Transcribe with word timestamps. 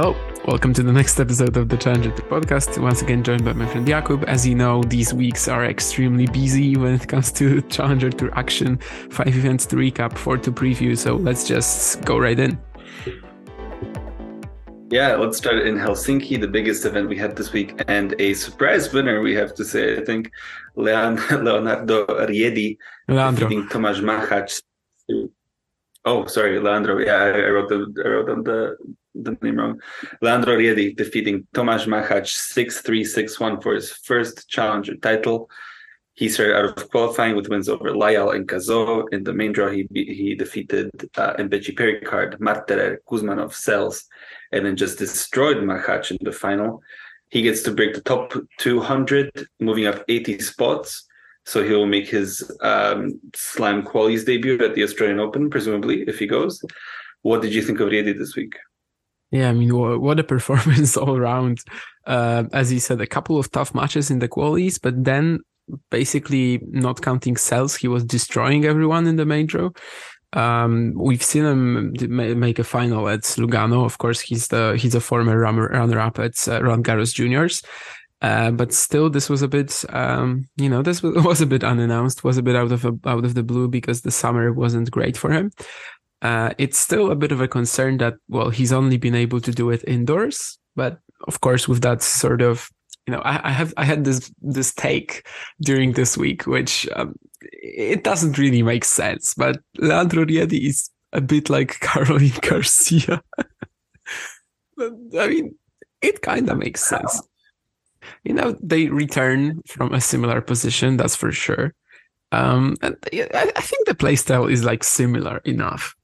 Hello, 0.00 0.14
welcome 0.46 0.72
to 0.74 0.84
the 0.84 0.92
next 0.92 1.18
episode 1.18 1.56
of 1.56 1.68
the 1.68 1.76
Challenger 1.76 2.12
Tour 2.12 2.40
podcast. 2.40 2.80
Once 2.80 3.02
again, 3.02 3.24
joined 3.24 3.44
by 3.44 3.52
my 3.52 3.66
friend 3.66 3.84
Jakub. 3.84 4.22
As 4.28 4.46
you 4.46 4.54
know, 4.54 4.84
these 4.84 5.12
weeks 5.12 5.48
are 5.48 5.64
extremely 5.64 6.28
busy 6.28 6.76
when 6.76 6.94
it 6.94 7.08
comes 7.08 7.32
to 7.32 7.60
Challenger 7.68 8.08
Tour 8.08 8.30
action. 8.38 8.76
Five 9.10 9.36
events 9.36 9.66
to 9.66 9.74
recap, 9.74 10.16
four 10.16 10.38
to 10.38 10.52
preview. 10.52 10.96
So 10.96 11.16
let's 11.16 11.48
just 11.48 12.04
go 12.04 12.16
right 12.16 12.38
in. 12.38 12.56
Yeah, 14.88 15.16
let's 15.16 15.36
start 15.36 15.66
in 15.66 15.74
Helsinki, 15.74 16.40
the 16.40 16.46
biggest 16.46 16.84
event 16.84 17.08
we 17.08 17.16
had 17.16 17.34
this 17.34 17.52
week, 17.52 17.82
and 17.88 18.14
a 18.20 18.34
surprise 18.34 18.92
winner, 18.92 19.20
we 19.20 19.34
have 19.34 19.52
to 19.56 19.64
say. 19.64 19.98
I 19.98 20.04
think 20.04 20.30
Leon, 20.76 21.16
Leonardo 21.44 22.06
Riedi 22.06 22.78
Leandro. 23.08 23.48
Tomasz 23.48 24.00
Machac. 24.00 24.62
Oh, 26.04 26.26
sorry, 26.26 26.60
Leandro. 26.60 26.98
Yeah, 26.98 27.16
I, 27.16 27.30
I 27.30 27.48
wrote 27.48 27.68
the 27.68 27.92
I 28.04 28.08
wrote 28.08 28.30
on 28.30 28.44
the 28.44 28.76
the 29.24 29.36
name 29.42 29.58
wrong. 29.58 29.80
Leandro 30.22 30.56
Riedi 30.56 30.96
defeating 30.96 31.46
Tomasz 31.54 31.86
Machac 31.86 32.22
6-3, 32.22 33.00
6-1 33.02 33.62
for 33.62 33.74
his 33.74 33.90
first 33.92 34.48
challenger 34.48 34.96
title. 34.96 35.50
He 36.14 36.28
started 36.28 36.56
out 36.56 36.78
of 36.78 36.90
qualifying 36.90 37.36
with 37.36 37.48
wins 37.48 37.68
over 37.68 37.90
Lajal 37.90 38.34
and 38.34 38.48
Cazaux. 38.48 39.06
In 39.12 39.22
the 39.22 39.32
main 39.32 39.52
draw, 39.52 39.70
he 39.70 39.86
he 39.94 40.34
defeated 40.34 40.90
uh, 41.16 41.34
Mpetshi 41.34 41.76
Perricard, 41.76 42.38
Marterer, 42.40 42.96
Kuzmanov, 43.08 43.54
Sels, 43.54 44.04
and 44.50 44.66
then 44.66 44.74
just 44.74 44.98
destroyed 44.98 45.58
Machac 45.58 46.10
in 46.10 46.18
the 46.20 46.32
final. 46.32 46.82
He 47.30 47.42
gets 47.42 47.62
to 47.62 47.70
break 47.70 47.94
the 47.94 48.00
top 48.00 48.32
200, 48.58 49.46
moving 49.60 49.86
up 49.86 50.04
80 50.08 50.40
spots. 50.40 51.06
So 51.44 51.62
he'll 51.62 51.86
make 51.86 52.08
his 52.08 52.50
um, 52.62 53.20
slam 53.34 53.82
qualies 53.82 54.26
debut 54.26 54.58
at 54.62 54.74
the 54.74 54.82
Australian 54.82 55.20
Open, 55.20 55.48
presumably, 55.48 56.02
if 56.02 56.18
he 56.18 56.26
goes. 56.26 56.60
What 57.22 57.42
did 57.42 57.54
you 57.54 57.62
think 57.62 57.80
of 57.80 57.88
Riedi 57.90 58.18
this 58.18 58.36
week? 58.36 58.54
Yeah, 59.30 59.50
I 59.50 59.52
mean, 59.52 59.76
what 59.76 60.18
a 60.18 60.24
performance 60.34 60.96
all 60.96 61.16
around. 61.16 61.60
Uh, 62.06 62.44
as 62.52 62.70
he 62.70 62.78
said, 62.78 63.00
a 63.00 63.06
couple 63.06 63.38
of 63.38 63.50
tough 63.50 63.74
matches 63.74 64.10
in 64.10 64.20
the 64.20 64.28
qualies, 64.28 64.80
but 64.80 65.04
then 65.04 65.40
basically 65.90 66.60
not 66.70 67.02
counting 67.02 67.36
Sels, 67.36 67.76
he 67.76 67.88
was 67.88 68.04
destroying 68.04 68.64
everyone 68.64 69.06
in 69.06 69.16
the 69.16 69.26
main 69.26 69.46
draw. 69.46 69.70
Um, 70.34 70.92
we've 70.94 71.22
seen 71.22 71.44
him 71.44 71.94
make 72.38 72.58
a 72.58 72.64
final 72.64 73.08
at 73.08 73.22
Lugano. 73.22 73.84
Of 73.84 73.98
course, 73.98 74.20
he's 74.20 74.48
the 74.48 74.76
he's 74.78 74.94
a 74.94 75.00
former 75.00 75.38
runner-up 75.38 76.18
at 76.18 76.48
uh, 76.48 76.62
Roland 76.62 76.84
Garros 76.84 77.14
Juniors. 77.14 77.62
Uh, 78.20 78.50
but 78.50 78.72
still, 78.72 79.08
this 79.08 79.30
was 79.30 79.42
a 79.42 79.48
bit, 79.48 79.84
um, 79.90 80.44
you 80.56 80.68
know, 80.68 80.82
this 80.82 81.02
was, 81.02 81.14
was, 81.24 81.40
a 81.40 81.46
bit 81.46 81.62
unannounced, 81.62 82.24
was 82.24 82.36
a 82.36 82.42
bit 82.42 82.56
out 82.56 82.72
of 82.72 82.84
a, 82.84 82.92
out 83.06 83.24
of 83.24 83.34
the 83.34 83.44
blue 83.44 83.68
because 83.68 84.02
the 84.02 84.10
summer 84.10 84.52
wasn't 84.52 84.90
great 84.90 85.16
for 85.16 85.30
him. 85.30 85.52
Uh, 86.22 86.52
it's 86.58 86.78
still 86.78 87.10
a 87.10 87.16
bit 87.16 87.32
of 87.32 87.40
a 87.40 87.48
concern 87.48 87.98
that, 87.98 88.14
well, 88.28 88.50
he's 88.50 88.72
only 88.72 88.96
been 88.96 89.14
able 89.14 89.40
to 89.40 89.52
do 89.52 89.70
it 89.70 89.84
indoors. 89.86 90.58
But 90.74 90.98
of 91.26 91.40
course, 91.40 91.68
with 91.68 91.82
that 91.82 92.02
sort 92.02 92.42
of, 92.42 92.68
you 93.06 93.12
know, 93.12 93.20
I, 93.20 93.48
I 93.48 93.52
have 93.52 93.72
I 93.76 93.84
had 93.84 94.04
this 94.04 94.30
this 94.42 94.74
take 94.74 95.26
during 95.62 95.92
this 95.92 96.16
week, 96.16 96.46
which 96.46 96.88
um, 96.94 97.14
it 97.40 98.04
doesn't 98.04 98.38
really 98.38 98.62
make 98.62 98.84
sense. 98.84 99.34
But 99.34 99.58
Leandro 99.78 100.24
Riedi 100.24 100.66
is 100.66 100.90
a 101.12 101.20
bit 101.20 101.48
like 101.48 101.80
Caroline 101.80 102.32
Garcia. 102.42 103.22
I 104.78 105.26
mean, 105.28 105.54
it 106.02 106.22
kind 106.22 106.48
of 106.48 106.58
makes 106.58 106.84
sense 106.84 107.22
you 108.24 108.34
know, 108.34 108.56
they 108.62 108.88
return 108.88 109.62
from 109.66 109.92
a 109.94 110.00
similar 110.00 110.40
position, 110.40 110.96
that's 110.96 111.16
for 111.16 111.32
sure. 111.32 111.74
Um, 112.32 112.76
and 112.82 112.96
I, 113.12 113.52
I 113.56 113.60
think 113.60 113.86
the 113.86 113.94
playstyle 113.94 114.50
is 114.50 114.64
like 114.64 114.84
similar 114.84 115.38
enough. 115.44 115.94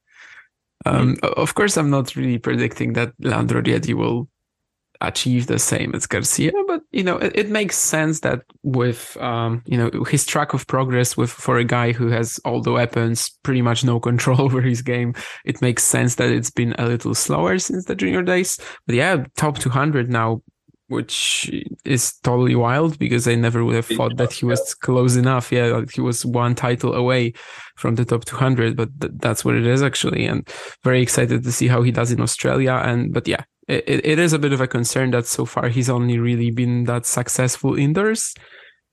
Um, 0.85 1.17
mm-hmm. 1.17 1.41
Of 1.41 1.55
course, 1.55 1.77
I'm 1.77 1.91
not 1.91 2.17
really 2.17 2.39
predicting 2.39 2.93
that 2.95 3.13
Leandro 3.19 3.63
Riedi 3.63 3.95
will 3.95 4.29
achieve 5.01 5.47
the 5.47 5.59
same 5.59 5.95
as 5.95 6.07
Garcia, 6.07 6.53
but 6.67 6.83
you 6.93 7.03
know, 7.03 7.17
it, 7.19 7.33
it 7.35 7.51
makes 7.51 7.77
sense 7.77 8.21
that 8.21 8.43
with 8.63 9.17
um, 9.19 9.63
you 9.67 9.77
know 9.77 9.91
his 10.05 10.25
track 10.25 10.55
of 10.55 10.67
progress 10.67 11.17
with 11.17 11.31
for 11.31 11.59
a 11.59 11.65
guy 11.65 11.93
who 11.93 12.09
has 12.09 12.39
all 12.45 12.61
the 12.61 12.73
weapons, 12.73 13.31
pretty 13.43 13.63
much 13.63 13.85
no 13.85 14.01
control 14.01 14.41
over 14.43 14.61
his 14.61 14.83
game, 14.83 15.15
it 15.45 15.61
makes 15.61 15.85
sense 15.85 16.17
that 16.17 16.31
it's 16.31 16.51
been 16.51 16.75
a 16.79 16.87
little 16.87 17.15
slower 17.15 17.59
since 17.59 17.85
the 17.87 17.95
junior 17.95 18.23
days. 18.23 18.59
But 18.87 18.97
yeah, 18.97 19.25
top 19.37 19.59
200 19.59 20.11
now 20.11 20.43
which 20.89 21.51
is 21.85 22.15
totally 22.23 22.55
wild 22.55 22.99
because 22.99 23.27
I 23.27 23.35
never 23.35 23.65
would 23.65 23.75
have 23.75 23.87
thought 23.87 24.17
that 24.19 24.33
he 24.33 24.45
was 24.45 24.75
close 24.75 25.17
enough. 25.17 25.51
Yeah, 25.51 25.67
like 25.67 25.93
he 25.93 26.01
was 26.01 26.27
one 26.27 26.55
title 26.55 26.95
away 26.95 27.33
from 27.77 27.95
the 27.95 28.05
top 28.05 28.25
200, 28.25 28.77
but 28.77 28.89
th- 29.01 29.13
that's 29.17 29.45
what 29.45 29.55
it 29.55 29.67
is 29.67 29.83
actually. 29.83 30.27
And 30.27 30.49
very 30.83 31.01
excited 31.01 31.43
to 31.43 31.53
see 31.53 31.69
how 31.69 31.83
he 31.83 31.91
does 31.91 32.13
in 32.13 32.21
Australia. 32.21 32.83
And 32.85 33.15
but 33.15 33.27
yeah, 33.27 33.45
it, 33.67 34.05
it 34.05 34.19
is 34.19 34.33
a 34.33 34.39
bit 34.39 34.53
of 34.53 34.61
a 34.61 34.67
concern 34.67 35.11
that 35.13 35.27
so 35.27 35.47
far 35.47 35.69
he's 35.69 35.89
only 35.89 36.19
really 36.19 36.51
been 36.51 36.85
that 36.85 37.07
successful 37.07 37.77
indoors. 37.77 38.35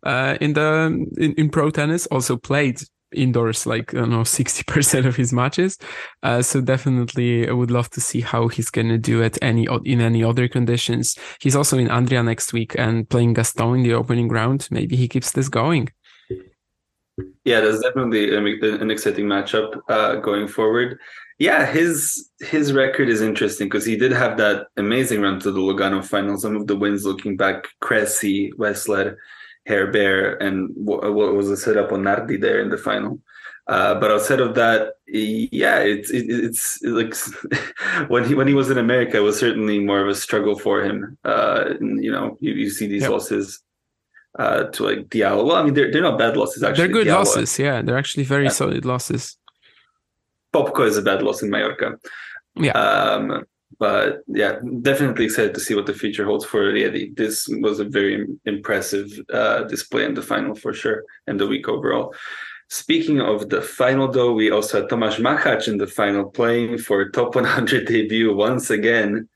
Uh, 0.04 0.36
in 0.42 0.54
the 0.54 1.06
in, 1.18 1.34
in 1.34 1.50
pro 1.50 1.70
tennis, 1.70 2.08
also 2.08 2.38
played 2.38 2.82
indoors 3.14 3.66
like 3.66 3.94
I 3.94 4.00
don't 4.00 4.10
know 4.10 4.22
60% 4.22 5.06
of 5.06 5.16
his 5.16 5.34
matches. 5.34 5.78
Uh, 6.24 6.42
so 6.42 6.62
definitely 6.62 7.48
I 7.48 7.52
would 7.52 7.72
love 7.72 7.90
to 7.92 8.02
see 8.02 8.22
how 8.22 8.48
he's 8.48 8.70
gonna 8.70 8.98
do 8.98 9.22
it 9.22 9.38
any 9.42 9.68
in 9.86 10.02
any 10.02 10.24
other 10.24 10.48
conditions. 10.48 11.18
He's 11.40 11.56
also 11.56 11.78
in 11.78 11.88
Andria 11.88 12.24
next 12.24 12.54
week 12.54 12.76
and 12.78 13.10
playing 13.10 13.34
Gaston 13.34 13.76
in 13.76 13.84
the 13.84 13.94
opening 13.94 14.30
round. 14.30 14.68
Maybe 14.72 14.96
he 14.96 15.08
keeps 15.08 15.32
this 15.32 15.50
going. 15.50 15.90
Yeah, 17.44 17.62
that's 17.62 17.82
definitely 17.82 18.36
an 18.36 18.92
exciting 18.92 19.26
matchup 19.26 19.82
uh, 19.90 20.16
going 20.16 20.48
forward. 20.48 21.00
Yeah, 21.40 21.66
his 21.66 22.30
his 22.40 22.72
record 22.72 23.10
is 23.10 23.22
interesting 23.22 23.68
because 23.68 23.86
he 23.86 23.96
did 23.96 24.12
have 24.12 24.38
that 24.38 24.68
amazing 24.78 25.22
run 25.22 25.40
to 25.40 25.52
the 25.52 25.60
Lugano 25.60 26.06
final. 26.06 26.38
Some 26.38 26.56
of 26.56 26.68
the 26.68 26.76
wins 26.76 27.04
looking 27.04 27.36
back, 27.36 27.68
Cressy, 27.80 28.52
Wessler, 29.68 29.92
Bear 29.92 30.42
and 30.42 30.70
what, 30.76 31.14
what 31.14 31.34
was 31.36 31.50
the 31.50 31.58
setup 31.58 31.92
on 31.92 32.04
Nardi 32.04 32.38
there 32.38 32.62
in 32.62 32.70
the 32.70 32.78
final. 32.78 33.20
Uh, 33.68 33.96
but 33.96 34.12
outside 34.12 34.40
of 34.40 34.56
that, 34.56 34.96
yeah, 35.08 35.80
it's 35.80 36.10
it, 36.10 36.26
it's 36.30 36.82
like 36.84 37.16
when 38.10 38.26
he 38.26 38.34
when 38.34 38.48
he 38.48 38.54
was 38.54 38.70
in 38.70 38.78
America, 38.78 39.18
it 39.18 39.22
was 39.22 39.40
certainly 39.40 39.80
more 39.80 40.02
of 40.02 40.10
a 40.10 40.16
struggle 40.16 40.58
for 40.58 40.84
him. 40.84 41.18
Uh, 41.24 41.76
and, 41.80 42.04
you 42.04 42.12
know, 42.12 42.38
you, 42.42 42.54
you 42.54 42.70
see 42.70 42.88
these 42.88 43.04
yep. 43.04 43.12
losses 43.12 43.62
uh, 44.40 44.64
to 44.64 44.84
like 44.84 45.08
Diallo. 45.10 45.46
Well, 45.46 45.56
I 45.56 45.64
mean, 45.64 45.74
they're 45.74 45.92
they're 45.92 46.02
not 46.02 46.18
bad 46.18 46.36
losses 46.36 46.64
actually. 46.64 46.88
They're 46.88 46.94
good 46.94 47.08
Diallo. 47.08 47.20
losses, 47.20 47.60
yeah. 47.60 47.82
They're 47.82 47.98
actually 47.98 48.24
very 48.24 48.46
yeah. 48.46 48.50
solid 48.50 48.84
losses. 48.84 49.38
Popko 50.54 50.86
is 50.86 50.98
a 50.98 51.02
bad 51.02 51.22
loss 51.22 51.42
in 51.42 51.50
Mallorca. 51.50 51.98
Yeah. 52.56 52.72
Um, 52.74 53.46
but 53.82 54.20
yeah, 54.28 54.60
definitely 54.84 55.26
excited 55.26 55.56
to 55.56 55.60
see 55.60 55.74
what 55.74 55.88
the 55.88 55.94
future 55.96 56.24
holds 56.24 56.46
for 56.46 56.72
Riedi. 56.72 57.18
This 57.18 57.48
was 57.50 57.80
a 57.80 57.84
very 57.84 58.28
impressive 58.46 59.10
uh, 59.34 59.64
display 59.64 60.06
in 60.06 60.14
the 60.14 60.22
final 60.22 60.54
for 60.54 60.72
sure, 60.72 61.04
and 61.26 61.40
the 61.40 61.48
week 61.48 61.68
overall. 61.68 62.14
Speaking 62.70 63.20
of 63.20 63.50
the 63.50 63.60
final, 63.60 64.08
though, 64.08 64.34
we 64.34 64.52
also 64.52 64.82
had 64.82 64.90
Tomasz 64.90 65.18
Machac 65.18 65.68
in 65.68 65.80
the 65.80 65.88
final 65.88 66.26
playing 66.30 66.78
for 66.78 67.10
top 67.10 67.34
100 67.34 67.88
debut 67.94 68.36
once 68.36 68.70
again 68.70 69.28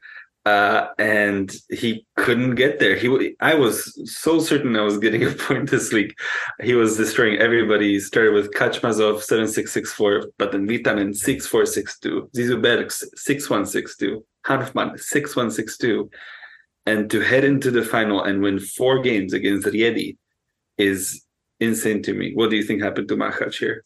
uh, 0.45 0.89
and 0.99 1.55
he 1.69 2.05
couldn't 2.17 2.53
get 2.53 2.79
there. 2.79 2.95
He, 2.95 3.35
I 3.41 3.55
was 3.55 3.99
so 4.05 4.39
certain 4.39 4.75
I 4.75 4.81
was 4.81 4.99
getting 4.99 5.23
a 5.27 5.31
point 5.31 5.71
this 5.71 5.91
week. 5.91 6.15
He 6.61 6.75
was 6.75 6.97
destroying 6.97 7.39
everybody. 7.39 7.93
He 7.93 7.99
started 7.99 8.33
with 8.33 8.53
Kachmazov 8.53 9.21
seven 9.21 9.47
six 9.47 9.73
six 9.73 9.91
four, 9.91 10.25
but 10.37 10.51
then 10.51 10.67
Virtanen 10.67 11.15
six 11.15 11.47
four 11.47 11.65
six 11.65 11.99
two, 11.99 12.29
Zizou 12.35 12.61
Bergs 12.61 13.03
six 13.15 13.49
one 13.49 13.65
six 13.65 13.97
two, 13.97 14.23
Hanfmann 14.47 14.99
six 14.99 15.35
one 15.35 15.51
six 15.51 15.77
two, 15.77 16.09
and 16.85 17.09
to 17.09 17.21
head 17.21 17.43
into 17.43 17.71
the 17.71 17.83
final 17.83 18.23
and 18.23 18.41
win 18.41 18.59
four 18.59 19.01
games 19.01 19.33
against 19.33 19.67
Riedi 19.67 20.17
is 20.77 21.23
insane 21.59 22.01
to 22.03 22.13
me. 22.13 22.33
What 22.33 22.49
do 22.49 22.55
you 22.55 22.63
think 22.63 22.81
happened 22.81 23.07
to 23.09 23.15
Machac 23.15 23.55
here? 23.55 23.83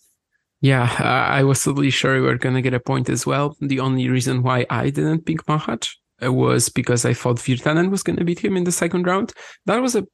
Yeah, 0.62 0.94
I 1.00 1.44
was 1.44 1.64
totally 1.64 1.90
sure 1.90 2.16
we 2.16 2.22
were 2.22 2.38
gonna 2.38 2.62
get 2.62 2.74
a 2.74 2.80
point 2.80 3.10
as 3.10 3.26
well. 3.26 3.56
The 3.62 3.80
only 3.80 4.10
reason 4.10 4.44
why 4.44 4.66
I 4.70 4.90
didn't 4.90 5.26
pick 5.26 5.46
Machac 5.46 5.90
was 6.22 6.70
because 6.70 7.06
I 7.06 7.14
thought 7.14 7.38
Virtanen 7.38 7.92
was 7.92 8.04
going 8.04 8.18
to 8.18 8.26
beat 8.26 8.40
him 8.40 8.58
in 8.58 8.66
the 8.66 8.72
second 8.72 9.08
round. 9.08 9.34
That 9.66 9.82
was 9.82 9.96
a 9.96 10.06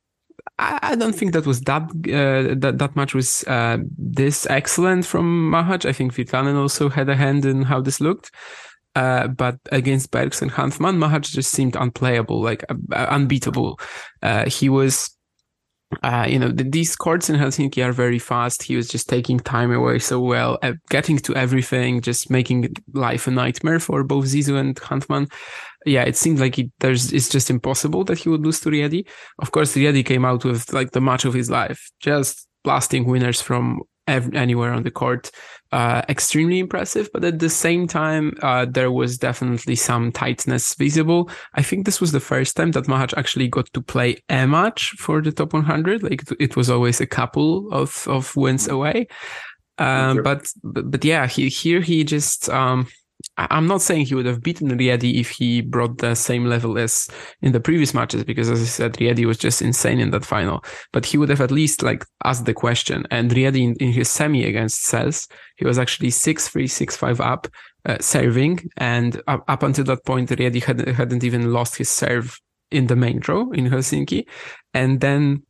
I 0.58 0.96
don't 0.96 1.16
think 1.16 1.34
that 1.34 1.46
was 1.46 1.62
that 1.62 1.84
uh, 1.84 2.56
that 2.60 2.78
that 2.78 2.96
match 2.96 3.14
was 3.14 3.44
uh, 3.48 3.78
this 3.98 4.46
excellent 4.50 5.06
from 5.06 5.52
Machac. 5.52 5.86
I 5.86 5.94
think 5.94 6.14
Virtanen 6.14 6.56
also 6.56 6.90
had 6.90 7.10
a 7.10 7.16
hand 7.16 7.46
in 7.46 7.64
how 7.64 7.82
this 7.82 8.00
looked. 8.00 8.32
Uh, 8.96 9.28
but 9.28 9.58
against 9.72 10.12
Bergs 10.12 10.42
and 10.42 10.52
Hanfmann, 10.52 10.98
Machac 10.98 11.24
just 11.24 11.52
seemed 11.52 11.76
unplayable, 11.76 12.42
like 12.42 12.64
uh, 12.70 12.76
unbeatable. 12.94 13.80
Uh, 14.22 14.50
he 14.50 14.70
was 14.70 15.16
uh, 16.04 16.26
you 16.28 16.40
know, 16.40 16.50
the, 16.50 16.64
these 16.64 16.96
courts 16.96 17.30
in 17.30 17.36
Helsinki 17.36 17.86
are 17.86 17.92
very 17.92 18.20
fast. 18.20 18.64
He 18.64 18.76
was 18.76 18.88
just 18.88 19.08
taking 19.08 19.40
time 19.40 19.72
away 19.72 20.00
so 20.00 20.20
well, 20.20 20.58
uh, 20.62 20.74
getting 20.90 21.18
to 21.20 21.36
everything, 21.36 22.02
just 22.02 22.30
making 22.30 22.74
life 22.94 23.28
a 23.28 23.32
nightmare 23.32 23.80
for 23.80 24.04
both 24.04 24.26
Zizou 24.26 24.60
and 24.60 24.76
Hanfmann. 24.76 25.32
Yeah, 25.86 26.04
it 26.04 26.18
seemed 26.18 26.40
like 26.40 26.58
it, 26.58 26.72
there's 26.80 27.14
it's 27.14 27.30
just 27.30 27.50
impossible 27.50 28.04
that 28.06 28.18
he 28.18 28.30
would 28.30 28.42
lose 28.42 28.60
to 28.62 28.70
Riedi. 28.70 29.08
Of 29.40 29.52
course, 29.52 29.76
Riedi 29.76 30.04
came 30.06 30.26
out 30.26 30.44
with 30.44 30.74
like 30.74 30.92
the 30.92 31.02
match 31.02 31.26
of 31.26 31.34
his 31.34 31.50
life, 31.50 31.92
just 32.00 32.48
blasting 32.64 33.06
winners 33.06 33.42
from 33.42 33.82
ev- 34.08 34.34
anywhere 34.34 34.74
on 34.74 34.84
the 34.84 34.92
court 34.92 35.32
uh, 35.72 36.02
extremely 36.08 36.60
impressive. 36.60 37.10
But 37.12 37.26
at 37.26 37.40
the 37.40 37.50
same 37.50 37.88
time, 37.88 38.34
uh, 38.42 38.66
there 38.66 38.92
was 38.92 39.18
definitely 39.18 39.76
some 39.76 40.12
tightness 40.12 40.74
visible. 40.76 41.30
I 41.56 41.62
think 41.64 41.86
this 41.86 42.00
was 42.00 42.12
the 42.12 42.20
first 42.20 42.56
time 42.56 42.72
that 42.72 42.86
Machac 42.86 43.18
actually 43.18 43.50
got 43.50 43.72
to 43.74 43.82
play 43.82 44.24
a 44.30 44.48
match 44.48 44.92
for 44.98 45.22
the 45.22 45.32
top 45.32 45.54
100. 45.54 46.02
Like 46.04 46.24
it 46.40 46.56
was 46.56 46.70
always 46.70 47.02
a 47.02 47.08
couple 47.08 47.72
of, 47.74 48.08
of 48.08 48.36
wins 48.38 48.68
away. 48.68 49.08
Um, 49.78 50.24
but, 50.24 50.50
but, 50.64 50.90
but 50.90 51.04
yeah, 51.04 51.28
he, 51.28 51.50
here 51.50 51.82
he 51.82 52.06
just, 52.06 52.48
um, 52.50 52.88
I'm 53.38 53.68
not 53.68 53.82
saying 53.82 54.06
he 54.06 54.16
would 54.16 54.26
have 54.26 54.42
beaten 54.42 54.70
Riedi 54.70 55.20
if 55.20 55.30
he 55.30 55.62
brought 55.62 55.98
the 55.98 56.16
same 56.16 56.46
level 56.46 56.78
as 56.78 57.10
in 57.42 57.52
the 57.52 57.60
previous 57.60 57.94
matches, 57.94 58.24
because 58.24 58.50
as 58.50 58.62
I 58.62 58.66
said, 58.66 58.94
Riedi 58.94 59.26
was 59.26 59.38
just 59.38 59.62
insane 59.62 60.00
in 60.00 60.12
that 60.12 60.24
final. 60.26 60.64
But 60.94 61.06
he 61.06 61.18
would 61.18 61.30
have 61.30 61.42
at 61.42 61.52
least 61.52 61.84
like 61.84 62.06
asked 62.24 62.46
the 62.46 62.54
question. 62.54 63.06
And 63.12 63.32
Riedi 63.32 63.64
in, 63.64 63.76
in 63.76 63.92
his 63.92 64.10
semi 64.10 64.46
against 64.46 64.84
Sels, 64.84 65.28
he 65.58 65.66
was 65.66 65.78
actually 65.78 66.12
6-3, 66.12 66.64
6-5 66.64 67.20
up, 67.20 67.48
uh, 67.86 67.98
serving. 68.00 68.70
And 68.78 69.22
up, 69.28 69.44
up 69.48 69.64
until 69.64 69.86
that 69.86 70.06
point, 70.06 70.30
Riedi 70.30 70.64
had, 70.64 70.88
hadn't 70.88 71.24
even 71.24 71.52
lost 71.52 71.76
his 71.76 71.90
serve 71.90 72.40
in 72.72 72.88
the 72.88 72.96
main 72.96 73.20
draw 73.20 73.52
in 73.52 73.70
Helsinki. 73.70 74.28
And 74.74 75.02
then 75.02 75.44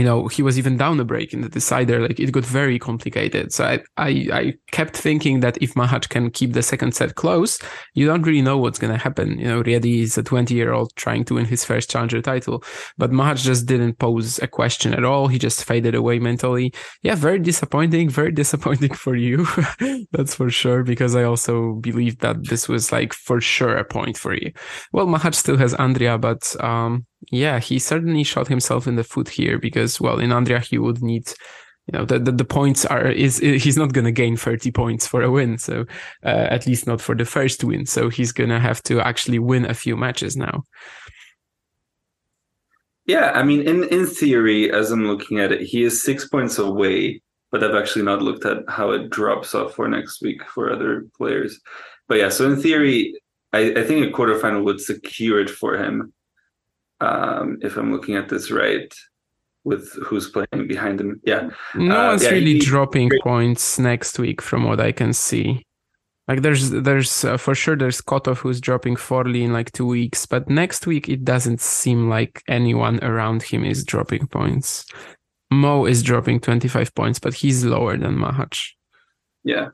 you 0.00 0.06
know 0.06 0.28
he 0.28 0.42
was 0.42 0.58
even 0.58 0.76
down 0.76 0.98
a 0.98 1.04
break 1.04 1.32
in 1.32 1.42
the 1.42 1.48
decider 1.48 2.00
like 2.00 2.18
it 2.18 2.32
got 2.32 2.44
very 2.44 2.78
complicated. 2.78 3.52
So 3.52 3.64
I, 3.64 3.80
I 3.96 4.08
i 4.32 4.54
kept 4.72 4.96
thinking 4.96 5.40
that 5.40 5.60
if 5.62 5.74
machac 5.74 6.08
can 6.08 6.30
keep 6.30 6.52
the 6.52 6.62
second 6.62 6.94
set 6.94 7.14
close 7.14 7.58
you 7.94 8.06
don't 8.06 8.22
really 8.22 8.42
know 8.42 8.58
what's 8.58 8.78
going 8.78 8.92
to 8.92 8.98
happen. 8.98 9.38
You 9.38 9.48
know 9.48 9.62
riedi 9.62 10.02
is 10.02 10.16
a 10.18 10.22
20 10.22 10.54
year 10.54 10.72
old 10.72 10.94
trying 10.96 11.24
to 11.26 11.34
win 11.34 11.44
his 11.44 11.64
first 11.64 11.90
challenger 11.90 12.22
title 12.22 12.64
but 12.98 13.10
machac 13.10 13.42
just 13.42 13.66
didn't 13.66 13.98
pose 13.98 14.38
a 14.40 14.46
question 14.46 14.94
at 14.94 15.04
all. 15.04 15.28
He 15.28 15.38
just 15.38 15.64
faded 15.64 15.94
away 15.94 16.18
mentally. 16.18 16.72
Yeah 17.02 17.14
very 17.14 17.38
disappointing 17.38 18.08
very 18.08 18.32
disappointing 18.42 18.94
for 18.94 19.14
you 19.14 19.46
that's 20.12 20.34
for 20.34 20.50
sure 20.50 20.82
because 20.82 21.14
i 21.14 21.22
also 21.22 21.74
believe 21.74 22.18
that 22.18 22.36
this 22.48 22.68
was 22.68 22.92
like 22.92 23.12
for 23.12 23.40
sure 23.40 23.76
a 23.76 23.84
point 23.84 24.16
for 24.16 24.34
you. 24.34 24.50
Well 24.92 25.06
machac 25.06 25.34
still 25.34 25.58
has 25.58 25.74
andria 25.74 26.20
but 26.20 26.42
um 26.64 27.06
yeah, 27.30 27.58
he 27.58 27.78
certainly 27.78 28.24
shot 28.24 28.48
himself 28.48 28.86
in 28.86 28.96
the 28.96 29.04
foot 29.04 29.28
here 29.28 29.58
because, 29.58 30.00
well, 30.00 30.18
in 30.18 30.30
Andria 30.30 30.64
he 30.64 30.78
would 30.78 31.02
need, 31.02 31.28
you 31.86 31.98
know, 31.98 32.04
the 32.04 32.18
the, 32.18 32.32
the 32.32 32.44
points 32.44 32.84
are 32.86 33.08
is 33.08 33.38
he's 33.38 33.76
not 33.76 33.92
going 33.92 34.06
to 34.06 34.12
gain 34.12 34.36
thirty 34.36 34.70
points 34.70 35.06
for 35.06 35.22
a 35.22 35.30
win, 35.30 35.58
so 35.58 35.84
uh, 36.24 36.46
at 36.50 36.66
least 36.66 36.86
not 36.86 37.00
for 37.00 37.14
the 37.14 37.24
first 37.24 37.62
win. 37.62 37.86
So 37.86 38.08
he's 38.08 38.32
going 38.32 38.50
to 38.50 38.58
have 38.58 38.82
to 38.84 39.00
actually 39.00 39.38
win 39.38 39.66
a 39.66 39.74
few 39.74 39.96
matches 39.96 40.36
now. 40.36 40.64
Yeah, 43.06 43.32
I 43.34 43.42
mean, 43.42 43.66
in 43.68 43.84
in 43.84 44.06
theory, 44.06 44.72
as 44.72 44.90
I'm 44.90 45.06
looking 45.06 45.40
at 45.40 45.52
it, 45.52 45.62
he 45.62 45.82
is 45.82 46.02
six 46.02 46.26
points 46.26 46.58
away, 46.58 47.20
but 47.50 47.62
I've 47.62 47.74
actually 47.74 48.04
not 48.04 48.22
looked 48.22 48.46
at 48.46 48.58
how 48.68 48.92
it 48.92 49.10
drops 49.10 49.54
off 49.54 49.74
for 49.74 49.88
next 49.88 50.22
week 50.22 50.42
for 50.48 50.72
other 50.72 51.06
players. 51.18 51.60
But 52.08 52.18
yeah, 52.18 52.28
so 52.30 52.50
in 52.50 52.60
theory, 52.60 53.14
I, 53.52 53.72
I 53.76 53.84
think 53.84 54.06
a 54.06 54.16
quarterfinal 54.16 54.64
would 54.64 54.80
secure 54.80 55.40
it 55.40 55.50
for 55.50 55.76
him 55.76 56.12
um, 57.00 57.58
if 57.62 57.76
I'm 57.76 57.92
looking 57.92 58.16
at 58.16 58.28
this 58.28 58.50
right, 58.50 58.92
with 59.64 59.92
who's 60.02 60.28
playing 60.28 60.68
behind 60.68 61.00
him. 61.00 61.20
Yeah. 61.24 61.50
No 61.74 61.94
uh, 61.94 62.08
one's 62.08 62.24
yeah, 62.24 62.30
really 62.30 62.54
he, 62.54 62.60
dropping 62.60 63.08
great. 63.08 63.22
points 63.22 63.78
next 63.78 64.18
week 64.18 64.40
from 64.40 64.64
what 64.64 64.80
I 64.80 64.92
can 64.92 65.12
see. 65.12 65.66
Like 66.28 66.42
there's 66.42 66.70
there's 66.70 67.24
uh, 67.24 67.36
for 67.36 67.54
sure 67.54 67.76
there's 67.76 68.00
Kotov 68.00 68.38
who's 68.38 68.60
dropping 68.60 68.96
Forli 68.96 69.42
in 69.42 69.52
like 69.52 69.72
two 69.72 69.86
weeks, 69.86 70.26
but 70.26 70.48
next 70.48 70.86
week 70.86 71.08
it 71.08 71.24
doesn't 71.24 71.60
seem 71.60 72.08
like 72.08 72.42
anyone 72.46 73.02
around 73.02 73.42
him 73.42 73.64
is 73.64 73.84
dropping 73.84 74.28
points. 74.28 74.86
Mmoh 75.52 75.90
is 75.90 76.04
dropping 76.04 76.38
25 76.38 76.94
points, 76.94 77.18
but 77.18 77.34
he's 77.34 77.64
lower 77.64 77.96
than 77.96 78.16
Machac. 78.16 78.56
Yeah. 79.42 79.70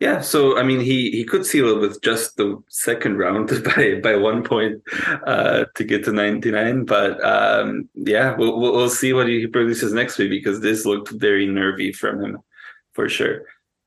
Yeah, 0.00 0.20
so 0.20 0.56
I 0.56 0.62
mean, 0.62 0.80
he 0.80 1.10
he 1.10 1.24
could 1.24 1.44
seal 1.44 1.68
it 1.70 1.80
with 1.80 2.00
just 2.02 2.36
the 2.36 2.62
second 2.68 3.18
round 3.18 3.48
by 3.64 3.96
by 4.00 4.14
one 4.14 4.44
point 4.44 4.80
uh, 5.26 5.64
to 5.74 5.84
get 5.84 6.04
to 6.04 6.12
ninety 6.12 6.52
nine. 6.52 6.84
But 6.84 7.22
um, 7.24 7.88
yeah, 7.94 8.36
we'll 8.36 8.60
we'll 8.60 8.90
see 8.90 9.12
what 9.12 9.26
he 9.26 9.46
produces 9.48 9.92
next 9.92 10.18
week 10.18 10.30
because 10.30 10.60
this 10.60 10.86
looked 10.86 11.10
very 11.10 11.46
nervy 11.46 11.92
from 11.92 12.22
him, 12.22 12.38
for 12.92 13.08
sure. 13.08 13.42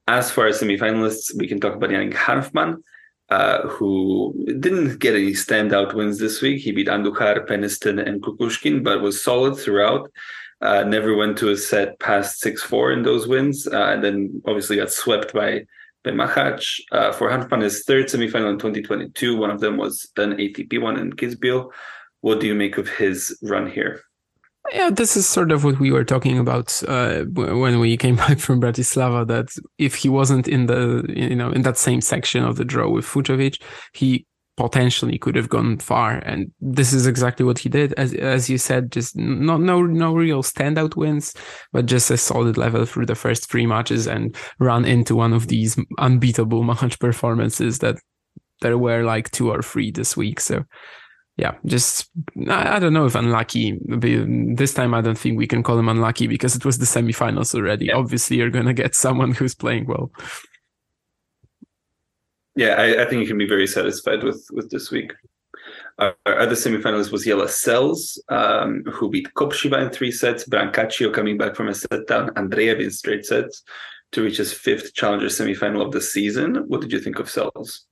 As 0.07 0.29
far 0.29 0.47
as 0.47 0.59
semifinalists, 0.59 1.33
we 1.37 1.47
can 1.47 1.61
talk 1.61 1.75
about 1.75 1.91
Yannick 1.91 2.13
Hanfmann, 2.13 2.83
uh, 3.29 3.69
who 3.69 4.33
didn't 4.59 4.97
get 4.99 5.15
any 5.15 5.31
standout 5.31 5.93
wins 5.93 6.19
this 6.19 6.41
week. 6.41 6.61
He 6.61 6.73
beat 6.73 6.87
Andujar, 6.87 7.47
Peniston, 7.47 8.05
and 8.05 8.21
Kukushkin, 8.21 8.83
but 8.83 9.01
was 9.01 9.23
solid 9.23 9.57
throughout. 9.57 10.11
Uh, 10.59 10.83
never 10.83 11.15
went 11.15 11.37
to 11.37 11.51
a 11.51 11.57
set 11.57 11.97
past 11.99 12.41
six 12.41 12.61
four 12.61 12.91
in 12.91 13.03
those 13.03 13.29
wins, 13.29 13.65
uh, 13.65 13.91
and 13.93 14.03
then 14.03 14.41
obviously 14.45 14.75
got 14.75 14.91
swept 14.91 15.33
by 15.33 15.65
Machac 16.05 16.63
uh, 16.91 17.11
for 17.11 17.29
Hanfmann 17.29 17.61
his 17.61 17.83
third 17.83 18.07
semifinal 18.07 18.51
in 18.51 18.57
2022. 18.57 19.37
One 19.37 19.51
of 19.51 19.59
them 19.59 19.77
was 19.77 20.09
an 20.17 20.33
ATP 20.33 20.81
one 20.81 20.97
in 20.97 21.13
Kitzbühel. 21.13 21.69
What 22.21 22.39
do 22.39 22.47
you 22.47 22.55
make 22.55 22.77
of 22.77 22.89
his 22.89 23.37
run 23.43 23.69
here? 23.69 24.01
Yeah, 24.71 24.91
this 24.91 25.17
is 25.17 25.27
sort 25.27 25.51
of 25.51 25.63
what 25.63 25.79
we 25.79 25.91
were 25.91 26.03
talking 26.03 26.37
about 26.37 26.81
uh, 26.87 27.23
when 27.23 27.79
we 27.79 27.97
came 27.97 28.15
back 28.25 28.39
from 28.39 28.61
Bratislava. 28.61 29.27
That 29.27 29.55
if 29.77 29.95
he 29.95 30.09
wasn't 30.09 30.47
in 30.47 30.67
the 30.67 31.05
you 31.09 31.35
know 31.35 31.51
in 31.51 31.63
that 31.63 31.77
same 31.77 32.01
section 32.01 32.43
of 32.43 32.57
the 32.57 32.65
draw 32.65 32.89
with 32.89 33.05
Fucsovics, 33.05 33.61
he 33.93 34.25
potentially 34.61 35.17
could 35.17 35.35
have 35.35 35.49
gone 35.49 35.77
far. 35.79 36.17
And 36.19 36.51
this 36.61 36.93
is 36.93 37.07
exactly 37.07 37.43
what 37.43 37.57
he 37.57 37.67
did. 37.67 37.93
As 37.93 38.13
as 38.13 38.47
you 38.47 38.59
said, 38.59 38.91
just 38.91 39.15
no 39.15 39.57
no 39.57 39.81
no 39.81 40.13
real 40.13 40.43
standout 40.43 40.95
wins, 40.95 41.33
but 41.73 41.87
just 41.87 42.11
a 42.11 42.17
solid 42.17 42.57
level 42.57 42.85
through 42.85 43.07
the 43.07 43.15
first 43.15 43.49
three 43.49 43.65
matches 43.65 44.07
and 44.07 44.35
run 44.59 44.85
into 44.85 45.15
one 45.15 45.33
of 45.33 45.47
these 45.47 45.79
unbeatable 45.97 46.63
match 46.71 46.99
performances 46.99 47.79
that 47.79 47.95
there 48.61 48.77
were 48.77 49.03
like 49.03 49.31
two 49.31 49.49
or 49.49 49.63
three 49.63 49.89
this 49.89 50.15
week. 50.15 50.39
So 50.39 50.63
yeah, 51.37 51.55
just 51.65 52.11
I, 52.47 52.75
I, 52.75 52.79
don't 52.79 52.93
know 52.93 53.05
if 53.05 53.15
unlucky. 53.15 53.79
This 53.87 54.75
time, 54.75 54.93
I 54.93 55.01
don't 55.01 55.17
think 55.17 55.39
we 55.39 55.47
can 55.47 55.63
call 55.63 55.79
him 55.79 55.89
unlucky 55.89 56.27
because 56.27 56.55
it 56.55 56.65
was 56.65 56.77
the 56.77 56.85
semifinals 56.85 57.55
already. 57.55 57.85
Yeah. 57.85 57.95
Obviously, 57.95 58.37
you're 58.37 58.51
gonna 58.51 58.75
get 58.75 58.93
someone 58.93 59.31
who's 59.31 59.55
playing 59.55 59.87
well 59.87 60.11
yeah, 62.61 62.75
I, 62.75 63.01
I, 63.01 63.05
think 63.05 63.21
you 63.21 63.27
can 63.27 63.37
be 63.37 63.47
very 63.47 63.67
satisfied 63.67 64.23
with 64.23 64.47
with 64.51 64.69
this 64.69 64.91
week. 64.91 65.13
Our, 65.99 66.15
other 66.25 66.55
semifinalist 66.55 67.11
was 67.11 67.25
Jelle 67.25 67.47
Sels, 67.47 68.21
um, 68.29 68.83
who 68.91 69.09
beat 69.09 69.33
Kopriva 69.35 69.81
in 69.81 69.89
three 69.89 70.11
sets, 70.11 70.47
Brancaccio 70.47 71.13
coming 71.13 71.37
back 71.37 71.55
from 71.55 71.67
a 71.67 71.75
set 71.75 72.07
down, 72.07 72.29
Andreev 72.31 72.79
in 72.79 72.91
straight 72.91 73.25
sets 73.25 73.63
to 74.11 74.23
reach 74.23 74.37
his 74.37 74.53
fifth 74.53 74.93
challenger 74.93 75.27
semifinal 75.27 75.85
of 75.85 75.91
the 75.91 76.01
season. 76.01 76.55
What 76.67 76.81
did 76.81 76.91
you 76.91 76.99
think 76.99 77.19
of 77.19 77.29
Sels? 77.29 77.85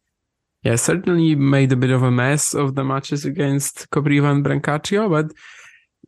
Yeah, 0.64 0.76
certainly 0.76 1.36
made 1.36 1.72
a 1.72 1.78
bit 1.78 1.92
of 1.92 2.04
a 2.04 2.12
mess 2.12 2.54
of 2.54 2.76
the 2.76 2.84
matches 2.84 3.24
against 3.26 3.90
Kopriva 3.92 4.32
and 4.32 4.44
Brancaccio, 4.44 5.10
but 5.10 5.32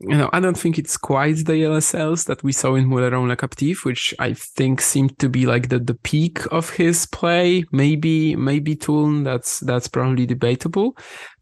you 0.01 0.17
know, 0.17 0.29
I 0.33 0.39
don't 0.39 0.57
think 0.57 0.77
it's 0.77 0.97
quite 0.97 1.45
the 1.45 1.79
Sels 1.81 2.25
that 2.25 2.43
we 2.43 2.51
saw 2.51 2.75
in 2.75 2.87
Mouilleron-le-Captif, 2.87 3.85
which 3.85 4.13
I 4.19 4.33
think 4.33 4.81
seemed 4.81 5.17
to 5.19 5.29
be 5.29 5.45
like 5.45 5.69
the, 5.69 5.79
the 5.79 5.93
peak 5.93 6.39
of 6.51 6.71
his 6.71 7.05
play. 7.05 7.63
Maybe, 7.71 8.35
maybe 8.35 8.75
Toulon, 8.75 9.23
that's, 9.23 9.59
that's 9.59 9.87
probably 9.87 10.25
debatable. 10.25 10.97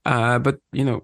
Uh, 0.05 0.39
but, 0.39 0.57
you 0.71 0.83
know, 0.83 1.01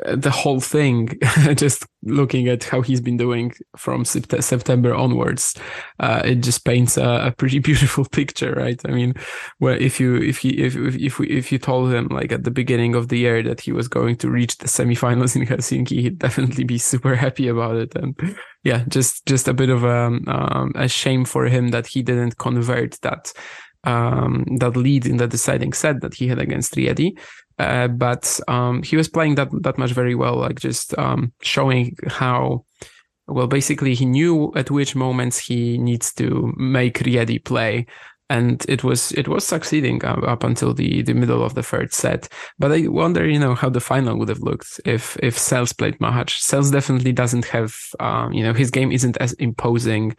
the 0.00 0.30
whole 0.30 0.60
thing, 0.60 1.18
just 1.54 1.86
looking 2.02 2.48
at 2.48 2.64
how 2.64 2.80
he's 2.80 3.00
been 3.00 3.16
doing 3.16 3.52
from 3.76 4.04
September 4.04 4.94
onwards, 4.94 5.54
uh, 6.00 6.22
it 6.24 6.36
just 6.36 6.64
paints 6.64 6.96
a, 6.96 7.26
a, 7.26 7.30
pretty 7.30 7.58
beautiful 7.70 8.04
picture, 8.04 8.52
right? 8.54 8.80
I 8.84 8.90
mean, 8.90 9.14
where 9.58 9.76
if 9.76 10.00
you 10.00 10.16
if 10.16 10.38
he 10.38 10.50
if 10.62 10.74
if 10.76 11.18
we, 11.18 11.28
if 11.28 11.52
you 11.52 11.58
told 11.58 11.92
him 11.92 12.08
like 12.08 12.32
at 12.32 12.44
the 12.44 12.50
beginning 12.50 12.94
of 12.94 13.08
the 13.08 13.18
year 13.18 13.42
that 13.44 13.60
he 13.60 13.72
was 13.72 13.86
going 13.86 14.16
to 14.16 14.30
reach 14.30 14.58
the 14.58 14.66
semifinals 14.66 15.36
in 15.36 15.46
Helsinki, 15.46 16.00
he'd 16.00 16.18
definitely 16.18 16.64
be 16.64 16.78
super 16.78 17.14
happy 17.14 17.46
about 17.46 17.76
it. 17.76 17.94
And 17.94 18.36
yeah, 18.64 18.84
just 18.88 19.26
just 19.26 19.46
a 19.46 19.54
bit 19.54 19.70
of 19.70 19.84
a 19.84 20.18
um, 20.26 20.72
a 20.74 20.88
shame 20.88 21.24
for 21.24 21.46
him 21.46 21.68
that 21.68 21.86
he 21.86 22.02
didn't 22.02 22.38
convert 22.38 23.00
that 23.02 23.32
um, 23.84 24.44
that 24.58 24.76
lead 24.76 25.06
in 25.06 25.18
the 25.18 25.28
deciding 25.28 25.72
set 25.72 26.00
that 26.00 26.14
he 26.14 26.26
had 26.28 26.38
against 26.38 26.74
Riedi. 26.74 27.18
Uh, 27.58 27.88
but 27.88 28.40
um, 28.48 28.82
he 28.82 28.96
was 28.96 29.08
playing 29.08 29.36
that 29.36 29.48
that 29.62 29.78
much 29.78 29.92
very 29.92 30.14
well, 30.14 30.36
like 30.36 30.58
just 30.58 30.96
um, 30.98 31.32
showing 31.40 31.96
how 32.08 32.64
well 33.26 33.46
basically 33.46 33.94
he 33.94 34.04
knew 34.04 34.52
at 34.54 34.70
which 34.70 34.96
moments 34.96 35.38
he 35.38 35.78
needs 35.78 36.12
to 36.14 36.52
make 36.56 36.98
Riedi 37.00 37.42
play. 37.42 37.86
And 38.30 38.64
it 38.68 38.82
was 38.82 39.12
it 39.12 39.28
was 39.28 39.46
succeeding 39.46 40.02
up 40.04 40.42
until 40.44 40.72
the 40.72 41.02
the 41.02 41.12
middle 41.12 41.44
of 41.44 41.54
the 41.54 41.62
third 41.62 41.92
set. 41.92 42.26
But 42.58 42.72
i 42.72 42.88
wonder 42.88 43.28
you 43.28 43.38
know 43.38 43.54
how 43.54 43.68
the 43.68 43.80
final 43.80 44.18
would 44.18 44.30
have 44.30 44.40
looked 44.40 44.80
if 44.86 45.16
if 45.22 45.38
Sels 45.38 45.74
played 45.74 45.98
Machac 45.98 46.30
Sels 46.30 46.70
definitely 46.70 47.12
doesn't 47.12 47.44
have 47.44 47.76
um, 48.00 48.32
you 48.32 48.42
know 48.42 48.54
his 48.54 48.70
game 48.70 48.90
isn't 48.90 49.18
as 49.18 49.34
imposing 49.34 50.16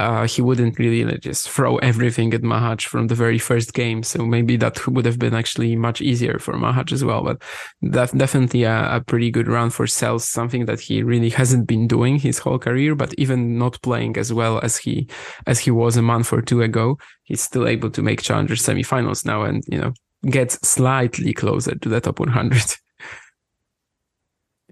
uh, 0.00 0.26
he 0.26 0.42
wouldn't 0.42 0.78
really 0.78 1.18
just 1.18 1.48
throw 1.48 1.76
everything 1.78 2.32
at 2.34 2.42
Machac 2.42 2.86
from 2.86 3.06
the 3.08 3.14
very 3.14 3.38
first 3.38 3.74
game. 3.74 4.02
So 4.02 4.24
maybe 4.24 4.56
that 4.56 4.86
would 4.86 5.04
have 5.04 5.18
been 5.18 5.34
actually 5.34 5.76
much 5.76 6.00
easier 6.00 6.38
for 6.38 6.54
Machac 6.54 6.92
as 6.92 7.04
well. 7.04 7.22
But 7.22 7.42
that's 7.82 8.12
definitely 8.12 8.64
a, 8.64 8.96
a, 8.96 9.00
pretty 9.00 9.30
good 9.30 9.48
round 9.48 9.74
for 9.74 9.86
Sels, 9.86 10.28
something 10.28 10.66
that 10.66 10.80
he 10.80 11.02
really 11.02 11.30
hasn't 11.30 11.66
been 11.66 11.86
doing 11.86 12.18
his 12.18 12.38
whole 12.38 12.58
career. 12.58 12.94
But 12.94 13.14
even 13.18 13.58
not 13.58 13.80
playing 13.82 14.16
as 14.16 14.32
well 14.32 14.60
as 14.62 14.76
he 14.78 15.08
as 15.46 15.58
he 15.60 15.70
was 15.70 15.96
a 15.96 16.02
month 16.02 16.32
or 16.32 16.42
two 16.42 16.62
ago, 16.62 16.98
he's 17.24 17.40
still 17.40 17.66
able 17.66 17.90
to 17.90 18.02
make 18.02 18.22
challenger 18.22 18.54
semifinals 18.54 19.24
now, 19.24 19.42
and 19.42 19.62
you 19.68 19.78
know 19.78 19.92
gets 20.28 20.58
slightly 20.66 21.32
closer 21.32 21.74
to 21.74 21.88
the 21.88 22.00
top 22.00 22.20
100. 22.20 22.62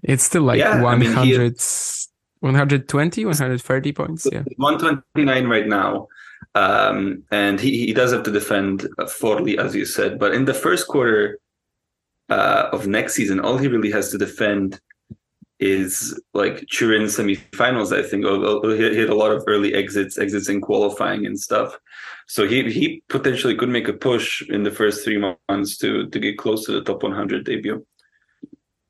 it's 0.03 0.23
still 0.23 0.43
like 0.43 0.59
yeah, 0.59 0.81
100. 0.81 0.85
I 0.85 1.43
mean, 1.43 1.55
120, 2.41 3.25
130 3.25 3.91
points. 3.91 4.27
Yeah. 4.31 4.43
129 4.57 5.47
right 5.47 5.67
now. 5.67 6.07
Um, 6.55 7.23
and 7.31 7.59
he, 7.59 7.85
he 7.85 7.93
does 7.93 8.11
have 8.11 8.23
to 8.23 8.31
defend 8.31 8.87
Forli, 8.99 9.57
as 9.57 9.75
you 9.75 9.85
said. 9.85 10.19
But 10.19 10.33
in 10.33 10.45
the 10.45 10.53
first 10.53 10.87
quarter 10.87 11.39
uh, 12.29 12.69
of 12.71 12.87
next 12.87 13.13
season, 13.13 13.39
all 13.39 13.57
he 13.57 13.67
really 13.67 13.91
has 13.91 14.11
to 14.11 14.17
defend 14.17 14.79
is 15.59 16.19
like 16.33 16.65
Turin 16.71 17.03
semifinals, 17.03 17.91
I 17.91 18.07
think. 18.07 18.25
He 18.25 18.95
hit 18.95 19.09
a 19.09 19.15
lot 19.15 19.31
of 19.31 19.43
early 19.45 19.73
exits, 19.73 20.17
exits 20.17 20.47
in 20.47 20.61
qualifying 20.61 21.25
and 21.25 21.37
stuff. 21.37 21.77
So 22.27 22.47
he 22.47 22.71
he 22.71 23.03
potentially 23.09 23.55
could 23.55 23.69
make 23.69 23.87
a 23.87 23.93
push 23.93 24.47
in 24.49 24.63
the 24.63 24.71
first 24.71 25.03
three 25.03 25.17
months 25.17 25.77
to 25.79 26.07
to 26.07 26.19
get 26.19 26.37
close 26.37 26.65
to 26.65 26.71
the 26.71 26.81
top 26.81 27.03
100 27.03 27.43
debut 27.43 27.85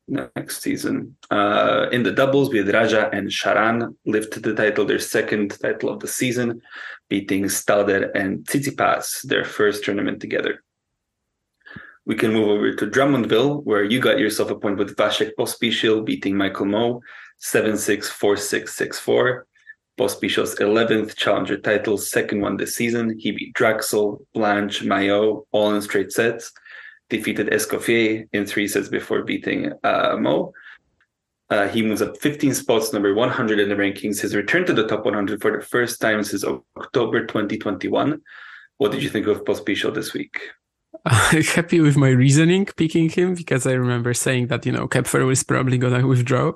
next 0.09 0.61
season. 0.61 1.15
Uh, 1.29 1.87
in 1.91 2.03
the 2.03 2.11
doubles, 2.11 2.53
Raja 2.53 3.09
and 3.11 3.27
Sharan 3.29 3.95
lifted 4.05 4.43
the 4.43 4.53
title, 4.53 4.85
their 4.85 4.99
second 4.99 5.57
title 5.61 5.89
of 5.89 5.99
the 5.99 6.07
season, 6.07 6.61
beating 7.09 7.45
Stalder 7.45 8.11
and 8.15 8.45
Tsitsipas, 8.45 9.23
their 9.23 9.45
first 9.45 9.83
tournament 9.83 10.19
together. 10.21 10.63
We 12.05 12.15
can 12.15 12.33
move 12.33 12.49
over 12.49 12.73
to 12.73 12.87
Drummondville, 12.87 13.63
where 13.63 13.83
you 13.83 13.99
got 13.99 14.19
yourself 14.19 14.49
a 14.49 14.55
point 14.55 14.77
with 14.77 14.95
Vasek 14.95 15.31
Pospisil 15.37 16.03
beating 16.05 16.35
Michael 16.35 16.65
Mmoh 16.65 17.01
7 17.37 17.77
6 17.77 18.09
4 18.09 18.37
6 18.37 18.75
6 18.75 18.99
4. 18.99 19.45
Pospisil's 19.99 20.55
11th 20.55 21.15
challenger 21.15 21.57
title, 21.57 21.97
second 21.97 22.41
one 22.41 22.55
this 22.55 22.75
season. 22.75 23.19
He 23.19 23.31
beat 23.31 23.53
Draxl, 23.53 24.25
Blanch, 24.33 24.81
Maillot, 24.81 25.43
all 25.51 25.75
in 25.75 25.81
straight 25.81 26.11
sets 26.11 26.51
defeated 27.09 27.47
Escoffier 27.47 28.27
in 28.33 28.45
three 28.45 28.67
sets 28.67 28.87
before 28.87 29.23
beating 29.23 29.73
uh, 29.83 30.15
Mmoh. 30.15 30.51
Uh, 31.49 31.67
he 31.67 31.81
moves 31.81 32.01
up 32.01 32.15
15 32.17 32.53
spots, 32.53 32.93
number 32.93 33.13
100 33.15 33.59
in 33.59 33.69
the 33.69 33.75
rankings. 33.75 34.21
His 34.21 34.35
return 34.35 34.65
to 34.65 34.73
the 34.73 34.87
top 34.87 35.03
100 35.03 35.41
for 35.41 35.57
the 35.57 35.65
first 35.65 35.99
time 35.99 36.23
since 36.23 36.43
October 36.43 37.25
2021. 37.25 38.21
What 38.77 38.91
did 38.91 39.01
you 39.01 39.09
think 39.09 39.25
of 39.25 39.43
Pospisil 39.43 39.93
this 39.93 40.13
week? 40.13 40.39
I'm 41.05 41.41
happy 41.55 41.79
with 41.79 41.97
my 41.97 42.09
reasoning 42.09 42.65
picking 42.65 43.09
him 43.09 43.33
because 43.33 43.65
I 43.65 43.73
remember 43.73 44.13
saying 44.13 44.47
that, 44.47 44.65
you 44.65 44.71
know, 44.71 44.87
Koepfer 44.87 45.25
was 45.25 45.43
probably 45.43 45.79
going 45.79 45.99
to 45.99 46.07
withdraw. 46.07 46.51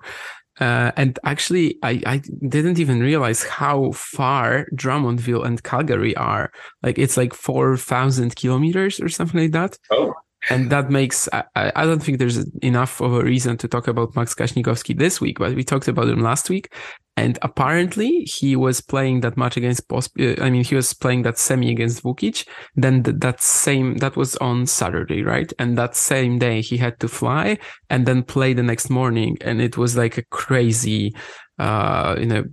Uh, 0.59 0.91
and 0.95 1.17
actually, 1.23 1.79
I, 1.81 1.99
I 2.05 2.21
didn't 2.47 2.77
even 2.77 2.99
realize 2.99 3.43
how 3.43 3.91
far 3.93 4.67
Drummondville 4.75 5.43
and 5.43 5.63
Calgary 5.63 6.15
are. 6.15 6.51
Like, 6.83 6.99
it's 6.99 7.17
like 7.17 7.33
4,000 7.33 8.35
kilometers 8.35 8.99
or 8.99 9.09
something 9.09 9.41
like 9.41 9.53
that. 9.53 9.79
Oh 9.89 10.13
and 10.49 10.69
that 10.69 10.89
makes 10.89 11.29
I, 11.31 11.43
I 11.55 11.85
don't 11.85 12.01
think 12.01 12.19
there's 12.19 12.45
enough 12.61 13.01
of 13.01 13.13
a 13.13 13.23
reason 13.23 13.57
to 13.57 13.67
talk 13.67 13.87
about 13.87 14.15
Max 14.15 14.33
Kasnikowski 14.35 14.97
this 14.97 15.21
week, 15.21 15.39
but 15.39 15.53
we 15.53 15.63
talked 15.63 15.87
about 15.87 16.09
him 16.09 16.19
last 16.19 16.49
week, 16.49 16.73
and 17.15 17.37
apparently 17.41 18.21
he 18.21 18.55
was 18.55 18.81
playing 18.81 19.21
that 19.21 19.37
match 19.37 19.55
against 19.55 19.87
Post. 19.87 20.11
Uh, 20.19 20.35
I 20.41 20.49
mean, 20.49 20.63
he 20.63 20.75
was 20.75 20.93
playing 20.93 21.21
that 21.23 21.37
semi 21.37 21.71
against 21.71 22.03
Vukic. 22.03 22.47
Then 22.75 23.03
th- 23.03 23.17
that 23.19 23.41
same 23.41 23.97
that 23.97 24.15
was 24.15 24.35
on 24.37 24.65
Saturday, 24.65 25.23
right? 25.23 25.51
And 25.59 25.77
that 25.77 25.95
same 25.95 26.39
day 26.39 26.61
he 26.61 26.77
had 26.77 26.99
to 27.01 27.07
fly 27.07 27.57
and 27.89 28.05
then 28.05 28.23
play 28.23 28.53
the 28.53 28.63
next 28.63 28.89
morning, 28.89 29.37
and 29.41 29.61
it 29.61 29.77
was 29.77 29.95
like 29.95 30.17
a 30.17 30.23
crazy 30.23 31.15
uh, 31.59 32.15
you 32.19 32.25
know, 32.25 32.43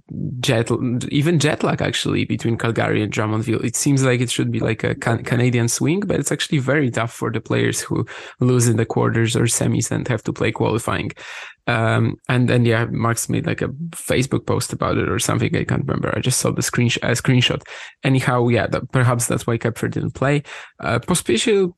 jet, 0.40 0.70
even 1.08 1.38
jet 1.38 1.62
lag 1.62 1.80
actually 1.80 2.24
between 2.24 2.58
Calgary 2.58 3.02
and 3.02 3.12
Drummondville. 3.12 3.64
It 3.64 3.74
seems 3.76 4.04
like 4.04 4.20
it 4.20 4.30
should 4.30 4.52
be 4.52 4.60
like 4.60 4.84
a 4.84 4.94
can- 4.94 5.24
Canadian 5.24 5.68
swing, 5.68 6.00
but 6.00 6.20
it's 6.20 6.30
actually 6.30 6.58
very 6.58 6.90
tough 6.90 7.12
for 7.12 7.30
the 7.30 7.40
players 7.40 7.80
who 7.80 8.06
lose 8.40 8.68
in 8.68 8.76
the 8.76 8.84
quarters 8.84 9.36
or 9.36 9.44
semis 9.44 9.90
and 9.90 10.06
have 10.08 10.22
to 10.24 10.32
play 10.32 10.52
qualifying. 10.52 11.12
Um, 11.66 12.16
and 12.28 12.48
then 12.48 12.64
yeah, 12.64 12.86
Max 12.86 13.28
made 13.28 13.46
like 13.46 13.62
a 13.62 13.68
Facebook 13.92 14.46
post 14.46 14.72
about 14.72 14.98
it 14.98 15.08
or 15.08 15.18
something. 15.18 15.54
I 15.56 15.64
can't 15.64 15.86
remember. 15.86 16.12
I 16.14 16.20
just 16.20 16.40
saw 16.40 16.50
the 16.50 16.62
screenshot. 16.62 17.04
Uh, 17.04 17.12
screenshot. 17.12 17.62
Anyhow, 18.04 18.48
yeah, 18.48 18.66
that, 18.66 18.90
perhaps 18.92 19.26
that's 19.26 19.46
why 19.46 19.56
Koepfer 19.56 19.90
didn't 19.90 20.14
play. 20.14 20.42
Uh, 20.78 20.98
Pospisil 20.98 21.72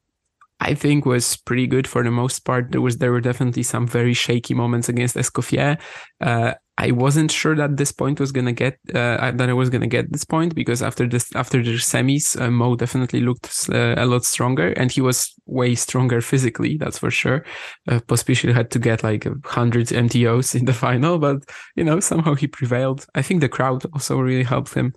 I 0.63 0.75
think 0.75 1.05
was 1.05 1.37
pretty 1.39 1.67
good 1.67 1.89
for 1.89 2.05
the 2.05 2.13
most 2.13 2.45
part. 2.45 2.71
There 2.71 2.81
was 2.81 2.99
there 2.99 3.11
were 3.11 3.21
definitely 3.21 3.65
some 3.65 3.85
very 3.85 4.15
shaky 4.15 4.55
moments 4.55 4.89
against 4.89 5.17
Escoffier. 5.17 5.77
Uh, 6.21 6.55
I 6.79 6.91
wasn't 6.91 7.31
sure 7.31 7.55
that 7.57 7.77
this 7.77 7.93
point 7.93 8.19
was 8.19 8.33
gonna 8.33 8.53
get 8.53 8.79
uh, 8.95 9.31
that 9.33 9.49
I 9.49 9.53
was 9.53 9.69
gonna 9.69 9.87
get 9.87 10.11
this 10.11 10.25
point 10.25 10.55
because 10.55 10.83
after 10.83 11.07
this 11.07 11.35
after 11.37 11.63
the 11.63 11.73
semis, 11.73 12.41
uh, 12.41 12.49
Mmoh 12.49 12.79
definitely 12.79 13.21
looked 13.21 13.69
uh, 13.71 13.95
a 13.99 14.07
lot 14.07 14.25
stronger 14.25 14.69
and 14.73 14.91
he 14.91 15.03
was 15.03 15.35
way 15.47 15.75
stronger 15.75 16.21
physically. 16.23 16.79
That's 16.79 16.99
for 16.99 17.11
sure. 17.11 17.45
Uh, 17.89 18.01
Pospisil 18.01 18.55
had 18.55 18.71
to 18.71 18.79
get 18.79 19.03
like 19.03 19.27
hundred 19.45 19.89
MTOs 19.89 20.55
in 20.55 20.65
the 20.65 20.73
final, 20.87 21.19
but 21.19 21.45
you 21.77 21.85
know 21.85 22.01
somehow 22.01 22.35
he 22.35 22.47
prevailed. 22.47 23.07
I 23.15 23.23
think 23.23 23.43
the 23.43 23.51
crowd 23.51 23.85
also 23.93 24.19
really 24.19 24.45
helped 24.45 24.75
him. 24.75 24.95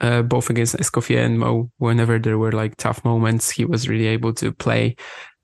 Uh, 0.00 0.22
both 0.22 0.48
against 0.48 0.76
Escoffier 0.76 1.26
and 1.26 1.38
Mmoh, 1.38 1.70
whenever 1.78 2.20
there 2.20 2.38
were 2.38 2.52
like 2.52 2.76
tough 2.76 3.04
moments, 3.04 3.50
he 3.50 3.64
was 3.64 3.88
really 3.88 4.06
able 4.06 4.32
to 4.34 4.52
play 4.52 4.94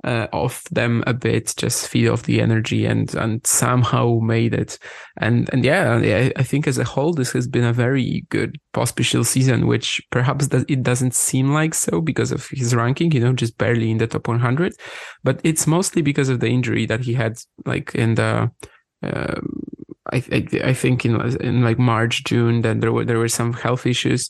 uh, 0.05 0.29
off 0.33 0.65
them 0.65 1.03
a 1.07 1.15
bit, 1.15 1.55
just 1.57 1.89
feed 1.89 2.09
off 2.09 2.25
the 2.25 2.41
energy 2.41 2.85
and 2.85 3.15
and 3.15 3.45
somehow 3.47 4.19
made 4.21 4.53
it. 4.53 4.79
And 5.17 5.49
and 5.53 5.65
yeah, 5.65 6.31
I, 6.37 6.43
think 6.43 6.67
as 6.67 6.79
a 6.79 6.85
whole, 6.85 7.15
this 7.15 7.33
has 7.33 7.49
been 7.49 7.65
a 7.65 7.73
very 7.73 8.27
good 8.29 8.59
Pospisil 8.75 9.25
season, 9.25 9.67
which 9.67 10.03
perhaps 10.11 10.49
that 10.49 10.71
it 10.71 10.83
doesn't 10.83 11.15
seem 11.15 11.53
like 11.53 11.75
so 11.75 12.01
because 12.01 12.33
of 12.33 12.47
his 12.49 12.75
ranking, 12.75 13.13
you 13.13 13.21
know, 13.21 13.33
just 13.33 13.57
barely 13.57 13.91
in 13.91 13.99
the 13.99 14.07
top 14.07 14.29
100. 14.29 14.75
But 15.23 15.41
it's 15.43 15.67
mostly 15.67 16.03
because 16.03 16.29
of 16.29 16.41
the 16.41 16.49
injury 16.49 16.85
that 16.87 17.01
he 17.01 17.15
had, 17.15 17.39
like 17.65 17.95
in 17.95 18.15
the. 18.15 18.51
Uh, 19.03 19.41
I, 20.13 20.23
I, 20.31 20.47
I 20.65 20.75
think 20.75 21.07
in 21.07 21.19
in 21.41 21.63
like 21.63 21.79
March 21.79 22.25
June 22.25 22.61
that 22.61 22.83
there 22.83 22.93
were 22.93 23.07
there 23.07 23.19
were 23.19 23.29
some 23.29 23.55
health 23.55 23.87
issues. 23.87 24.29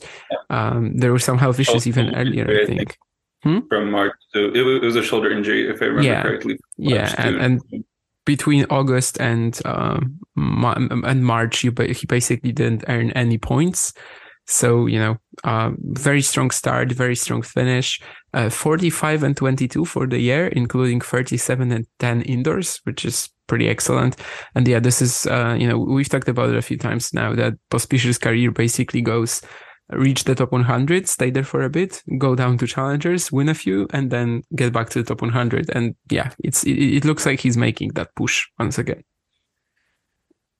Um, 0.51 0.97
there 0.97 1.11
were 1.11 1.19
some 1.19 1.39
health 1.39 1.59
issues 1.59 1.89
even 1.89 2.15
earlier. 2.15 2.49
I 2.49 2.65
think. 2.65 2.97
Hmm? 3.45 3.59
From 3.69 3.91
March 3.91 4.15
to 4.33 4.53
it 4.55 4.83
was 4.83 4.97
a 4.97 5.03
shoulder 5.03 5.31
injury, 5.31 5.69
if 5.69 5.81
I 5.83 5.87
remember 5.87 6.09
yeah. 6.09 6.23
correctly. 6.23 6.59
yeah, 6.79 7.15
and, 7.19 7.37
and, 7.41 7.85
between 8.25 8.65
August 8.71 9.21
and 9.21 9.61
um, 9.67 10.19
and 10.35 11.25
March, 11.25 11.59
he 11.59 11.69
basically 11.69 12.53
didn't 12.53 12.85
earn 12.89 13.11
any 13.11 13.37
points. 13.37 13.93
So 14.47 14.87
you 14.87 14.99
know, 14.99 15.17
uh, 15.45 15.73
very 15.79 16.23
strong 16.23 16.51
start, 16.51 16.91
very 16.93 17.17
strong 17.17 17.43
finish. 17.43 18.01
Uh, 18.33 18.49
45 18.49 19.23
and 19.23 19.37
22 19.37 19.85
for 19.85 20.07
the 20.07 20.19
year, 20.19 20.49
including 20.49 21.01
37 21.01 21.71
and 21.71 21.87
10 21.99 22.23
indoors, 22.23 22.81
which 22.85 23.05
is 23.05 23.29
pretty 23.47 23.69
excellent. 23.69 24.17
And 24.55 24.67
yeah, 24.67 24.81
this 24.81 25.03
is 25.03 25.27
uh, 25.27 25.57
you 25.59 25.69
know 25.69 25.79
we've 25.79 26.09
talked 26.09 26.29
about 26.29 26.51
it 26.51 26.57
a 26.57 26.63
few 26.63 26.79
times 26.79 27.13
now 27.13 27.35
that 27.35 27.55
Pospisil's 27.71 28.19
career 28.19 28.51
basically 28.51 29.03
goes 29.03 29.43
reach 29.91 30.25
the 30.25 30.35
top 30.35 30.53
100, 30.53 31.09
stay 31.09 31.31
there 31.31 31.45
for 31.45 31.63
a 31.63 31.71
bit, 31.71 32.03
go 32.19 32.35
down 32.35 32.59
to 32.59 32.67
challengers, 32.67 33.31
win 33.31 33.49
a 33.49 33.55
few, 33.55 33.87
and 33.93 34.11
then 34.11 34.43
get 34.57 34.73
back 34.73 34.91
to 34.91 35.03
the 35.03 35.09
top 35.09 35.21
100. 35.21 35.71
And 35.71 35.95
yeah, 36.11 36.31
it's 36.43 36.65
it, 36.65 36.79
it 36.79 37.05
looks 37.05 37.27
like 37.27 37.41
he's 37.41 37.57
making 37.57 37.91
that 37.91 38.15
push 38.15 38.47
once 38.59 38.79
again. 38.79 39.05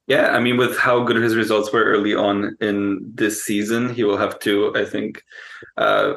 Yeah, 0.07 0.33
I 0.33 0.41
mean, 0.41 0.59
with 0.59 0.77
how 0.77 1.03
good 1.03 1.17
his 1.17 1.35
results 1.35 1.73
were 1.73 1.83
early 1.83 2.15
on 2.15 2.57
in 2.61 3.01
this 3.15 3.43
season, 3.43 3.95
he 3.95 4.05
will 4.05 4.19
have 4.19 4.39
to, 4.41 4.71
I 4.77 4.85
think, 4.85 5.23
uh, 5.79 6.13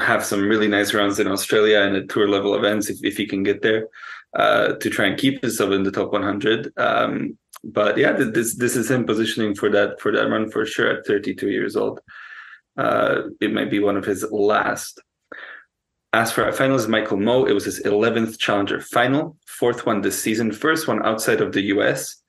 have 0.00 0.24
some 0.24 0.48
really 0.48 0.68
nice 0.68 0.94
rounds 0.94 1.18
in 1.18 1.26
Australia 1.26 1.80
and 1.80 1.96
at 1.96 2.08
tour 2.08 2.28
level 2.28 2.54
events 2.54 2.88
if, 2.88 2.98
if 3.02 3.16
he 3.16 3.26
can 3.26 3.42
get 3.42 3.62
there 3.62 3.88
uh, 4.34 4.74
to 4.74 4.88
try 4.88 5.06
and 5.06 5.18
keep 5.18 5.42
himself 5.42 5.72
in 5.72 5.82
the 5.82 5.90
top 5.90 6.12
100. 6.12 6.72
Um, 6.76 7.36
but 7.64 7.96
yeah, 7.96 8.12
this 8.12 8.56
this 8.56 8.76
is 8.76 8.90
him 8.90 9.04
positioning 9.04 9.54
for 9.54 9.68
that 9.70 10.00
for 10.00 10.12
that 10.12 10.28
run 10.28 10.50
for 10.50 10.66
sure 10.66 10.88
at 10.88 11.06
32 11.06 11.48
years 11.48 11.76
old. 11.76 12.00
Uh, 12.76 13.22
it 13.40 13.52
might 13.52 13.70
be 13.70 13.80
one 13.80 13.96
of 13.96 14.04
his 14.04 14.24
last. 14.30 15.00
As 16.14 16.30
for 16.30 16.44
our 16.44 16.52
finals, 16.52 16.88
Michael 16.88 17.16
Mmoh, 17.16 17.48
it 17.48 17.54
was 17.54 17.64
his 17.64 17.82
11th 17.84 18.38
Challenger 18.38 18.80
final, 18.80 19.36
fourth 19.46 19.86
one 19.86 20.02
this 20.02 20.20
season, 20.20 20.52
first 20.52 20.86
one 20.86 21.04
outside 21.06 21.40
of 21.40 21.52
the 21.52 21.62
US, 21.74 22.22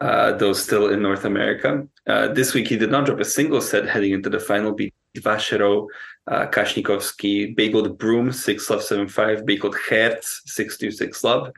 uh, 0.00 0.32
though 0.32 0.52
still 0.52 0.88
in 0.88 1.02
North 1.02 1.24
America. 1.24 1.86
Uh, 2.06 2.28
this 2.28 2.52
week, 2.52 2.66
he 2.66 2.76
did 2.76 2.90
not 2.90 3.06
drop 3.06 3.20
a 3.20 3.24
single 3.24 3.60
set 3.60 3.88
heading 3.88 4.12
into 4.12 4.28
the 4.28 4.40
final, 4.40 4.72
beat 4.72 4.92
Vacherot, 5.16 5.86
uh, 6.26 6.46
Kasnikowski, 6.46 7.54
Beagled 7.54 7.96
Broom, 7.98 8.32
6 8.32 8.70
love 8.70 8.82
7 8.82 9.06
5, 9.06 9.46
Beagled 9.46 9.76
Hertz, 9.88 10.42
6 10.46 10.78
2 10.78 10.90
6 10.90 11.24
love. 11.24 11.52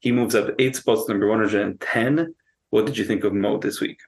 He 0.00 0.12
moves 0.12 0.34
up 0.34 0.50
eight 0.58 0.76
spots, 0.76 1.08
number 1.08 1.28
110. 1.28 2.34
What 2.70 2.84
did 2.84 2.98
you 2.98 3.04
think 3.04 3.24
of 3.24 3.32
Mmoh 3.32 3.60
this 3.60 3.80
week? 3.80 4.00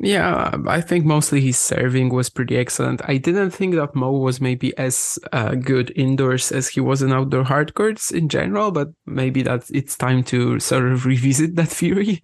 Yeah, 0.00 0.54
I 0.68 0.80
think 0.80 1.04
mostly 1.04 1.40
his 1.40 1.58
serving 1.58 2.10
was 2.10 2.30
pretty 2.30 2.56
excellent. 2.56 3.00
I 3.08 3.16
didn't 3.16 3.50
think 3.50 3.74
that 3.74 3.94
Mmoh 3.94 4.22
was 4.22 4.40
maybe 4.40 4.76
as 4.78 5.18
uh, 5.32 5.56
good 5.56 5.92
indoors 5.96 6.52
as 6.52 6.68
he 6.68 6.80
was 6.80 7.02
in 7.02 7.12
outdoor 7.12 7.42
hard 7.42 7.74
courts 7.74 8.12
in 8.12 8.28
general, 8.28 8.70
but 8.70 8.88
maybe 9.06 9.42
that 9.42 9.64
it's 9.70 9.96
time 9.96 10.22
to 10.24 10.60
sort 10.60 10.84
of 10.84 11.04
revisit 11.06 11.56
that 11.56 11.68
theory. 11.68 12.22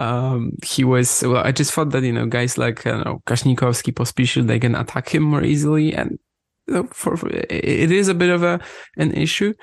Um, 0.00 0.54
he 0.64 0.82
was 0.82 1.22
well. 1.22 1.44
I 1.46 1.52
just 1.52 1.72
thought 1.72 1.90
that 1.90 2.02
you 2.02 2.12
know 2.12 2.26
guys 2.26 2.58
like 2.58 2.84
you 2.84 2.92
know 2.92 3.22
Kasnikowski, 3.26 3.92
Pospisil, 3.92 4.48
they 4.48 4.58
can 4.58 4.74
attack 4.74 5.14
him 5.14 5.22
more 5.22 5.44
easily, 5.44 5.94
and 5.94 6.18
you 6.66 6.74
know, 6.74 6.84
for, 6.90 7.16
for 7.16 7.28
it 7.28 7.92
is 7.92 8.08
a 8.08 8.14
bit 8.14 8.30
of 8.30 8.42
a 8.42 8.58
an 8.96 9.12
issue. 9.12 9.54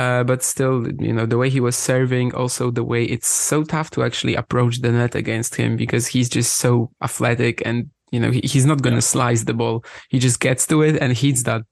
Uh, 0.00 0.24
but 0.24 0.42
still, 0.42 0.86
you 0.98 1.12
know, 1.12 1.26
the 1.26 1.36
way 1.36 1.50
he 1.50 1.60
was 1.60 1.76
serving, 1.76 2.34
also 2.34 2.70
the 2.70 2.82
way 2.92 3.04
it's 3.04 3.26
so 3.26 3.62
tough 3.62 3.90
to 3.90 4.02
actually 4.02 4.34
approach 4.34 4.80
the 4.80 4.90
net 4.90 5.14
against 5.14 5.56
him 5.56 5.76
because 5.76 6.06
he's 6.06 6.30
just 6.30 6.54
so 6.54 6.90
athletic 7.02 7.60
and, 7.66 7.90
you 8.10 8.18
know, 8.18 8.30
he, 8.30 8.40
he's 8.40 8.64
not 8.64 8.80
going 8.80 8.94
to 8.94 9.04
yeah. 9.04 9.14
slice 9.14 9.44
the 9.44 9.52
ball. 9.52 9.84
He 10.08 10.18
just 10.18 10.40
gets 10.40 10.66
to 10.68 10.80
it 10.80 10.96
and 11.02 11.12
hits 11.12 11.42
that 11.42 11.62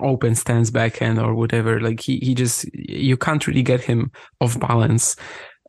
open 0.00 0.34
stance 0.34 0.72
backhand 0.72 1.20
or 1.20 1.36
whatever. 1.36 1.80
Like 1.80 2.00
he, 2.00 2.18
he 2.18 2.34
just, 2.34 2.66
you 2.74 3.16
can't 3.16 3.46
really 3.46 3.62
get 3.62 3.82
him 3.82 4.10
off 4.40 4.58
balance. 4.58 5.14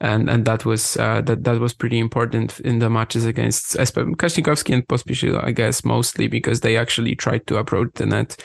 And, 0.02 0.30
and 0.32 0.46
that 0.46 0.66
was, 0.66 0.98
uh, 0.98 1.22
that, 1.28 1.44
that 1.44 1.60
was 1.60 1.76
pretty 1.76 2.00
important 2.00 2.60
in 2.62 2.80
the 2.80 2.90
matches 2.90 3.26
against 3.26 3.76
Kasnikowski 3.78 4.74
and 4.74 4.88
Pospisil, 4.88 5.44
I 5.44 5.52
guess, 5.52 5.86
mostly 5.86 6.28
because 6.28 6.62
they 6.62 6.76
actually 6.76 7.16
tried 7.16 7.46
to 7.48 7.58
approach 7.58 7.92
the 7.96 8.08
net 8.08 8.42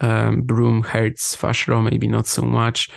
um, 0.00 0.42
Broom, 0.42 0.82
Hertz, 0.82 1.36
Vacherot, 1.36 1.90
maybe 1.90 2.08
not 2.08 2.26
so 2.26 2.42
much. 2.42 2.88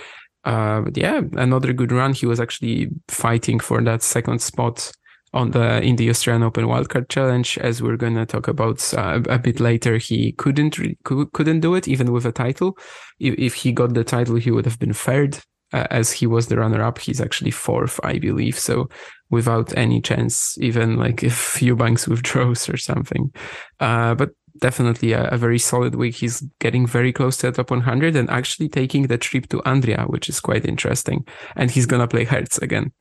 Uh, 0.44 0.82
but 0.82 0.98
yeah, 0.98 1.22
another 1.34 1.74
good 1.74 1.92
run. 1.92 2.14
He 2.14 2.26
was 2.26 2.40
actually 2.40 2.90
fighting 3.08 3.60
for 3.60 3.82
that 3.82 4.02
second 4.02 4.42
spot 4.42 4.92
on 5.34 5.52
the 5.52 5.82
in 5.82 5.96
the 5.96 6.10
Australian 6.10 6.44
Open 6.44 6.66
Wildcard 6.66 7.10
Challenge, 7.10 7.58
as 7.60 7.82
we're 7.82 7.98
gonna 7.98 8.26
talk 8.26 8.48
about 8.48 8.94
uh, 8.94 9.22
a 9.30 9.38
bit 9.38 9.60
later. 9.60 9.98
He 9.98 10.32
couldn't 10.34 10.78
re- 10.78 10.98
couldn't 11.04 11.60
do 11.60 11.76
it 11.76 11.88
even 11.88 12.12
with 12.12 12.26
a 12.26 12.32
title. 12.32 12.78
If, 13.20 13.36
if 13.38 13.54
he 13.56 13.72
got 13.72 13.94
the 13.94 14.04
title, 14.04 14.36
he 14.36 14.52
would 14.52 14.66
have 14.66 14.80
been 14.80 14.94
third. 14.94 15.40
Uh, 15.72 15.86
as 15.92 16.12
he 16.12 16.26
was 16.26 16.48
the 16.48 16.58
runner-up, 16.58 16.98
he's 16.98 17.22
actually 17.22 17.52
fourth, 17.52 18.00
I 18.04 18.18
believe. 18.18 18.58
So 18.58 18.90
without 19.30 19.78
any 19.78 20.02
chance, 20.02 20.58
even 20.60 20.98
like 20.98 21.24
if 21.24 21.62
Eubanks 21.62 22.08
withdraws 22.08 22.68
or 22.68 22.78
something. 22.78 23.32
Uh, 23.80 24.16
but 24.16 24.32
definitely 24.60 25.14
a, 25.14 25.26
a, 25.30 25.38
very 25.38 25.60
solid 25.60 25.96
week. 25.96 26.16
He's 26.16 26.42
getting 26.60 26.86
very 26.86 27.12
close 27.12 27.38
to 27.38 27.48
the 27.48 27.52
top 27.54 27.72
100 27.72 28.16
and 28.16 28.30
actually 28.30 28.70
taking 28.70 29.08
the 29.08 29.18
trip 29.18 29.48
to 29.50 29.58
Andria, 29.60 30.10
which 30.10 30.30
is 30.30 30.40
quite 30.40 30.66
interesting. 30.66 31.26
And 31.56 31.72
he's 31.72 31.86
gonna 31.86 32.08
play 32.08 32.26
Hertz 32.26 32.58
again. 32.58 32.92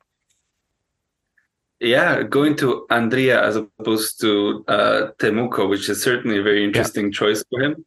Yeah, 1.79 2.23
going 2.23 2.57
to 2.57 2.85
Andria 2.89 3.41
as 3.41 3.55
opposed 3.55 4.19
to 4.21 4.65
uh, 4.67 5.11
Temuco, 5.19 5.69
which 5.69 5.87
is 5.87 6.03
certainly 6.03 6.39
a 6.39 6.43
very 6.43 6.63
interesting 6.63 7.05
yeah. 7.05 7.11
choice 7.11 7.43
for 7.49 7.61
him. 7.61 7.85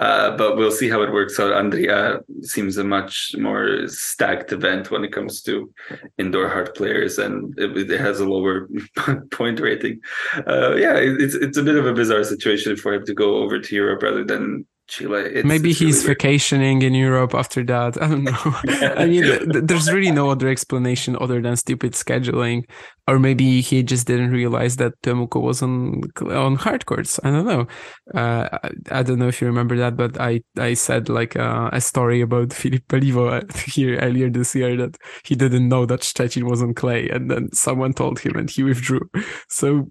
Uh, 0.00 0.34
but 0.34 0.56
we'll 0.56 0.70
see 0.70 0.88
how 0.88 1.02
it 1.02 1.12
works 1.12 1.38
out. 1.38 1.52
Andria 1.52 2.20
seems 2.42 2.78
a 2.78 2.84
much 2.84 3.34
more 3.38 3.86
stacked 3.86 4.50
event 4.50 4.90
when 4.90 5.04
it 5.04 5.12
comes 5.12 5.42
to 5.42 5.70
indoor 6.16 6.48
hard 6.48 6.74
players, 6.74 7.18
and 7.18 7.56
it, 7.58 7.90
it 7.90 8.00
has 8.00 8.18
a 8.18 8.28
lower 8.28 8.66
point 9.30 9.60
rating. 9.60 10.00
Uh, 10.46 10.74
yeah, 10.76 10.94
it's 10.96 11.34
it's 11.34 11.58
a 11.58 11.62
bit 11.62 11.76
of 11.76 11.86
a 11.86 11.92
bizarre 11.92 12.24
situation 12.24 12.76
for 12.76 12.94
him 12.94 13.04
to 13.04 13.14
go 13.14 13.36
over 13.36 13.60
to 13.60 13.74
Europe 13.74 14.02
rather 14.02 14.24
than 14.24 14.64
Chile. 14.90 15.22
It's, 15.34 15.46
Maybe 15.46 15.70
it's 15.70 15.78
he's 15.78 16.02
really 16.02 16.14
vacationing 16.14 16.82
in 16.82 16.94
Europe 16.94 17.34
after 17.34 17.62
that. 17.64 18.02
I 18.02 18.08
don't 18.08 18.24
know. 18.24 18.54
I 18.96 19.06
mean, 19.06 19.24
there's 19.66 19.90
really 19.90 20.10
no 20.10 20.30
other 20.30 20.48
explanation 20.48 21.16
other 21.20 21.40
than 21.40 21.56
stupid 21.56 21.92
scheduling, 21.92 22.64
or 23.06 23.18
maybe 23.18 23.60
he 23.60 23.82
just 23.82 24.06
didn't 24.06 24.32
realize 24.32 24.76
that 24.76 25.00
Temuco 25.02 25.40
was 25.40 25.62
on 25.62 26.02
on 26.26 26.56
hard 26.56 26.86
courts. 26.86 27.20
I 27.22 27.30
don't 27.30 27.46
know. 27.46 27.66
Uh, 28.14 28.48
I, 28.64 28.70
I, 28.90 29.02
don't 29.02 29.20
know 29.20 29.28
if 29.28 29.40
you 29.40 29.46
remember 29.46 29.76
that, 29.76 29.96
but 29.96 30.20
I 30.20 30.42
I 30.58 30.74
said 30.74 31.08
like 31.08 31.36
uh, 31.36 31.70
a 31.72 31.80
story 31.80 32.20
about 32.20 32.52
Filip 32.60 32.86
Peliwo 32.88 33.30
here 33.72 33.96
earlier 34.00 34.28
this 34.28 34.54
year 34.54 34.76
that 34.76 34.98
he 35.24 35.36
didn't 35.36 35.68
know 35.68 35.86
that 35.86 36.00
Szczecin 36.00 36.42
was 36.42 36.62
on 36.62 36.74
clay, 36.74 37.08
and 37.08 37.30
then 37.30 37.52
someone 37.52 37.92
told 37.92 38.18
him, 38.18 38.36
and 38.36 38.50
he 38.50 38.64
withdrew. 38.64 39.08
So 39.48 39.88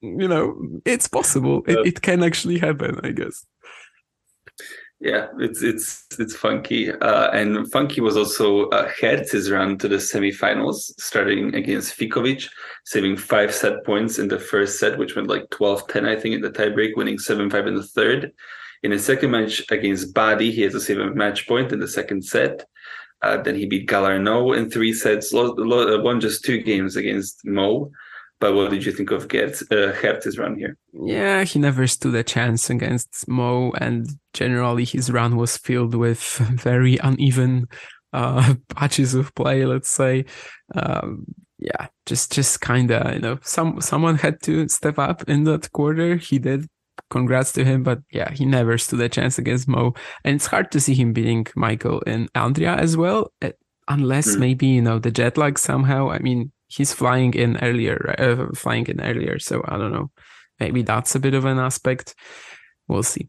you 0.00 0.28
know, 0.28 0.56
it's 0.84 1.08
possible. 1.08 1.62
It, 1.66 1.86
it 1.86 2.02
can 2.02 2.22
actually 2.22 2.58
happen, 2.58 3.00
I 3.02 3.12
guess. 3.12 3.46
Yeah, 5.00 5.28
it's 5.38 5.62
it's 5.62 6.04
it's 6.18 6.36
funky, 6.36 6.92
uh, 6.92 7.30
and 7.30 7.72
funky 7.72 8.02
was 8.02 8.18
also 8.18 8.68
uh, 8.68 8.86
Hertz's 9.00 9.50
run 9.50 9.78
to 9.78 9.88
the 9.88 9.96
semifinals, 9.96 10.92
starting 11.00 11.54
against 11.54 11.98
Ficovich, 11.98 12.50
saving 12.84 13.16
five 13.16 13.54
set 13.54 13.82
points 13.86 14.18
in 14.18 14.28
the 14.28 14.38
first 14.38 14.78
set, 14.78 14.98
which 14.98 15.16
went 15.16 15.28
like 15.28 15.48
12-10, 15.48 16.06
I 16.06 16.20
think, 16.20 16.34
in 16.34 16.42
the 16.42 16.50
tiebreak, 16.50 16.96
winning 16.96 17.18
seven-five 17.18 17.66
in 17.66 17.76
the 17.76 17.82
third. 17.82 18.32
In 18.82 18.90
his 18.90 19.02
second 19.02 19.30
match 19.30 19.62
against 19.70 20.12
Badi, 20.12 20.50
he 20.50 20.60
had 20.60 20.72
to 20.72 20.80
save 20.80 20.98
a 20.98 21.14
match 21.14 21.48
point 21.48 21.72
in 21.72 21.80
the 21.80 21.88
second 21.88 22.22
set. 22.22 22.66
Uh, 23.22 23.38
then 23.42 23.54
he 23.54 23.64
beat 23.64 23.88
Galarneau 23.88 24.54
in 24.54 24.70
three 24.70 24.92
sets, 24.92 25.32
lost, 25.32 25.54
won 25.56 26.20
just 26.20 26.44
two 26.44 26.60
games 26.60 26.96
against 26.96 27.42
Mmoh. 27.46 27.90
But 28.40 28.54
what 28.54 28.70
did 28.70 28.86
you 28.86 28.92
think 28.92 29.10
of 29.10 29.28
Gertz, 29.28 29.62
uh, 29.70 29.92
Hertz's 29.92 30.38
run 30.38 30.56
here? 30.56 30.76
Yeah, 30.94 31.44
he 31.44 31.58
never 31.58 31.86
stood 31.86 32.14
a 32.14 32.22
chance 32.22 32.70
against 32.70 33.28
Mmoh, 33.28 33.72
and 33.78 34.08
generally 34.32 34.86
his 34.86 35.12
run 35.12 35.36
was 35.36 35.58
filled 35.58 35.94
with 35.94 36.20
very 36.62 36.96
uneven 37.02 37.68
uh, 38.14 38.54
patches 38.74 39.14
of 39.14 39.34
play. 39.34 39.66
Let's 39.66 39.90
say, 39.90 40.24
um, 40.74 41.26
yeah, 41.58 41.88
just 42.06 42.32
just 42.32 42.62
kind 42.62 42.90
of 42.90 43.12
you 43.12 43.20
know, 43.20 43.38
some 43.42 43.78
someone 43.82 44.16
had 44.16 44.40
to 44.42 44.66
step 44.68 44.98
up 44.98 45.28
in 45.28 45.44
that 45.44 45.70
quarter. 45.72 46.16
He 46.16 46.38
did. 46.38 46.66
Congrats 47.08 47.52
to 47.52 47.64
him, 47.64 47.82
but 47.82 48.00
yeah, 48.12 48.30
he 48.30 48.44
never 48.44 48.78
stood 48.78 49.00
a 49.00 49.08
chance 49.08 49.38
against 49.38 49.68
Mmoh, 49.68 49.96
and 50.24 50.36
it's 50.36 50.46
hard 50.46 50.70
to 50.72 50.80
see 50.80 50.94
him 50.94 51.12
beating 51.12 51.46
Michael 51.56 52.02
and 52.06 52.32
Andria 52.34 52.76
as 52.76 52.96
well, 52.96 53.32
eh, 53.42 53.52
unless 53.88 54.36
mm. 54.36 54.38
maybe 54.38 54.66
you 54.66 54.82
know 54.82 54.98
the 54.98 55.10
jet 55.10 55.36
lag 55.36 55.58
somehow. 55.58 56.10
I 56.10 56.20
mean, 56.20 56.52
he's 56.70 56.92
flying 56.92 57.34
in 57.34 57.58
earlier, 57.62 58.14
uh, 58.18 58.46
flying 58.54 58.86
in 58.86 59.00
earlier. 59.00 59.38
So 59.38 59.62
I 59.66 59.76
don't 59.76 59.92
know. 59.92 60.10
Maybe 60.58 60.82
that's 60.82 61.14
a 61.14 61.20
bit 61.20 61.34
of 61.34 61.44
an 61.44 61.58
aspect. 61.58 62.14
We'll 62.88 63.02
see. 63.02 63.28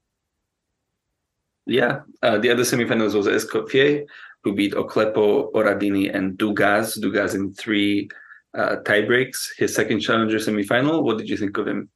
Yeah, 1.65 2.01
uh, 2.21 2.37
the 2.37 2.49
other 2.49 2.63
semifinals 2.63 3.13
was 3.13 3.27
Escoffier, 3.27 4.05
who 4.43 4.53
beat 4.53 4.73
Oklepo, 4.73 5.51
Oradini, 5.53 6.13
and 6.13 6.37
Dugas. 6.37 6.99
Dugas 6.99 7.35
in 7.35 7.53
three 7.53 8.09
uh, 8.53 8.77
tie 8.77 9.05
breaks. 9.05 9.53
His 9.57 9.73
second 9.73 10.01
challenger 10.01 10.37
semifinal. 10.37 11.03
What 11.03 11.17
did 11.17 11.29
you 11.29 11.37
think 11.37 11.57
of 11.57 11.67
him? 11.67 11.89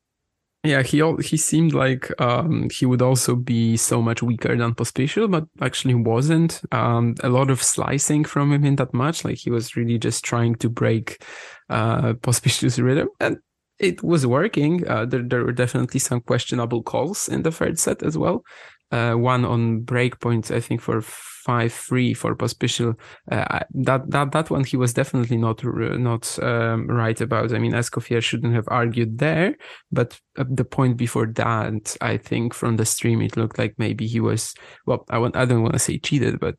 Yeah, 0.65 0.81
he 0.81 0.99
he 1.21 1.37
seemed 1.37 1.73
like 1.73 2.09
um, 2.19 2.69
he 2.71 2.87
would 2.87 3.01
also 3.01 3.35
be 3.35 3.77
so 3.77 4.01
much 4.01 4.23
weaker 4.23 4.57
than 4.57 4.73
Pospisil, 4.73 5.29
but 5.29 5.45
actually 5.61 5.93
wasn't. 5.93 6.61
Um, 6.71 7.13
a 7.21 7.29
lot 7.29 7.51
of 7.51 7.61
slicing 7.61 8.25
from 8.25 8.51
him 8.51 8.65
in 8.65 8.75
that 8.77 8.93
match, 8.93 9.23
like 9.23 9.37
he 9.37 9.51
was 9.51 9.75
really 9.75 9.99
just 9.99 10.25
trying 10.25 10.55
to 10.55 10.69
break 10.69 11.23
uh, 11.69 12.13
rhythm, 12.77 13.09
and 13.19 13.37
it 13.77 14.01
was 14.01 14.25
working. 14.25 14.87
Uh, 14.87 15.05
there, 15.05 15.21
there 15.21 15.43
were 15.43 15.51
definitely 15.51 15.99
some 15.99 16.21
questionable 16.21 16.81
calls 16.81 17.29
in 17.29 17.43
the 17.43 17.51
third 17.51 17.77
set 17.77 18.01
as 18.01 18.17
well. 18.17 18.43
Uh, 18.91 19.13
one 19.13 19.45
on 19.45 19.81
break 19.81 20.19
points, 20.19 20.49
I 20.49 20.61
think, 20.61 20.81
for 20.81 21.01
five 21.45 21.71
three 21.71 22.13
for 22.13 22.35
Pospisil. 22.35 22.97
Uh, 23.31 23.59
that 23.73 24.09
that 24.09 24.31
that 24.31 24.49
one 24.49 24.63
he 24.63 24.77
was 24.77 24.93
definitely 24.93 25.37
not 25.37 25.63
not 25.63 26.39
um, 26.41 26.87
right 26.87 27.21
about. 27.21 27.53
I 27.53 27.59
mean, 27.59 27.73
Escoffier 27.73 28.21
shouldn't 28.21 28.55
have 28.55 28.67
argued 28.67 29.19
there, 29.19 29.55
but 29.91 30.19
the 30.35 30.65
point 30.65 30.97
before 30.97 31.27
that, 31.27 31.95
I 32.01 32.17
think 32.17 32.53
from 32.53 32.77
the 32.77 32.85
stream 32.85 33.21
it 33.21 33.37
looked 33.37 33.59
like 33.59 33.75
maybe 33.77 34.07
he 34.07 34.19
was. 34.19 34.55
Well, 34.87 35.05
I 35.09 35.19
want 35.19 35.35
I 35.37 35.45
don't 35.45 35.61
want 35.61 35.73
to 35.73 35.79
say 35.79 35.99
cheated, 35.99 36.39
but 36.39 36.55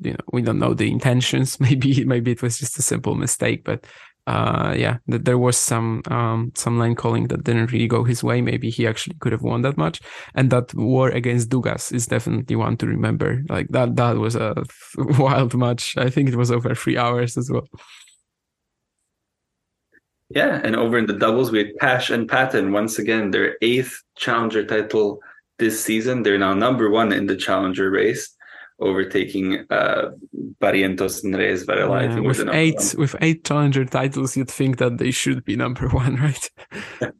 you 0.00 0.12
know 0.12 0.24
we 0.32 0.42
don't 0.42 0.58
know 0.58 0.74
the 0.74 0.90
intentions. 0.90 1.58
Maybe 1.66 2.04
maybe 2.04 2.32
it 2.32 2.42
was 2.42 2.58
just 2.58 2.78
a 2.78 2.82
simple 2.82 3.14
mistake, 3.14 3.64
but 3.64 3.86
uh, 4.26 4.74
yeah, 4.76 4.98
that 5.06 5.24
there 5.24 5.38
was 5.38 5.56
some 5.56 6.02
um, 6.08 6.50
some 6.54 6.78
line 6.78 6.96
calling 6.96 7.28
that 7.28 7.44
didn't 7.44 7.70
really 7.70 7.86
go 7.86 8.02
his 8.02 8.24
way. 8.24 8.40
Maybe 8.40 8.70
he 8.70 8.86
actually 8.86 9.16
could 9.20 9.32
have 9.32 9.42
won 9.42 9.62
that 9.62 9.78
match. 9.78 10.00
And 10.34 10.50
that 10.50 10.74
war 10.74 11.08
against 11.10 11.48
Dugas 11.48 11.92
is 11.92 12.06
definitely 12.06 12.56
one 12.56 12.76
to 12.78 12.86
remember. 12.86 13.44
Like 13.48 13.68
that 13.68 13.94
that 13.96 14.16
was 14.16 14.34
a 14.34 14.64
wild 14.96 15.54
match. 15.54 15.96
I 15.96 16.10
think 16.10 16.28
it 16.28 16.36
was 16.36 16.50
over 16.50 16.74
three 16.74 16.98
hours 16.98 17.36
as 17.36 17.50
well. 17.50 17.68
Yeah, 20.30 20.60
and 20.64 20.74
over 20.74 20.98
in 20.98 21.06
the 21.06 21.12
doubles 21.12 21.52
we 21.52 21.58
had 21.58 21.78
Cash 21.80 22.10
and 22.10 22.28
Patten 22.28 22.72
once 22.72 22.98
again 22.98 23.30
their 23.30 23.56
eighth 23.62 24.02
challenger 24.16 24.64
title 24.64 25.20
this 25.60 25.82
season. 25.82 26.24
They're 26.24 26.36
now 26.36 26.52
number 26.52 26.90
one 26.90 27.12
in 27.12 27.26
the 27.26 27.36
challenger 27.36 27.90
race 27.90 28.35
overtaking 28.78 29.64
uh, 29.70 30.10
Barrientos 30.60 31.24
and 31.24 31.34
Reyes 31.34 31.62
Varela. 31.64 32.04
Yeah, 32.04 32.20
with 32.20 32.48
eight 32.52 32.76
one. 32.76 32.96
with 32.98 33.16
eight 33.20 33.44
challenger 33.44 33.84
titles, 33.84 34.36
you'd 34.36 34.50
think 34.50 34.78
that 34.78 34.98
they 34.98 35.10
should 35.10 35.44
be 35.44 35.56
number 35.56 35.88
one, 36.04 36.16
right? 36.16 36.50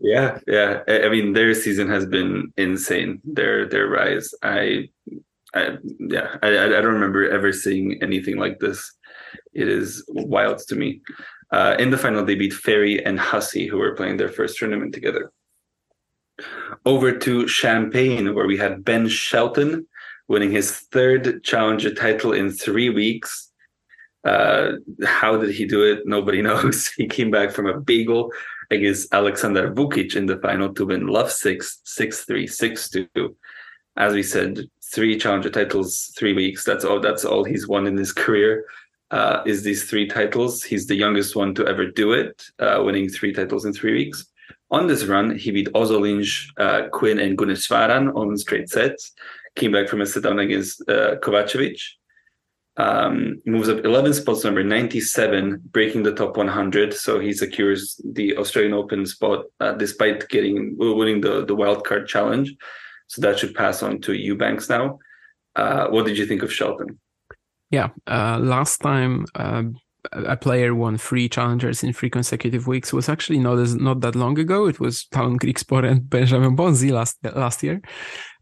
yeah, 0.00 0.38
yeah. 0.46 0.80
I 0.88 1.08
mean, 1.08 1.32
their 1.32 1.54
season 1.54 1.88
has 1.88 2.06
been 2.06 2.52
insane. 2.56 3.20
Their 3.24 3.68
their 3.68 3.88
rise. 3.88 4.32
I, 4.42 4.88
I 5.54 5.76
yeah. 5.98 6.36
I 6.42 6.48
I 6.48 6.68
don't 6.68 6.94
remember 6.94 7.28
ever 7.28 7.52
seeing 7.52 8.02
anything 8.02 8.36
like 8.36 8.60
this. 8.60 8.92
It 9.52 9.68
is 9.68 10.04
wild 10.08 10.58
to 10.68 10.76
me. 10.76 11.00
Uh, 11.52 11.74
in 11.80 11.90
the 11.90 11.98
final, 11.98 12.24
they 12.24 12.36
beat 12.36 12.52
Ferry 12.52 13.04
and 13.04 13.18
Hussey, 13.18 13.66
who 13.66 13.78
were 13.78 13.96
playing 13.96 14.16
their 14.16 14.28
first 14.28 14.56
tournament 14.56 14.94
together. 14.94 15.32
Over 16.86 17.12
to 17.12 17.46
Champaign, 17.46 18.34
where 18.34 18.46
we 18.46 18.56
had 18.56 18.84
Ben 18.84 19.08
Shelton 19.08 19.86
winning 20.30 20.52
his 20.52 20.70
third 20.92 21.42
challenger 21.42 21.92
title 21.92 22.32
in 22.32 22.52
three 22.52 22.88
weeks. 22.88 23.50
Uh, 24.24 24.74
how 25.04 25.36
did 25.36 25.52
he 25.52 25.66
do 25.66 25.82
it? 25.82 26.06
Nobody 26.06 26.40
knows. 26.48 26.86
He 26.86 27.08
came 27.08 27.32
back 27.32 27.50
from 27.50 27.66
a 27.66 27.78
bagel 27.78 28.32
against 28.70 29.12
Alexander 29.12 29.72
Vukic 29.74 30.14
in 30.14 30.26
the 30.26 30.38
final 30.38 30.72
to 30.74 30.86
win 30.86 31.08
love 31.08 31.32
6, 31.32 31.80
6 31.84 32.24
3, 32.24 32.46
6 32.46 32.90
2. 32.90 33.36
As 33.96 34.14
we 34.14 34.22
said, 34.22 34.60
three 34.94 35.18
challenger 35.18 35.50
titles, 35.50 36.12
three 36.16 36.32
weeks. 36.32 36.64
That's 36.64 36.84
all. 36.84 37.00
That's 37.00 37.24
all 37.24 37.42
he's 37.42 37.66
won 37.66 37.88
in 37.88 37.96
his 37.96 38.12
career. 38.12 38.64
Uh, 39.10 39.42
is 39.44 39.64
these 39.64 39.90
three 39.90 40.06
titles? 40.06 40.62
He's 40.62 40.86
the 40.86 40.94
youngest 40.94 41.34
one 41.34 41.56
to 41.56 41.66
ever 41.66 41.90
do 41.90 42.12
it, 42.12 42.40
uh, 42.60 42.80
winning 42.84 43.08
three 43.08 43.32
titles 43.32 43.64
in 43.64 43.72
three 43.72 43.94
weeks. 43.94 44.26
On 44.70 44.86
this 44.86 45.06
run, 45.06 45.36
he 45.36 45.50
beat 45.50 45.72
Ozolinsh, 45.72 46.46
uh, 46.56 46.88
Quinn, 46.92 47.18
and 47.18 47.36
Gunneswaran 47.36 48.14
on 48.14 48.36
straight 48.36 48.68
sets. 48.68 49.12
Came 49.56 49.72
back 49.72 49.88
from 49.88 50.00
a 50.00 50.06
sit 50.06 50.22
down 50.22 50.38
against 50.38 50.80
uh, 50.88 51.16
Kovacevic. 51.16 51.80
Um, 52.76 53.42
moves 53.44 53.68
up 53.68 53.84
11 53.84 54.14
spots, 54.14 54.44
number 54.44 54.62
97, 54.62 55.60
breaking 55.70 56.02
the 56.02 56.14
top 56.14 56.36
100. 56.36 56.94
So 56.94 57.18
he 57.18 57.32
secures 57.32 58.00
the 58.04 58.36
Australian 58.36 58.74
Open 58.74 59.04
spot 59.04 59.44
uh, 59.58 59.72
despite 59.72 60.28
getting 60.28 60.76
winning 60.78 61.20
the 61.20 61.44
the 61.44 61.54
wild 61.54 61.84
card 61.84 62.06
challenge. 62.08 62.54
So 63.08 63.20
that 63.22 63.38
should 63.38 63.54
pass 63.54 63.82
on 63.82 64.00
to 64.02 64.14
Eubanks 64.14 64.68
now. 64.68 64.98
Uh, 65.56 65.88
what 65.88 66.06
did 66.06 66.16
you 66.16 66.26
think 66.26 66.42
of 66.42 66.52
Shelton? 66.52 66.98
Yeah, 67.70 67.88
uh, 68.06 68.38
last 68.38 68.78
time 68.78 69.26
uh, 69.34 69.64
a 70.12 70.36
player 70.36 70.74
won 70.74 70.96
three 70.96 71.28
challengers 71.28 71.82
in 71.82 71.92
three 71.92 72.10
consecutive 72.10 72.66
weeks 72.66 72.92
was 72.92 73.08
actually 73.08 73.38
not 73.38 73.58
as, 73.58 73.74
not 73.74 74.00
that 74.00 74.14
long 74.14 74.38
ago. 74.38 74.66
It 74.66 74.80
was 74.80 75.06
Tallon 75.06 75.38
Griekspoor 75.38 75.88
and 75.88 76.08
Benjamin 76.08 76.56
Bonzi 76.56 76.90
last 76.90 77.18
last 77.34 77.62
year. 77.62 77.80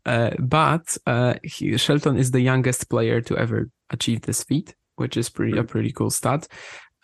Uh, 0.07 0.31
but 0.39 0.97
uh, 1.07 1.35
he, 1.43 1.77
Shelton 1.77 2.17
is 2.17 2.31
the 2.31 2.41
youngest 2.41 2.89
player 2.89 3.21
to 3.23 3.37
ever 3.37 3.71
achieve 3.91 4.23
this 4.23 4.45
feat, 4.45 4.75
which 4.97 5.17
is 5.17 5.29
pretty 5.29 5.59
a 5.59 5.65
pretty 5.65 5.93
cool 5.93 6.11
stat. 6.11 6.49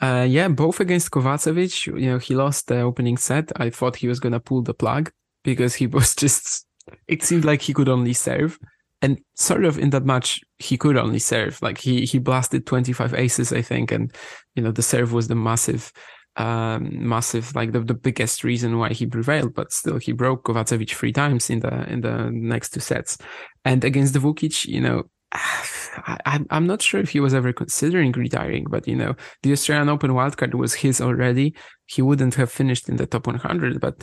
Uh, 0.01 0.27
yeah, 0.29 0.49
both 0.49 0.81
against 0.81 1.11
Kovacevic, 1.11 1.87
you 1.87 2.11
know, 2.11 2.19
he 2.19 2.35
lost 2.35 2.67
the 2.67 2.81
opening 2.81 3.17
set. 3.17 3.53
I 3.61 3.71
thought 3.71 3.97
he 3.97 4.09
was 4.09 4.21
gonna 4.21 4.41
pull 4.41 4.63
the 4.63 4.75
plug 4.75 5.11
because 5.45 5.75
he 5.75 5.87
was 5.99 6.15
just 6.15 6.67
it 7.09 7.23
seemed 7.23 7.45
like 7.45 7.63
he 7.63 7.73
could 7.73 7.89
only 7.89 8.13
serve. 8.13 8.59
And 9.03 9.19
sort 9.35 9.65
of 9.65 9.79
in 9.79 9.91
that 9.91 10.07
match, 10.07 10.41
he 10.59 10.79
could 10.79 10.97
only 10.97 11.19
serve. 11.19 11.61
Like 11.61 11.79
he 11.79 12.07
he 12.07 12.19
blasted 12.19 12.67
25 12.67 13.15
aces, 13.15 13.53
I 13.53 13.61
think, 13.61 13.93
and 13.93 14.15
you 14.55 14.63
know 14.63 14.73
the 14.73 14.83
serve 14.83 15.13
was 15.13 15.29
the 15.29 15.35
massive, 15.35 15.93
um, 16.37 17.09
massive 17.09 17.55
like 17.55 17.73
the, 17.73 17.81
the 17.81 17.95
biggest 17.95 18.45
reason 18.45 18.79
why 18.79 18.93
he 18.93 19.07
prevailed. 19.07 19.55
But 19.55 19.73
still, 19.73 19.99
he 19.99 20.13
broke 20.13 20.45
Kovacevic 20.45 20.91
three 20.91 21.13
times 21.13 21.51
in 21.51 21.61
the 21.61 21.89
in 21.91 22.01
the 22.01 22.31
next 22.31 22.71
two 22.71 22.81
sets. 22.81 23.19
And 23.65 23.85
against 23.85 24.13
the 24.13 24.19
Vukic, 24.19 24.67
you 24.67 24.81
know, 24.81 25.05
I, 25.33 26.41
I'm 26.51 26.67
not 26.67 26.83
sure 26.83 27.01
if 27.01 27.11
he 27.11 27.21
was 27.21 27.35
ever 27.35 27.53
considering 27.53 28.13
retiring, 28.13 28.67
but 28.69 28.87
you 28.87 28.97
know, 28.97 29.15
the 29.43 29.53
Australian 29.53 29.89
Open 29.89 30.13
wildcard 30.13 30.55
was 30.55 30.75
his 30.75 31.01
already. 31.01 31.55
He 31.87 32.03
wouldn't 32.03 32.35
have 32.35 32.51
finished 32.51 32.89
in 32.89 32.97
the 32.97 33.07
top 33.07 33.27
100, 33.27 33.81
but 33.81 34.03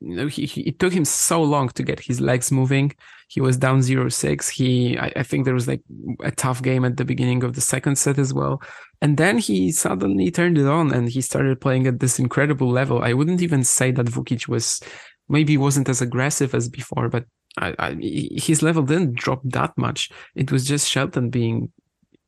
you 0.00 0.14
know, 0.14 0.26
he, 0.26 0.44
he, 0.44 0.62
it 0.62 0.78
took 0.78 0.92
him 0.92 1.04
so 1.04 1.42
long 1.42 1.68
to 1.70 1.82
get 1.82 2.00
his 2.00 2.20
legs 2.20 2.52
moving. 2.52 2.92
He 3.28 3.40
was 3.40 3.56
down 3.56 3.80
0-6. 3.80 4.50
He, 4.50 4.98
I, 4.98 5.12
I, 5.16 5.22
think 5.22 5.44
there 5.44 5.54
was 5.54 5.66
like 5.66 5.82
a 6.22 6.30
tough 6.30 6.62
game 6.62 6.84
at 6.84 6.96
the 6.96 7.04
beginning 7.04 7.42
of 7.42 7.54
the 7.54 7.60
second 7.60 7.96
set 7.96 8.18
as 8.18 8.32
well. 8.32 8.60
And 9.02 9.16
then 9.16 9.38
he 9.38 9.72
suddenly 9.72 10.30
turned 10.30 10.58
it 10.58 10.66
on 10.66 10.92
and 10.92 11.08
he 11.08 11.20
started 11.20 11.60
playing 11.60 11.86
at 11.86 12.00
this 12.00 12.18
incredible 12.18 12.68
level. 12.68 13.02
I 13.02 13.12
wouldn't 13.12 13.42
even 13.42 13.64
say 13.64 13.90
that 13.92 14.06
Vukic 14.06 14.48
was, 14.48 14.80
maybe 15.28 15.56
wasn't 15.56 15.88
as 15.88 16.00
aggressive 16.00 16.54
as 16.54 16.68
before, 16.68 17.08
but 17.08 17.24
I, 17.58 17.74
I, 17.78 17.96
his 18.00 18.62
level 18.62 18.82
didn't 18.82 19.14
drop 19.14 19.40
that 19.44 19.76
much. 19.76 20.10
It 20.34 20.50
was 20.50 20.64
just 20.64 20.88
Shelton 20.88 21.30
being 21.30 21.72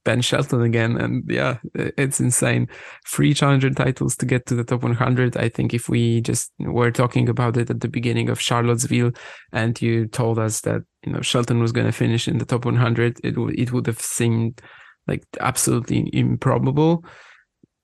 Ben 0.05 0.23
Shelton 0.23 0.63
again. 0.63 0.97
And 0.97 1.25
yeah, 1.29 1.59
it's 1.75 2.19
insane. 2.19 2.69
Three 3.07 3.35
challenger 3.35 3.69
titles 3.69 4.17
to 4.17 4.27
get 4.27 4.47
to 4.47 4.55
the 4.55 4.65
top 4.65 4.83
100. 4.83 5.37
I 5.37 5.51
think 5.51 5.75
if 5.75 5.89
we 5.89 6.23
just 6.23 6.51
were 6.59 6.91
talking 6.91 7.29
about 7.29 7.59
it 7.59 7.69
at 7.69 7.81
the 7.81 7.89
beginning 7.89 8.31
of 8.31 8.41
Charlottesville 8.41 9.13
and 9.53 9.81
you 9.83 10.07
told 10.07 10.39
us 10.39 10.63
that, 10.63 10.83
you 11.05 11.13
know, 11.13 11.21
Shelton 11.21 11.61
was 11.61 11.73
going 11.73 11.87
to 11.87 11.93
finish 11.93 12.27
in 12.27 12.39
the 12.39 12.47
top 12.47 12.65
100, 12.65 13.21
it 13.23 13.37
would, 13.37 13.59
it 13.59 13.71
would 13.73 13.87
have 13.87 14.01
seemed 14.01 14.63
like 15.09 15.25
absolutely 15.41 16.11
improbable 16.13 17.05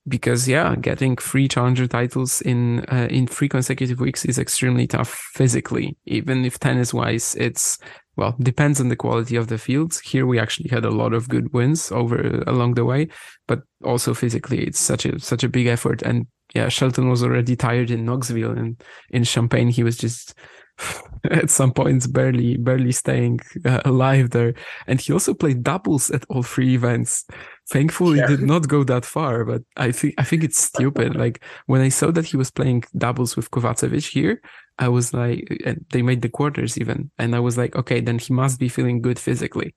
because 0.07 0.47
yeah, 0.47 0.77
getting 0.77 1.17
three 1.17 1.49
challenger 1.49 1.87
titles 1.87 2.41
in 2.43 2.85
uh, 2.93 3.09
in 3.11 3.27
three 3.27 3.49
consecutive 3.49 4.01
weeks 4.01 4.25
is 4.25 4.39
extremely 4.39 4.87
tough 4.87 5.11
physically. 5.33 5.97
Even 6.07 6.45
if 6.45 6.59
tennis 6.59 6.93
wise, 6.93 7.35
it's 7.37 7.79
well 8.17 8.37
depends 8.39 8.81
on 8.81 8.89
the 8.89 8.97
quality 8.97 9.37
of 9.37 9.49
the 9.49 9.59
fields. 9.59 10.01
Here 10.01 10.27
we 10.27 10.39
actually 10.39 10.69
had 10.69 10.85
a 10.85 10.91
lot 10.91 11.15
of 11.15 11.29
good 11.29 11.53
wins 11.55 11.91
over 11.91 12.43
along 12.47 12.75
the 12.75 12.85
way, 12.85 13.09
but 13.47 13.63
also 13.83 14.13
physically, 14.13 14.65
it's 14.65 14.81
such 14.81 15.07
a 15.07 15.19
such 15.19 15.43
a 15.43 15.49
big 15.49 15.67
effort. 15.67 16.03
And 16.03 16.27
yeah, 16.55 16.69
Shelton 16.69 17.09
was 17.09 17.23
already 17.23 17.57
tired 17.57 17.91
in 17.91 18.05
Knoxville 18.05 18.53
and 18.53 18.83
in 19.11 19.25
Champaign 19.25 19.71
He 19.71 19.83
was 19.83 19.97
just 19.97 20.35
at 21.31 21.51
some 21.51 21.73
points 21.73 22.07
barely 22.07 22.57
barely 22.57 22.93
staying 22.93 23.41
uh, 23.65 23.81
alive 23.85 24.31
there. 24.31 24.55
And 24.87 25.01
he 25.01 25.13
also 25.13 25.35
played 25.35 25.63
doubles 25.63 26.11
at 26.11 26.25
all 26.29 26.43
three 26.43 26.75
events. 26.75 27.27
Thankfully 27.71 28.19
yeah. 28.19 28.27
did 28.27 28.43
not 28.43 28.69
go 28.69 28.85
that 28.85 29.05
far 29.05 29.45
but 29.45 29.63
i 29.77 29.91
think 29.91 30.15
i 30.19 30.25
think 30.25 30.45
it's 30.45 30.59
stupid. 30.59 31.17
Like 31.17 31.43
when 31.67 31.81
i 31.81 31.89
saw 31.89 32.11
that 32.11 32.27
he 32.27 32.37
was 32.37 32.51
playing 32.51 32.85
doubles 32.97 33.37
with 33.37 33.51
kovacevic 33.51 34.11
here 34.11 34.41
i 34.79 34.89
was 34.89 35.15
like 35.15 35.47
and 35.65 35.85
they 35.91 36.03
made 36.03 36.21
the 36.21 36.29
quarters 36.29 36.77
even 36.77 37.11
and 37.19 37.35
i 37.35 37.41
was 37.41 37.57
like 37.57 37.75
okay 37.77 38.01
then 38.01 38.19
he 38.19 38.33
must 38.35 38.59
be 38.59 38.69
feeling 38.69 39.01
good 39.01 39.19
physically. 39.19 39.75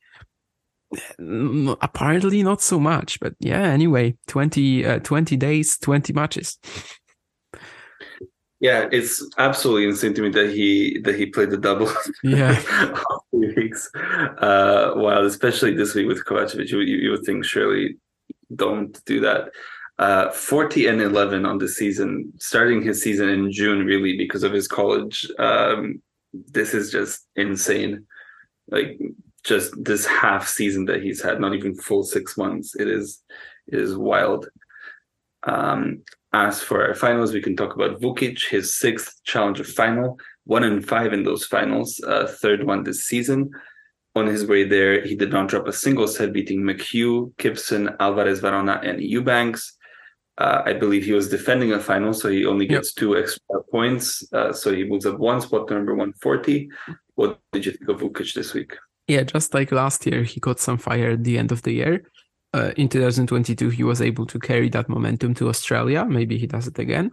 Apparently 1.82 2.44
not 2.44 2.62
so 2.62 2.80
much 2.80 3.20
but 3.20 3.34
yeah 3.40 3.62
anyway 3.62 4.16
20 4.28 4.86
uh, 4.86 5.00
20 5.00 5.36
days 5.38 5.78
20 5.78 6.14
matches 6.14 6.58
yeah, 8.60 8.88
it's 8.92 9.24
absolutely 9.38 9.88
insane 9.88 10.14
to 10.16 10.22
me 10.22 10.30
that 10.30 10.50
he 10.50 11.00
that 11.04 11.16
he 11.16 11.28
played 11.28 11.52
the 11.52 11.58
double. 11.58 11.92
Yeah, 12.24 12.60
weeks. 13.32 13.90
Uh, 13.94 14.94
while 14.94 15.26
especially 15.26 15.76
this 15.76 15.94
week 15.94 16.08
with 16.08 16.26
Kovacevic, 16.26 16.70
you, 16.70 16.80
you 16.80 17.12
would 17.12 17.24
think 17.24 17.46
surely 17.46 17.98
don't 18.56 19.00
do 19.06 19.20
that. 19.22 19.52
Uh, 20.00 20.30
40 20.32 20.88
and 20.88 21.02
11 21.02 21.46
on 21.46 21.58
the 21.58 21.68
season, 21.68 22.32
starting 22.40 22.82
his 22.84 23.02
season 23.02 23.30
in 23.30 23.52
June, 23.52 23.86
really 23.86 24.16
because 24.16 24.44
of 24.44 24.54
his 24.54 24.68
college. 24.68 25.28
Um, 25.40 26.02
this 26.34 26.74
is 26.74 26.92
just 26.92 27.28
insane. 27.36 28.06
Like 28.70 29.00
just 29.44 29.74
this 29.84 30.06
half 30.06 30.48
season 30.48 30.86
that 30.86 31.02
he's 31.02 31.22
had, 31.22 31.40
not 31.40 31.54
even 31.56 31.76
full 31.76 32.04
six 32.04 32.38
months. 32.38 32.76
It 32.76 32.88
is, 32.88 33.24
it 33.68 33.80
is 33.80 33.96
wild. 33.96 34.50
Um, 35.44 36.04
as 36.34 36.62
for 36.62 36.86
our 36.86 36.94
finals, 36.94 37.34
we 37.34 37.42
can 37.42 37.56
talk 37.56 37.76
about 37.76 38.02
Vukic, 38.02 38.50
his 38.50 38.78
sixth 38.78 39.24
challenger 39.24 39.64
final, 39.64 40.18
one 40.46 40.64
in 40.64 40.82
five 40.82 41.14
in 41.14 41.24
those 41.24 41.46
finals, 41.46 42.02
uh, 42.06 42.28
third 42.42 42.66
one 42.66 42.84
this 42.84 43.06
season. 43.06 43.50
On 44.16 44.28
his 44.28 44.46
way 44.46 44.64
there, 44.64 45.06
he 45.06 45.16
did 45.16 45.32
not 45.32 45.48
drop 45.48 45.68
a 45.68 45.74
single 45.74 46.08
set, 46.08 46.34
beating 46.34 46.62
McHugh, 46.62 47.36
Gibson, 47.38 47.92
Alvarez 48.00 48.42
Varona, 48.42 48.86
and 48.88 49.02
Eubanks. 49.02 49.78
Uh, 50.38 50.64
I 50.66 50.74
believe 50.74 51.06
he 51.06 51.14
was 51.14 51.30
defending 51.30 51.72
a 51.74 51.80
final, 51.80 52.14
so 52.14 52.30
he 52.30 52.46
only 52.46 52.68
gets 52.68 52.94
yep. 52.96 53.00
two 53.00 53.18
extra 53.18 53.64
points. 53.72 54.28
Uh, 54.34 54.52
so 54.54 54.74
he 54.74 54.84
moves 54.84 55.06
up 55.06 55.18
one 55.18 55.42
spot 55.42 55.68
to 55.68 55.76
number 55.76 55.94
140. 55.94 56.70
What 57.16 57.40
did 57.52 57.66
you 57.66 57.72
think 57.72 57.90
of 57.90 58.02
Vukic 58.02 58.34
this 58.34 58.54
week? 58.54 58.76
Yeah, 59.08 59.24
just 59.24 59.54
like 59.54 59.72
last 59.72 60.06
year, 60.06 60.24
he 60.24 60.40
got 60.40 60.60
some 60.60 60.78
fire 60.78 61.12
at 61.12 61.24
the 61.24 61.38
end 61.38 61.52
of 61.52 61.62
the 61.62 61.72
year 61.72 62.04
uh, 62.54 62.72
in 62.78 62.90
2022 62.90 63.70
he 63.70 63.84
was 63.84 64.02
able 64.02 64.26
to 64.26 64.40
carry 64.40 64.70
that 64.70 64.90
momentum 64.90 65.34
to 65.36 65.50
Australia. 65.50 66.06
Maybe 66.06 66.38
he 66.38 66.48
does 66.48 66.68
it 66.68 66.80
again. 66.80 67.12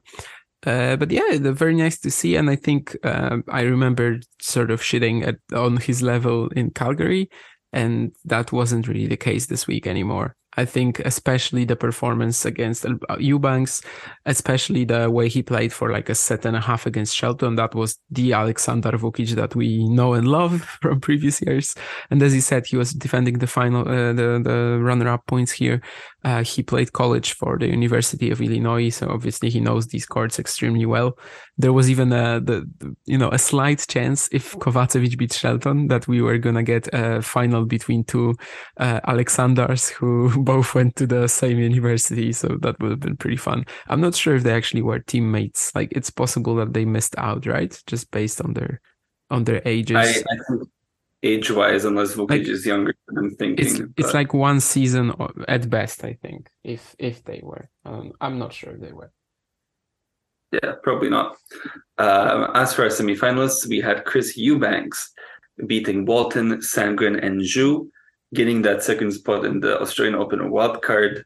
Uh, 0.66 0.97
but 0.97 1.11
yeah, 1.11 1.37
very 1.38 1.75
nice 1.75 1.99
to 1.99 2.11
see. 2.11 2.37
And 2.37 2.49
I 2.49 2.57
think 2.57 2.97
uh, 3.05 3.38
I 3.49 3.62
remember 3.62 4.20
sort 4.40 4.70
of 4.70 4.81
shitting 4.81 5.27
at, 5.27 5.37
on 5.57 5.77
his 5.77 6.03
level 6.03 6.49
in 6.49 6.70
Calgary, 6.70 7.29
and 7.73 8.14
that 8.25 8.51
wasn't 8.51 8.88
really 8.88 9.07
the 9.07 9.16
case 9.16 9.47
this 9.47 9.66
week 9.66 9.87
anymore. 9.87 10.37
I 10.57 10.64
think 10.64 11.01
especially 11.01 11.64
the 11.64 11.77
performance 11.77 12.45
against 12.45 12.87
Eubanks, 13.19 13.83
especially 14.27 14.85
the 14.85 15.11
way 15.11 15.29
he 15.29 15.43
played 15.43 15.73
for 15.73 15.90
like 15.90 16.09
a 16.09 16.14
set 16.14 16.45
and 16.45 16.57
a 16.57 16.61
half 16.61 16.87
against 16.87 17.17
Shelton, 17.17 17.57
that 17.57 17.75
was 17.75 17.99
the 18.11 18.33
Alexander 18.33 18.93
Vukic 18.93 19.35
that 19.35 19.55
we 19.55 19.88
know 19.88 20.14
and 20.14 20.29
love 20.29 20.62
from 20.81 21.01
previous 21.01 21.40
years. 21.43 21.75
And 22.11 22.23
as 22.23 22.33
he 22.33 22.40
said, 22.40 22.67
he 22.67 22.77
was 22.77 22.93
defending 22.93 23.38
the 23.38 23.47
final, 23.47 23.83
uh, 23.83 24.12
the 24.12 24.40
the 24.43 24.79
runner-up 24.81 25.27
points 25.27 25.53
here. 25.53 25.81
Uh, 26.24 26.42
he 26.42 26.62
played 26.62 26.92
college 26.92 27.34
for 27.34 27.58
the 27.58 27.66
University 27.66 28.30
of 28.30 28.40
Illinois, 28.40 28.88
so 28.88 29.08
obviously 29.08 29.50
he 29.50 29.60
knows 29.60 29.88
these 29.88 30.06
courts 30.06 30.38
extremely 30.38 30.87
well. 30.87 31.18
There 31.58 31.72
was 31.72 31.90
even 31.90 32.12
a 32.12 32.40
the, 32.40 32.68
you 33.04 33.18
know 33.18 33.28
a 33.30 33.38
slight 33.38 33.84
chance 33.88 34.28
if 34.32 34.54
Kovacevic 34.54 35.18
beat 35.18 35.32
Shelton 35.32 35.88
that 35.88 36.08
we 36.08 36.22
were 36.22 36.38
gonna 36.38 36.62
get 36.62 36.88
a 36.92 37.20
final 37.20 37.64
between 37.66 38.04
two 38.04 38.34
uh, 38.78 39.00
Alexanders 39.06 39.88
who 39.88 40.30
both 40.42 40.74
went 40.74 40.96
to 40.96 41.06
the 41.06 41.28
same 41.28 41.58
university, 41.58 42.32
so 42.32 42.48
that 42.62 42.80
would 42.80 42.90
have 42.92 43.00
been 43.00 43.16
pretty 43.16 43.37
fun. 43.37 43.64
I'm 43.88 44.00
not 44.00 44.14
sure 44.14 44.34
if 44.34 44.42
they 44.42 44.54
actually 44.54 44.82
were 44.82 45.00
teammates. 45.00 45.74
Like 45.74 45.92
it's 45.92 46.10
possible 46.10 46.54
that 46.56 46.72
they 46.72 46.84
missed 46.84 47.14
out, 47.18 47.46
right? 47.46 47.78
Just 47.87 48.10
based 48.10 48.40
on 48.40 48.54
their 48.54 48.80
on 49.30 49.44
their 49.44 49.62
ages. 49.64 49.96
I, 49.96 50.02
I 50.02 50.37
think 50.48 50.63
age 51.24 51.50
wise, 51.50 51.84
unless 51.84 52.14
Vukic 52.14 52.30
like, 52.30 52.42
is 52.42 52.66
younger 52.66 52.94
I'm 53.16 53.30
thinking. 53.30 53.66
It's, 53.66 53.80
it's 53.96 54.14
like 54.14 54.34
one 54.34 54.60
season 54.60 55.12
at 55.48 55.68
best, 55.70 56.04
I 56.04 56.14
think, 56.22 56.48
if 56.62 56.94
if 56.98 57.24
they 57.24 57.40
were. 57.42 57.68
Um, 57.84 58.12
I'm 58.20 58.38
not 58.38 58.52
sure 58.52 58.72
if 58.72 58.80
they 58.80 58.92
were. 58.92 59.12
Yeah, 60.52 60.74
probably 60.82 61.10
not. 61.10 61.37
Um, 61.98 62.50
as 62.54 62.74
for 62.74 62.82
our 62.82 62.88
semifinalists, 62.88 63.66
we 63.66 63.80
had 63.80 64.04
Chris 64.04 64.37
Eubanks 64.37 65.12
beating 65.66 66.04
Walton, 66.04 66.58
Sandgren, 66.58 67.24
and 67.24 67.40
Zhu, 67.40 67.88
getting 68.34 68.62
that 68.62 68.82
second 68.82 69.12
spot 69.12 69.44
in 69.44 69.60
the 69.60 69.80
Australian 69.80 70.16
Open 70.16 70.38
wildcard. 70.38 71.24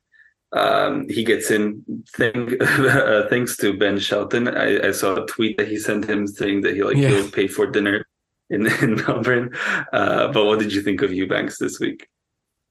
Um, 0.52 1.06
he 1.11 1.24
gets 1.24 1.50
in 1.50 1.84
thank, 2.16 2.62
uh, 2.80 3.28
thanks 3.28 3.56
to 3.58 3.76
Ben 3.76 3.98
Shelton. 3.98 4.48
I, 4.48 4.88
I, 4.88 4.92
saw 4.92 5.16
a 5.16 5.26
tweet 5.26 5.58
that 5.58 5.68
he 5.68 5.76
sent 5.76 6.08
him 6.08 6.26
saying 6.26 6.62
that 6.62 6.74
he 6.74 6.82
like 6.82 6.96
yeah. 6.96 7.11
he'll 7.11 7.30
pay 7.30 7.48
for 7.48 7.66
dinner 7.66 8.08
in, 8.50 8.66
in 8.82 8.96
Melbourne. 8.96 9.54
Uh, 9.92 10.32
but 10.32 10.44
what 10.44 10.58
did 10.58 10.72
you 10.72 10.82
think 10.82 11.02
of 11.02 11.12
Eubanks 11.12 11.58
this 11.58 11.78
week? 11.80 12.08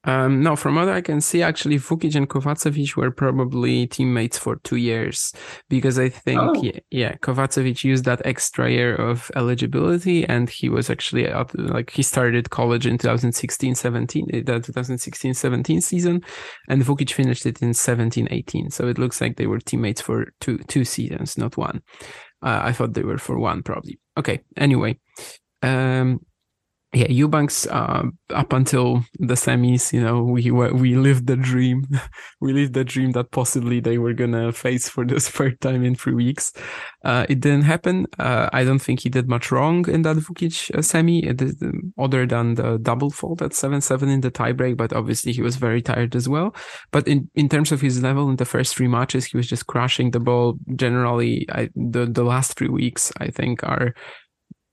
Um, 0.07 0.41
no, 0.41 0.55
from 0.55 0.75
what 0.75 0.87
I 0.87 1.01
can 1.01 1.19
see, 1.19 1.41
actually, 1.41 1.77
Vukic 1.77 2.15
and 2.15 2.29
Kovacevic 2.29 2.95
were 2.95 3.11
probably 3.11 3.87
teammates 3.87 4.37
for 4.37 4.55
two 4.63 4.77
years 4.77 5.33
because 5.69 5.99
I 5.99 6.07
think, 6.07 6.39
oh. 6.39 6.63
yeah, 6.63 6.79
yeah, 6.91 7.15
Kovacevic 7.17 7.83
used 7.83 8.05
that 8.05 8.21
extra 8.23 8.71
year 8.71 8.95
of 8.95 9.29
eligibility 9.35 10.25
and 10.25 10.49
he 10.49 10.69
was 10.69 10.89
actually 10.89 11.27
up, 11.27 11.51
like, 11.55 11.89
he 11.89 12.03
started 12.03 12.51
college 12.51 12.85
in 12.85 12.97
2016 12.97 13.75
17, 13.75 14.27
eh, 14.31 14.41
the 14.45 14.61
2016 14.61 15.33
17 15.33 15.81
season, 15.81 16.23
and 16.69 16.83
Vukic 16.83 17.11
finished 17.11 17.45
it 17.45 17.61
in 17.61 17.73
17 17.73 18.29
18. 18.31 18.69
So 18.69 18.87
it 18.87 18.97
looks 18.97 19.19
like 19.19 19.35
they 19.35 19.47
were 19.47 19.59
teammates 19.59 19.99
for 19.99 20.27
two, 20.39 20.59
two 20.69 20.85
seasons, 20.85 21.37
not 21.37 21.57
one. 21.57 21.81
Uh, 22.41 22.61
I 22.63 22.71
thought 22.71 22.93
they 22.93 23.03
were 23.03 23.17
for 23.17 23.37
one, 23.39 23.61
probably. 23.61 23.99
Okay, 24.15 24.39
anyway. 24.55 24.99
Um, 25.62 26.22
yeah, 26.93 27.08
Eubanks 27.10 27.67
uh, 27.67 28.04
up 28.30 28.54
until 28.54 29.04
the 29.20 29.34
semis, 29.34 29.91
you 29.91 30.02
know, 30.02 30.24
we 30.24 30.50
were, 30.52 30.74
we 30.74 30.96
lived 30.96 31.28
the 31.28 31.36
dream. 31.36 31.86
we 32.41 32.54
lived 32.54 32.74
the 32.74 32.86
dream 32.86 33.12
that 33.12 33.32
possibly 33.32 33.82
they 33.82 33.98
were 33.98 34.13
gonna 34.13 34.54
face 34.54 34.88
for 34.88 35.06
the 35.06 35.20
third 35.20 35.60
time 35.60 35.84
in 35.84 35.96
three 35.96 36.13
weeks. 36.13 36.54
Uh, 37.04 37.26
it 37.28 37.41
didn't 37.41 37.63
happen. 37.63 38.08
Uh, 38.17 38.50
I 38.54 38.63
don't 38.63 38.80
think 38.80 39.02
he 39.02 39.10
did 39.10 39.28
much 39.28 39.52
wrong 39.52 39.88
in 39.89 40.04
that 40.04 40.15
Vukic 40.15 40.74
uh, 40.76 40.82
semi, 40.82 41.28
other 42.00 42.26
than 42.26 42.56
the 42.56 42.80
double 42.82 43.10
fault 43.10 43.41
at 43.41 43.54
seven 43.54 43.82
seven 43.82 44.08
in 44.08 44.22
the 44.22 44.32
tiebreak. 44.32 44.78
But 44.78 44.93
obviously 44.93 45.34
he 45.34 45.41
was 45.41 45.58
very 45.58 45.82
tired 45.82 46.15
as 46.15 46.30
well. 46.30 46.56
But 46.91 47.06
in 47.06 47.30
in 47.36 47.50
terms 47.50 47.74
of 47.74 47.82
his 47.82 48.02
level 48.02 48.30
in 48.30 48.38
the 48.38 48.46
first 48.46 48.76
three 48.76 48.88
matches, 48.88 49.26
he 49.26 49.36
was 49.36 49.48
just 49.48 49.67
crushing 49.67 50.12
the 50.12 50.22
ball. 50.22 50.58
Generally, 50.76 51.48
I, 51.52 51.70
the 51.76 52.06
the 52.06 52.24
last 52.24 52.58
three 52.58 52.70
weeks 52.70 53.12
I 53.20 53.28
think 53.28 53.63
are 53.63 53.93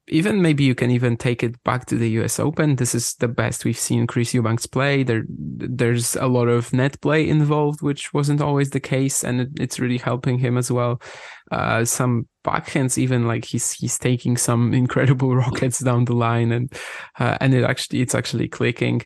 even 0.09 0.43
maybe 0.43 0.65
you 0.65 0.75
can 0.75 0.91
even 0.91 1.17
take 1.17 1.43
it 1.43 1.63
back 1.65 1.87
to 1.87 1.97
the 1.97 2.11
US 2.21 2.39
Open. 2.39 2.77
This 2.77 2.95
is 2.95 3.15
the 3.15 3.29
best 3.29 3.65
we've 3.65 3.79
seen 3.79 4.07
Chris 4.07 4.35
Eubanks 4.35 4.67
play. 4.67 5.03
There, 5.03 5.25
there's 5.29 6.15
a 6.17 6.27
lot 6.27 6.49
of 6.49 6.73
net 6.73 7.01
play 7.01 7.27
involved, 7.27 7.81
which 7.81 8.13
wasn't 8.13 8.43
always 8.43 8.71
the 8.71 8.81
case, 8.81 9.25
and 9.25 9.41
it, 9.41 9.49
it's 9.59 9.81
really 9.81 9.99
helping 9.99 10.39
him 10.39 10.59
as 10.59 10.71
well. 10.71 11.01
Uh, 11.51 11.85
some 11.85 12.29
backhands, 12.45 12.99
even 12.99 13.27
like 13.27 13.47
he's 13.47 13.73
he's 13.73 13.99
taking 13.99 14.37
some 14.37 14.75
incredible 14.83 15.35
rockets 15.45 15.79
down 15.79 16.05
the 16.05 16.15
line, 16.15 16.53
and 16.53 16.73
uh, 17.19 17.39
and 17.41 17.55
it 17.55 17.65
actually 17.65 18.01
it's 18.03 18.15
actually 18.15 18.49
clicking. 18.49 19.01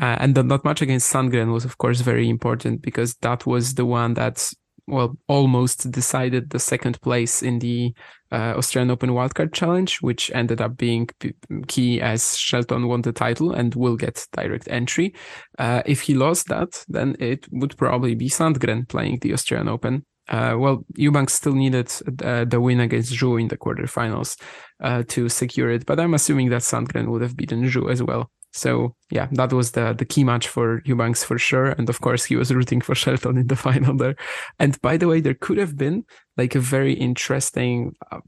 Uh, 0.00 0.16
and 0.20 0.36
the 0.36 0.44
not 0.44 0.64
much 0.64 0.80
against 0.82 1.12
Sandgren 1.12 1.52
was 1.52 1.64
of 1.64 1.78
course 1.78 2.00
very 2.00 2.28
important 2.28 2.80
because 2.82 3.14
that 3.22 3.44
was 3.44 3.74
the 3.74 3.86
one 3.86 4.14
that 4.14 4.52
well 4.86 5.16
almost 5.28 5.90
decided 5.90 6.50
the 6.50 6.58
second 6.58 7.00
place 7.00 7.42
in 7.42 7.58
the 7.58 7.94
uh, 8.32 8.54
Australian 8.56 8.90
Open 8.90 9.10
Wildcard 9.10 9.52
Challenge, 9.52 9.98
which 9.98 10.30
ended 10.34 10.60
up 10.60 10.76
being 10.76 11.08
key 11.68 12.00
as 12.00 12.36
Shelton 12.36 12.88
won 12.88 13.02
the 13.02 13.12
title 13.12 13.52
and 13.52 13.74
will 13.74 13.96
get 13.96 14.26
direct 14.32 14.68
entry. 14.68 15.14
Uh, 15.58 15.82
if 15.86 16.02
he 16.02 16.14
lost 16.14 16.48
that, 16.48 16.84
then 16.88 17.16
it 17.20 17.46
would 17.52 17.76
probably 17.76 18.14
be 18.14 18.28
Sandgren 18.28 18.88
playing 18.88 19.18
the 19.20 19.32
Australian 19.32 19.68
Open. 19.68 20.04
Uh, 20.28 20.56
well, 20.58 20.84
Eubanks 20.96 21.34
still 21.34 21.54
needed 21.54 21.92
uh, 22.24 22.44
the 22.44 22.60
win 22.60 22.80
against 22.80 23.12
Zhu 23.12 23.40
in 23.40 23.48
the 23.48 23.58
quarterfinals 23.58 24.40
uh, 24.82 25.02
to 25.08 25.28
secure 25.28 25.70
it, 25.70 25.84
but 25.86 26.00
I'm 26.00 26.14
assuming 26.14 26.48
that 26.48 26.62
Sandgren 26.62 27.08
would 27.08 27.22
have 27.22 27.36
beaten 27.36 27.62
Zhu 27.64 27.90
as 27.90 28.02
well. 28.02 28.30
So 28.54 28.94
yeah, 29.10 29.26
that 29.32 29.52
was 29.52 29.72
the 29.72 29.92
the 29.92 30.04
key 30.04 30.22
match 30.22 30.46
for 30.46 30.80
Eubanks 30.84 31.24
for 31.24 31.38
sure. 31.38 31.70
And 31.70 31.90
of 31.90 32.00
course, 32.00 32.24
he 32.24 32.36
was 32.36 32.54
rooting 32.54 32.80
for 32.80 32.94
Shelton 33.02 33.36
in 33.36 33.48
the 33.48 33.56
final 33.56 33.96
there. 33.96 34.14
And 34.60 34.80
by 34.80 34.96
the 34.96 35.08
way, 35.08 35.20
there 35.20 35.34
could 35.34 35.58
have 35.58 35.76
been 35.76 36.04
like 36.36 36.54
a 36.54 36.60
very 36.60 36.94
interesting, 36.94 37.96
uh, 38.12 38.20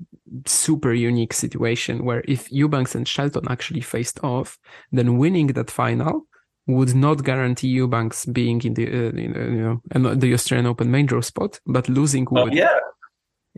super 0.45 0.93
unique 0.93 1.33
situation 1.33 2.05
where 2.05 2.25
if 2.27 2.51
Eubanks 2.51 2.97
and 2.97 3.07
Shelton 3.07 3.47
actually 3.49 3.83
faced 3.83 4.19
off, 4.25 4.59
then 4.91 5.17
winning 5.17 5.49
that 5.49 5.71
final 5.71 6.27
would 6.67 6.97
not 6.97 7.23
guarantee 7.23 7.69
Eubanks 7.69 8.27
being 8.27 8.61
in 8.63 8.75
the 8.75 8.87
uh, 8.89 9.13
you 9.13 9.81
know 9.95 10.15
the 10.17 10.35
Australian 10.35 10.67
Open 10.67 10.91
main 10.91 11.07
draw 11.07 11.21
spot, 11.21 11.61
but 11.67 11.89
losing 11.89 12.27
oh, 12.33 12.43
would. 12.43 12.53
Oh, 12.53 12.57
yeah. 12.57 12.81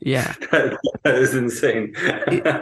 Yeah. 0.00 0.34
that 0.52 0.78
is 1.04 1.34
insane. 1.34 1.92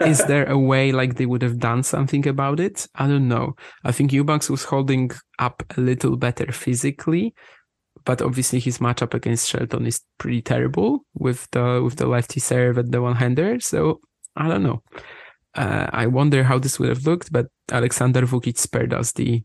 is 0.06 0.24
there 0.24 0.46
a 0.46 0.58
way 0.58 0.92
like 0.92 1.16
they 1.16 1.26
would 1.26 1.42
have 1.42 1.58
done 1.58 1.82
something 1.82 2.26
about 2.26 2.60
it? 2.60 2.86
I 2.94 3.06
don't 3.06 3.28
know. 3.28 3.54
I 3.84 3.92
think 3.92 4.12
Eubanks 4.12 4.50
was 4.50 4.64
holding 4.64 5.10
up 5.38 5.62
a 5.76 5.80
little 5.80 6.16
better 6.16 6.50
physically, 6.52 7.34
but 8.04 8.22
obviously 8.22 8.60
his 8.60 8.78
matchup 8.78 9.14
against 9.14 9.48
Shelton 9.48 9.86
is 9.86 10.00
pretty 10.18 10.42
terrible 10.42 11.04
with 11.14 11.48
the 11.52 11.82
with 11.84 11.96
the 11.96 12.06
lefty 12.06 12.40
serve 12.40 12.78
at 12.78 12.90
the 12.90 13.02
one 13.02 13.16
hander. 13.16 13.60
So 13.60 14.00
I 14.34 14.48
don't 14.48 14.62
know. 14.62 14.82
Uh, 15.54 15.86
I 15.90 16.06
wonder 16.06 16.44
how 16.44 16.58
this 16.58 16.78
would 16.78 16.90
have 16.90 17.06
looked, 17.06 17.32
but 17.32 17.46
Alexander 17.72 18.22
Vukic 18.22 18.58
spared 18.58 18.92
us 18.92 19.12
the 19.12 19.42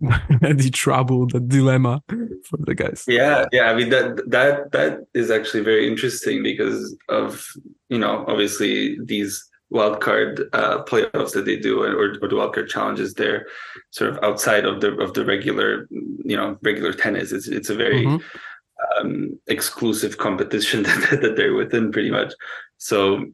the 0.40 0.70
trouble, 0.72 1.26
the 1.26 1.40
dilemma 1.40 2.02
for 2.44 2.56
the 2.58 2.74
guys. 2.74 3.04
Yeah, 3.06 3.46
yeah. 3.52 3.64
I 3.64 3.74
mean 3.74 3.90
that 3.90 4.22
that 4.30 4.72
that 4.72 5.06
is 5.14 5.30
actually 5.30 5.62
very 5.62 5.86
interesting 5.86 6.42
because 6.42 6.96
of 7.08 7.46
you 7.88 7.98
know 7.98 8.24
obviously 8.26 8.98
these 9.04 9.46
wildcard 9.72 10.48
uh, 10.52 10.82
playoffs 10.84 11.32
that 11.32 11.44
they 11.44 11.56
do 11.56 11.82
or, 11.82 12.14
or 12.22 12.28
the 12.28 12.34
wildcard 12.34 12.68
challenges. 12.68 13.14
They're 13.14 13.46
sort 13.90 14.10
of 14.10 14.24
outside 14.24 14.64
of 14.64 14.80
the 14.80 14.96
of 14.98 15.12
the 15.14 15.24
regular 15.24 15.86
you 15.90 16.36
know 16.36 16.58
regular 16.62 16.94
tennis. 16.94 17.32
It's 17.32 17.46
it's 17.46 17.68
a 17.68 17.74
very 17.74 18.06
mm-hmm. 18.06 19.06
um, 19.06 19.38
exclusive 19.48 20.16
competition 20.16 20.82
that, 20.84 21.18
that 21.20 21.36
they're 21.36 21.54
within 21.54 21.92
pretty 21.92 22.10
much. 22.10 22.32
So 22.78 23.26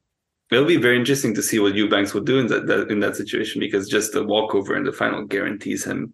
it'll 0.50 0.64
be 0.64 0.76
very 0.76 0.96
interesting 0.96 1.34
to 1.34 1.42
see 1.42 1.58
what 1.58 1.74
Eubanks 1.74 2.12
will 2.12 2.22
do 2.22 2.38
in 2.38 2.48
that, 2.48 2.66
that 2.66 2.90
in 2.90 3.00
that 3.00 3.16
situation 3.16 3.60
because 3.60 3.88
just 3.88 4.12
the 4.12 4.24
walkover 4.24 4.76
in 4.76 4.84
the 4.84 4.92
final 4.92 5.24
guarantees 5.24 5.84
him 5.84 6.12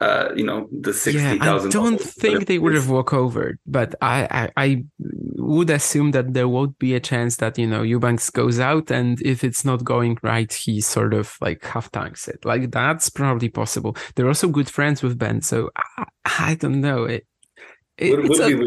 uh, 0.00 0.30
you 0.34 0.44
know, 0.44 0.66
the 0.72 0.94
sixty 0.94 1.38
thousand. 1.38 1.72
Yeah, 1.72 1.80
I 1.80 1.82
don't 1.82 2.00
think 2.00 2.46
they 2.46 2.58
would 2.58 2.74
have 2.74 2.88
walked 2.88 3.12
over, 3.12 3.58
but 3.66 3.94
I, 4.00 4.26
I, 4.30 4.64
I 4.64 4.84
would 4.98 5.68
assume 5.68 6.12
that 6.12 6.32
there 6.32 6.48
won't 6.48 6.78
be 6.78 6.94
a 6.94 7.00
chance 7.00 7.36
that 7.36 7.58
you 7.58 7.66
know 7.66 7.82
Eubanks 7.82 8.30
goes 8.30 8.58
out, 8.58 8.90
and 8.90 9.20
if 9.20 9.44
it's 9.44 9.64
not 9.64 9.84
going 9.84 10.16
right, 10.22 10.50
he 10.50 10.80
sort 10.80 11.12
of 11.12 11.36
like 11.42 11.62
half 11.64 11.92
tanks 11.92 12.28
it. 12.28 12.44
Like 12.46 12.70
that's 12.70 13.10
probably 13.10 13.50
possible. 13.50 13.94
They're 14.14 14.28
also 14.28 14.48
good 14.48 14.70
friends 14.70 15.02
with 15.02 15.18
Ben, 15.18 15.42
so 15.42 15.70
I, 15.76 16.04
I 16.24 16.54
don't 16.54 16.80
know. 16.80 17.04
It, 17.04 17.26
it 17.98 18.16
would, 18.16 18.30
would 18.30 18.40
a, 18.40 18.66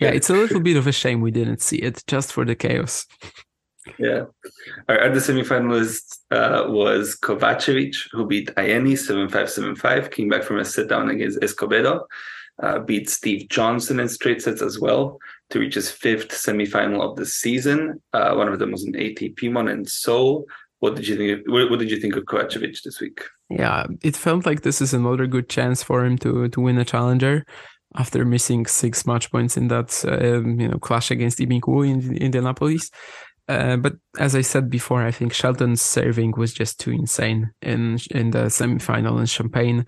yeah, 0.00 0.10
it's 0.10 0.30
a 0.30 0.34
little 0.34 0.60
bit 0.60 0.76
of 0.76 0.88
a 0.88 0.92
shame 0.92 1.20
we 1.20 1.30
didn't 1.30 1.62
see 1.62 1.76
it 1.76 2.02
just 2.08 2.32
for 2.32 2.44
the 2.44 2.56
chaos. 2.56 3.06
Yeah. 3.98 4.24
Our 4.88 5.00
other 5.02 5.20
semifinalist 5.20 6.18
uh, 6.30 6.64
was 6.68 7.16
Kovacevic, 7.20 7.96
who 8.12 8.26
beat 8.26 8.54
Ayeni 8.54 8.96
7 8.96 9.28
5 9.28 9.50
7 9.50 9.76
5, 9.76 10.10
came 10.10 10.28
back 10.28 10.42
from 10.44 10.58
a 10.58 10.64
sit 10.64 10.88
down 10.88 11.10
against 11.10 11.40
Escobedo, 11.40 12.04
uh, 12.62 12.78
beat 12.80 13.10
Steve 13.10 13.48
Johnson 13.48 14.00
in 14.00 14.08
straight 14.08 14.42
sets 14.42 14.62
as 14.62 14.78
well 14.78 15.18
to 15.50 15.58
reach 15.58 15.74
his 15.74 15.90
fifth 15.90 16.28
semifinal 16.28 17.02
of 17.02 17.16
the 17.16 17.26
season. 17.26 18.00
Uh, 18.12 18.34
one 18.34 18.48
of 18.48 18.58
them 18.58 18.72
was 18.72 18.84
an 18.84 18.94
ATP 18.94 19.52
one 19.52 19.68
in 19.68 19.84
Seoul. 19.84 20.46
What 20.78 20.96
did 20.96 21.06
you 21.06 21.16
think? 21.16 21.46
Of, 21.46 21.70
what, 21.70 21.78
did 21.78 21.90
you 21.90 22.00
think 22.00 22.16
of 22.16 22.24
Kovacevic 22.24 22.82
this 22.82 23.00
week? 23.00 23.22
Yeah, 23.50 23.86
it 24.02 24.16
felt 24.16 24.46
like 24.46 24.62
this 24.62 24.80
is 24.80 24.94
another 24.94 25.26
good 25.26 25.48
chance 25.48 25.82
for 25.82 26.04
him 26.04 26.18
to 26.18 26.48
to 26.48 26.60
win 26.60 26.78
a 26.78 26.84
challenger 26.84 27.44
after 27.94 28.24
missing 28.24 28.66
six 28.66 29.06
match 29.06 29.30
points 29.30 29.56
in 29.56 29.68
that 29.68 30.04
uh, 30.06 30.40
you 30.42 30.68
know 30.68 30.78
clash 30.78 31.10
against 31.10 31.38
Yibing 31.38 31.62
in, 31.86 32.00
in 32.00 32.16
Indianapolis. 32.16 32.90
Uh, 33.48 33.76
but 33.76 33.94
as 34.18 34.34
I 34.34 34.40
said 34.40 34.70
before, 34.70 35.02
I 35.02 35.10
think 35.10 35.32
Shelton's 35.32 35.82
serving 35.82 36.34
was 36.36 36.52
just 36.52 36.78
too 36.78 36.90
insane 36.90 37.50
in 37.60 37.98
in 38.10 38.30
the 38.30 38.44
semifinal 38.44 39.18
in 39.20 39.26
Champaign. 39.26 39.86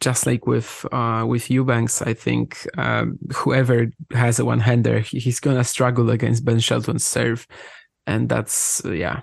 Just 0.00 0.26
like 0.26 0.46
with 0.46 0.84
uh, 0.92 1.24
with 1.26 1.50
Eubanks, 1.50 2.02
I 2.02 2.12
think 2.12 2.66
um, 2.76 3.18
whoever 3.34 3.86
has 4.12 4.38
a 4.38 4.44
one 4.44 4.60
hander, 4.60 5.00
he's 5.00 5.40
gonna 5.40 5.64
struggle 5.64 6.10
against 6.10 6.44
Ben 6.44 6.58
Shelton's 6.58 7.06
serve, 7.06 7.46
and 8.06 8.28
that's 8.28 8.84
uh, 8.84 8.90
yeah, 8.90 9.20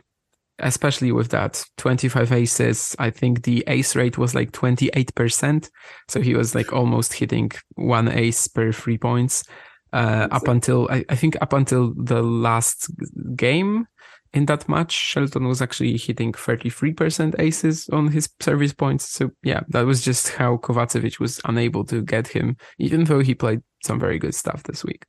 especially 0.59 1.11
with 1.11 1.29
that 1.29 1.63
25 1.77 2.31
aces, 2.31 2.95
I 2.99 3.09
think 3.09 3.43
the 3.43 3.63
ace 3.67 3.95
rate 3.95 4.17
was 4.17 4.35
like 4.35 4.51
28%. 4.51 5.69
So 6.07 6.21
he 6.21 6.35
was 6.35 6.55
like 6.55 6.73
almost 6.73 7.13
hitting 7.13 7.51
one 7.75 8.07
ace 8.07 8.47
per 8.47 8.71
three 8.71 8.97
points. 8.97 9.43
Uh, 9.91 10.27
up 10.31 10.47
until 10.47 10.87
I, 10.91 11.03
I 11.09 11.15
think 11.15 11.35
up 11.41 11.53
until 11.53 11.93
the 11.95 12.21
last 12.21 12.89
game 13.35 13.87
in 14.33 14.45
that 14.45 14.69
match, 14.69 14.91
Shelton 14.91 15.47
was 15.47 15.61
actually 15.61 15.97
hitting 15.97 16.31
33% 16.31 17.39
aces 17.39 17.89
on 17.89 18.09
his 18.09 18.29
service 18.39 18.73
points. 18.73 19.09
So 19.09 19.31
yeah, 19.41 19.61
that 19.69 19.85
was 19.85 20.03
just 20.03 20.29
how 20.29 20.57
Kovacevic 20.57 21.19
was 21.19 21.41
unable 21.45 21.83
to 21.85 22.01
get 22.03 22.27
him, 22.27 22.57
even 22.77 23.05
though 23.05 23.19
he 23.19 23.33
played 23.33 23.61
some 23.83 23.99
very 23.99 24.19
good 24.19 24.35
stuff 24.35 24.63
this 24.63 24.83
week. 24.83 25.05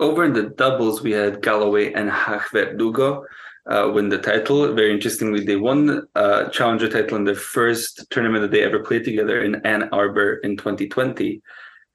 Over 0.00 0.24
in 0.24 0.32
the 0.32 0.50
doubles, 0.50 1.02
we 1.02 1.12
had 1.12 1.42
Galloway 1.42 1.92
and 1.92 2.10
Hach 2.10 2.50
Verdugo 2.52 3.24
uh, 3.68 3.90
win 3.92 4.08
the 4.08 4.18
title. 4.18 4.72
Very 4.74 4.92
interestingly, 4.92 5.44
they 5.44 5.56
won 5.56 6.06
uh, 6.14 6.48
challenger 6.48 6.88
title 6.88 7.16
in 7.16 7.24
their 7.24 7.34
first 7.34 8.06
tournament 8.10 8.42
that 8.42 8.50
they 8.50 8.62
ever 8.62 8.80
played 8.80 9.04
together 9.04 9.42
in 9.42 9.56
Ann 9.66 9.88
Arbor 9.92 10.36
in 10.36 10.56
2020. 10.56 11.42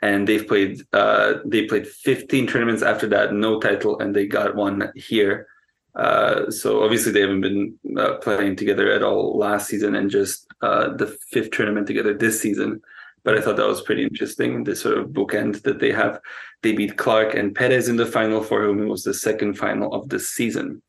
And 0.03 0.27
they've 0.27 0.47
played 0.47 0.81
uh, 0.91 1.35
they 1.45 1.65
played 1.65 1.87
15 1.87 2.47
tournaments 2.47 2.83
after 2.83 3.07
that, 3.07 3.33
no 3.33 3.59
title, 3.59 3.99
and 3.99 4.13
they 4.13 4.27
got 4.27 4.55
one 4.55 4.91
here. 4.95 5.47
Uh, 5.95 6.51
so 6.51 6.83
obviously 6.83 7.11
they 7.11 7.21
haven't 7.21 7.41
been 7.41 7.79
uh, 7.97 8.15
playing 8.15 8.55
together 8.55 8.91
at 8.91 9.03
all 9.03 9.37
last 9.37 9.69
season, 9.69 9.95
and 9.95 10.11
just 10.11 10.45
uh, 10.61 10.85
the 10.95 11.07
fifth 11.31 11.51
tournament 11.51 11.87
together 11.87 12.13
this 12.13 12.41
season 12.41 12.81
but 13.23 13.37
I 13.37 13.41
thought 13.41 13.55
that 13.57 13.67
was 13.67 13.81
pretty 13.81 14.03
interesting. 14.03 14.63
The 14.63 14.75
sort 14.75 14.97
of 14.97 15.09
bookend 15.09 15.63
that 15.63 15.79
they 15.79 15.91
have. 15.91 16.19
They 16.61 16.73
beat 16.73 16.97
Clark 16.97 17.35
and 17.35 17.55
Perez 17.55 17.87
in 17.87 17.95
the 17.95 18.05
final, 18.05 18.43
for 18.43 18.63
whom 18.63 18.81
it 18.81 18.87
was 18.87 19.03
the 19.03 19.13
second 19.13 19.57
final 19.57 19.93
of 19.93 20.09
the 20.09 20.19
season. 20.19 20.81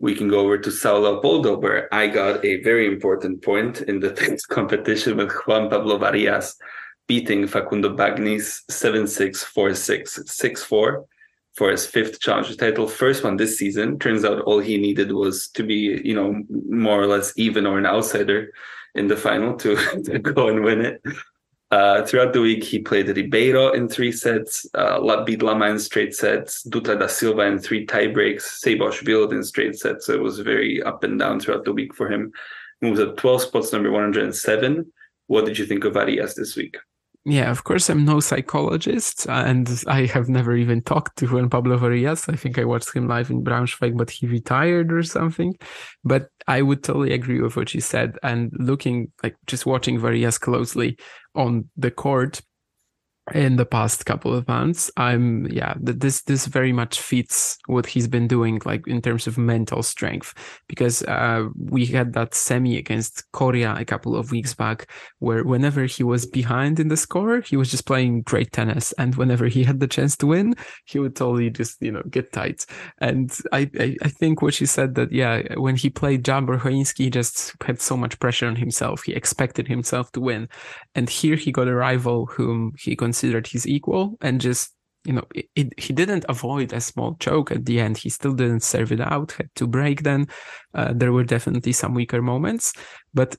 We 0.00 0.14
can 0.14 0.28
go 0.28 0.40
over 0.40 0.58
to 0.58 0.70
Sao 0.70 0.98
Leopoldo, 0.98 1.58
where 1.58 1.92
I 1.92 2.06
got 2.06 2.44
a 2.44 2.62
very 2.62 2.86
important 2.86 3.42
point 3.42 3.82
in 3.82 4.00
the 4.00 4.38
competition 4.48 5.16
with 5.16 5.32
Juan 5.46 5.68
Pablo 5.68 5.98
Varillas 5.98 6.54
beating 7.08 7.46
Facundo 7.46 7.96
Bagnis 7.96 8.60
7 8.70 9.06
6 9.06 9.42
4 9.42 9.74
6 9.74 10.20
6 10.26 10.62
4 10.62 11.06
for 11.58 11.72
his 11.72 11.84
fifth 11.84 12.20
challenger 12.20 12.54
title, 12.54 12.86
first 12.86 13.24
one 13.24 13.36
this 13.36 13.58
season. 13.58 13.98
Turns 13.98 14.24
out 14.24 14.42
all 14.42 14.60
he 14.60 14.78
needed 14.78 15.10
was 15.10 15.48
to 15.48 15.64
be, 15.64 16.00
you 16.04 16.14
know, 16.14 16.40
more 16.70 17.02
or 17.02 17.08
less 17.08 17.32
even 17.36 17.66
or 17.66 17.78
an 17.78 17.86
outsider 17.86 18.52
in 18.94 19.08
the 19.08 19.16
final 19.16 19.56
to, 19.56 19.74
to 20.04 20.20
go 20.20 20.48
and 20.48 20.62
win 20.62 20.82
it. 20.82 21.02
Uh, 21.70 22.02
throughout 22.06 22.32
the 22.32 22.40
week, 22.40 22.62
he 22.62 22.78
played 22.78 23.08
Ribeiro 23.08 23.72
in 23.72 23.88
three 23.88 24.12
sets, 24.12 24.66
uh, 24.74 25.24
beat 25.24 25.42
Lama 25.42 25.66
in 25.66 25.78
straight 25.78 26.14
sets, 26.14 26.66
Dutra 26.66 26.98
da 26.98 27.08
Silva 27.08 27.42
in 27.42 27.58
three 27.58 27.84
tiebreaks, 27.84 28.42
Seyboth 28.42 29.06
Wild 29.06 29.32
in 29.32 29.42
straight 29.42 29.76
sets. 29.76 30.06
So 30.06 30.14
it 30.14 30.22
was 30.22 30.38
very 30.38 30.82
up 30.82 31.02
and 31.02 31.18
down 31.18 31.40
throughout 31.40 31.64
the 31.64 31.72
week 31.72 31.94
for 31.94 32.10
him. 32.10 32.32
Moves 32.80 33.00
up 33.00 33.16
12 33.16 33.42
spots, 33.42 33.72
number 33.72 33.90
107. 33.90 34.90
What 35.26 35.44
did 35.44 35.58
you 35.58 35.66
think 35.66 35.84
of 35.84 35.94
Varillas 35.94 36.34
this 36.34 36.56
week? 36.56 36.76
Yeah, 37.24 37.50
of 37.50 37.64
course, 37.64 37.90
I'm 37.90 38.06
no 38.06 38.20
psychologist, 38.20 39.26
and 39.28 39.68
I 39.86 40.06
have 40.06 40.30
never 40.30 40.56
even 40.56 40.80
talked 40.80 41.18
to 41.18 41.26
Juan 41.26 41.50
Pablo 41.50 41.76
Varillas. 41.76 42.32
I 42.32 42.36
think 42.36 42.58
I 42.58 42.64
watched 42.64 42.94
him 42.94 43.06
live 43.06 43.28
in 43.30 43.44
Braunschweig, 43.44 43.98
but 43.98 44.08
he 44.10 44.26
retired 44.26 44.90
or 44.92 45.02
something. 45.02 45.54
But 46.04 46.28
I 46.46 46.62
would 46.62 46.82
totally 46.82 47.12
agree 47.12 47.42
with 47.42 47.54
what 47.56 47.74
you 47.74 47.82
said. 47.82 48.16
And 48.22 48.50
looking, 48.58 49.12
like, 49.22 49.36
just 49.46 49.66
watching 49.66 49.98
Varillas 50.00 50.40
closely 50.40 50.96
on 51.34 51.68
the 51.76 51.90
court, 51.90 52.40
in 53.34 53.56
the 53.56 53.66
past 53.66 54.06
couple 54.06 54.34
of 54.34 54.46
months 54.48 54.90
i'm 54.96 55.46
yeah 55.46 55.74
this 55.78 56.22
this 56.22 56.46
very 56.46 56.72
much 56.72 57.00
fits 57.00 57.58
what 57.66 57.86
he's 57.86 58.08
been 58.08 58.28
doing 58.28 58.60
like 58.64 58.86
in 58.86 59.00
terms 59.02 59.26
of 59.26 59.38
mental 59.38 59.82
strength. 59.82 60.34
Because 60.68 61.02
uh, 61.04 61.48
we 61.56 61.86
had 61.86 62.12
that 62.14 62.34
semi 62.34 62.76
against 62.76 63.24
Coria 63.32 63.74
a 63.76 63.84
couple 63.84 64.16
of 64.16 64.30
weeks 64.30 64.54
back 64.54 64.90
where 65.18 65.44
whenever 65.44 65.84
he 65.84 66.02
was 66.02 66.26
behind 66.26 66.80
in 66.80 66.88
the 66.88 66.96
score 66.96 67.40
he 67.40 67.56
was 67.56 67.70
just 67.70 67.86
playing 67.86 68.22
great 68.22 68.52
tennis. 68.52 68.92
And 68.98 69.14
whenever 69.14 69.46
he 69.46 69.64
had 69.64 69.80
the 69.80 69.86
chance 69.86 70.16
to 70.18 70.26
win 70.26 70.54
he 70.86 70.98
would 70.98 71.16
totally 71.16 71.50
just 71.50 71.80
you 71.80 71.92
know 71.92 72.02
get 72.10 72.32
tight. 72.32 72.64
And 72.98 73.30
i 73.52 73.70
i, 73.78 73.96
I 74.02 74.08
think 74.08 74.42
what 74.42 74.54
she 74.54 74.66
said 74.66 74.94
that 74.94 75.12
yeah 75.12 75.42
when 75.56 75.76
he 75.76 75.90
played 75.90 76.24
Choinski, 76.24 77.04
he 77.04 77.10
just 77.10 77.54
had 77.64 77.80
so 77.80 77.96
much 77.96 78.18
pressure 78.18 78.46
on 78.46 78.56
himself. 78.56 79.02
He 79.04 79.12
expected 79.12 79.68
himself 79.68 80.12
to 80.12 80.20
win. 80.20 80.48
And 80.94 81.08
here 81.08 81.36
he 81.36 81.52
got 81.52 81.68
a 81.68 81.74
rival 81.74 82.26
whom 82.26 82.72
he 82.78 82.96
considered 82.96 83.17
considered 83.18 83.46
his 83.46 83.66
equal 83.66 84.16
and 84.20 84.40
just 84.40 84.74
you 85.04 85.12
know 85.12 85.24
it, 85.34 85.46
it, 85.54 85.80
he 85.80 85.92
didn't 85.92 86.24
avoid 86.28 86.72
a 86.72 86.80
small 86.80 87.16
choke 87.20 87.50
at 87.50 87.64
the 87.64 87.80
end. 87.80 87.96
He 87.96 88.10
still 88.10 88.32
didn't 88.32 88.62
serve 88.62 88.92
it 88.92 89.00
out 89.00 89.32
had 89.32 89.50
to 89.56 89.66
break 89.66 90.02
then. 90.02 90.26
Uh, 90.74 90.92
there 90.94 91.12
were 91.12 91.24
definitely 91.24 91.72
some 91.72 91.94
weaker 91.94 92.22
moments 92.22 92.72
but 93.14 93.36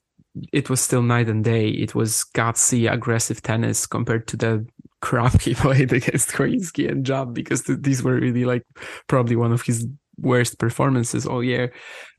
it 0.53 0.69
was 0.69 0.79
still 0.79 1.01
night 1.01 1.27
and 1.27 1.43
day. 1.43 1.69
It 1.69 1.95
was 1.95 2.25
gutsy 2.35 2.91
aggressive 2.91 3.41
tennis 3.41 3.87
compared 3.87 4.27
to 4.27 4.37
the 4.37 4.65
crap 5.01 5.41
he 5.41 5.53
played 5.55 5.93
against 5.93 6.29
Choinski 6.29 6.89
and 6.89 7.05
Job 7.05 7.33
because 7.33 7.63
th- 7.63 7.79
these 7.81 8.03
were 8.03 8.15
really 8.15 8.45
like 8.45 8.63
probably 9.07 9.35
one 9.35 9.51
of 9.51 9.61
his 9.61 9.87
worst 10.17 10.59
performances 10.59 11.25
all 11.25 11.43
year. 11.43 11.73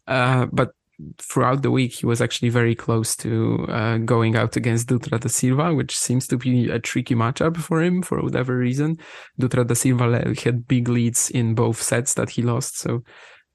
Uh, 0.06 0.46
but 0.52 0.72
throughout 1.18 1.62
the 1.62 1.70
week, 1.70 1.94
he 1.94 2.06
was 2.06 2.20
actually 2.20 2.48
very 2.48 2.74
close 2.74 3.16
to 3.16 3.66
uh, 3.68 3.98
going 3.98 4.36
out 4.36 4.56
against 4.56 4.88
Dutra 4.88 5.20
da 5.20 5.28
Silva, 5.28 5.74
which 5.74 5.96
seems 5.96 6.26
to 6.28 6.36
be 6.36 6.70
a 6.70 6.78
tricky 6.78 7.14
matchup 7.14 7.56
for 7.56 7.82
him 7.82 8.02
for 8.02 8.20
whatever 8.22 8.56
reason. 8.56 8.98
Dutra 9.40 9.66
da 9.66 9.74
Silva 9.74 10.34
had 10.44 10.66
big 10.66 10.88
leads 10.88 11.30
in 11.30 11.54
both 11.54 11.80
sets 11.82 12.14
that 12.14 12.30
he 12.30 12.42
lost, 12.42 12.78
so 12.78 13.02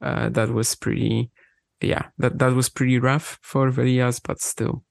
uh, 0.01 0.29
that 0.29 0.49
was 0.49 0.75
pretty, 0.75 1.31
yeah, 1.81 2.07
that 2.17 2.39
that 2.39 2.53
was 2.53 2.69
pretty 2.69 2.99
rough 2.99 3.39
for 3.41 3.71
Varillas, 3.71 4.21
but 4.23 4.41
still 4.41 4.83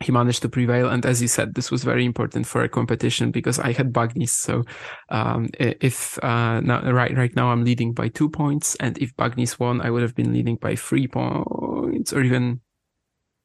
he 0.00 0.12
managed 0.12 0.42
to 0.42 0.48
prevail. 0.48 0.88
And 0.88 1.04
as 1.04 1.20
you 1.20 1.28
said, 1.28 1.54
this 1.54 1.70
was 1.70 1.82
very 1.82 2.04
important 2.04 2.46
for 2.46 2.62
a 2.62 2.68
competition 2.68 3.30
because 3.30 3.58
I 3.58 3.72
had 3.72 3.92
Bagnis. 3.92 4.30
So 4.30 4.64
um, 5.08 5.48
if 5.58 6.22
uh, 6.22 6.60
now, 6.60 6.90
right 6.92 7.16
right 7.16 7.34
now 7.34 7.50
I'm 7.50 7.64
leading 7.64 7.92
by 7.92 8.08
two 8.08 8.28
points, 8.28 8.76
and 8.76 8.96
if 8.98 9.14
Bagnis 9.16 9.58
won, 9.58 9.80
I 9.80 9.90
would 9.90 10.02
have 10.02 10.14
been 10.14 10.32
leading 10.32 10.56
by 10.56 10.76
three 10.76 11.08
points 11.08 11.46
or 12.12 12.22
even 12.22 12.60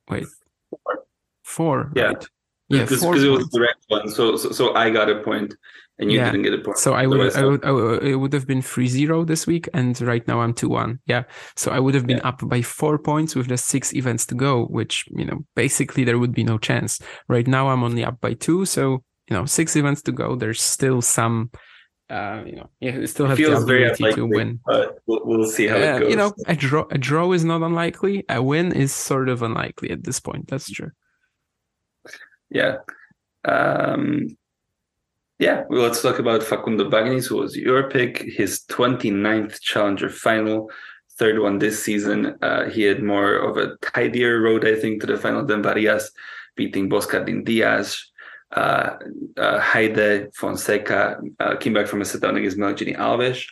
wait 0.09 0.25
four. 0.69 1.05
four 1.43 1.91
yeah. 1.95 2.03
Right? 2.03 2.27
Yeah, 2.69 2.83
because 2.83 3.03
it 3.03 3.29
was 3.29 3.47
direct 3.49 3.83
one. 3.87 4.09
So, 4.09 4.35
so 4.35 4.51
so 4.51 4.73
I 4.73 4.89
got 4.89 5.09
a 5.09 5.21
point 5.21 5.53
and 5.99 6.11
you 6.11 6.17
yeah. 6.17 6.31
didn't 6.31 6.43
get 6.43 6.53
a 6.53 6.57
point. 6.57 6.77
So 6.77 6.93
I 6.93 7.05
would, 7.05 7.35
I 7.35 7.45
would, 7.45 7.65
I 7.65 7.71
would, 7.71 8.03
it 8.03 8.15
would 8.15 8.33
have 8.33 8.47
been 8.47 8.61
3-0 8.61 9.27
this 9.27 9.45
week, 9.45 9.69
and 9.73 9.99
right 10.01 10.27
now 10.27 10.41
I'm 10.41 10.53
2-1. 10.53 10.99
Yeah. 11.05 11.23
So 11.55 11.71
I 11.71 11.79
would 11.79 11.93
have 11.93 12.07
been 12.07 12.17
yeah. 12.17 12.27
up 12.27 12.47
by 12.47 12.61
four 12.61 12.97
points 12.97 13.35
with 13.35 13.47
the 13.47 13.57
six 13.57 13.93
events 13.93 14.25
to 14.27 14.35
go, 14.35 14.65
which, 14.65 15.05
you 15.15 15.25
know, 15.25 15.45
basically 15.55 16.03
there 16.03 16.17
would 16.17 16.33
be 16.33 16.43
no 16.43 16.57
chance. 16.57 16.99
Right 17.27 17.47
now 17.47 17.69
I'm 17.69 17.83
only 17.83 18.03
up 18.03 18.19
by 18.21 18.33
two. 18.33 18.65
So, 18.65 19.03
you 19.29 19.37
know, 19.37 19.45
six 19.45 19.75
events 19.75 20.01
to 20.03 20.11
go. 20.11 20.35
There's 20.35 20.61
still 20.61 21.01
some, 21.01 21.51
uh, 22.13 22.43
you 22.45 22.55
know, 22.55 22.69
yeah, 22.79 22.91
it 22.91 23.07
still 23.07 23.25
have 23.25 23.37
the 23.37 23.45
ability 23.45 24.13
to 24.13 24.27
win. 24.27 24.59
But 24.65 24.99
we'll, 25.07 25.21
we'll 25.25 25.49
see 25.49 25.65
how 25.65 25.77
uh, 25.77 25.79
it 25.79 25.99
goes. 25.99 26.09
You 26.11 26.15
know, 26.15 26.33
a 26.45 26.55
draw, 26.55 26.85
a 26.91 26.97
draw 26.99 27.31
is 27.31 27.43
not 27.43 27.63
unlikely. 27.63 28.23
A 28.29 28.41
win 28.41 28.71
is 28.71 28.93
sort 28.93 29.29
of 29.29 29.41
unlikely 29.41 29.89
at 29.89 30.03
this 30.03 30.19
point. 30.19 30.47
That's 30.47 30.69
true. 30.69 30.91
Yeah. 32.51 32.77
Um, 33.45 34.37
yeah, 35.39 35.63
well, 35.69 35.81
let's 35.81 36.03
talk 36.03 36.19
about 36.19 36.43
Facundo 36.43 36.87
Bagnis, 36.87 37.27
who 37.27 37.37
was 37.37 37.57
your 37.57 37.89
pick, 37.89 38.19
his 38.19 38.61
29th 38.69 39.59
Challenger 39.61 40.09
final, 40.09 40.69
third 41.17 41.39
one 41.39 41.57
this 41.57 41.83
season. 41.83 42.37
Uh, 42.43 42.69
he 42.69 42.83
had 42.83 43.01
more 43.01 43.33
of 43.33 43.57
a 43.57 43.75
tidier 43.81 44.39
road, 44.39 44.67
I 44.67 44.75
think, 44.75 45.01
to 45.01 45.07
the 45.07 45.17
final 45.17 45.43
than 45.43 45.63
Varillas, 45.63 46.11
beating 46.55 46.89
Boscardin 46.89 47.43
Dias, 47.43 48.11
uh, 48.53 48.97
uh, 49.37 49.59
Heide, 49.59 50.29
Fonseca, 50.35 51.19
uh, 51.39 51.55
came 51.57 51.73
back 51.73 51.87
from 51.87 52.01
down 52.01 52.37
against 52.37 52.57
Meligeni 52.57 52.97
Alves. 52.97 53.45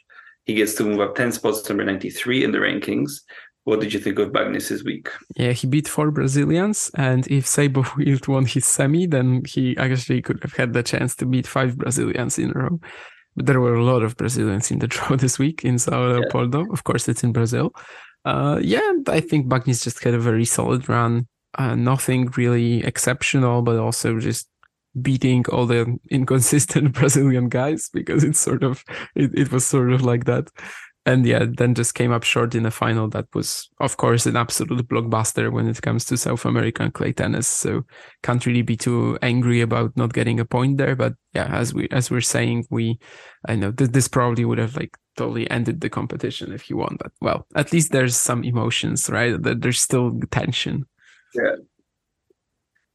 He 0.46 0.54
gets 0.54 0.76
to 0.76 0.84
move 0.84 1.00
up 1.00 1.16
10 1.16 1.32
spots, 1.34 1.62
to 1.62 1.70
number 1.70 1.86
93 1.86 2.44
in 2.44 2.52
the 2.52 2.60
rankings. 2.60 3.22
What 3.64 3.80
did 3.80 3.94
you 3.94 4.00
think 4.00 4.18
of 4.18 4.32
Bagnis's 4.32 4.84
week? 4.84 5.10
Yeah, 5.36 5.52
he 5.52 5.68
beat 5.68 5.88
four 5.88 6.10
Brazilians, 6.10 6.90
and 6.96 7.28
if 7.28 7.46
Seyboth 7.46 7.96
Wild 7.98 8.28
won 8.28 8.46
his 8.46 8.66
semi, 8.66 9.06
then 9.06 9.44
he 9.48 9.78
actually 9.78 10.22
could 10.22 10.42
have 10.42 10.54
had 10.54 10.74
the 10.74 10.82
chance 10.82 11.16
to 11.18 11.28
beat 11.28 11.46
five 11.46 11.78
Brazilians 11.78 12.40
in 12.40 12.52
a 12.52 12.54
row. 12.54 12.80
But 13.36 13.46
there 13.46 13.62
were 13.62 13.76
a 13.76 13.84
lot 13.84 14.02
of 14.02 14.18
Brazilians 14.18 14.72
in 14.72 14.80
the 14.80 14.88
draw 14.94 15.16
this 15.16 15.38
week 15.38 15.64
in 15.64 15.78
Sao 15.78 16.08
Leopoldo. 16.08 16.62
Yeah. 16.62 16.72
Of 16.72 16.84
course, 16.84 17.08
it's 17.08 17.24
in 17.24 17.34
Brazil. 17.34 17.72
Uh, 18.26 18.60
yeah, 18.62 18.92
I 19.08 19.20
think 19.20 19.48
Bagnis 19.48 19.84
just 19.84 20.04
had 20.04 20.16
a 20.16 20.20
very 20.20 20.46
solid 20.46 20.90
run. 20.90 21.28
Uh, 21.56 21.76
nothing 21.76 22.32
really 22.38 22.84
exceptional, 22.84 23.62
but 23.62 23.78
also 23.78 24.20
just 24.20 24.48
beating 25.00 25.46
all 25.50 25.66
the 25.66 25.98
inconsistent 26.10 26.94
Brazilian 27.00 27.50
guys 27.50 27.90
because 27.94 28.24
it's 28.24 28.40
sort 28.40 28.64
of 28.64 28.84
it, 29.16 29.32
it 29.38 29.52
was 29.52 29.66
sort 29.66 29.92
of 29.92 30.02
like 30.04 30.26
that. 30.26 30.50
and 31.06 31.26
yeah, 31.26 31.46
then 31.58 31.74
just 31.74 31.96
came 31.96 32.12
up 32.12 32.24
short 32.24 32.54
in 32.54 32.66
a 32.66 32.72
final 32.72 33.08
that 33.10 33.26
was, 33.34 33.70
of 33.80 33.98
course, 33.98 34.28
an 34.28 34.36
absolute 34.38 34.88
blockbuster 34.88 35.52
when 35.52 35.68
it 35.68 35.82
comes 35.82 36.06
to 36.06 36.16
South 36.16 36.46
American 36.46 36.92
clay 36.92 37.12
tennis. 37.12 37.48
So 37.48 37.84
can't 38.22 38.46
really 38.46 38.62
be 38.62 38.78
too 38.78 39.18
angry 39.24 39.62
about 39.62 39.98
not 39.98 40.14
getting 40.14 40.40
a 40.40 40.46
point 40.46 40.78
there. 40.78 40.96
But 40.96 41.14
yeah, 41.34 41.48
as 41.48 41.74
we 41.74 41.88
as 41.90 42.12
we're 42.12 42.22
saying, 42.22 42.66
we 42.70 43.00
I 43.48 43.56
know 43.56 43.72
th- 43.72 43.92
this 43.92 44.08
probably 44.08 44.46
would 44.46 44.60
have 44.60 44.76
like 44.78 44.96
totally 45.18 45.50
ended 45.50 45.82
the 45.82 45.90
competition 45.90 46.54
if 46.54 46.64
he 46.64 46.76
won. 46.76 46.98
But 47.00 47.12
well, 47.20 47.48
at 47.56 47.74
least 47.74 47.92
there's 47.92 48.16
some 48.16 48.44
emotions, 48.44 49.10
right? 49.10 49.36
There's 49.42 49.82
still 49.82 50.20
tension. 50.30 50.86
Yeah. 51.34 51.56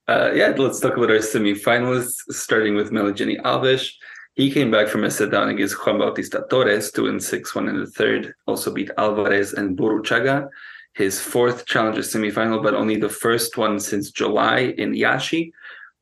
Uh, 0.08 0.30
yeah, 0.32 0.54
let's 0.56 0.78
talk 0.78 0.96
about 0.96 1.10
our 1.10 1.16
semifinalists, 1.16 2.22
starting 2.30 2.76
with 2.76 2.92
Meligeni 2.92 3.40
Alves. 3.42 3.90
He 4.34 4.52
came 4.52 4.70
back 4.70 4.86
from 4.86 5.02
a 5.02 5.10
set 5.10 5.32
down 5.32 5.48
against 5.48 5.84
Juan 5.84 5.98
Bautista 5.98 6.46
Torres, 6.48 6.92
2 6.92 7.08
and 7.08 7.20
6, 7.20 7.54
1 7.54 7.68
in 7.68 7.80
the 7.80 7.86
third. 7.86 8.32
Also 8.46 8.72
beat 8.72 8.90
Alvarez 8.98 9.54
and 9.54 9.76
Burruchaga, 9.76 10.48
his 10.94 11.20
fourth 11.20 11.66
challenger 11.66 12.02
semifinal, 12.02 12.62
but 12.62 12.74
only 12.74 12.96
the 12.96 13.08
first 13.08 13.56
one 13.56 13.80
since 13.80 14.12
July 14.12 14.74
in 14.78 14.94
Iași. 14.94 15.52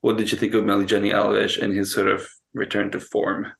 What 0.02 0.18
did 0.18 0.30
you 0.30 0.36
think 0.36 0.52
of 0.52 0.64
Meligeni 0.64 1.14
Alves 1.14 1.62
and 1.62 1.72
his 1.72 1.90
sort 1.90 2.08
of 2.08 2.28
return 2.52 2.90
to 2.90 3.00
form? 3.00 3.52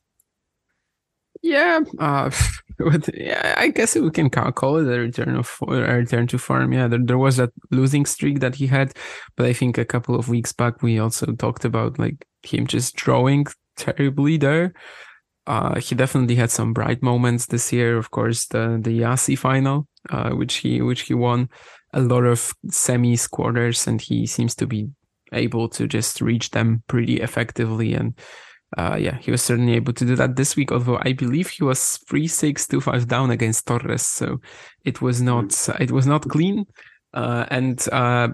Yeah, 1.44 1.80
uh, 1.98 2.30
yeah, 3.14 3.54
I 3.58 3.68
guess 3.68 3.94
we 3.96 4.10
can 4.10 4.30
call 4.30 4.78
it 4.78 4.86
a 4.86 4.98
return 4.98 5.36
of 5.36 5.58
a 5.68 5.74
return 5.74 6.26
to 6.28 6.38
form. 6.38 6.72
Yeah, 6.72 6.88
there, 6.88 6.98
there 6.98 7.18
was 7.18 7.36
that 7.36 7.50
losing 7.70 8.06
streak 8.06 8.40
that 8.40 8.54
he 8.54 8.66
had, 8.66 8.94
but 9.36 9.44
I 9.44 9.52
think 9.52 9.76
a 9.76 9.84
couple 9.84 10.14
of 10.14 10.30
weeks 10.30 10.54
back 10.54 10.82
we 10.82 10.98
also 10.98 11.32
talked 11.32 11.66
about 11.66 11.98
like 11.98 12.26
him 12.42 12.66
just 12.66 12.96
drawing 12.96 13.44
terribly 13.76 14.38
there. 14.38 14.72
Uh, 15.46 15.78
he 15.78 15.94
definitely 15.94 16.36
had 16.36 16.50
some 16.50 16.72
bright 16.72 17.02
moments 17.02 17.44
this 17.44 17.70
year. 17.74 17.98
Of 17.98 18.10
course, 18.10 18.46
the 18.46 18.80
the 18.82 19.04
Iași 19.04 19.36
final, 19.36 19.86
uh, 20.08 20.30
which 20.30 20.54
he 20.54 20.80
which 20.80 21.02
he 21.02 21.12
won, 21.12 21.50
a 21.92 22.00
lot 22.00 22.24
of 22.24 22.54
semis, 22.68 23.30
quarters, 23.30 23.86
and 23.86 24.00
he 24.00 24.26
seems 24.26 24.54
to 24.54 24.66
be 24.66 24.88
able 25.30 25.68
to 25.68 25.86
just 25.86 26.22
reach 26.22 26.52
them 26.52 26.82
pretty 26.88 27.20
effectively. 27.20 27.92
And 27.92 28.14
uh, 28.76 28.96
yeah, 28.98 29.18
he 29.18 29.30
was 29.30 29.42
certainly 29.42 29.74
able 29.74 29.92
to 29.92 30.04
do 30.04 30.16
that 30.16 30.36
this 30.36 30.56
week. 30.56 30.72
Although 30.72 30.98
I 31.02 31.12
believe 31.12 31.48
he 31.48 31.64
was 31.64 31.98
three 32.08 32.26
six 32.26 32.66
two 32.66 32.80
five 32.80 33.06
down 33.08 33.30
against 33.30 33.66
Torres, 33.66 34.02
so 34.02 34.40
it 34.84 35.00
was 35.00 35.22
not 35.22 35.68
it 35.80 35.90
was 35.90 36.06
not 36.06 36.28
clean. 36.28 36.66
Uh, 37.12 37.46
and 37.50 37.88
uh, 37.92 38.28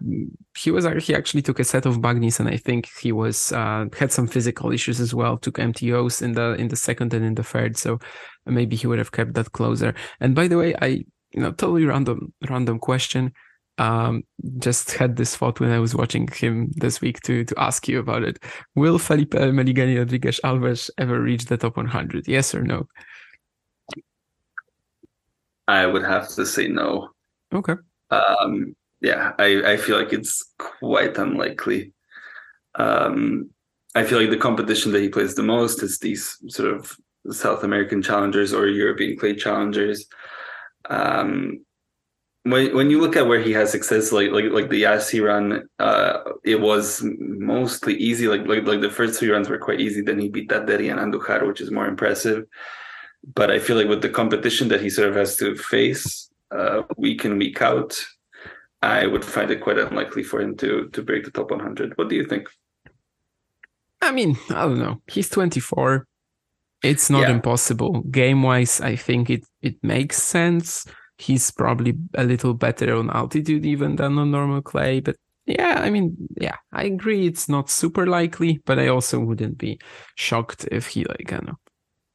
he 0.56 0.70
was 0.70 0.86
he 1.04 1.14
actually 1.14 1.42
took 1.42 1.60
a 1.60 1.64
set 1.64 1.84
of 1.84 1.98
Bagnis, 1.98 2.40
and 2.40 2.48
I 2.48 2.56
think 2.56 2.88
he 3.00 3.12
was 3.12 3.52
uh, 3.52 3.84
had 3.98 4.10
some 4.10 4.26
physical 4.26 4.72
issues 4.72 5.00
as 5.00 5.14
well. 5.14 5.36
Took 5.36 5.58
MTOs 5.58 6.22
in 6.22 6.32
the 6.32 6.54
in 6.54 6.68
the 6.68 6.76
second 6.76 7.12
and 7.12 7.24
in 7.24 7.34
the 7.34 7.42
third, 7.42 7.76
so 7.76 7.98
maybe 8.46 8.76
he 8.76 8.86
would 8.86 8.98
have 8.98 9.12
kept 9.12 9.34
that 9.34 9.52
closer. 9.52 9.94
And 10.20 10.34
by 10.34 10.48
the 10.48 10.56
way, 10.56 10.74
I 10.80 11.04
you 11.32 11.40
know 11.42 11.52
totally 11.52 11.84
random 11.84 12.32
random 12.48 12.78
question. 12.78 13.34
Um, 13.80 14.24
just 14.58 14.92
had 14.92 15.16
this 15.16 15.34
thought 15.34 15.58
when 15.58 15.70
I 15.70 15.78
was 15.78 15.94
watching 15.94 16.28
him 16.28 16.70
this 16.76 17.00
week 17.00 17.20
to 17.20 17.46
to 17.46 17.54
ask 17.56 17.88
you 17.88 17.98
about 17.98 18.24
it. 18.24 18.38
Will 18.74 18.98
Felipe 18.98 19.32
Meligeni 19.32 19.96
Rodrigues 19.96 20.38
Alves 20.44 20.90
ever 20.98 21.18
reach 21.18 21.46
the 21.46 21.56
top 21.56 21.78
100? 21.78 22.28
Yes 22.28 22.54
or 22.54 22.62
no? 22.62 22.86
I 25.66 25.86
would 25.86 26.04
have 26.04 26.28
to 26.34 26.44
say 26.44 26.68
no. 26.68 27.08
Okay. 27.54 27.76
Um, 28.10 28.76
yeah, 29.00 29.32
I, 29.38 29.72
I 29.72 29.76
feel 29.78 29.96
like 29.96 30.12
it's 30.12 30.52
quite 30.58 31.16
unlikely. 31.16 31.92
Um, 32.74 33.48
I 33.94 34.04
feel 34.04 34.20
like 34.20 34.30
the 34.30 34.36
competition 34.36 34.92
that 34.92 35.00
he 35.00 35.08
plays 35.08 35.36
the 35.36 35.42
most 35.42 35.82
is 35.82 35.98
these 35.98 36.36
sort 36.48 36.74
of 36.74 36.94
South 37.30 37.64
American 37.64 38.02
challengers 38.02 38.52
or 38.52 38.66
European 38.66 39.16
clay 39.16 39.34
challengers. 39.34 40.06
Um, 40.90 41.64
when 42.44 42.74
when 42.74 42.90
you 42.90 43.00
look 43.00 43.16
at 43.16 43.26
where 43.26 43.40
he 43.40 43.52
has 43.52 43.70
success, 43.70 44.12
like 44.12 44.30
like 44.30 44.46
like 44.50 44.70
the 44.70 44.86
Iași 44.86 45.20
run, 45.20 45.68
uh, 45.78 46.20
it 46.44 46.60
was 46.60 47.02
mostly 47.18 47.94
easy. 47.96 48.28
Like 48.28 48.46
like 48.46 48.64
like 48.64 48.80
the 48.80 48.90
first 48.90 49.18
three 49.18 49.30
runs 49.30 49.48
were 49.48 49.58
quite 49.58 49.80
easy. 49.80 50.00
Then 50.00 50.18
he 50.18 50.28
beat 50.28 50.48
that 50.48 50.66
Derian 50.66 50.98
Andujar, 50.98 51.46
which 51.46 51.60
is 51.60 51.70
more 51.70 51.86
impressive. 51.86 52.46
But 53.34 53.50
I 53.50 53.58
feel 53.58 53.76
like 53.76 53.88
with 53.88 54.00
the 54.00 54.08
competition 54.08 54.68
that 54.68 54.80
he 54.80 54.88
sort 54.88 55.10
of 55.10 55.16
has 55.16 55.36
to 55.36 55.54
face 55.54 56.30
uh, 56.50 56.82
week 56.96 57.26
in 57.26 57.36
week 57.36 57.60
out, 57.60 58.02
I 58.80 59.06
would 59.06 59.24
find 59.24 59.50
it 59.50 59.60
quite 59.60 59.78
unlikely 59.78 60.22
for 60.22 60.40
him 60.40 60.56
to 60.58 60.88
to 60.88 61.02
break 61.02 61.24
the 61.24 61.30
top 61.30 61.50
100. 61.50 61.98
What 61.98 62.08
do 62.08 62.16
you 62.16 62.24
think? 62.24 62.48
I 64.00 64.12
mean, 64.12 64.38
I 64.48 64.62
don't 64.62 64.78
know. 64.78 65.02
He's 65.06 65.28
24. 65.28 66.06
It's 66.82 67.10
not 67.10 67.28
yeah. 67.28 67.32
impossible. 67.32 68.00
Game 68.10 68.42
wise, 68.42 68.80
I 68.80 68.96
think 68.96 69.28
it 69.28 69.44
it 69.60 69.76
makes 69.82 70.22
sense. 70.22 70.86
He's 71.20 71.50
probably 71.50 71.94
a 72.14 72.24
little 72.24 72.54
better 72.54 72.96
on 72.96 73.10
altitude 73.10 73.66
even 73.66 73.96
than 73.96 74.18
on 74.18 74.30
normal 74.30 74.62
clay, 74.62 75.00
but 75.00 75.16
yeah, 75.46 75.80
I 75.82 75.90
mean, 75.90 76.16
yeah, 76.40 76.56
I 76.72 76.84
agree. 76.84 77.26
It's 77.26 77.48
not 77.48 77.70
super 77.70 78.06
likely, 78.06 78.60
but 78.64 78.78
I 78.78 78.88
also 78.88 79.20
wouldn't 79.20 79.58
be 79.58 79.80
shocked 80.14 80.66
if 80.70 80.88
he 80.88 81.04
like, 81.04 81.32
I 81.32 81.38
know, 81.38 81.56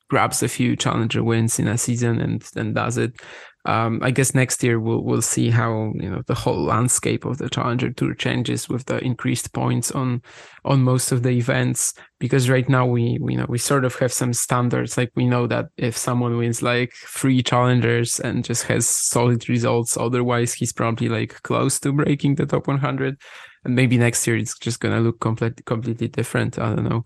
grabs 0.09 0.41
a 0.41 0.47
few 0.47 0.75
challenger 0.75 1.23
wins 1.23 1.59
in 1.59 1.67
a 1.67 1.77
season 1.77 2.19
and 2.19 2.41
then 2.53 2.73
does 2.73 2.97
it 2.97 3.19
um, 3.65 3.99
I 4.03 4.11
guess 4.11 4.35
next 4.35 4.63
year 4.63 4.79
we'll 4.79 5.03
we'll 5.03 5.23
see 5.23 5.49
how 5.49 5.91
you 5.95 6.09
know 6.09 6.21
the 6.27 6.35
whole 6.35 6.63
landscape 6.63 7.25
of 7.25 7.39
the 7.39 7.49
Challenger 7.49 7.91
Tour 7.91 8.13
changes 8.13 8.69
with 8.69 8.85
the 8.85 9.03
increased 9.03 9.53
points 9.53 9.91
on 9.91 10.21
on 10.63 10.83
most 10.83 11.11
of 11.11 11.23
the 11.23 11.31
events. 11.31 11.93
Because 12.19 12.47
right 12.47 12.69
now 12.69 12.85
we 12.85 13.17
we 13.19 13.35
know 13.35 13.47
we 13.49 13.57
sort 13.57 13.83
of 13.83 13.95
have 13.95 14.13
some 14.13 14.33
standards. 14.33 14.97
Like 14.97 15.11
we 15.15 15.25
know 15.25 15.47
that 15.47 15.69
if 15.77 15.97
someone 15.97 16.37
wins 16.37 16.61
like 16.61 16.93
three 16.93 17.41
challengers 17.41 18.19
and 18.19 18.45
just 18.45 18.63
has 18.63 18.87
solid 18.87 19.49
results, 19.49 19.97
otherwise 19.97 20.53
he's 20.53 20.73
probably 20.73 21.09
like 21.09 21.41
close 21.41 21.79
to 21.81 21.91
breaking 21.91 22.35
the 22.35 22.45
top 22.45 22.67
100. 22.67 23.19
And 23.63 23.75
maybe 23.75 23.97
next 23.97 24.27
year 24.27 24.37
it's 24.37 24.57
just 24.59 24.79
gonna 24.79 24.99
look 24.99 25.19
completely 25.19 25.63
completely 25.65 26.07
different. 26.07 26.59
I 26.59 26.75
don't 26.75 26.87
know. 26.87 27.03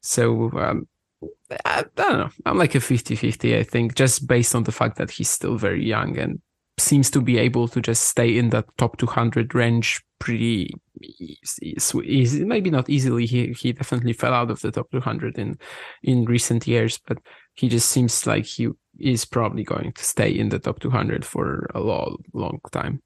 So 0.00 0.50
um, 0.58 0.88
I, 1.22 1.56
I 1.64 1.84
don't 1.96 2.18
know. 2.18 2.30
I'm 2.46 2.58
like 2.58 2.74
a 2.74 2.80
50 2.80 3.16
50, 3.16 3.56
I 3.56 3.62
think, 3.62 3.94
just 3.94 4.26
based 4.26 4.54
on 4.54 4.64
the 4.64 4.72
fact 4.72 4.96
that 4.98 5.10
he's 5.10 5.30
still 5.30 5.56
very 5.56 5.84
young 5.84 6.18
and 6.18 6.40
seems 6.78 7.10
to 7.10 7.20
be 7.20 7.38
able 7.38 7.68
to 7.68 7.80
just 7.80 8.04
stay 8.04 8.36
in 8.38 8.50
that 8.50 8.66
top 8.76 8.98
200 8.98 9.54
range 9.54 10.02
pretty 10.18 10.72
easy. 11.00 12.44
Maybe 12.44 12.70
not 12.70 12.88
easily. 12.88 13.26
He 13.26 13.52
he 13.52 13.72
definitely 13.72 14.12
fell 14.12 14.34
out 14.34 14.50
of 14.50 14.60
the 14.60 14.70
top 14.70 14.90
200 14.90 15.38
in 15.38 15.58
in 16.02 16.24
recent 16.24 16.66
years, 16.66 16.98
but 17.06 17.18
he 17.54 17.68
just 17.68 17.88
seems 17.88 18.26
like 18.26 18.44
he 18.44 18.68
is 18.98 19.24
probably 19.24 19.64
going 19.64 19.92
to 19.92 20.04
stay 20.04 20.30
in 20.30 20.48
the 20.48 20.58
top 20.58 20.80
200 20.80 21.24
for 21.24 21.68
a 21.74 21.80
long, 21.80 22.18
long 22.32 22.60
time. 22.72 23.02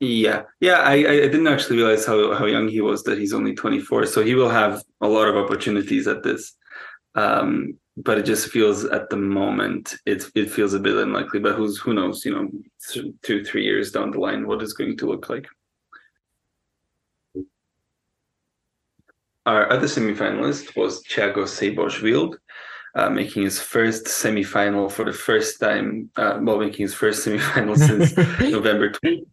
Yeah, 0.00 0.44
yeah. 0.60 0.78
I, 0.80 0.94
I 0.94 1.02
didn't 1.28 1.46
actually 1.46 1.76
realize 1.76 2.06
how, 2.06 2.34
how 2.34 2.46
young 2.46 2.68
he 2.68 2.80
was. 2.80 3.02
That 3.04 3.18
he's 3.18 3.34
only 3.34 3.54
24, 3.54 4.06
so 4.06 4.24
he 4.24 4.34
will 4.34 4.48
have 4.48 4.82
a 5.02 5.08
lot 5.08 5.28
of 5.28 5.36
opportunities 5.36 6.08
at 6.08 6.22
this. 6.22 6.54
Um, 7.14 7.78
but 7.98 8.16
it 8.16 8.24
just 8.24 8.48
feels 8.50 8.84
at 8.86 9.10
the 9.10 9.16
moment 9.16 9.94
it 10.06 10.24
it 10.34 10.50
feels 10.50 10.72
a 10.72 10.80
bit 10.80 10.96
unlikely. 10.96 11.40
But 11.40 11.54
who's 11.56 11.78
who 11.78 11.92
knows? 11.92 12.24
You 12.24 12.32
know, 12.34 12.50
two 13.22 13.44
three 13.44 13.64
years 13.64 13.92
down 13.92 14.12
the 14.12 14.20
line, 14.20 14.46
what 14.46 14.62
is 14.62 14.72
going 14.72 14.96
to 14.98 15.06
look 15.06 15.28
like. 15.28 15.46
Our 19.46 19.70
other 19.72 19.86
semifinalist 19.86 20.76
was 20.76 21.02
Thiago 21.04 21.46
Seyboth-Wild, 21.48 22.38
uh, 22.94 23.10
making 23.10 23.42
his 23.42 23.60
first 23.60 24.04
semifinal 24.06 24.90
for 24.90 25.04
the 25.04 25.12
first 25.12 25.60
time. 25.60 26.10
Uh, 26.16 26.38
well, 26.42 26.58
making 26.58 26.84
his 26.84 26.94
first 26.94 27.26
semifinal 27.26 27.76
since 27.76 28.16
November 28.40 28.90
20. 28.92 29.26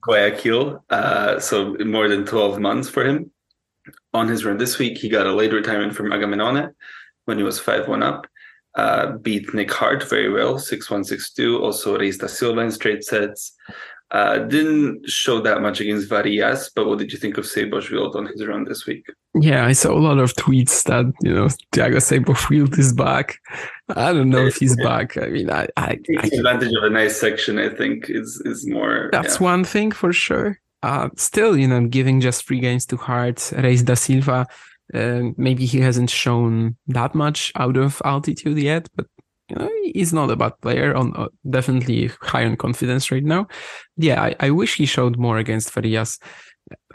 Guayaquil, 0.00 0.84
uh, 0.90 1.40
so 1.40 1.74
more 1.84 2.08
than 2.08 2.24
12 2.24 2.60
months 2.60 2.88
for 2.88 3.04
him. 3.04 3.30
On 4.12 4.28
his 4.28 4.44
run 4.44 4.58
this 4.58 4.78
week, 4.78 4.98
he 4.98 5.08
got 5.08 5.26
a 5.26 5.32
late 5.32 5.52
retirement 5.52 5.94
from 5.94 6.10
Agamenone 6.10 6.72
when 7.24 7.38
he 7.38 7.44
was 7.44 7.58
5 7.58 7.88
1 7.88 8.02
up. 8.02 8.26
Uh, 8.76 9.16
beat 9.18 9.52
Nick 9.52 9.72
Hardt 9.72 10.08
very 10.08 10.30
well, 10.30 10.58
6 10.58 10.90
1 10.90 11.04
6 11.04 11.32
2. 11.32 11.58
Also, 11.58 11.98
Reis 11.98 12.18
Silva 12.32 12.60
in 12.60 12.70
straight 12.70 13.04
sets. 13.04 13.54
Uh, 14.12 14.38
didn't 14.38 15.08
show 15.08 15.40
that 15.40 15.62
much 15.62 15.80
against 15.80 16.08
Varillas, 16.08 16.68
but 16.74 16.86
what 16.88 16.98
did 16.98 17.12
you 17.12 17.18
think 17.18 17.38
of 17.38 17.46
Seyboth-Wild 17.46 18.16
on 18.16 18.26
his 18.26 18.44
run 18.44 18.64
this 18.64 18.84
week? 18.84 19.06
Yeah, 19.34 19.64
I 19.64 19.72
saw 19.72 19.92
a 19.96 20.00
lot 20.00 20.18
of 20.18 20.34
tweets 20.34 20.82
that, 20.84 21.06
you 21.22 21.32
know, 21.32 21.46
Thiago 21.72 22.02
Seyboth-Wild 22.02 22.76
is 22.76 22.92
back. 22.92 23.38
I 23.88 24.12
don't 24.12 24.30
know 24.30 24.44
if 24.44 24.56
he's 24.56 24.76
back. 24.76 25.16
I 25.16 25.26
mean, 25.26 25.48
I, 25.48 25.68
I, 25.76 25.98
I 26.18 26.26
advantage 26.26 26.72
of 26.76 26.82
a 26.82 26.90
nice 26.90 27.16
section, 27.20 27.58
I 27.58 27.68
think, 27.68 28.10
is 28.10 28.42
is 28.44 28.66
more. 28.66 29.10
That's 29.12 29.38
yeah. 29.40 29.44
one 29.44 29.64
thing 29.64 29.92
for 29.92 30.12
sure. 30.12 30.58
Uh, 30.82 31.10
still, 31.16 31.56
you 31.56 31.68
know, 31.68 31.86
giving 31.86 32.20
just 32.20 32.46
three 32.46 32.58
games 32.58 32.86
to 32.86 32.96
Hardt, 32.96 33.52
Reis 33.56 33.82
da 33.82 33.94
Silva. 33.94 34.46
Uh, 34.92 35.30
maybe 35.36 35.66
he 35.66 35.78
hasn't 35.78 36.10
shown 36.10 36.76
that 36.88 37.14
much 37.14 37.52
out 37.54 37.76
of 37.76 38.02
altitude 38.04 38.58
yet, 38.58 38.88
but 38.96 39.06
you 39.50 39.56
know, 39.56 39.70
he's 39.94 40.12
not 40.12 40.30
a 40.30 40.36
bad 40.36 40.52
player. 40.60 40.94
On 40.94 41.14
uh, 41.16 41.28
definitely 41.48 42.10
high 42.20 42.44
on 42.44 42.56
confidence 42.56 43.10
right 43.10 43.24
now. 43.24 43.48
Yeah, 43.96 44.22
I, 44.22 44.36
I 44.40 44.50
wish 44.50 44.76
he 44.76 44.86
showed 44.86 45.18
more 45.18 45.38
against 45.38 45.72
Varillas. 45.72 46.18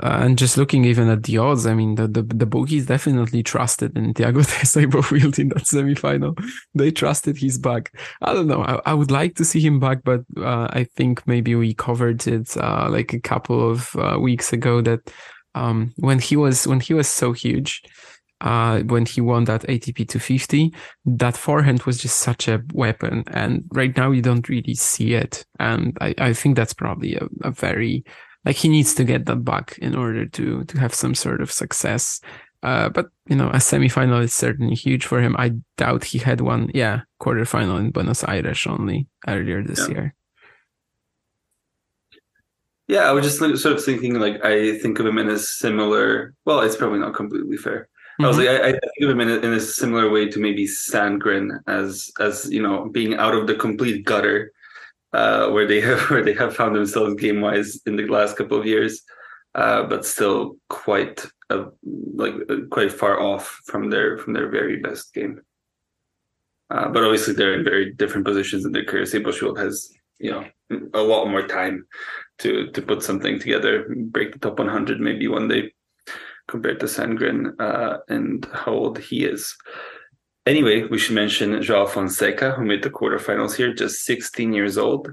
Uh, 0.02 0.20
and 0.22 0.38
just 0.38 0.58
looking 0.58 0.86
even 0.86 1.10
at 1.10 1.24
the 1.24 1.38
odds, 1.38 1.66
I 1.66 1.74
mean, 1.74 1.96
the, 1.96 2.08
the, 2.08 2.22
the 2.22 2.46
bookies 2.46 2.86
definitely 2.86 3.44
trusted 3.44 3.98
in 3.98 4.14
Thiago 4.14 4.46
Teixeira 4.60 5.42
in 5.42 5.50
that 5.50 5.64
semifinal. 5.64 6.38
They 6.74 6.92
trusted 6.92 7.38
his 7.38 7.58
back. 7.58 7.92
I 8.22 8.34
don't 8.34 8.48
know. 8.48 8.62
I, 8.62 8.80
I 8.86 8.94
would 8.94 9.12
like 9.12 9.36
to 9.36 9.46
see 9.46 9.60
him 9.60 9.80
back, 9.80 10.04
but 10.04 10.22
uh, 10.38 10.68
I 10.70 10.86
think 10.96 11.28
maybe 11.28 11.56
we 11.56 11.74
covered 11.74 12.26
it 12.26 12.56
uh, 12.58 12.88
like 12.90 13.14
a 13.14 13.20
couple 13.20 13.70
of 13.70 13.96
uh, 13.98 14.18
weeks 14.20 14.54
ago 14.54 14.82
that 14.82 15.12
um, 15.56 15.94
when 15.98 16.20
he 16.20 16.36
was 16.36 16.68
when 16.68 16.82
he 16.82 16.94
was 16.94 17.08
so 17.08 17.32
huge, 17.32 17.82
uh, 18.46 18.82
when 18.82 19.06
he 19.06 19.20
won 19.22 19.46
that 19.46 19.64
ATP 19.64 20.08
250, 20.08 20.74
that 21.06 21.36
forehand 21.36 21.82
was 21.84 21.98
just 21.98 22.20
such 22.20 22.48
a 22.48 22.62
weapon. 22.74 23.24
And 23.28 23.66
right 23.72 23.96
now 23.98 24.12
you 24.12 24.22
don't 24.22 24.48
really 24.48 24.76
see 24.76 25.16
it. 25.16 25.44
And 25.60 25.98
I, 26.00 26.14
I 26.20 26.34
think 26.34 26.56
that's 26.56 26.74
probably 26.74 27.16
a, 27.16 27.28
a 27.42 27.52
very 27.52 28.06
like 28.46 28.56
he 28.56 28.70
needs 28.70 28.94
to 28.94 29.04
get 29.04 29.26
that 29.26 29.44
back 29.44 29.78
in 29.80 29.96
order 29.96 30.28
to 30.28 30.64
to 30.64 30.80
have 30.80 30.94
some 30.94 31.16
sort 31.16 31.42
of 31.42 31.52
success. 31.52 32.22
Uh, 32.62 32.90
but 32.90 33.08
you 33.28 33.36
know, 33.36 33.48
a 33.50 33.58
semifinal 33.58 34.24
is 34.24 34.34
certainly 34.34 34.76
huge 34.76 35.06
for 35.06 35.20
him. 35.20 35.36
I 35.38 35.54
doubt 35.78 36.04
he 36.04 36.20
had 36.20 36.42
one, 36.42 36.70
yeah, 36.74 37.02
quarterfinal 37.20 37.80
in 37.80 37.92
Buenos 37.92 38.24
Aires 38.24 38.66
only 38.68 39.08
earlier 39.28 39.64
this 39.64 39.88
yeah. 39.88 39.94
year. 39.94 40.16
Yeah, 42.88 43.10
I 43.10 43.12
was 43.14 43.26
just 43.26 43.40
sort 43.40 43.76
of 43.76 43.84
thinking 43.84 44.20
like 44.20 44.46
I 44.46 44.78
think 44.78 45.00
of 45.00 45.08
him 45.08 45.18
in 45.18 45.30
a 45.30 45.40
similar. 45.40 46.36
Well, 46.46 46.62
it's 46.62 46.76
probably 46.76 47.00
not 47.00 47.16
completely 47.16 47.58
fair. 47.58 47.90
Mm-hmm. 48.20 48.26
I 48.26 48.28
was 48.28 48.38
mm-hmm. 48.38 48.64
like, 48.64 48.64
I, 48.64 48.68
I, 48.68 48.72
think 48.72 49.02
of 49.02 49.10
him 49.10 49.20
in 49.20 49.30
a, 49.30 49.36
in 49.36 49.54
a 49.54 49.60
similar 49.60 50.10
way 50.10 50.30
to 50.30 50.40
maybe 50.40 50.66
Sandgren 50.66 51.60
as 51.68 52.12
as 52.20 52.50
you 52.50 52.62
know 52.62 52.90
being 52.90 53.16
out 53.16 53.36
of 53.36 53.46
the 53.48 53.56
complete 53.56 54.06
gutter 54.06 54.52
uh, 55.16 55.50
where 55.50 55.66
they 55.66 55.82
have 55.82 56.02
where 56.10 56.24
they 56.24 56.34
have 56.34 56.56
found 56.56 56.76
themselves 56.76 57.16
game 57.16 57.42
wise 57.42 57.82
in 57.86 57.96
the 57.96 58.08
last 58.08 58.38
couple 58.38 58.60
of 58.60 58.66
years, 58.66 59.02
uh, 59.56 59.84
but 59.84 60.06
still 60.06 60.56
quite 60.70 61.26
uh, 61.50 61.66
like 62.16 62.36
quite 62.70 62.92
far 62.92 63.20
off 63.20 63.62
from 63.66 63.90
their 63.90 64.18
from 64.18 64.34
their 64.34 64.50
very 64.50 64.78
best 64.78 65.14
game. 65.14 65.42
Uh, 66.70 66.90
but 66.90 67.04
obviously, 67.04 67.34
they're 67.34 67.54
in 67.54 67.64
very 67.64 67.94
different 67.94 68.26
positions 68.26 68.66
in 68.66 68.72
their 68.72 68.86
career. 68.86 69.06
Seyboth 69.06 69.58
has 69.58 69.90
you 70.20 70.32
know 70.32 70.46
a 70.94 71.02
lot 71.02 71.28
more 71.28 71.48
time 71.48 71.86
to 72.40 72.72
to 72.72 72.82
put 72.82 73.04
something 73.04 73.40
together, 73.40 73.86
break 73.90 74.34
the 74.34 74.40
top 74.40 74.58
100 74.58 75.00
maybe 75.00 75.28
one 75.28 75.48
day, 75.48 75.72
compared 76.48 76.80
to 76.80 76.86
Sandgren 76.86 77.60
uh, 77.60 78.00
and 78.08 78.48
how 78.54 78.74
old 78.74 79.00
he 79.00 79.26
is. 79.26 79.56
Anyway, 80.46 80.84
we 80.84 81.00
should 81.00 81.16
mention 81.16 81.62
Joao 81.62 81.88
Fonseca, 81.88 82.52
who 82.52 82.66
made 82.66 82.84
the 82.84 82.90
quarterfinals 82.90 83.56
here, 83.56 83.74
just 83.74 84.04
16 84.06 84.54
years 84.54 84.78
old. 84.78 85.12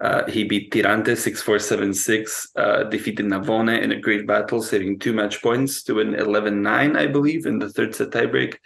Uh, 0.00 0.24
he 0.30 0.44
beat 0.44 0.70
Tirante 0.70 1.16
6-4-7-6, 1.16 2.46
uh, 2.54 2.84
defeated 2.84 3.26
Navone 3.26 3.82
in 3.82 3.90
a 3.90 4.00
great 4.00 4.26
battle, 4.28 4.62
saving 4.62 5.00
two 5.00 5.12
match 5.12 5.42
points 5.42 5.82
to 5.82 5.94
win 5.94 6.14
11-9, 6.14 6.96
I 6.96 7.06
believe, 7.08 7.46
in 7.46 7.58
the 7.58 7.68
third 7.68 7.94
set 7.94 8.10
tiebreak. 8.10 8.58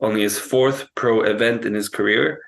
Only 0.00 0.20
his 0.20 0.38
fourth 0.38 0.86
pro 0.94 1.22
event 1.22 1.64
in 1.64 1.72
his 1.72 1.88
career, 1.88 2.42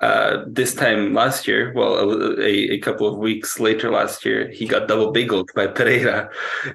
uh, 0.00 0.44
this 0.46 0.74
time 0.74 1.12
last 1.12 1.48
year, 1.48 1.72
well, 1.74 2.38
a, 2.38 2.48
a, 2.48 2.78
couple 2.78 3.08
of 3.08 3.18
weeks 3.18 3.58
later 3.58 3.90
last 3.90 4.24
year, 4.24 4.48
he 4.48 4.64
got 4.64 4.86
double 4.86 5.12
bageled 5.12 5.48
by 5.56 5.66
Pereira 5.66 6.30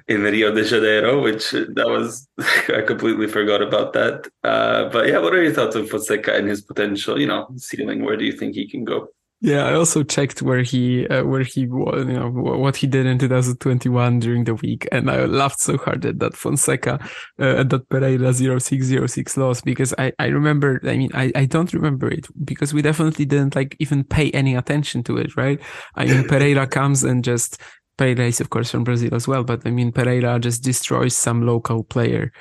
in 0.08 0.22
Rio 0.22 0.52
de 0.52 0.62
Janeiro, 0.62 1.22
which 1.22 1.52
that 1.52 1.86
was 1.88 2.28
I 2.68 2.82
completely 2.82 3.26
forgot 3.26 3.62
about 3.62 3.94
that. 3.94 4.28
Uh, 4.42 4.90
but 4.90 5.08
yeah, 5.08 5.18
what 5.18 5.34
are 5.34 5.42
your 5.42 5.54
thoughts 5.54 5.74
on 5.74 5.86
Fonseca 5.86 6.34
and 6.34 6.48
his 6.48 6.60
potential, 6.60 7.18
you 7.18 7.26
know, 7.26 7.48
ceiling? 7.56 8.04
Where 8.04 8.18
do 8.18 8.26
you 8.26 8.32
think 8.32 8.56
he 8.56 8.68
can 8.68 8.84
go? 8.84 9.08
Yeah, 9.40 9.66
I 9.66 9.74
also 9.74 10.02
checked 10.02 10.40
where 10.40 10.62
he 10.62 11.06
uh, 11.08 11.24
where 11.24 11.42
he 11.42 11.66
was, 11.66 12.06
you 12.06 12.14
know, 12.14 12.30
what 12.30 12.76
he 12.76 12.86
did 12.86 13.04
in 13.04 13.18
2021 13.18 14.20
during 14.20 14.44
the 14.44 14.54
week, 14.54 14.88
and 14.90 15.10
I 15.10 15.26
laughed 15.26 15.60
so 15.60 15.76
hard 15.76 16.06
at 16.06 16.18
that 16.20 16.34
Fonseca, 16.34 16.98
uh, 17.38 17.56
at 17.60 17.68
that 17.68 17.88
Pereira 17.90 18.32
0606 18.32 19.36
loss 19.36 19.60
because 19.60 19.92
I 19.98 20.12
I 20.18 20.26
remember, 20.28 20.80
I 20.84 20.96
mean, 20.96 21.10
I 21.12 21.30
I 21.34 21.44
don't 21.44 21.72
remember 21.74 22.10
it 22.10 22.26
because 22.42 22.72
we 22.72 22.80
definitely 22.80 23.26
didn't 23.26 23.54
like 23.54 23.76
even 23.80 24.04
pay 24.04 24.30
any 24.30 24.54
attention 24.54 25.02
to 25.04 25.18
it, 25.18 25.36
right? 25.36 25.60
I 25.94 26.06
mean, 26.06 26.24
Pereira 26.28 26.66
comes 26.66 27.04
and 27.04 27.22
just 27.22 27.60
Pereira 27.98 28.26
is 28.26 28.40
of 28.40 28.48
course 28.48 28.70
from 28.70 28.84
Brazil 28.84 29.14
as 29.14 29.28
well, 29.28 29.44
but 29.44 29.60
I 29.66 29.70
mean 29.70 29.92
Pereira 29.92 30.38
just 30.38 30.62
destroys 30.62 31.14
some 31.14 31.44
local 31.44 31.84
player, 31.84 32.32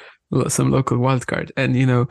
some 0.47 0.71
local 0.71 0.97
wildcard, 0.99 1.51
and 1.57 1.75
you 1.75 1.85
know 1.85 2.07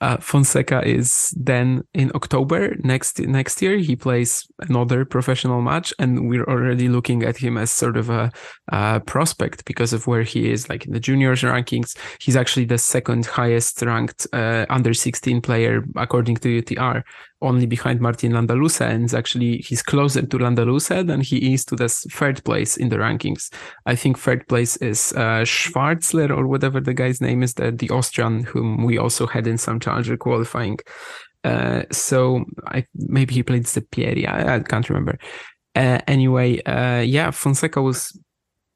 uh, 0.00 0.18
Fonseca 0.18 0.86
is 0.86 1.32
then 1.36 1.82
in 1.94 2.10
October 2.14 2.76
next 2.84 3.18
next 3.20 3.62
year. 3.62 3.78
He 3.78 3.96
plays 3.96 4.46
another 4.60 5.04
professional 5.04 5.62
match, 5.62 5.94
and 5.98 6.28
we're 6.28 6.44
already 6.44 6.88
looking 6.88 7.22
at 7.22 7.38
him 7.38 7.56
as 7.56 7.70
sort 7.70 7.96
of 7.96 8.10
a, 8.10 8.30
a, 8.68 9.00
prospect 9.00 9.64
because 9.64 9.92
of 9.92 10.06
where 10.06 10.22
he 10.22 10.50
is, 10.50 10.68
like 10.68 10.84
in 10.84 10.92
the 10.92 11.00
juniors 11.00 11.42
rankings. 11.42 11.96
He's 12.20 12.36
actually 12.36 12.66
the 12.66 12.78
second 12.78 13.26
highest 13.26 13.80
ranked 13.82 14.26
uh, 14.32 14.66
under 14.68 14.92
16 14.92 15.40
player 15.40 15.82
according 15.96 16.36
to 16.36 16.62
UTR 16.62 17.02
only 17.42 17.66
behind 17.66 18.00
Martin 18.00 18.32
Landaluce 18.32 18.80
and 18.80 19.12
actually 19.12 19.58
he's 19.58 19.82
closer 19.82 20.22
to 20.22 20.38
Landaluce 20.38 21.06
than 21.06 21.20
he 21.20 21.52
is 21.52 21.64
to 21.66 21.76
the 21.76 21.88
third 21.88 22.42
place 22.44 22.76
in 22.76 22.88
the 22.88 22.96
rankings. 22.96 23.52
I 23.84 23.94
think 23.94 24.18
third 24.18 24.48
place 24.48 24.76
is 24.78 25.12
uh, 25.12 25.44
Schwarzler 25.44 26.30
or 26.30 26.46
whatever 26.46 26.80
the 26.80 26.94
guy's 26.94 27.20
name 27.20 27.42
is, 27.42 27.54
the, 27.54 27.70
the 27.70 27.90
Austrian 27.90 28.44
whom 28.44 28.84
we 28.84 28.96
also 28.96 29.26
had 29.26 29.46
in 29.46 29.58
some 29.58 29.78
challenger 29.86 30.16
qualifying. 30.16 30.78
Uh, 31.44 31.82
so 31.92 32.44
I 32.66 32.84
maybe 32.94 33.34
he 33.34 33.42
played 33.42 33.64
Sepieri. 33.64 34.28
I, 34.28 34.56
I 34.56 34.60
can't 34.60 34.88
remember. 34.90 35.18
Uh, 35.74 36.00
anyway, 36.08 36.60
uh, 36.62 37.00
yeah, 37.00 37.30
Fonseca 37.30 37.80
was 37.80 38.18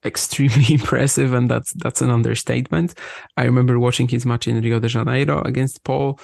extremely 0.04 0.74
impressive, 0.78 1.32
and 1.34 1.50
that's 1.50 1.72
that's 1.82 2.02
an 2.02 2.10
understatement. 2.10 2.94
I 3.36 3.44
remember 3.44 3.78
watching 3.78 4.08
his 4.08 4.24
match 4.24 4.46
in 4.46 4.60
Rio 4.60 4.78
de 4.78 4.88
Janeiro 4.88 5.42
against 5.42 5.82
Paul. 5.84 6.20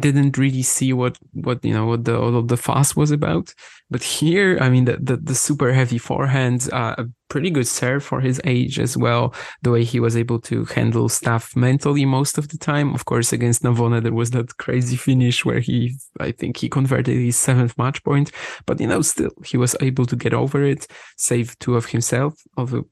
Didn't 0.00 0.36
really 0.38 0.62
see 0.62 0.92
what 0.92 1.18
what 1.32 1.64
you 1.64 1.72
know 1.72 1.86
what 1.86 2.04
the 2.04 2.18
all 2.18 2.36
of 2.36 2.48
the 2.48 2.56
fuss 2.56 2.96
was 2.96 3.10
about. 3.10 3.54
But 3.90 4.02
here, 4.02 4.58
I 4.60 4.68
mean, 4.68 4.84
the 4.84 4.96
the, 4.96 5.16
the 5.16 5.34
super 5.34 5.72
heavy 5.72 5.98
forehand, 5.98 6.68
uh, 6.72 6.94
a 6.98 7.06
pretty 7.28 7.50
good 7.50 7.66
serve 7.66 8.04
for 8.04 8.20
his 8.20 8.40
age 8.44 8.78
as 8.78 8.96
well. 8.96 9.34
The 9.62 9.70
way 9.70 9.84
he 9.84 10.00
was 10.00 10.16
able 10.16 10.40
to 10.40 10.64
handle 10.64 11.08
stuff 11.08 11.54
mentally 11.56 12.04
most 12.04 12.38
of 12.38 12.48
the 12.48 12.58
time. 12.58 12.94
Of 12.94 13.04
course, 13.04 13.32
against 13.32 13.62
Navone, 13.62 14.02
there 14.02 14.12
was 14.12 14.30
that 14.32 14.56
crazy 14.56 14.96
finish 14.96 15.44
where 15.44 15.60
he, 15.60 15.96
I 16.20 16.32
think, 16.32 16.56
he 16.56 16.68
converted 16.68 17.16
his 17.16 17.36
seventh 17.36 17.76
match 17.78 18.02
point. 18.04 18.32
But 18.66 18.80
you 18.80 18.86
know, 18.86 19.02
still, 19.02 19.30
he 19.44 19.56
was 19.56 19.76
able 19.80 20.06
to 20.06 20.16
get 20.16 20.34
over 20.34 20.64
it, 20.64 20.86
save 21.16 21.58
two 21.58 21.76
of 21.76 21.86
himself, 21.86 22.34
although 22.56 22.86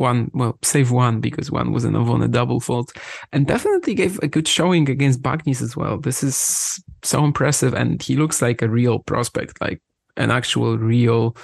one, 0.00 0.30
well, 0.34 0.58
save 0.62 0.90
one 0.90 1.20
because 1.20 1.50
one 1.50 1.72
was 1.72 1.84
an 1.84 1.96
Avon 1.96 2.22
a 2.22 2.28
double 2.28 2.60
fault, 2.60 2.96
and 3.32 3.46
definitely 3.46 3.94
gave 3.94 4.18
a 4.18 4.28
good 4.28 4.48
showing 4.48 4.88
against 4.88 5.22
Bagnis 5.22 5.62
as 5.62 5.76
well. 5.76 5.98
This 5.98 6.22
is 6.22 6.82
so 7.02 7.24
impressive, 7.24 7.74
and 7.74 8.02
he 8.02 8.16
looks 8.16 8.42
like 8.42 8.62
a 8.62 8.68
real 8.68 8.98
prospect, 9.00 9.60
like 9.60 9.80
an 10.16 10.30
actual 10.30 10.78
real 10.78 11.36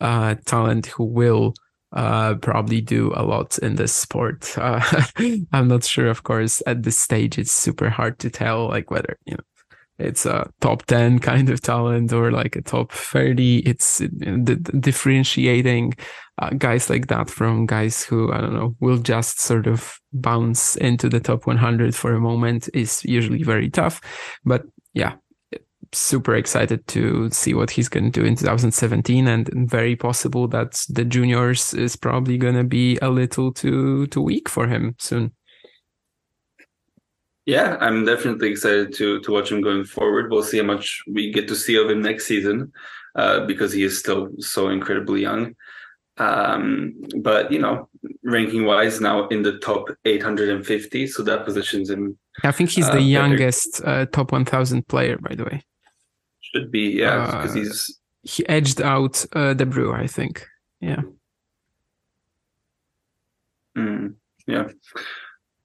uh, 0.00 0.34
talent 0.46 0.86
who 0.86 1.04
will 1.04 1.54
uh, 1.92 2.34
probably 2.36 2.80
do 2.80 3.12
a 3.14 3.24
lot 3.24 3.58
in 3.58 3.76
this 3.76 3.94
sport. 3.94 4.54
Uh, 4.60 5.04
I'm 5.52 5.68
not 5.68 5.84
sure, 5.84 6.08
of 6.08 6.22
course, 6.22 6.62
at 6.66 6.82
this 6.82 6.98
stage, 6.98 7.38
it's 7.38 7.52
super 7.52 7.88
hard 7.88 8.18
to 8.20 8.30
tell, 8.30 8.68
like 8.68 8.90
whether 8.90 9.18
you 9.24 9.34
know 9.34 9.44
it's 10.00 10.26
a 10.26 10.50
top 10.60 10.84
10 10.86 11.18
kind 11.20 11.50
of 11.50 11.60
talent 11.60 12.12
or 12.12 12.30
like 12.30 12.56
a 12.56 12.62
top 12.62 12.92
30 12.92 13.58
it's 13.60 13.98
the, 13.98 14.56
differentiating 14.80 15.94
uh, 16.38 16.50
guys 16.56 16.88
like 16.88 17.08
that 17.08 17.28
from 17.28 17.66
guys 17.66 18.02
who 18.02 18.32
i 18.32 18.40
don't 18.40 18.54
know 18.54 18.74
will 18.80 18.98
just 18.98 19.40
sort 19.40 19.66
of 19.66 20.00
bounce 20.12 20.76
into 20.76 21.08
the 21.08 21.20
top 21.20 21.46
100 21.46 21.94
for 21.94 22.12
a 22.12 22.20
moment 22.20 22.68
is 22.74 23.04
usually 23.04 23.42
very 23.42 23.70
tough. 23.70 24.00
But 24.44 24.64
yeah 24.94 25.14
super 25.92 26.36
excited 26.36 26.86
to 26.86 27.28
see 27.30 27.52
what 27.52 27.70
he's 27.70 27.88
going 27.88 28.04
to 28.04 28.20
do 28.20 28.24
in 28.24 28.36
2017 28.36 29.26
and 29.26 29.48
very 29.68 29.96
possible 29.96 30.46
that 30.46 30.80
the 30.88 31.04
juniors 31.04 31.74
is 31.74 31.96
probably 31.96 32.38
going 32.38 32.54
to 32.54 32.62
be 32.62 32.96
a 33.02 33.10
little 33.10 33.52
too 33.52 34.06
too 34.06 34.20
weak 34.20 34.48
for 34.48 34.68
him 34.68 34.94
soon 34.98 35.32
yeah, 37.46 37.76
I'm 37.80 38.04
definitely 38.04 38.50
excited 38.50 38.94
to 38.94 39.20
to 39.20 39.32
watch 39.32 39.50
him 39.50 39.60
going 39.60 39.84
forward. 39.84 40.30
We'll 40.30 40.42
see 40.42 40.58
how 40.58 40.64
much 40.64 41.02
we 41.06 41.32
get 41.32 41.48
to 41.48 41.56
see 41.56 41.76
of 41.76 41.90
him 41.90 42.02
next 42.02 42.26
season, 42.26 42.72
uh, 43.14 43.46
because 43.46 43.72
he 43.72 43.82
is 43.82 43.98
still 43.98 44.30
so 44.38 44.68
incredibly 44.68 45.22
young. 45.22 45.54
Um, 46.18 46.94
but 47.22 47.50
you 47.50 47.58
know, 47.58 47.88
ranking 48.22 48.66
wise, 48.66 49.00
now 49.00 49.26
in 49.28 49.42
the 49.42 49.58
top 49.58 49.88
850, 50.04 51.06
so 51.06 51.22
that 51.22 51.46
positions 51.46 51.88
him. 51.88 52.18
I 52.44 52.52
think 52.52 52.70
he's 52.70 52.88
uh, 52.88 52.92
the 52.92 53.00
youngest 53.00 53.82
uh, 53.84 54.06
top 54.06 54.32
1,000 54.32 54.86
player, 54.86 55.16
by 55.18 55.34
the 55.34 55.44
way. 55.44 55.62
Should 56.40 56.70
be, 56.70 56.90
yeah, 56.90 57.24
because 57.24 57.52
uh, 57.52 57.54
he's 57.54 58.00
he 58.22 58.46
edged 58.48 58.82
out 58.82 59.24
uh, 59.32 59.54
Debru, 59.54 59.94
I 59.94 60.06
think. 60.06 60.46
Yeah. 60.80 61.02
Mm, 63.76 64.14
yeah. 64.46 64.68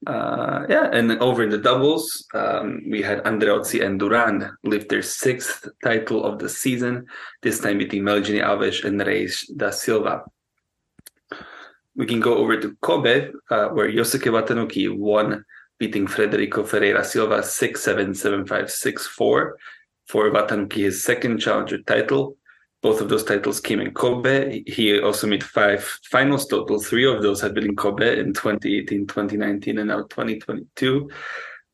Uh, 0.06 0.66
yeah, 0.70 0.90
and 0.92 1.12
over 1.14 1.42
in 1.44 1.50
the 1.50 1.58
doubles, 1.58 2.28
um, 2.34 2.84
we 2.90 3.02
had 3.02 3.24
Andreozzi 3.24 3.84
and 3.84 4.00
Duran 4.00 4.56
lift 4.64 4.90
their 4.90 5.02
sixth 5.02 5.68
title 5.84 6.24
of 6.24 6.38
the 6.38 6.50
season, 6.50 7.08
this 7.42 7.60
time 7.60 7.80
beating 7.80 8.04
Meligeni 8.04 8.44
Alves 8.44 8.84
and 8.84 9.00
Reis 9.06 9.48
da 9.48 9.72
Silva. 9.72 10.24
we 11.96 12.06
can 12.06 12.20
go 12.20 12.36
over 12.36 12.60
to 12.60 12.76
Kobe, 12.82 13.32
uh, 13.50 13.70
where 13.70 13.90
Yosuke 13.90 14.30
Watanuki 14.30 14.96
won, 14.96 15.44
beating 15.80 16.08
Frederico 16.08 16.68
Ferreira 16.68 17.04
Silva 17.04 17.42
6 17.42 17.82
7 17.82 18.14
7 18.14 18.46
5 18.46 18.72
6 18.72 19.08
4 19.08 19.58
for 20.08 20.30
Watanuki, 20.30 20.84
his 20.84 21.04
second 21.04 21.40
challenger 21.40 21.82
title. 21.84 22.38
Both 22.82 23.02
of 23.02 23.10
those 23.10 23.24
titles 23.24 23.60
came 23.60 23.80
in 23.80 23.94
Kobe. 23.94 24.64
He 24.68 25.00
also 25.00 25.26
made 25.28 25.44
five 25.44 25.84
finals 26.12 26.46
total. 26.46 26.80
Three 26.80 27.06
of 27.06 27.24
those 27.24 27.42
had 27.42 27.54
been 27.54 27.66
in 27.66 27.76
Kobe 27.76 28.20
in 28.20 28.34
2018, 28.34 29.08
2019, 29.08 29.80
and 29.80 29.88
now 29.88 30.04
2022. 30.04 31.10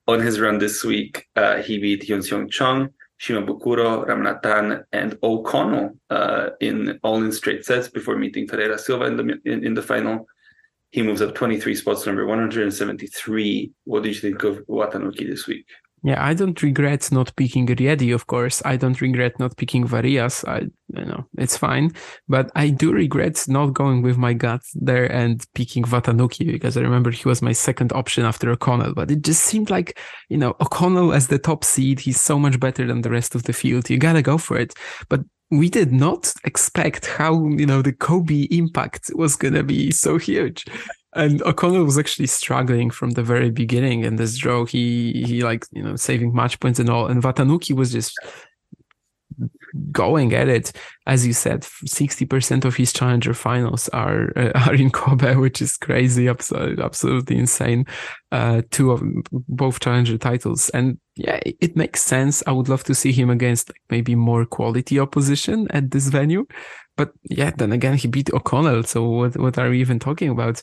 On 0.08 0.20
his 0.20 0.39
run 0.39 0.58
this 0.58 0.84
week, 0.84 1.28
uh, 1.36 1.58
he 1.58 1.80
beat 1.80 2.08
Hyun 2.08 2.20
Seong 2.20 2.49
Chung, 2.49 2.89
Shimabukuro, 3.22 4.08
Ramanathan, 4.08 4.84
and 4.91 5.18
O'Connell 5.22 5.95
uh, 6.10 6.49
in 6.60 6.99
all 7.04 7.24
in 7.24 7.32
straight 7.32 7.64
sets 7.66 7.88
before 7.88 8.18
meeting 8.18 8.47
Ferreira 8.47 8.80
Silva 8.80 9.06
in 9.06 9.18
the 9.18 9.39
in, 9.45 9.64
in, 9.64 9.74
the 9.76 9.82
final. 9.82 10.26
He 10.89 11.04
moves 11.04 11.22
up 11.22 11.36
23 11.36 11.76
spots, 11.76 12.06
number 12.06 12.26
173. 12.26 13.72
What 13.84 14.04
did 14.04 14.16
you 14.16 14.22
think 14.22 14.43
of 14.43 14.66
Watanuki 14.68 15.30
this 15.30 15.45
week? 15.45 15.68
Yeah, 16.04 16.24
I 16.24 16.34
don't 16.34 16.62
regret 16.64 17.12
not 17.12 17.36
picking 17.36 17.68
Riedi, 17.68 18.14
of 18.14 18.26
course. 18.26 18.62
I 18.66 18.76
don't 18.76 18.99
regret 19.02 19.38
not 19.39 19.56
picking 19.56 19.88
Varillas. 19.88 20.43
I, 20.47 20.62
you 20.62 21.06
know, 21.06 21.28
it's 21.38 21.56
fine. 21.56 21.91
But 22.28 22.52
I 22.56 22.70
do 22.70 22.91
regret 22.91 23.45
not 23.47 23.74
going 23.74 24.02
with 24.02 24.18
my 24.18 24.34
gut 24.34 24.62
there 24.74 25.06
and 25.12 25.45
picking 25.54 25.84
Watanuki 25.84 26.52
because 26.52 26.76
I 26.76 26.82
remember 26.82 27.12
he 27.12 27.28
was 27.28 27.43
my 27.43 27.52
second 27.52 27.93
option 27.93 28.26
after 28.26 28.49
O'Connell. 28.49 28.95
But 28.95 29.12
it 29.12 29.22
just 29.22 29.43
seemed 29.43 29.70
like, 29.70 29.99
you 30.28 30.38
know, 30.38 30.56
O'Connell 30.60 31.14
as 31.14 31.28
the 31.28 31.38
top 31.38 31.64
seed, 31.64 31.99
he's 31.99 32.20
so 32.20 32.39
much 32.39 32.60
better 32.60 32.88
than 32.88 33.02
the 33.02 33.12
rest 33.12 33.36
of 33.36 33.43
the 33.43 33.54
field. 33.54 33.88
You 33.88 33.99
gotta 33.99 34.24
go 34.24 34.39
for 34.39 34.58
it. 34.58 34.74
But 35.08 35.22
we 35.52 35.70
did 35.70 35.91
not 35.91 36.34
expect 36.43 37.06
how, 37.06 37.47
you 37.47 37.66
know, 37.66 37.82
the 37.82 37.93
Kobe 37.93 38.47
impact 38.52 39.12
was 39.14 39.36
gonna 39.36 39.64
be 39.64 39.91
so 39.91 40.18
huge 40.18 40.66
and 41.14 41.41
O'Connell 41.43 41.84
was 41.84 41.97
actually 41.97 42.28
struggling 42.28 42.89
from 42.89 43.12
the 43.12 43.24
very 43.24 43.49
beginning 43.49 44.04
in 44.04 44.16
this 44.16 44.38
draw. 44.38 44.66
He 44.66 45.24
he 45.26 45.43
like 45.43 45.66
you 45.72 45.84
know 45.84 45.95
saving 45.95 46.34
match 46.34 46.60
points 46.60 46.80
and 46.80 46.89
all, 46.89 47.08
and 47.08 47.22
Watanuki 47.22 47.76
was 47.76 47.91
just 47.91 48.18
going 49.91 50.34
at 50.34 50.47
it. 50.47 50.72
As 51.07 51.26
you 51.26 51.34
said, 51.34 51.63
sixty 51.86 52.26
percent 52.26 52.65
of 52.65 52.76
his 52.76 52.93
challenger 52.93 53.34
finals 53.34 53.89
are 53.89 54.32
uh, 54.36 54.51
are 54.67 54.76
in 54.76 54.91
Kobe, 54.91 55.36
which 55.36 55.61
is 55.61 55.78
crazy, 55.78 56.28
absolutely, 56.28 56.84
absolutely 56.84 57.38
insane. 57.38 57.86
Uh, 58.32 58.61
two 58.72 58.91
of 58.91 59.03
both 59.32 59.80
challenger 59.80 60.17
titles, 60.17 60.69
and 60.69 60.99
yeah, 61.15 61.39
it, 61.45 61.57
it 61.61 61.76
makes 61.76 62.01
sense. 62.01 62.43
I 62.47 62.51
would 62.51 62.69
love 62.69 62.84
to 62.86 62.95
see 62.95 63.11
him 63.11 63.30
against 63.30 63.69
like, 63.69 63.82
maybe 63.89 64.15
more 64.15 64.45
quality 64.45 64.99
opposition 64.99 65.67
at 65.72 65.91
this 65.91 66.07
venue. 66.07 66.45
But 66.97 67.11
yeah, 67.30 67.51
then 67.57 67.72
again, 67.72 67.97
he 67.97 68.07
beat 68.07 68.32
O'Connell. 68.34 68.84
So 68.84 69.07
what 69.07 69.38
what 69.38 69.57
are 69.57 69.69
we 69.69 69.80
even 69.80 69.99
talking 69.99 70.30
about? 70.30 70.61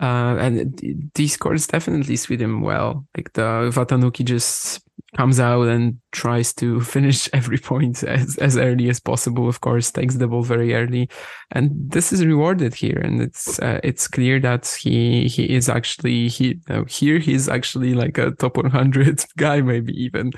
Uh, 0.00 0.36
and 0.40 1.10
these 1.14 1.34
scores 1.34 1.66
definitely 1.66 2.16
suit 2.16 2.42
him 2.42 2.60
well. 2.60 3.06
Like 3.16 3.32
the 3.34 3.70
Watanuki 3.72 4.24
just 4.24 4.82
comes 5.16 5.38
out 5.38 5.68
and 5.68 5.98
tries 6.12 6.54
to 6.54 6.80
finish 6.94 7.28
every 7.32 7.58
point 7.58 8.02
as, 8.02 8.36
as 8.38 8.56
early 8.56 8.88
as 8.88 8.98
possible. 8.98 9.48
Of 9.48 9.60
course, 9.60 9.90
takes 9.90 10.16
the 10.16 10.26
ball 10.26 10.42
very 10.42 10.74
early, 10.74 11.08
and 11.50 11.70
this 11.74 12.12
is 12.12 12.24
rewarded 12.24 12.74
here. 12.74 12.98
And 12.98 13.20
it's 13.20 13.58
uh, 13.60 13.80
it's 13.84 14.08
clear 14.08 14.40
that 14.40 14.66
he 14.66 15.28
he 15.28 15.54
is 15.54 15.68
actually 15.68 16.28
he 16.28 16.58
uh, 16.68 16.84
here 16.84 17.18
he's 17.18 17.48
actually 17.48 17.94
like 17.94 18.18
a 18.18 18.32
top 18.32 18.56
100 18.56 19.24
guy, 19.36 19.60
maybe 19.60 19.92
even. 19.92 20.32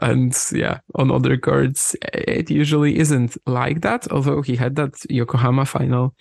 And 0.00 0.36
yeah, 0.52 0.78
on 0.94 1.10
other 1.10 1.36
cards, 1.36 1.96
it 2.12 2.50
usually 2.50 2.98
isn't 2.98 3.36
like 3.46 3.80
that. 3.80 4.10
Although 4.12 4.42
he 4.42 4.56
had 4.56 4.76
that 4.76 4.94
Yokohama 5.10 5.64
final 5.64 6.14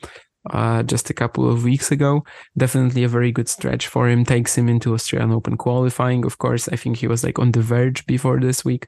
uh, 0.52 0.84
just 0.84 1.10
a 1.10 1.14
couple 1.14 1.50
of 1.50 1.64
weeks 1.64 1.92
ago. 1.92 2.24
Definitely 2.58 3.04
a 3.04 3.10
very 3.10 3.32
good 3.32 3.50
stretch 3.50 3.88
for 3.88 4.08
him. 4.08 4.26
Takes 4.26 4.58
him 4.58 4.70
into 4.70 4.94
Australian 4.94 5.32
Open 5.32 5.58
qualifying. 5.58 6.26
Of 6.26 6.38
course, 6.38 6.68
I 6.70 6.76
think 6.76 6.98
he 6.98 7.08
was 7.08 7.24
like 7.24 7.40
on 7.40 7.52
the 7.52 7.62
verge 7.62 8.06
before 8.06 8.40
this 8.40 8.64
week. 8.64 8.88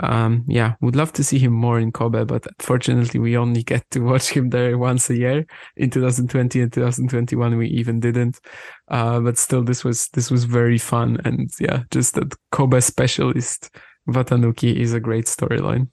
Um, 0.00 0.44
yeah, 0.46 0.74
would 0.80 0.94
love 0.94 1.12
to 1.14 1.24
see 1.24 1.38
him 1.38 1.52
more 1.52 1.80
in 1.80 1.90
Kobe, 1.90 2.24
but 2.24 2.46
unfortunately, 2.58 3.18
we 3.18 3.36
only 3.36 3.62
get 3.62 3.90
to 3.90 4.00
watch 4.00 4.30
him 4.30 4.50
there 4.50 4.78
once 4.78 5.10
a 5.10 5.16
year. 5.16 5.44
In 5.76 5.90
2020 5.90 6.60
and 6.60 6.72
2021, 6.72 7.56
we 7.56 7.68
even 7.68 7.98
didn't. 7.98 8.38
Uh, 8.88 9.20
but 9.20 9.38
still, 9.38 9.62
this 9.62 9.84
was 9.84 10.08
this 10.10 10.30
was 10.30 10.44
very 10.44 10.78
fun, 10.78 11.18
and 11.24 11.50
yeah, 11.58 11.82
just 11.90 12.14
that 12.14 12.34
Kobe 12.52 12.80
specialist 12.80 13.70
Watanuki 14.08 14.74
is 14.74 14.92
a 14.94 15.00
great 15.00 15.26
storyline. 15.26 15.88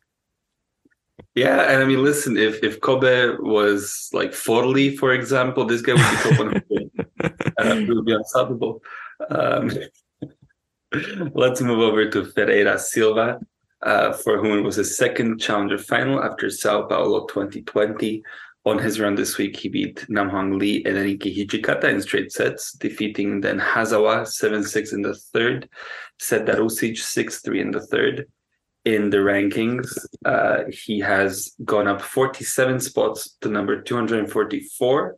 Yeah, 1.34 1.72
and 1.72 1.82
I 1.82 1.86
mean, 1.86 2.03
listen, 2.03 2.38
if 2.38 2.63
if 2.63 2.82
Kobe 2.82 3.36
was 3.39 4.09
like 4.13 4.32
Forli, 4.32 4.97
for 4.97 5.13
example, 5.13 5.66
this 5.66 5.82
guy 5.82 5.93
would 5.93 5.99
be 5.99 6.30
top 6.30 6.39
100. 6.39 6.91
uh, 7.57 7.76
he 7.76 7.91
would 7.91 8.05
be 8.05 8.13
unstoppable. 8.13 8.82
Um, 9.30 9.72
let's 11.34 11.61
move 11.61 11.80
over 11.80 12.09
to 12.09 12.26
Ferreira 12.26 12.78
Silva, 12.80 13.39
uh, 13.82 14.13
for 14.13 14.38
whom 14.38 14.59
it 14.59 14.61
was 14.61 14.76
his 14.76 14.97
second 14.97 15.39
challenger 15.39 15.78
final 15.78 16.24
after 16.24 16.49
Sao 16.49 16.84
Paulo 16.84 17.26
2020. 17.28 18.24
On 18.66 18.80
his 18.80 18.99
run 18.99 19.13
this 19.13 19.38
week, 19.38 19.57
he 19.57 19.70
beat 19.70 20.07
Namhong 20.09 20.57
Lee 20.57 20.84
and 20.86 20.97
Enrique 20.97 21.32
Hijikata 21.32 21.84
in 21.84 22.01
straight 22.01 22.32
sets, 22.32 22.72
defeating 22.72 23.39
then 23.41 23.59
Hazawa 23.59 24.26
7 24.26 24.63
6 24.63 24.93
in 24.93 25.01
the 25.03 25.13
third, 25.13 25.70
Serdarusic 26.20 26.97
6 26.97 27.41
3 27.41 27.61
in 27.61 27.72
the 27.72 27.86
third 27.86 28.26
in 28.86 29.10
the 29.10 29.18
rankings. 29.18 29.88
Uh, 30.24 30.64
he 30.70 31.00
has 31.00 31.54
gone 31.66 31.88
up 31.88 32.02
47 32.02 32.80
spots 32.80 33.36
to 33.42 33.50
number 33.50 33.82
244. 33.82 35.18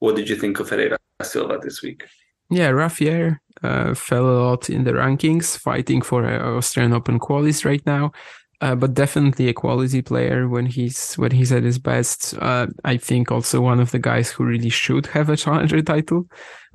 What 0.00 0.16
did 0.16 0.28
you 0.28 0.36
think 0.36 0.60
of 0.60 0.68
Ferreira 0.68 0.98
Silva 1.22 1.58
this 1.62 1.82
week? 1.82 2.04
Yeah, 2.50 2.90
year. 3.00 3.40
Uh, 3.62 3.94
fell 3.94 4.26
a 4.26 4.38
lot 4.42 4.68
in 4.68 4.84
the 4.84 4.92
rankings, 4.92 5.58
fighting 5.58 6.02
for 6.02 6.24
uh, 6.24 6.56
Australian 6.56 6.92
Open 6.92 7.18
qualies 7.18 7.64
right 7.64 7.84
now. 7.86 8.12
Uh, 8.60 8.74
but 8.74 8.94
definitely 8.94 9.48
a 9.48 9.52
quality 9.52 10.00
player 10.00 10.48
when 10.48 10.64
he's 10.64 11.14
when 11.16 11.30
he's 11.30 11.52
at 11.52 11.62
his 11.62 11.78
best. 11.78 12.34
Uh, 12.40 12.66
I 12.84 12.96
think 12.96 13.30
also 13.30 13.60
one 13.60 13.80
of 13.80 13.90
the 13.90 13.98
guys 13.98 14.30
who 14.30 14.44
really 14.44 14.70
should 14.70 15.06
have 15.08 15.28
a 15.28 15.36
challenger 15.42 15.82
title 15.82 16.26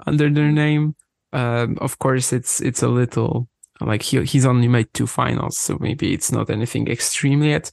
under 0.06 0.30
their 0.30 0.52
name. 0.52 0.96
Um, 1.34 1.78
of 1.82 1.98
course, 1.98 2.34
it's 2.34 2.62
it's 2.62 2.84
a 2.84 2.88
little 2.88 3.48
like 3.86 4.02
he 4.04 4.24
he's 4.24 4.46
only 4.46 4.68
made 4.68 4.94
two 4.94 5.08
finals, 5.08 5.58
so 5.58 5.78
maybe 5.80 6.14
it's 6.14 6.32
not 6.32 6.50
anything 6.50 6.88
extreme 6.88 7.44
yet. 7.44 7.72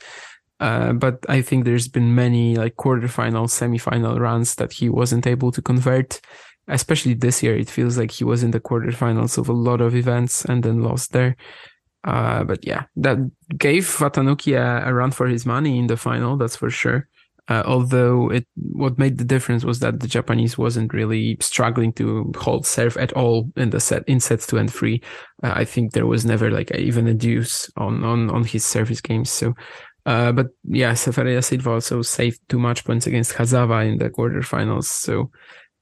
Uh, 0.60 0.92
but 0.92 1.24
I 1.28 1.40
think 1.42 1.64
there's 1.64 1.88
been 1.88 2.14
many 2.14 2.56
like 2.56 2.76
quarterfinal, 2.76 3.46
semifinal 3.46 4.18
runs 4.18 4.56
that 4.56 4.72
he 4.72 4.88
wasn't 4.88 5.26
able 5.26 5.52
to 5.52 5.62
convert. 5.62 6.20
Especially 6.66 7.14
this 7.14 7.42
year, 7.42 7.56
it 7.56 7.70
feels 7.70 7.96
like 7.96 8.10
he 8.10 8.24
was 8.24 8.42
in 8.42 8.50
the 8.50 8.60
quarterfinals 8.60 9.38
of 9.38 9.48
a 9.48 9.52
lot 9.54 9.80
of 9.80 9.94
events 9.94 10.44
and 10.44 10.62
then 10.62 10.82
lost 10.82 11.12
there. 11.12 11.36
Uh, 12.04 12.44
but 12.44 12.64
yeah, 12.66 12.84
that 12.96 13.18
gave 13.56 13.84
Watanuki 13.84 14.56
a, 14.56 14.88
a 14.88 14.92
run 14.92 15.10
for 15.10 15.26
his 15.26 15.46
money 15.46 15.78
in 15.78 15.86
the 15.86 15.96
final, 15.96 16.36
that's 16.36 16.56
for 16.56 16.70
sure. 16.70 17.08
Uh, 17.48 17.62
although 17.64 18.30
it, 18.30 18.46
what 18.56 18.98
made 18.98 19.16
the 19.16 19.24
difference 19.24 19.64
was 19.64 19.78
that 19.80 20.00
the 20.00 20.06
Japanese 20.06 20.58
wasn't 20.58 20.92
really 20.92 21.36
struggling 21.40 21.92
to 21.94 22.30
hold 22.36 22.66
serve 22.66 22.96
at 22.98 23.12
all 23.14 23.50
in 23.56 23.70
the 23.70 23.80
set 23.80 24.04
in 24.06 24.20
sets 24.20 24.46
two 24.46 24.58
and 24.58 24.72
three. 24.72 25.00
Uh, 25.42 25.52
I 25.54 25.64
think 25.64 25.92
there 25.92 26.06
was 26.06 26.26
never 26.26 26.50
like 26.50 26.70
even 26.74 27.06
a 27.08 27.14
deuce 27.14 27.70
on 27.76 28.04
on 28.04 28.28
on 28.30 28.44
his 28.44 28.66
service 28.66 29.00
games. 29.00 29.30
So, 29.30 29.54
uh, 30.04 30.32
but 30.32 30.48
yeah, 30.64 30.92
Ferreira 30.94 31.42
Silva 31.42 31.70
also 31.70 32.02
saved 32.02 32.40
too 32.48 32.58
much 32.58 32.84
points 32.84 33.06
against 33.06 33.32
Hazawa 33.32 33.86
in 33.86 33.98
the 33.98 34.10
quarterfinals. 34.10 34.84
So 34.84 35.30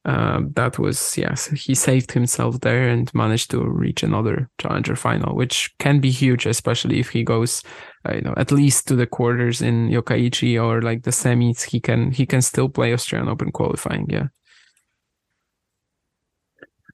um, 0.07 0.53
that 0.55 0.79
was 0.79 1.19
yes, 1.19 1.49
he 1.49 1.75
saved 1.75 2.13
himself 2.13 2.61
there 2.61 2.89
and 2.89 3.13
managed 3.13 3.51
to 3.51 3.61
reach 3.65 4.05
another 4.05 4.49
challenger 4.59 4.95
final, 4.95 5.35
which 5.35 5.75
can 5.81 5.99
be 5.99 6.13
huge, 6.13 6.47
especially 6.47 7.01
if 7.01 7.11
he 7.11 7.25
goes, 7.25 7.65
uh, 8.09 8.15
you 8.15 8.21
know, 8.21 8.35
at 8.37 8.53
least 8.53 8.87
to 8.87 8.95
the 8.95 9.07
quarters 9.07 9.61
in 9.61 9.89
Yokkaichi 9.89 10.63
or 10.63 10.81
like 10.81 11.03
the 11.03 11.11
semis. 11.11 11.65
He 11.65 11.81
can 11.81 12.13
he 12.13 12.25
can 12.25 12.41
still 12.41 12.69
play 12.69 12.93
Australian 12.93 13.29
Open 13.29 13.51
qualifying. 13.51 14.07
Yeah. 14.09 14.29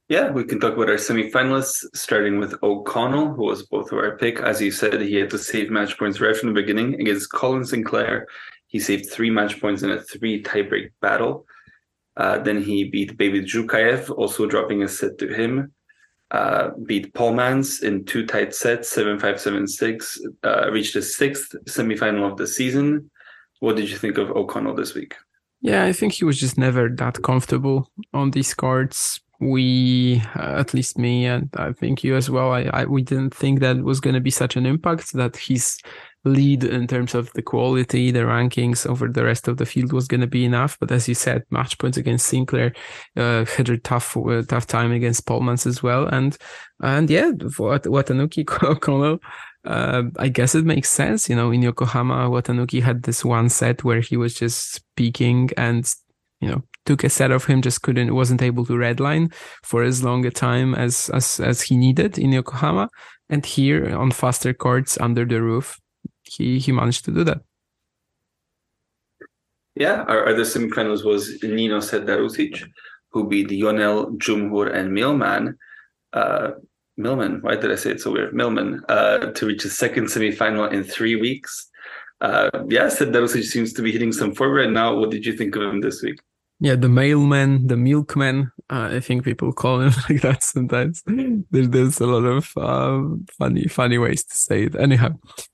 Yeah, 0.09 0.31
we 0.31 0.45
can 0.45 0.59
talk 0.59 0.75
about 0.75 0.91
our 0.91 0.97
semifinalists, 0.97 1.85
starting 1.95 2.39
with 2.39 2.55
O'Connell, 2.63 3.35
who 3.35 3.45
was 3.45 3.63
both 3.67 3.93
of 3.93 3.99
our 3.99 4.17
pick. 4.17 4.41
As 4.41 4.61
you 4.61 4.71
said, 4.71 5.01
he 5.01 5.17
had 5.17 5.31
to 5.31 5.39
save 5.39 5.71
match 5.71 5.99
points 5.99 6.21
right 6.21 6.37
from 6.37 6.49
the 6.49 6.61
beginning 6.61 7.01
against 7.01 7.33
Colin 7.33 7.65
Sinclair. 7.65 8.27
He 8.67 8.79
saved 8.79 9.11
three 9.11 9.31
match 9.31 9.61
points 9.61 9.83
in 9.83 9.91
a 9.91 10.01
three 10.01 10.43
tiebreak 10.43 10.93
battle. 11.03 11.47
Uh, 12.17 12.39
then 12.39 12.63
he 12.63 12.85
beat 12.85 13.17
Beibit 13.17 13.45
Zhukayev, 13.45 14.11
also 14.11 14.47
dropping 14.47 14.83
a 14.83 14.89
set 14.89 15.19
to 15.19 15.29
him. 15.29 15.73
Uh, 16.31 16.71
beat 16.87 17.13
Polmans 17.13 17.83
in 17.83 18.05
two 18.05 18.25
tight 18.25 18.55
sets, 18.55 18.89
7 18.91 19.19
5 19.19 19.41
7 19.41 19.69
6. 19.69 20.21
Uh, 20.43 20.71
reached 20.71 20.95
the 20.95 21.03
sixth 21.03 21.55
semifinal 21.67 22.31
of 22.31 22.39
the 22.39 22.47
season. 22.47 23.11
What 23.61 23.77
did 23.77 23.91
you 23.91 23.99
think 23.99 24.19
of 24.19 24.31
O'Connell 24.31 24.75
this 24.75 24.95
week? 24.95 25.15
Yeah, 25.61 25.85
I 25.85 25.93
think 25.93 26.15
he 26.15 26.25
was 26.25 26.41
just 26.41 26.59
never 26.59 26.89
that 26.89 27.23
comfortable 27.23 27.91
on 28.13 28.31
these 28.31 28.55
cards. 28.55 29.21
We, 29.41 30.23
uh, 30.37 30.57
at 30.59 30.73
least 30.73 30.99
me, 30.99 31.27
and 31.27 31.51
I 31.57 31.73
think 31.73 32.03
you 32.03 32.17
as 32.17 32.31
well, 32.31 32.53
I, 32.53 32.63
I 32.73 32.85
we 32.85 33.03
didn't 33.03 33.35
think 33.35 33.61
that 33.61 33.83
was 33.83 34.01
going 34.01 34.15
to 34.15 34.21
be 34.21 34.31
such 34.31 34.57
an 34.57 34.67
impact 34.67 35.13
that 35.13 35.37
his 35.37 35.79
lead 36.25 36.63
in 36.65 36.87
terms 36.87 37.15
of 37.15 37.33
the 37.33 37.43
quality, 37.43 38.11
the 38.11 38.21
rankings 38.21 38.87
over 38.87 39.09
the 39.09 39.25
rest 39.25 39.49
of 39.49 39.57
the 39.57 39.67
field 39.67 39.93
was 39.93 40.07
going 40.07 40.21
to 40.21 40.27
be 40.27 40.45
enough. 40.45 40.79
But 40.79 40.93
as 40.93 41.09
you 41.09 41.15
said, 41.15 41.45
match 41.51 41.79
points 41.79 41.97
against 41.97 42.27
Sinclair, 42.27 42.73
uh, 43.17 43.45
had 43.45 43.69
a 43.69 43.79
tough, 43.79 44.17
uh, 44.17 44.43
tough 44.43 44.67
time 44.67 44.93
against 44.93 45.27
Polmans 45.27 45.67
as 45.67 45.83
well. 45.83 46.07
And, 46.07 46.37
and 46.81 47.11
yeah, 47.11 47.33
for 47.53 47.79
Watanuki 47.79 48.45
Kono, 48.81 49.21
uh, 49.65 50.03
I 50.19 50.29
guess 50.29 50.55
it 50.55 50.65
makes 50.65 50.91
sense. 50.91 51.29
You 51.29 51.37
know, 51.37 51.51
in 51.51 51.63
Yokohama, 51.63 52.29
Watanuki 52.29 52.83
had 52.83 53.03
this 53.03 53.25
one 53.25 53.49
set 53.49 53.83
where 53.83 54.01
he 54.01 54.17
was 54.17 54.35
just 54.35 54.75
speaking 54.75 55.51
and, 55.57 55.93
you 56.41 56.49
know, 56.49 56.63
took 56.85 57.05
a 57.05 57.11
set 57.11 57.31
of 57.31 57.45
him, 57.45 57.63
just 57.63 57.83
couldn't, 57.83 58.15
wasn't 58.15 58.43
able 58.43 58.65
to 58.67 58.73
redline 58.73 59.33
for 59.63 59.83
as 59.83 60.03
long 60.03 60.25
a 60.25 60.31
time 60.31 60.75
as, 60.75 61.11
as, 61.11 61.41
as 61.41 61.63
he 61.63 61.77
needed 61.77 62.19
in 62.19 62.33
Yokohama. 62.33 62.89
And 63.29 63.47
here 63.47 63.97
on 63.97 64.11
faster 64.11 64.53
courts 64.53 64.99
under 65.01 65.25
the 65.25 65.41
roof, 65.41 65.81
he, 66.37 66.59
he 66.59 66.73
managed 66.73 67.05
to 67.07 67.11
do 67.13 67.25
that. 67.25 67.41
Yeah, 69.75 70.03
our 70.03 70.29
other 70.29 70.43
semifinals 70.43 71.05
was 71.05 71.43
Nino 71.43 71.79
Serdarusic, 71.79 72.63
who 73.11 73.29
beat 73.29 73.51
Ionel, 73.51 74.13
Dzumhur 74.19 74.75
and 74.75 74.93
Milman. 74.93 75.57
Uh, 76.13 76.51
Millman, 76.99 77.41
why 77.41 77.57
did 77.57 77.73
I 77.73 77.77
say 77.77 77.93
it 77.93 78.01
so 78.01 78.13
weird? 78.13 78.35
Milman 78.35 78.83
uh, 78.89 79.33
to 79.33 79.47
reach 79.47 79.63
his 79.63 79.77
second 79.77 80.07
semifinal 80.07 80.71
in 80.71 80.85
three 80.85 81.17
weeks. 81.17 81.69
Uh, 82.21 82.51
yeah, 82.69 82.87
Serdarusic 82.87 83.45
seems 83.45 83.73
to 83.73 83.83
be 83.83 83.93
hitting 83.93 84.13
some 84.13 84.35
form 84.35 84.53
right 84.53 84.71
now. 84.71 84.95
What 84.95 85.11
did 85.11 85.25
you 85.25 85.33
think 85.33 85.57
of 85.57 85.63
him 85.63 85.81
this 85.81 86.03
week? 86.03 86.21
yeah, 86.63 86.77
the 86.77 86.89
mailman, 86.89 87.67
the 87.67 87.77
milkman. 87.77 88.53
Uh, 88.73 88.89
I 88.91 89.01
think 89.01 89.23
people 89.23 89.53
call 89.53 89.83
him 89.83 89.93
like 90.09 90.23
that 90.23 90.43
sometimes. 90.43 91.03
There, 91.07 91.67
there's 91.67 92.01
a 92.01 92.07
lot 92.07 92.25
of 92.25 92.53
uh, 92.57 93.03
funny, 93.39 93.65
funny 93.65 93.99
ways 93.99 94.25
to 94.25 94.35
say 94.35 94.63
it. 94.65 94.75
Anyhow, 94.77 95.11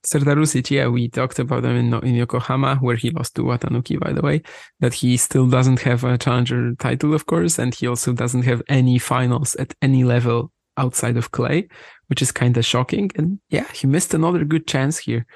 Serdarusic, 0.06 0.70
yeah, 0.70 0.86
we 0.86 1.08
talked 1.08 1.40
about 1.40 1.64
him 1.64 1.76
in, 1.76 1.94
in 2.06 2.14
Yokohama, 2.14 2.76
where 2.76 2.94
he 2.94 3.10
lost 3.10 3.34
to 3.34 3.42
Watanuki, 3.42 3.98
by 3.98 4.12
the 4.12 4.22
way, 4.22 4.42
that 4.78 4.94
he 4.94 5.16
still 5.16 5.48
doesn't 5.48 5.80
have 5.80 6.04
a 6.04 6.16
challenger 6.16 6.76
title, 6.76 7.12
of 7.12 7.26
course, 7.26 7.58
and 7.58 7.74
he 7.74 7.88
also 7.88 8.12
doesn't 8.12 8.42
have 8.42 8.62
any 8.68 9.00
finals 9.00 9.56
at 9.56 9.74
any 9.82 10.04
level 10.04 10.52
outside 10.76 11.16
of 11.16 11.32
clay, 11.32 11.66
which 12.06 12.22
is 12.22 12.30
kind 12.30 12.56
of 12.56 12.64
shocking. 12.64 13.10
And 13.16 13.40
yeah, 13.50 13.66
he 13.72 13.88
missed 13.88 14.14
another 14.14 14.44
good 14.44 14.68
chance 14.68 14.96
here. 14.96 15.26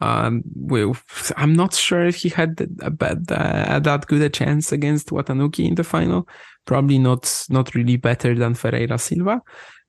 Um, 0.00 0.42
well, 0.54 0.96
I'm 1.36 1.54
not 1.54 1.74
sure 1.74 2.06
if 2.06 2.16
he 2.16 2.28
had 2.28 2.66
a 2.80 2.90
bad, 2.90 3.30
uh, 3.30 3.80
that 3.80 4.06
good 4.06 4.22
a 4.22 4.30
chance 4.30 4.72
against 4.72 5.08
Watanuki 5.08 5.66
in 5.66 5.74
the 5.74 5.84
final. 5.84 6.26
Probably 6.68 6.98
not, 6.98 7.46
not 7.48 7.74
really 7.74 7.96
better 7.96 8.34
than 8.34 8.52
Ferreira 8.52 8.98
Silva, 8.98 9.40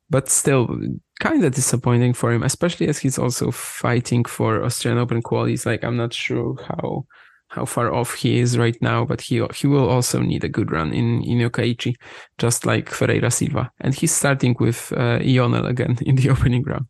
but 0.09 0.29
still 0.29 0.79
kind 1.19 1.43
of 1.43 1.53
disappointing 1.53 2.13
for 2.13 2.31
him, 2.31 2.41
especially 2.41 2.87
as 2.87 2.97
he's 2.97 3.19
also 3.19 3.51
fighting 3.51 4.23
for 4.23 4.63
Australian 4.63 5.01
Open 5.01 5.21
qualities. 5.21 5.65
Like 5.65 5.83
I'm 5.83 5.97
not 5.97 6.13
sure 6.13 6.55
how 6.69 7.05
how 7.49 7.65
far 7.65 7.93
off 7.93 8.13
he 8.13 8.39
is 8.39 8.57
right 8.57 8.81
now, 8.81 9.03
but 9.03 9.19
he 9.19 9.45
he 9.53 9.67
will 9.67 9.89
also 9.89 10.21
need 10.21 10.45
a 10.45 10.47
good 10.57 10.71
run 10.71 10.93
in 10.93 11.21
in 11.23 11.39
Yokkaichi, 11.39 11.95
just 12.37 12.65
like 12.65 12.87
Ferreira 12.87 13.29
Silva, 13.29 13.69
and 13.81 13.93
he's 13.93 14.13
starting 14.13 14.55
with 14.57 14.93
uh, 14.95 15.19
Ionel 15.19 15.65
again 15.65 15.97
in 16.05 16.15
the 16.15 16.29
opening 16.29 16.63
round. 16.63 16.87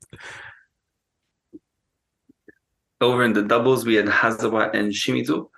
Over 3.02 3.24
in 3.24 3.34
the 3.34 3.42
doubles, 3.42 3.88
we 3.88 3.96
had 3.96 4.06
Hazawa 4.06 4.70
and 4.76 4.92
Shimizu 4.92 5.50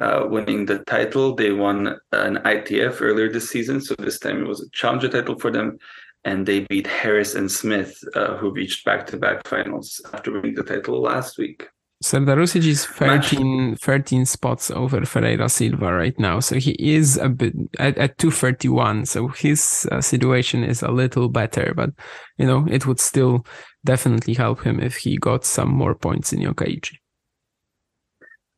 uh, 0.00 0.26
winning 0.28 0.66
the 0.66 0.80
title. 0.80 1.34
They 1.34 1.52
won 1.52 1.98
an 2.12 2.36
ITF 2.36 3.00
earlier 3.00 3.30
this 3.30 3.50
season, 3.50 3.80
so 3.80 3.94
this 3.98 4.18
time 4.18 4.42
it 4.42 4.48
was 4.48 4.62
a 4.62 4.70
challenger 4.70 5.08
title 5.08 5.38
for 5.38 5.50
them. 5.50 5.78
And 6.24 6.44
they 6.44 6.60
beat 6.60 6.86
Harris 6.86 7.34
and 7.34 7.50
Smith, 7.50 8.02
uh, 8.14 8.36
who 8.36 8.50
reached 8.50 8.84
back 8.84 9.06
to 9.06 9.16
back 9.16 9.46
finals 9.46 10.00
after 10.12 10.32
winning 10.32 10.54
the 10.54 10.62
title 10.62 11.00
last 11.00 11.38
week. 11.38 11.68
Serdarusic 12.02 12.64
is 12.64 12.86
13, 12.86 13.76
13, 13.76 14.24
spots 14.24 14.70
over 14.70 15.04
Ferreira 15.04 15.50
Silva 15.50 15.92
right 15.92 16.18
now. 16.18 16.40
So 16.40 16.56
he 16.56 16.70
is 16.78 17.18
a 17.18 17.28
bit 17.28 17.52
at, 17.78 17.98
at 17.98 18.16
231. 18.16 19.04
So 19.04 19.28
his 19.28 19.86
uh, 19.92 20.00
situation 20.00 20.64
is 20.64 20.82
a 20.82 20.90
little 20.90 21.28
better, 21.28 21.74
but 21.76 21.90
you 22.38 22.46
know, 22.46 22.66
it 22.70 22.86
would 22.86 23.00
still 23.00 23.44
definitely 23.84 24.32
help 24.32 24.62
him 24.62 24.80
if 24.80 24.96
he 24.96 25.18
got 25.18 25.44
some 25.44 25.68
more 25.68 25.94
points 25.94 26.32
in 26.32 26.40
Yokkaichi. 26.40 26.99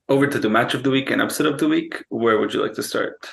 Over 0.09 0.27
to 0.27 0.39
the 0.39 0.51
match 0.51 0.75
of 0.75 0.83
the 0.83 0.91
week 0.91 1.11
and 1.11 1.23
upset 1.23 1.47
of 1.47 1.59
the 1.59 1.69
week. 1.69 2.05
Where 2.09 2.39
would 2.39 2.53
you 2.53 2.63
like 2.63 2.75
to 2.75 2.83
start? 2.83 3.29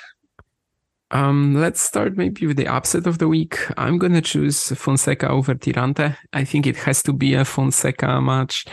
Um, 1.12 1.54
let's 1.54 1.80
start 1.80 2.16
maybe 2.16 2.46
with 2.46 2.56
the 2.56 2.68
upset 2.68 3.06
of 3.06 3.18
the 3.18 3.28
week. 3.28 3.58
I'm 3.76 3.98
gonna 3.98 4.20
choose 4.20 4.68
Fonseca 4.68 5.28
over 5.28 5.54
Tirante. 5.54 6.16
I 6.32 6.44
think 6.44 6.66
it 6.66 6.76
has 6.76 7.02
to 7.02 7.12
be 7.12 7.34
a 7.34 7.44
Fonseca 7.44 8.20
match. 8.20 8.64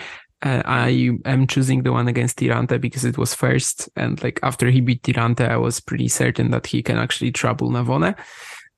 Uh, 0.44 0.62
I 0.66 1.18
am 1.26 1.48
choosing 1.48 1.82
the 1.82 1.92
one 1.92 2.08
against 2.08 2.38
Tirante 2.38 2.80
because 2.80 3.06
it 3.06 3.18
was 3.18 3.34
first, 3.34 3.90
and 3.96 4.22
like 4.24 4.40
after 4.44 4.70
he 4.70 4.82
beat 4.82 5.02
Tirante, 5.02 5.50
I 5.50 5.58
was 5.58 5.80
pretty 5.80 6.08
certain 6.08 6.52
that 6.52 6.68
he 6.68 6.84
can 6.84 6.98
actually 6.98 7.32
trouble 7.32 7.72
Navone. 7.72 8.16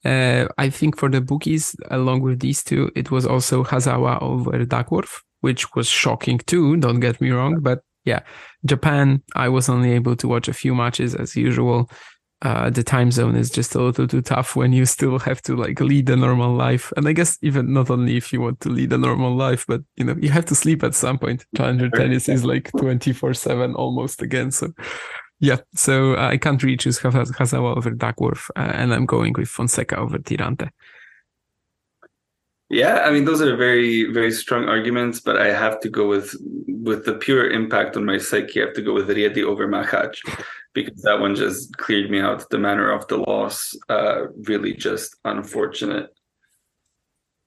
Uh, 0.05 0.47
I 0.57 0.69
think 0.69 0.97
for 0.97 1.09
the 1.09 1.19
bookies, 1.19 1.75
along 1.91 2.21
with 2.21 2.39
these 2.39 2.63
two, 2.63 2.89
it 2.95 3.11
was 3.11 3.25
also 3.25 3.65
Hazawa 3.65 4.21
over 4.21 4.63
Duckworth, 4.63 5.21
which 5.41 5.75
was 5.75 5.89
shocking 5.89 6.37
too. 6.37 6.77
Don't 6.77 7.01
get 7.01 7.19
me 7.19 7.31
wrong, 7.31 7.59
but 7.59 7.83
yeah, 8.05 8.21
Japan. 8.65 9.21
I 9.35 9.49
was 9.49 9.69
only 9.69 9.91
able 9.91 10.15
to 10.17 10.27
watch 10.27 10.47
a 10.47 10.53
few 10.53 10.75
matches 10.75 11.15
as 11.15 11.35
usual 11.35 11.89
uh, 12.41 12.69
the 12.69 12.83
time 12.83 13.11
zone 13.11 13.35
is 13.35 13.49
just 13.49 13.75
a 13.75 13.81
little 13.81 14.07
too 14.07 14.21
tough 14.21 14.55
when 14.55 14.71
you 14.71 14.85
still 14.85 15.19
have 15.19 15.41
to 15.41 15.55
like 15.55 15.79
lead 15.81 16.09
a 16.09 16.15
normal 16.15 16.55
life. 16.55 16.93
And 16.95 17.07
I 17.07 17.11
guess 17.11 17.37
even 17.41 17.73
not 17.73 17.89
only 17.89 18.15
if 18.15 18.31
you 18.31 18.39
want 18.39 18.61
to 18.61 18.69
lead 18.69 18.93
a 18.93 18.97
normal 18.97 19.35
life, 19.35 19.65
but 19.67 19.81
you 19.97 20.05
know, 20.05 20.15
you 20.19 20.29
have 20.29 20.45
to 20.45 20.55
sleep 20.55 20.83
at 20.83 20.95
some 20.95 21.17
point. 21.17 21.45
Challenger 21.57 21.89
tennis 21.89 22.29
is 22.29 22.45
like 22.45 22.71
24 22.77 23.33
seven 23.33 23.75
almost 23.75 24.21
again. 24.21 24.51
So 24.51 24.71
yeah, 25.41 25.57
so 25.75 26.13
uh, 26.15 26.29
I 26.29 26.37
can't 26.37 26.61
really 26.63 26.77
choose 26.77 26.99
Hazawa 26.99 27.75
over 27.75 27.91
Duckworth 27.91 28.49
uh, 28.55 28.71
and 28.73 28.93
I'm 28.93 29.05
going 29.05 29.33
with 29.37 29.49
Fonseca 29.49 29.97
over 29.97 30.17
Tirante. 30.17 30.69
Yeah, 32.69 32.99
I 32.99 33.11
mean 33.11 33.25
those 33.25 33.41
are 33.41 33.57
very 33.57 34.05
very 34.13 34.31
strong 34.31 34.69
arguments, 34.69 35.19
but 35.19 35.37
I 35.37 35.47
have 35.47 35.79
to 35.81 35.89
go 35.89 36.07
with 36.07 36.35
with 36.83 37.05
the 37.05 37.15
pure 37.15 37.49
impact 37.49 37.97
on 37.97 38.05
my 38.05 38.17
psyche. 38.17 38.61
I 38.61 38.65
have 38.65 38.75
to 38.75 38.81
go 38.81 38.93
with 38.93 39.09
Riedi 39.09 39.43
over 39.43 39.67
Machac 39.67 40.15
because 40.73 41.01
that 41.01 41.19
one 41.19 41.35
just 41.35 41.77
cleared 41.77 42.09
me 42.09 42.19
out. 42.19 42.49
The 42.49 42.57
manner 42.57 42.91
of 42.91 43.07
the 43.07 43.17
loss, 43.17 43.75
uh, 43.89 44.27
really 44.43 44.73
just 44.73 45.15
unfortunate. 45.25 46.13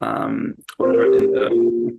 Um, 0.01 0.57
in 0.81 1.33
the 1.33 1.99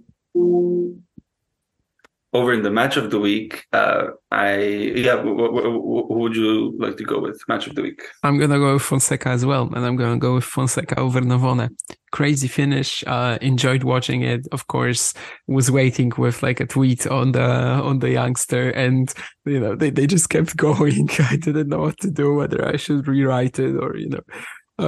over 2.34 2.52
in 2.52 2.64
the 2.64 2.72
match 2.72 2.98
of 2.98 3.12
the 3.12 3.20
week, 3.20 3.66
uh, 3.74 4.08
I 4.32 4.58
yeah, 4.60 5.22
who 5.22 6.06
would 6.10 6.36
you 6.36 6.76
like 6.80 6.98
to 6.98 7.04
go 7.04 7.20
with 7.20 7.40
match 7.48 7.68
of 7.68 7.76
the 7.76 7.84
week? 7.84 8.02
I'm 8.24 8.40
gonna 8.40 8.58
go 8.58 8.74
with 8.74 8.82
Fonseca 8.82 9.30
as 9.30 9.46
well, 9.46 9.70
and 9.74 9.86
I'm 9.86 9.96
gonna 9.96 10.18
go 10.18 10.36
with 10.36 10.44
Fonseca 10.44 11.00
over 11.00 11.22
Navone. 11.22 11.70
Crazy 12.12 12.48
finish. 12.48 13.04
Uh, 13.06 13.38
enjoyed 13.42 13.84
watching 13.84 14.24
it. 14.24 14.48
Of 14.52 14.68
course, 14.68 15.14
was 15.48 15.70
waiting 15.70 16.12
with 16.18 16.42
like 16.42 16.60
a 16.60 16.66
tweet 16.66 17.06
on 17.08 17.34
the 17.34 17.44
on 17.44 18.00
the 18.00 18.12
youngster, 18.12 18.72
and 18.72 19.14
you 19.46 19.60
know 19.60 19.76
they 19.76 19.92
they 19.92 20.08
just 20.08 20.30
kept 20.30 20.58
going. 20.68 21.10
I 21.20 21.36
didn't 21.36 21.70
know 21.70 21.80
what 21.80 22.00
to 22.00 22.10
do, 22.10 22.34
whether 22.34 22.66
I 22.66 22.78
should 22.78 23.08
rewrite 23.08 23.60
it 23.60 23.76
or 23.76 23.96
you 23.96 24.10
know 24.10 24.22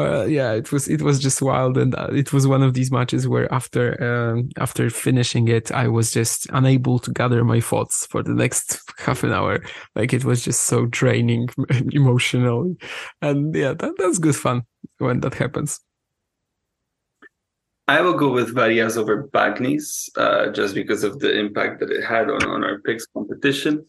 uh, 0.03 0.25
yeah, 0.25 0.51
it 0.53 0.71
was 0.71 0.87
it 0.87 1.01
was 1.01 1.19
just 1.19 1.41
wild, 1.41 1.77
and 1.77 1.95
uh, 1.95 2.09
it 2.11 2.33
was 2.33 2.47
one 2.47 2.63
of 2.63 2.73
these 2.73 2.91
matches 2.91 3.27
where 3.27 3.51
after 3.53 4.01
um, 4.03 4.49
after 4.57 4.89
finishing 4.89 5.47
it, 5.47 5.71
I 5.71 5.87
was 5.87 6.11
just 6.11 6.47
unable 6.51 6.99
to 6.99 7.11
gather 7.11 7.43
my 7.43 7.59
thoughts 7.59 8.05
for 8.07 8.23
the 8.23 8.33
next 8.33 8.81
half 8.97 9.23
an 9.23 9.31
hour. 9.31 9.63
Like 9.95 10.13
it 10.13 10.25
was 10.25 10.43
just 10.43 10.61
so 10.61 10.85
draining 10.87 11.49
emotionally, 11.91 12.77
and 13.21 13.53
yeah, 13.53 13.73
that, 13.73 13.93
that's 13.97 14.17
good 14.17 14.35
fun 14.35 14.63
when 14.97 15.19
that 15.21 15.35
happens. 15.35 15.79
I 17.87 18.01
will 18.01 18.13
go 18.13 18.31
with 18.31 18.55
Varillas 18.55 18.97
over 18.97 19.27
Bagnis, 19.27 20.09
uh, 20.17 20.51
just 20.51 20.73
because 20.73 21.03
of 21.03 21.19
the 21.19 21.37
impact 21.37 21.79
that 21.81 21.91
it 21.91 22.03
had 22.03 22.31
on, 22.31 22.43
on 22.43 22.63
our 22.63 22.79
picks 22.79 23.05
competition. 23.05 23.85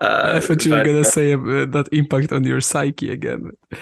Uh, 0.00 0.34
I 0.36 0.40
thought 0.40 0.64
you 0.64 0.72
were 0.72 0.84
gonna 0.84 1.04
say 1.04 1.32
uh, 1.32 1.66
that 1.66 1.88
impact 1.90 2.32
on 2.32 2.44
your 2.44 2.60
psyche 2.60 3.10
again. 3.10 3.50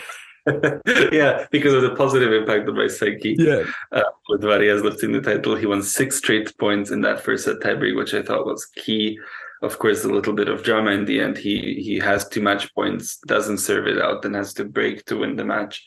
yeah, 1.13 1.47
because 1.51 1.75
of 1.75 1.83
the 1.83 1.95
positive 1.97 2.33
impact 2.33 2.69
on 2.69 2.77
my 2.77 2.87
psyche. 2.87 3.37
Yeah. 3.39 3.65
Uh, 3.93 4.03
with 4.29 4.43
Varillas 4.43 4.83
lifting 4.83 5.13
the 5.13 5.21
title, 5.21 5.57
he 5.57 5.67
won 5.67 5.83
six 5.83 6.17
straight 6.17 6.57
points 6.59 6.91
in 6.91 7.01
that 7.03 7.21
first 7.21 7.45
set 7.45 7.61
tiebreak, 7.61 7.97
which 7.97 8.15
I 8.15 8.23
thought 8.23 8.47
was 8.47 8.67
key. 8.77 9.19
Of 9.61 9.79
course, 9.79 10.05
a 10.05 10.09
little 10.09 10.35
bit 10.35 10.49
of 10.49 10.63
drama 10.63 10.93
in 10.93 11.05
the 11.05 11.21
end. 11.21 11.37
He 11.37 11.81
he 11.83 11.99
has 11.99 12.29
two 12.29 12.41
match 12.41 12.73
points, 12.75 13.19
doesn't 13.27 13.59
serve 13.59 13.89
it 13.89 14.01
out, 14.01 14.25
and 14.25 14.35
has 14.37 14.55
to 14.55 14.65
break 14.65 15.05
to 15.07 15.17
win 15.17 15.35
the 15.37 15.45
match. 15.45 15.85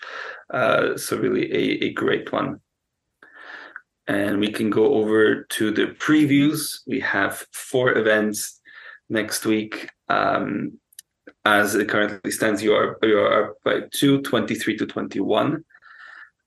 Uh, 0.53 0.97
so 0.97 1.17
really 1.17 1.51
a, 1.53 1.85
a 1.85 1.93
great 1.93 2.31
one. 2.33 2.59
And 4.07 4.39
we 4.39 4.51
can 4.51 4.69
go 4.69 4.95
over 4.95 5.43
to 5.43 5.71
the 5.71 5.87
previews. 5.87 6.81
We 6.85 6.99
have 6.99 7.45
four 7.53 7.97
events 7.97 8.59
next 9.09 9.45
week. 9.45 9.89
Um, 10.09 10.79
as 11.45 11.75
it 11.75 11.89
currently 11.89 12.31
stands, 12.31 12.63
you 12.63 12.73
are 12.73 12.97
you 13.03 13.19
are 13.19 13.55
by 13.63 13.81
two, 13.91 14.21
23 14.21 14.77
to 14.77 14.85
21. 14.85 15.63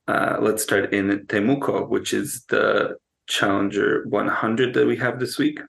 Uh, 0.07 0.37
let's 0.41 0.63
start 0.63 0.93
in 0.93 1.27
Temuco, 1.27 1.89
which 1.89 2.13
is 2.13 2.45
the 2.49 2.97
Challenger 3.27 4.05
100 4.09 4.75
that 4.75 4.87
we 4.87 4.97
have 4.97 5.19
this 5.19 5.39
week. 5.39 5.61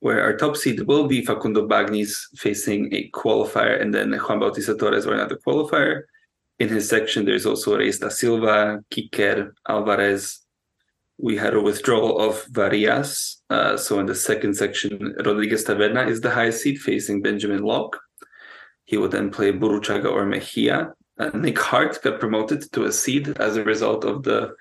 where 0.00 0.22
our 0.22 0.36
top 0.36 0.56
seed 0.56 0.80
will 0.82 1.08
be 1.08 1.24
Facundo 1.24 1.66
Bagnis 1.66 2.26
facing 2.36 2.92
a 2.94 3.10
qualifier 3.10 3.80
and 3.80 3.92
then 3.92 4.12
Juan 4.12 4.38
Bautista 4.38 4.76
Torres 4.76 5.06
or 5.06 5.14
another 5.14 5.38
qualifier. 5.46 6.02
In 6.58 6.68
his 6.68 6.88
section, 6.88 7.24
there's 7.24 7.46
also 7.46 7.76
Reis 7.76 7.98
da 7.98 8.08
Silva, 8.08 8.84
Kicker, 8.90 9.54
Alvarez. 9.68 10.40
We 11.18 11.36
had 11.36 11.54
a 11.54 11.60
withdrawal 11.60 12.20
of 12.20 12.44
Varillas. 12.46 13.36
Uh, 13.50 13.76
so 13.76 13.98
in 13.98 14.06
the 14.06 14.14
second 14.14 14.54
section, 14.54 15.16
Rodriguez 15.24 15.64
Taverna 15.64 16.08
is 16.08 16.20
the 16.20 16.30
highest 16.30 16.62
seed 16.62 16.78
facing 16.78 17.22
Benjamin 17.22 17.62
Lock. 17.62 18.00
He 18.84 18.96
would 18.96 19.10
then 19.10 19.30
play 19.30 19.52
Burruchaga 19.52 20.10
or 20.10 20.24
Mejia. 20.24 20.92
Uh, 21.18 21.30
Nick 21.34 21.58
Hardt 21.58 22.00
got 22.02 22.20
promoted 22.20 22.72
to 22.72 22.84
a 22.84 22.92
seed 22.92 23.36
as 23.38 23.56
a 23.56 23.64
result 23.64 24.04
of 24.04 24.22
the 24.22 24.54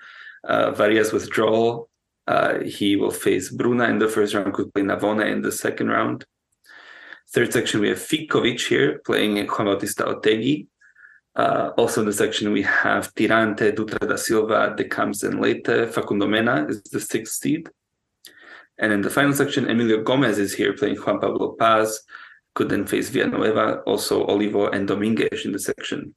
uh, 0.43 0.71
Varias 0.71 1.13
withdrawal. 1.13 1.89
Uh, 2.25 2.59
he 2.63 2.95
will 2.95 3.11
face 3.11 3.49
Bruna 3.51 3.85
in 3.85 3.99
the 3.99 4.09
first 4.09 4.33
round, 4.33 4.53
could 4.53 4.73
play 4.73 4.83
Navone 4.83 5.31
in 5.31 5.41
the 5.41 5.51
second 5.51 5.89
round. 5.89 6.25
Third 7.29 7.53
section, 7.53 7.81
we 7.81 7.89
have 7.89 7.99
Ficovich 7.99 8.67
here 8.67 8.99
playing 9.05 9.37
Juan 9.47 9.67
Bautista 9.67 10.05
Otegi. 10.05 10.67
Uh, 11.37 11.71
also 11.77 12.01
in 12.01 12.07
the 12.07 12.13
section, 12.13 12.51
we 12.51 12.63
have 12.63 13.13
Tirante, 13.13 13.71
Dutra 13.71 14.09
da 14.09 14.15
Silva, 14.15 14.73
De 14.75 14.83
Camps, 14.83 15.21
and 15.21 15.39
Leite. 15.39 15.87
Facundo 15.93 16.27
Mena 16.27 16.65
is 16.67 16.81
the 16.81 16.99
sixth 16.99 17.35
seed. 17.35 17.69
And 18.79 18.91
in 18.91 19.01
the 19.01 19.11
final 19.11 19.33
section, 19.33 19.69
Emilio 19.69 20.01
Gomez 20.01 20.39
is 20.39 20.53
here 20.53 20.73
playing 20.73 20.95
Juan 20.97 21.19
Pablo 21.19 21.55
Paz, 21.59 22.01
could 22.55 22.69
then 22.69 22.87
face 22.87 23.09
Villanueva, 23.09 23.81
also 23.85 24.25
Olivo 24.25 24.67
and 24.69 24.87
Dominguez 24.87 25.45
in 25.45 25.51
the 25.51 25.59
section. 25.59 26.15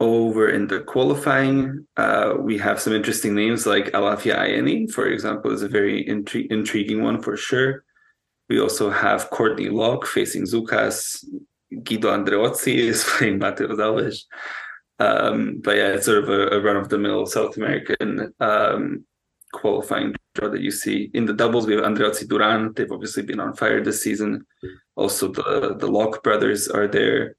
Over 0.00 0.48
in 0.50 0.66
the 0.66 0.80
qualifying, 0.80 1.86
uh, 1.96 2.34
we 2.38 2.58
have 2.58 2.80
some 2.80 2.92
interesting 2.92 3.34
names 3.34 3.64
like 3.64 3.92
Alafia 3.92 4.36
Ayeni, 4.36 4.90
for 4.90 5.06
example, 5.06 5.52
is 5.52 5.62
a 5.62 5.68
very 5.68 6.04
intri- 6.04 6.50
intriguing 6.50 7.02
one 7.02 7.22
for 7.22 7.36
sure. 7.36 7.84
We 8.48 8.60
also 8.60 8.90
have 8.90 9.30
Courtney 9.30 9.68
Lock 9.68 10.04
facing 10.04 10.42
Zucas. 10.42 11.24
Guido 11.82 12.12
Andreozzi 12.12 12.74
is 12.74 13.04
playing 13.08 13.38
Mateo 13.38 13.68
Alves. 13.68 14.24
Um, 14.98 15.60
but 15.62 15.76
yeah, 15.76 15.88
it's 15.88 16.06
sort 16.06 16.24
of 16.24 16.28
a, 16.30 16.56
a 16.56 16.60
run 16.60 16.76
of 16.76 16.88
the 16.88 16.98
mill 16.98 17.26
South 17.26 17.56
American 17.56 18.32
um, 18.40 19.04
qualifying 19.52 20.14
draw 20.34 20.48
that 20.48 20.62
you 20.62 20.70
see. 20.70 21.10
In 21.14 21.26
the 21.26 21.34
doubles, 21.34 21.66
we 21.66 21.74
have 21.74 21.84
Andreozzi 21.84 22.26
Duran. 22.26 22.72
They've 22.74 22.90
obviously 22.90 23.22
been 23.22 23.40
on 23.40 23.54
fire 23.54 23.82
this 23.82 24.02
season. 24.02 24.46
Also, 24.94 25.28
the, 25.28 25.76
the 25.78 25.86
Lock 25.86 26.22
brothers 26.22 26.68
are 26.68 26.88
there 26.88 27.36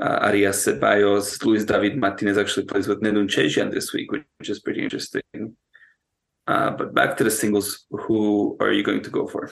uh, 0.00 0.18
Arias 0.22 0.66
Ceballos, 0.66 1.44
Luis 1.44 1.64
David 1.64 1.96
Martinez 1.96 2.38
actually 2.38 2.64
plays 2.64 2.88
with 2.88 3.02
Nedunchezhiyan 3.02 3.70
this 3.70 3.92
week, 3.92 4.10
which, 4.10 4.24
which, 4.38 4.48
is 4.48 4.58
pretty 4.60 4.82
interesting. 4.82 5.22
Uh, 6.46 6.70
but 6.70 6.94
back 6.94 7.16
to 7.18 7.24
the 7.24 7.30
singles, 7.30 7.84
who 7.90 8.56
are 8.60 8.72
you 8.72 8.82
going 8.82 9.02
to 9.02 9.10
go 9.10 9.26
for? 9.26 9.50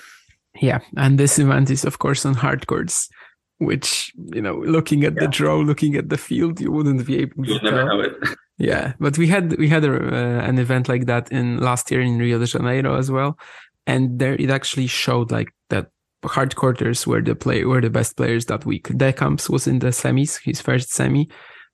Yeah, 0.60 0.80
and 0.96 1.18
this 1.18 1.38
event 1.38 1.70
is 1.70 1.84
of 1.84 1.98
course 1.98 2.24
on 2.24 2.34
hard 2.34 2.66
courts, 2.66 3.10
which 3.58 4.12
you 4.32 4.40
know, 4.40 4.56
looking 4.56 5.04
at 5.04 5.14
yeah. 5.14 5.22
the 5.22 5.28
draw, 5.28 5.56
looking 5.56 5.96
at 5.96 6.08
the 6.08 6.18
field, 6.18 6.60
you 6.60 6.70
wouldn't 6.70 7.04
be 7.06 7.18
able. 7.18 7.46
You 7.46 7.60
never 7.60 7.84
know 7.84 8.00
it. 8.00 8.12
yeah, 8.58 8.92
but 9.00 9.18
we 9.18 9.26
had 9.26 9.56
we 9.58 9.68
had 9.68 9.84
a, 9.84 9.92
uh, 9.92 10.40
an 10.42 10.58
event 10.58 10.88
like 10.88 11.06
that 11.06 11.30
in 11.30 11.58
last 11.58 11.90
year 11.90 12.00
in 12.00 12.18
Rio 12.18 12.38
de 12.38 12.46
Janeiro 12.46 12.96
as 12.96 13.10
well, 13.10 13.38
and 13.86 14.18
there 14.18 14.34
it 14.34 14.50
actually 14.50 14.86
showed 14.86 15.30
like 15.30 15.52
that 15.70 15.90
hard 16.24 16.56
quarters 16.56 17.06
were 17.06 17.20
the 17.20 17.34
play 17.34 17.64
were 17.64 17.80
the 17.80 17.90
best 17.90 18.16
players 18.16 18.46
that 18.46 18.64
week. 18.64 18.88
Decamps 18.88 19.48
was 19.48 19.66
in 19.66 19.80
the 19.80 19.88
semis, 19.88 20.40
his 20.42 20.60
first 20.60 20.92
semi. 20.92 21.28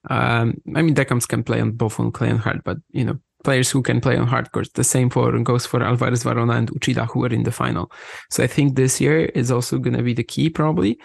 Um, 0.09 0.61
I 0.75 0.81
mean, 0.81 0.93
Decamps 0.95 1.27
can 1.27 1.43
play 1.43 1.59
on 1.59 1.71
both 1.71 1.99
on 1.99 2.11
clay 2.11 2.29
and 2.29 2.39
hard, 2.39 2.63
but 2.63 2.77
you 2.91 3.03
know, 3.03 3.19
players 3.43 3.69
who 3.71 3.81
can 3.81 4.01
play 4.01 4.17
on 4.17 4.27
hard 4.27 4.51
courts. 4.51 4.69
The 4.73 4.83
same 4.83 5.09
for 5.09 5.31
goes 5.39 5.65
for 5.65 5.81
Alvarez 5.81 6.23
Varona 6.23 6.57
and 6.57 6.71
Uchida, 6.71 7.07
who 7.07 7.23
are 7.25 7.33
in 7.33 7.43
the 7.43 7.51
final. 7.51 7.91
So 8.29 8.43
I 8.43 8.47
think 8.47 8.75
this 8.75 8.99
year 8.99 9.25
is 9.25 9.51
also 9.51 9.77
going 9.77 9.95
to 9.95 10.03
be 10.03 10.13
the 10.13 10.23
key, 10.23 10.49
probably. 10.49 10.99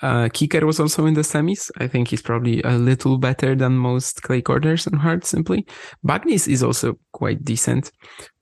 Uh, 0.00 0.28
Kicker 0.32 0.64
was 0.64 0.78
also 0.78 1.06
in 1.06 1.14
the 1.14 1.22
semis. 1.22 1.70
I 1.78 1.88
think 1.88 2.08
he's 2.08 2.22
probably 2.22 2.62
a 2.62 2.72
little 2.78 3.18
better 3.18 3.54
than 3.54 3.76
most 3.76 4.22
clay 4.22 4.42
quarters 4.42 4.86
and 4.86 4.96
hard 4.98 5.24
simply. 5.24 5.66
Bagnis 6.06 6.46
is 6.46 6.62
also 6.62 6.98
quite 7.12 7.44
decent. 7.44 7.90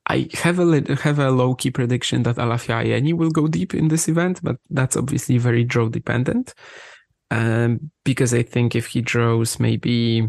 I 0.08 0.28
have 0.34 0.60
a 0.60 0.96
have 1.02 1.18
a 1.18 1.30
low 1.30 1.54
key 1.54 1.70
prediction 1.70 2.22
that 2.24 2.36
Alafia 2.36 2.84
Ayeni 2.84 3.12
will 3.12 3.30
go 3.30 3.48
deep 3.48 3.74
in 3.74 3.88
this 3.88 4.08
event, 4.08 4.40
but 4.42 4.56
that's 4.70 4.96
obviously 4.96 5.38
very 5.38 5.64
draw 5.64 5.88
dependent. 5.88 6.54
Um, 7.30 7.90
because 8.04 8.32
I 8.32 8.42
think 8.42 8.76
if 8.76 8.86
he 8.86 9.00
draws 9.00 9.58
maybe 9.58 10.28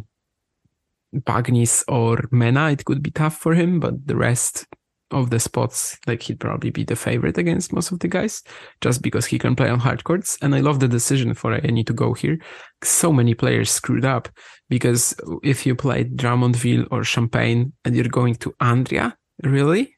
Bagnis 1.13 1.83
or 1.87 2.27
Mena, 2.31 2.71
it 2.71 2.85
could 2.85 3.03
be 3.03 3.11
tough 3.11 3.37
for 3.37 3.53
him. 3.53 3.79
But 3.79 4.07
the 4.07 4.15
rest 4.15 4.65
of 5.11 5.29
the 5.29 5.39
spots, 5.39 5.97
like 6.07 6.21
he'd 6.23 6.39
probably 6.39 6.69
be 6.69 6.83
the 6.83 6.95
favorite 6.95 7.37
against 7.37 7.73
most 7.73 7.91
of 7.91 7.99
the 7.99 8.07
guys, 8.07 8.43
just 8.81 9.01
because 9.01 9.25
he 9.25 9.39
can 9.39 9.55
play 9.55 9.69
on 9.69 9.79
hard 9.79 10.03
courts. 10.03 10.37
And 10.41 10.53
I 10.53 10.59
love 10.59 10.79
the 10.79 10.87
decision 10.87 11.33
for 11.33 11.57
Ayeni 11.57 11.85
to 11.87 11.93
go 11.93 12.13
here. 12.13 12.39
So 12.83 13.13
many 13.13 13.33
players 13.33 13.71
screwed 13.71 14.05
up 14.05 14.29
because 14.69 15.15
if 15.43 15.65
you 15.65 15.75
played 15.75 16.17
Drummondville 16.17 16.87
or 16.91 17.03
Champaign 17.03 17.73
and 17.85 17.95
you're 17.95 18.05
going 18.05 18.35
to 18.35 18.51
Andria, 18.61 19.13
Really? 19.43 19.96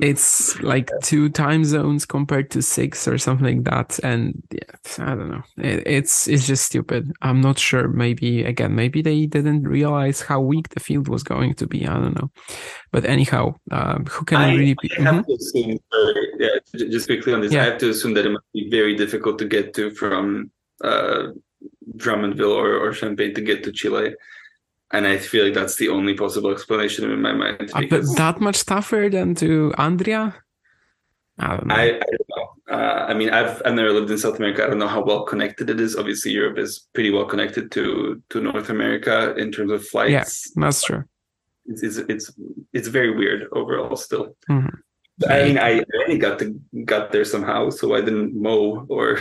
It's 0.00 0.58
like 0.60 0.90
two 1.02 1.28
time 1.28 1.64
zones 1.64 2.06
compared 2.06 2.50
to 2.52 2.62
six 2.62 3.06
or 3.06 3.18
something 3.18 3.56
like 3.56 3.64
that, 3.64 3.98
and 4.02 4.42
yeah, 4.50 5.04
I 5.04 5.14
don't 5.14 5.30
know. 5.30 5.42
It, 5.58 5.86
it's 5.86 6.26
it's 6.26 6.46
just 6.46 6.64
stupid. 6.64 7.12
I'm 7.20 7.42
not 7.42 7.58
sure. 7.58 7.88
Maybe 7.88 8.42
again, 8.42 8.74
maybe 8.74 9.02
they 9.02 9.26
didn't 9.26 9.64
realize 9.64 10.22
how 10.22 10.40
weak 10.40 10.70
the 10.70 10.80
field 10.80 11.08
was 11.08 11.22
going 11.22 11.54
to 11.54 11.66
be. 11.66 11.86
I 11.86 11.92
don't 11.92 12.14
know. 12.14 12.30
But 12.90 13.04
anyhow, 13.04 13.56
um, 13.70 14.06
who 14.06 14.24
can 14.24 14.38
I, 14.38 14.54
really? 14.54 14.76
Be? 14.80 14.90
I 14.98 15.02
have 15.02 15.14
mm-hmm. 15.14 15.30
to 15.30 15.34
assume, 15.34 15.78
uh, 15.92 16.12
yeah, 16.38 16.88
just 16.88 17.06
quickly 17.06 17.34
on 17.34 17.42
this, 17.42 17.52
yeah. 17.52 17.62
I 17.62 17.64
have 17.66 17.78
to 17.78 17.90
assume 17.90 18.14
that 18.14 18.24
it 18.24 18.30
must 18.30 18.46
be 18.54 18.70
very 18.70 18.96
difficult 18.96 19.38
to 19.40 19.44
get 19.44 19.74
to 19.74 19.90
from 19.90 20.50
uh, 20.82 21.32
Drummondville 21.96 22.56
or, 22.56 22.78
or 22.78 22.92
Champaign 22.92 23.34
to 23.34 23.42
get 23.42 23.62
to 23.64 23.72
Chile 23.72 24.14
and 24.92 25.06
I 25.06 25.18
feel 25.18 25.44
like 25.44 25.54
that's 25.54 25.76
the 25.76 25.88
only 25.88 26.14
possible 26.14 26.50
explanation 26.50 27.10
in 27.10 27.20
my 27.20 27.32
mind. 27.32 27.70
Uh, 27.74 27.82
but 27.90 28.04
that 28.16 28.40
much 28.40 28.64
tougher 28.64 29.08
than 29.10 29.34
to 29.36 29.72
Andria? 29.78 30.34
I 31.38 31.48
don't 31.48 31.66
know. 31.66 31.74
I, 31.74 31.82
I, 31.82 31.90
don't 31.90 32.28
know. 32.36 32.48
Uh, 32.70 33.06
I 33.08 33.14
mean, 33.14 33.30
I've 33.30 33.60
I've 33.64 33.74
never 33.74 33.92
lived 33.92 34.10
in 34.10 34.18
South 34.18 34.38
America. 34.38 34.64
I 34.64 34.68
don't 34.68 34.78
know 34.78 34.88
how 34.88 35.04
well 35.04 35.24
connected 35.24 35.68
it 35.70 35.80
is. 35.80 35.96
Obviously, 35.96 36.32
Europe 36.32 36.58
is 36.58 36.86
pretty 36.94 37.10
well 37.10 37.26
connected 37.26 37.70
to 37.72 38.22
to 38.30 38.40
North 38.40 38.70
America 38.70 39.34
in 39.36 39.52
terms 39.52 39.72
of 39.72 39.86
flights. 39.86 40.52
Yeah, 40.56 40.62
that's 40.62 40.82
true. 40.82 41.04
It's 41.66 41.82
it's 41.82 41.96
it's, 42.08 42.32
it's 42.72 42.88
very 42.88 43.14
weird 43.14 43.48
overall. 43.52 43.96
Still, 43.96 44.36
mm-hmm. 44.48 45.28
I 45.28 45.44
mean, 45.44 45.58
I 45.58 45.82
only 46.04 46.18
got 46.18 46.38
to 46.38 46.58
got 46.84 47.12
there 47.12 47.24
somehow, 47.24 47.70
so 47.70 47.94
I 47.94 48.00
didn't 48.00 48.40
mow 48.40 48.86
or. 48.88 49.18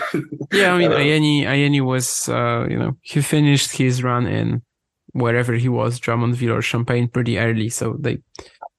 yeah, 0.52 0.74
I 0.74 0.78
mean, 0.78 0.92
Ayeni 0.92 1.44
Ayeni 1.44 1.82
was 1.82 2.30
uh, 2.30 2.66
you 2.70 2.78
know 2.78 2.98
he 3.02 3.22
finished 3.22 3.72
his 3.76 4.04
run 4.04 4.26
in 4.26 4.62
wherever 5.16 5.54
he 5.54 5.70
was, 5.70 6.00
Drummondville 6.00 6.58
or 6.58 6.62
Champaign, 6.62 7.08
pretty 7.08 7.40
early. 7.40 7.70
So 7.70 7.96
they, 8.00 8.20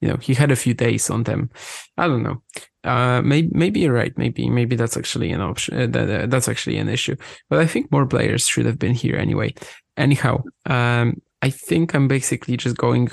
you 0.00 0.08
know, 0.08 0.16
he 0.16 0.34
had 0.34 0.52
a 0.52 0.56
few 0.56 0.74
days 0.74 1.08
on 1.08 1.22
them. 1.22 1.50
I 1.96 2.06
don't 2.06 2.22
know. 2.22 2.42
Uh, 2.84 3.22
maybe 3.22 3.48
maybe 3.52 3.80
you're 3.80 3.92
right. 3.92 4.16
Maybe 4.16 4.48
maybe 4.48 4.76
that's 4.76 4.96
actually 4.96 5.32
an 5.32 5.40
option. 5.40 5.80
Uh, 5.80 5.86
that, 5.86 6.22
uh, 6.22 6.26
that's 6.26 6.48
actually 6.48 6.76
an 6.76 6.88
issue. 6.88 7.16
But 7.48 7.60
I 7.60 7.66
think 7.66 7.90
more 7.90 8.06
players 8.06 8.46
should 8.46 8.66
have 8.66 8.78
been 8.78 8.94
here 8.94 9.16
anyway. 9.16 9.54
Anyhow, 9.96 10.42
um, 10.66 11.20
I 11.42 11.50
think 11.50 11.94
I'm 11.94 12.06
basically 12.06 12.56
just 12.56 12.76
going 12.76 13.08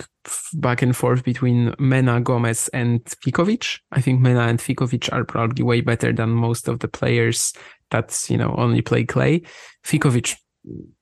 back 0.53 0.81
and 0.81 0.95
forth 0.95 1.23
between 1.23 1.73
Mena, 1.79 2.19
Gomez, 2.19 2.69
and 2.73 3.03
Ficovich. 3.05 3.79
I 3.91 4.01
think 4.01 4.19
Mena 4.19 4.41
and 4.41 4.59
Ficovich 4.59 5.11
are 5.13 5.23
probably 5.23 5.63
way 5.63 5.81
better 5.81 6.11
than 6.11 6.29
most 6.29 6.67
of 6.67 6.79
the 6.79 6.87
players 6.89 7.53
that 7.91 8.29
you 8.29 8.37
know 8.37 8.53
only 8.57 8.81
play 8.81 9.05
clay. 9.05 9.41
Ficovich 9.85 10.35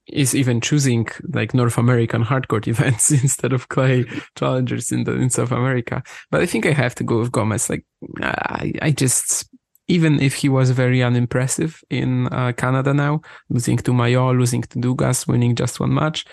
is 0.08 0.36
even 0.36 0.60
choosing 0.62 1.08
like 1.34 1.54
North 1.54 1.78
American 1.78 2.24
hardcore 2.24 2.68
events 2.68 3.12
instead 3.12 3.54
of 3.54 3.70
clay 3.70 4.06
challengers 4.36 4.92
in 4.92 5.04
the 5.04 5.14
in 5.14 5.30
South 5.30 5.52
America. 5.52 6.04
But 6.30 6.42
I 6.42 6.46
think 6.46 6.66
I 6.66 6.72
have 6.72 6.96
to 6.96 7.04
go 7.04 7.20
with 7.20 7.32
Gomez. 7.32 7.70
Like 7.70 7.86
I, 8.22 8.74
I 8.82 8.92
just 8.92 9.50
even 9.88 10.22
if 10.22 10.36
he 10.36 10.48
was 10.48 10.72
very 10.72 11.04
unimpressive 11.04 11.84
in 11.90 12.28
uh, 12.28 12.54
Canada 12.54 12.94
now, 12.94 13.22
losing 13.50 13.78
to 13.78 13.94
Mayo, 13.94 14.34
losing 14.34 14.62
to 14.62 14.80
Dugas, 14.80 15.28
winning 15.28 15.54
just 15.56 15.80
one 15.82 15.94
match, 15.94 16.26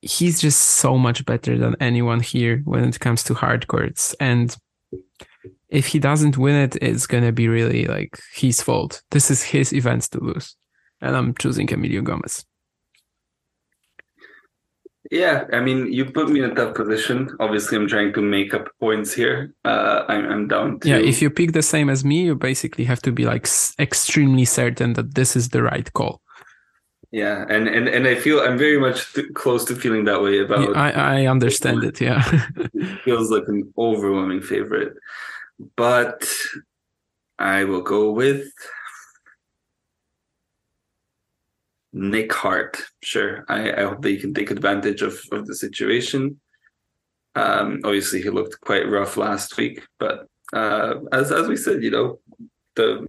he's 0.00 0.40
just 0.40 0.60
so 0.60 0.98
much 0.98 1.24
better 1.24 1.56
than 1.56 1.76
anyone 1.80 2.18
here 2.18 2.60
when 2.64 2.84
it 2.84 2.98
comes 2.98 3.22
to 3.24 3.34
hardcourts. 3.34 4.16
And 4.18 4.56
if 5.68 5.86
he 5.86 6.00
doesn't 6.00 6.36
win 6.36 6.56
it, 6.56 6.76
it's 6.82 7.06
gonna 7.06 7.30
be 7.32 7.46
really 7.46 7.86
like 7.86 8.18
his 8.34 8.60
fault. 8.60 9.02
This 9.10 9.30
is 9.30 9.42
his 9.42 9.72
events 9.72 10.08
to 10.10 10.20
lose, 10.20 10.56
and 11.02 11.16
I'm 11.16 11.34
choosing 11.34 11.70
Emilio 11.72 12.00
Gomez. 12.00 12.46
Yeah, 15.10 15.44
I 15.52 15.60
mean, 15.60 15.92
you 15.92 16.06
put 16.06 16.30
me 16.30 16.42
in 16.42 16.50
a 16.50 16.54
tough 16.54 16.74
position. 16.74 17.36
Obviously, 17.38 17.76
I'm 17.76 17.86
trying 17.86 18.14
to 18.14 18.22
make 18.22 18.54
up 18.54 18.68
points 18.80 19.12
here. 19.12 19.52
Uh, 19.62 20.04
I'm, 20.08 20.24
I'm 20.30 20.48
down 20.48 20.80
to. 20.80 20.88
Yeah, 20.88 20.96
if 20.96 21.20
you 21.20 21.28
pick 21.28 21.52
the 21.52 21.60
same 21.60 21.90
as 21.90 22.02
me, 22.02 22.22
you 22.22 22.34
basically 22.34 22.84
have 22.84 23.02
to 23.02 23.12
be 23.12 23.26
like 23.26 23.46
extremely 23.78 24.46
certain 24.46 24.94
that 24.94 25.14
this 25.14 25.36
is 25.36 25.50
the 25.50 25.62
right 25.62 25.92
call. 25.92 26.22
Yeah, 27.10 27.44
and 27.50 27.68
and 27.68 27.88
and 27.88 28.06
I 28.06 28.14
feel 28.14 28.40
I'm 28.40 28.56
very 28.56 28.80
much 28.80 29.12
th- 29.12 29.34
close 29.34 29.66
to 29.66 29.76
feeling 29.76 30.06
that 30.06 30.22
way 30.22 30.38
about. 30.38 30.70
Yeah, 30.70 30.80
I 30.80 30.90
I 30.90 31.26
understand 31.26 31.84
it. 31.84 32.00
Yeah, 32.00 32.22
it 32.72 33.02
feels 33.02 33.30
like 33.30 33.46
an 33.48 33.70
overwhelming 33.76 34.40
favorite, 34.40 34.94
but 35.76 36.26
I 37.38 37.64
will 37.64 37.82
go 37.82 38.12
with 38.12 38.46
Nick 41.92 42.32
Hardt. 42.32 42.82
Sure. 43.02 43.44
I, 43.48 43.72
I 43.72 43.82
hope 43.82 44.02
that 44.02 44.10
he 44.10 44.18
can 44.18 44.34
take 44.34 44.50
advantage 44.50 45.02
of, 45.02 45.20
of 45.30 45.46
the 45.46 45.54
situation. 45.54 46.40
Um, 47.34 47.80
obviously, 47.84 48.22
he 48.22 48.30
looked 48.30 48.60
quite 48.60 48.88
rough 48.88 49.16
last 49.16 49.56
week, 49.56 49.86
but 49.98 50.26
uh, 50.52 50.96
as 51.12 51.32
as 51.32 51.48
we 51.48 51.56
said, 51.56 51.82
you 51.82 51.90
know, 51.90 52.18
the 52.76 53.06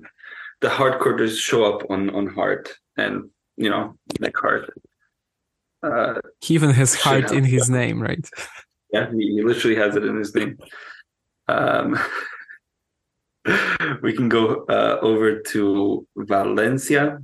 the 0.61 0.69
hardcorders 0.69 1.37
show 1.37 1.65
up 1.65 1.89
on 1.89 2.09
on 2.11 2.27
Hart, 2.27 2.73
and 2.97 3.29
you 3.57 3.69
know, 3.69 3.95
Nick 4.19 4.37
Hart. 4.37 4.73
Uh, 5.81 6.21
he 6.39 6.53
even 6.53 6.69
has 6.69 6.95
heart 6.95 7.33
in 7.33 7.43
his 7.43 7.69
name, 7.69 8.01
right? 8.01 8.25
Yeah, 8.93 9.11
he, 9.11 9.33
he 9.35 9.41
literally 9.43 9.75
has 9.75 9.97
it 9.97 10.05
in 10.05 10.15
his 10.15 10.33
name. 10.33 10.57
Um, 11.49 11.99
we 14.01 14.13
can 14.13 14.29
go 14.29 14.65
uh, 14.69 14.99
over 15.01 15.39
to 15.39 16.07
Valencia, 16.15 17.19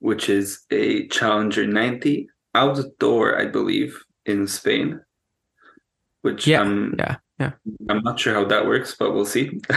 which 0.00 0.28
is 0.28 0.64
a 0.70 1.06
Challenger 1.08 1.66
90 1.66 2.28
outdoor, 2.54 3.38
I 3.38 3.46
believe, 3.46 4.02
in 4.26 4.46
Spain. 4.46 5.00
Which 6.22 6.46
yeah, 6.46 6.62
um, 6.62 6.94
yeah, 6.98 7.16
yeah. 7.38 7.52
I'm 7.88 8.02
not 8.02 8.18
sure 8.18 8.34
how 8.34 8.44
that 8.44 8.66
works, 8.66 8.96
but 8.98 9.14
we'll 9.14 9.24
see. 9.24 9.60
uh, 9.70 9.76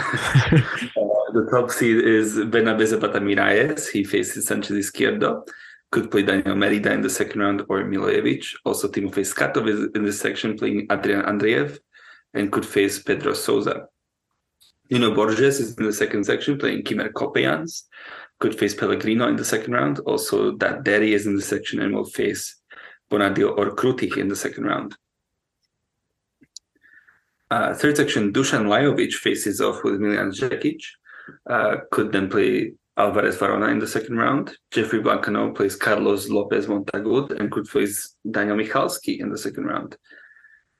the 1.33 1.47
top 1.51 1.71
seed 1.71 1.97
is 1.97 2.35
Bernabé 2.35 2.85
Zapata 2.87 3.19
Miralles. 3.19 3.89
He 3.89 4.03
faces 4.03 4.47
Sanchez 4.47 4.91
Izquierdo. 4.91 5.47
Could 5.91 6.09
play 6.09 6.23
Daniel 6.23 6.55
Merida 6.55 6.93
in 6.93 7.01
the 7.01 7.09
second 7.09 7.41
round 7.41 7.61
or 7.67 7.83
Milojevic. 7.83 8.45
Also, 8.65 8.87
Timofey 8.87 9.25
Skatov 9.25 9.67
is 9.67 9.89
in 9.93 10.03
this 10.03 10.19
section 10.19 10.57
playing 10.57 10.87
Adrian 10.89 11.23
Andreev 11.23 11.79
and 12.33 12.51
could 12.51 12.65
face 12.65 13.03
Pedro 13.03 13.33
Sousa. 13.33 13.87
Nuno 14.89 15.13
Borges 15.13 15.59
is 15.59 15.77
in 15.77 15.85
the 15.85 15.93
second 15.93 16.25
section 16.25 16.57
playing 16.57 16.83
Kimmer 16.83 17.09
Coppejans. 17.11 17.83
Could 18.41 18.57
face 18.59 18.73
Pellegrino 18.73 19.27
in 19.27 19.37
the 19.37 19.45
second 19.45 19.73
round. 19.73 19.99
Also, 19.99 20.57
that 20.57 20.83
Derry 20.83 21.13
is 21.13 21.27
in 21.27 21.35
the 21.35 21.41
section 21.53 21.79
and 21.79 21.93
will 21.93 22.05
face 22.21 22.43
Bonadio 23.09 23.55
or 23.57 23.75
Krutich 23.75 24.17
in 24.17 24.29
the 24.29 24.35
second 24.35 24.65
round. 24.65 24.97
Uh, 27.51 27.73
third 27.75 27.97
section, 27.97 28.33
Dusan 28.33 28.65
Lajovic 28.65 29.13
faces 29.13 29.61
off 29.61 29.83
with 29.83 29.99
Miljan 29.99 30.31
Zekic. 30.31 30.81
Uh, 31.47 31.75
could 31.91 32.11
then 32.11 32.29
play 32.29 32.73
Alvarez 32.97 33.37
Varona 33.37 33.71
in 33.71 33.79
the 33.79 33.87
second 33.87 34.17
round. 34.17 34.57
Geoffrey 34.71 35.01
Blancaneaux 35.01 35.53
plays 35.55 35.75
Carlos 35.75 36.29
Lopez 36.29 36.65
Montagud 36.65 37.39
and 37.39 37.51
could 37.51 37.67
face 37.69 38.15
Daniel 38.29 38.57
Michalski 38.57 39.19
in 39.19 39.29
the 39.29 39.37
second 39.37 39.65
round. 39.65 39.97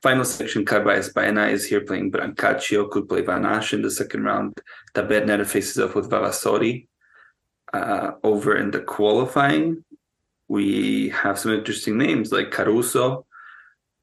Final 0.02 0.26
section, 0.26 0.66
Carballes 0.66 1.14
Baena 1.14 1.46
is 1.48 1.66
here 1.66 1.82
playing 1.82 2.12
Brancaccio, 2.12 2.90
could 2.90 3.08
play 3.08 3.22
Van 3.22 3.44
Assche 3.44 3.74
in 3.74 3.84
the 3.84 3.92
second 3.92 4.24
round. 4.24 4.54
Taberner 4.96 5.46
faces 5.46 5.78
off 5.78 5.94
with 5.94 6.10
Vavassori. 6.10 6.88
Uh, 7.74 8.12
over 8.24 8.58
in 8.58 8.72
the 8.72 8.82
qualifying, 8.82 9.84
we 10.48 11.10
have 11.10 11.40
some 11.40 11.54
interesting 11.54 11.98
names 11.98 12.32
like 12.32 12.52
Caruso, 12.52 13.26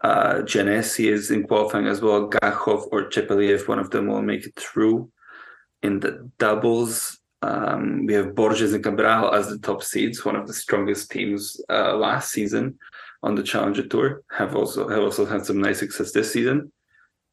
uh, 0.01 0.35
Giannessi 0.43 1.11
is 1.11 1.31
in 1.31 1.45
qualifying 1.45 1.87
as 1.87 2.01
well. 2.01 2.29
Gakhov 2.29 2.89
or 2.93 3.09
Chepeliev, 3.11 3.67
one 3.67 3.79
of 3.79 3.91
them 3.91 4.07
will 4.07 4.23
make 4.23 4.47
it 4.47 4.55
through. 4.57 5.11
In 5.83 6.01
the 6.01 6.31
doubles, 6.39 7.19
um, 7.43 8.07
we 8.07 8.15
have 8.15 8.35
Borges 8.35 8.75
and 8.75 8.83
Cabral 8.83 9.35
as 9.35 9.49
the 9.49 9.59
top 9.59 9.83
seeds, 9.83 10.25
one 10.25 10.37
of 10.37 10.47
the 10.47 10.53
strongest 10.53 11.11
teams 11.11 11.61
uh, 11.69 11.97
last 11.97 12.33
season 12.33 12.79
on 13.23 13.35
the 13.35 13.43
Challenger 13.43 13.87
Tour. 13.87 14.23
Have 14.31 14.55
also 14.55 14.89
have 14.89 15.03
also 15.03 15.25
had 15.25 15.45
some 15.45 15.61
nice 15.61 15.79
success 15.79 16.13
this 16.13 16.33
season. 16.33 16.73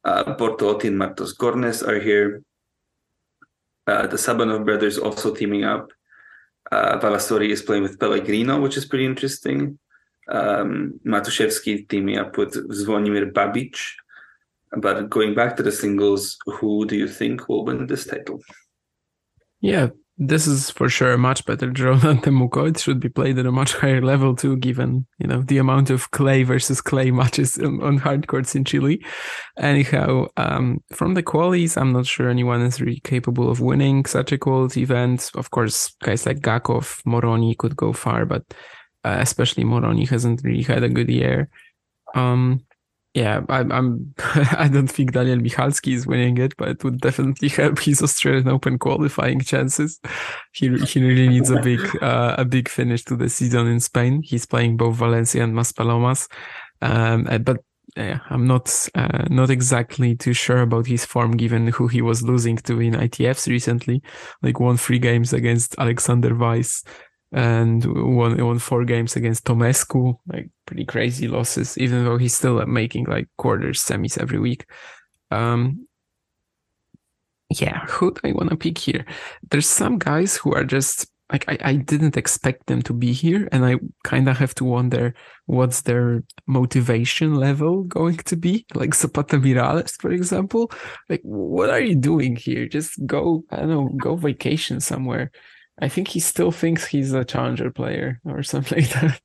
Uh, 0.04 0.36
Bortolotti 0.36 0.86
and 0.86 1.00
Martos 1.00 1.36
Gornes 1.36 1.88
are 1.88 2.00
here. 2.00 2.44
Uh, 3.88 4.08
the 4.08 4.18
Sabanov 4.18 4.66
brothers 4.66 4.98
also 4.98 5.34
teaming 5.34 5.64
up. 5.64 5.92
Uh, 6.72 7.00
is 7.42 7.62
playing 7.62 7.84
with 7.84 8.00
Pellegrino, 8.00 8.60
which 8.60 8.78
is 8.78 8.86
pretty 8.86 9.06
interesting 9.06 9.78
um, 10.28 11.00
Matuszewski 11.06 11.88
teaming 11.88 12.18
up 12.18 12.38
with 12.38 12.54
Zvonimir 12.72 13.32
Babic. 13.32 13.78
But 14.78 15.10
going 15.10 15.36
back 15.36 15.56
to 15.58 15.64
the 15.64 15.72
singles, 15.72 16.38
who 16.46 16.86
do 16.86 16.96
you 16.96 17.08
think 17.08 17.48
will 17.48 17.66
win 17.66 17.88
this 17.88 18.06
title? 18.06 18.42
Yeah, 19.62 19.90
this 20.18 20.48
is 20.48 20.70
for 20.70 20.88
sure 20.88 21.14
a 21.14 21.18
much 21.18 21.46
better 21.46 21.70
draw 21.70 21.96
than 21.98 22.20
Temuco. 22.20 22.70
It 22.70 22.80
should 22.80 23.00
be 23.00 23.10
played 23.10 23.38
at 23.38 23.46
a 23.46 23.52
much 23.52 23.74
higher 23.74 24.02
level 24.02 24.36
too, 24.36 24.58
given 24.58 25.06
you 25.20 25.28
know 25.28 25.42
the 25.42 25.58
amount 25.58 25.90
of 25.90 26.12
clay 26.12 26.44
versus 26.44 26.82
clay 26.82 27.12
matches 27.22 27.58
on, 27.58 27.82
on 27.84 27.98
hard 27.98 28.28
courts 28.28 28.56
in 28.56 28.64
Chile. 28.64 29.04
Anyhow, 29.58 30.28
um, 30.38 30.82
from 30.92 31.14
the 31.14 31.24
qualities, 31.24 31.78
I'm 31.78 31.92
not 31.92 32.06
sure 32.06 32.30
anyone 32.30 32.62
is 32.62 32.82
really 32.82 33.02
capable 33.02 33.50
of 33.50 33.60
winning 33.60 34.06
such 34.06 34.32
a 34.32 34.38
quality 34.38 34.84
event. 34.84 35.32
Of 35.36 35.52
course, 35.52 35.94
guys 36.02 36.26
like 36.26 36.40
Gakhov, 36.40 37.02
Moroni 37.06 37.56
could 37.56 37.76
go 37.76 37.92
far, 37.92 38.26
but 38.26 38.44
uh, 39.04 39.18
especially 39.20 39.64
Moroni 39.64 40.06
hasn't 40.06 40.42
really 40.44 40.64
had 40.64 40.84
a 40.84 40.90
good 40.90 41.10
year. 41.10 41.50
Um, 42.16 42.62
yeah, 43.16 43.44
I, 43.48 43.60
I'm. 43.62 44.14
I 44.18 44.68
don't 44.68 44.92
think 44.92 45.14
Daniel 45.14 45.38
Michalski 45.40 45.94
is 45.94 46.06
winning 46.06 46.38
it, 46.38 46.54
but 46.58 46.68
it 46.68 46.84
would 46.84 47.00
definitely 47.00 47.48
help 47.48 47.80
his 47.80 48.02
Australian 48.04 48.50
Open 48.50 48.78
qualifying 48.78 49.40
chances. 49.40 50.02
He 50.52 50.68
he 50.80 51.02
really 51.02 51.30
needs 51.30 51.50
a 51.50 51.62
big 51.62 51.80
uh, 52.04 52.36
a 52.38 52.44
big 52.44 52.68
finish 52.68 53.06
to 53.06 53.16
the 53.16 53.30
season 53.30 53.68
in 53.68 53.80
Spain. 53.80 54.22
He's 54.22 54.46
playing 54.46 54.76
both 54.76 54.98
Valencia 54.98 55.46
and 55.46 55.56
Maspalomas, 55.56 56.28
um, 56.82 57.26
uh, 57.30 57.38
but 57.38 57.64
yeah, 57.96 58.20
I'm 58.30 58.46
not 58.48 58.90
uh, 58.96 59.24
not 59.30 59.50
exactly 59.50 60.18
too 60.18 60.34
sure 60.34 60.60
about 60.62 60.86
his 60.86 61.06
form 61.06 61.38
given 61.38 61.68
who 61.68 61.88
he 61.88 62.02
was 62.02 62.22
losing 62.22 62.58
to 62.58 62.82
in 62.82 62.96
ITFs 62.96 63.48
recently. 63.48 64.02
Like 64.42 64.60
won 64.60 64.76
three 64.76 65.00
games 65.00 65.32
against 65.32 65.76
Alexander 65.80 66.36
Weiss 66.36 66.84
and 67.32 67.84
won 68.16 68.44
won 68.44 68.60
four 68.60 68.86
games 68.86 69.16
against 69.16 69.46
Tomescu, 69.46 70.16
like 70.28 70.50
pretty 70.66 70.86
crazy 70.86 71.28
losses, 71.28 71.78
even 71.78 72.06
though 72.06 72.18
he's 72.18 72.36
still 72.36 72.66
making 72.66 73.06
like 73.06 73.28
quarters, 73.38 73.84
semis 73.84 74.18
every 74.18 74.40
week. 74.40 74.66
Um, 75.32 75.88
yeah, 77.50 77.86
who 77.88 78.14
do 78.14 78.22
I 78.24 78.32
want 78.32 78.50
to 78.50 78.56
pick 78.56 78.78
here? 78.78 79.06
There's 79.52 79.68
some 79.68 79.98
guys 80.00 80.36
who 80.36 80.54
are 80.54 80.64
just 80.64 81.08
like 81.32 81.46
I, 81.48 81.58
I 81.62 81.76
didn't 81.76 82.18
expect 82.18 82.68
them 82.68 82.82
to 82.84 82.94
be 82.94 83.12
here, 83.12 83.50
and 83.52 83.66
I 83.66 83.78
kind 84.04 84.30
of 84.30 84.38
have 84.38 84.54
to 84.56 84.64
wonder 84.64 85.16
what's 85.48 85.82
their 85.82 86.24
motivation 86.48 87.36
level 87.36 87.84
going 87.84 88.18
to 88.18 88.36
be. 88.36 88.66
Like 88.76 88.94
Zapata 88.94 89.38
Miralles, 89.38 90.00
for 90.00 90.12
example. 90.12 90.72
Like, 91.10 91.22
what 91.24 91.70
are 91.70 91.82
you 91.82 91.96
doing 91.96 92.36
here? 92.36 92.68
Just 92.68 93.04
go, 93.06 93.44
I 93.50 93.58
don't 93.58 93.70
know, 93.70 93.90
go 93.98 94.16
vacation 94.16 94.80
somewhere. 94.80 95.32
I 95.82 95.90
think 95.90 96.08
he 96.08 96.22
still 96.22 96.52
thinks 96.52 96.86
he's 96.86 97.12
a 97.12 97.26
challenger 97.26 97.70
player 97.70 98.22
or 98.24 98.44
something 98.44 98.80
like 98.82 98.90
that. 98.92 99.20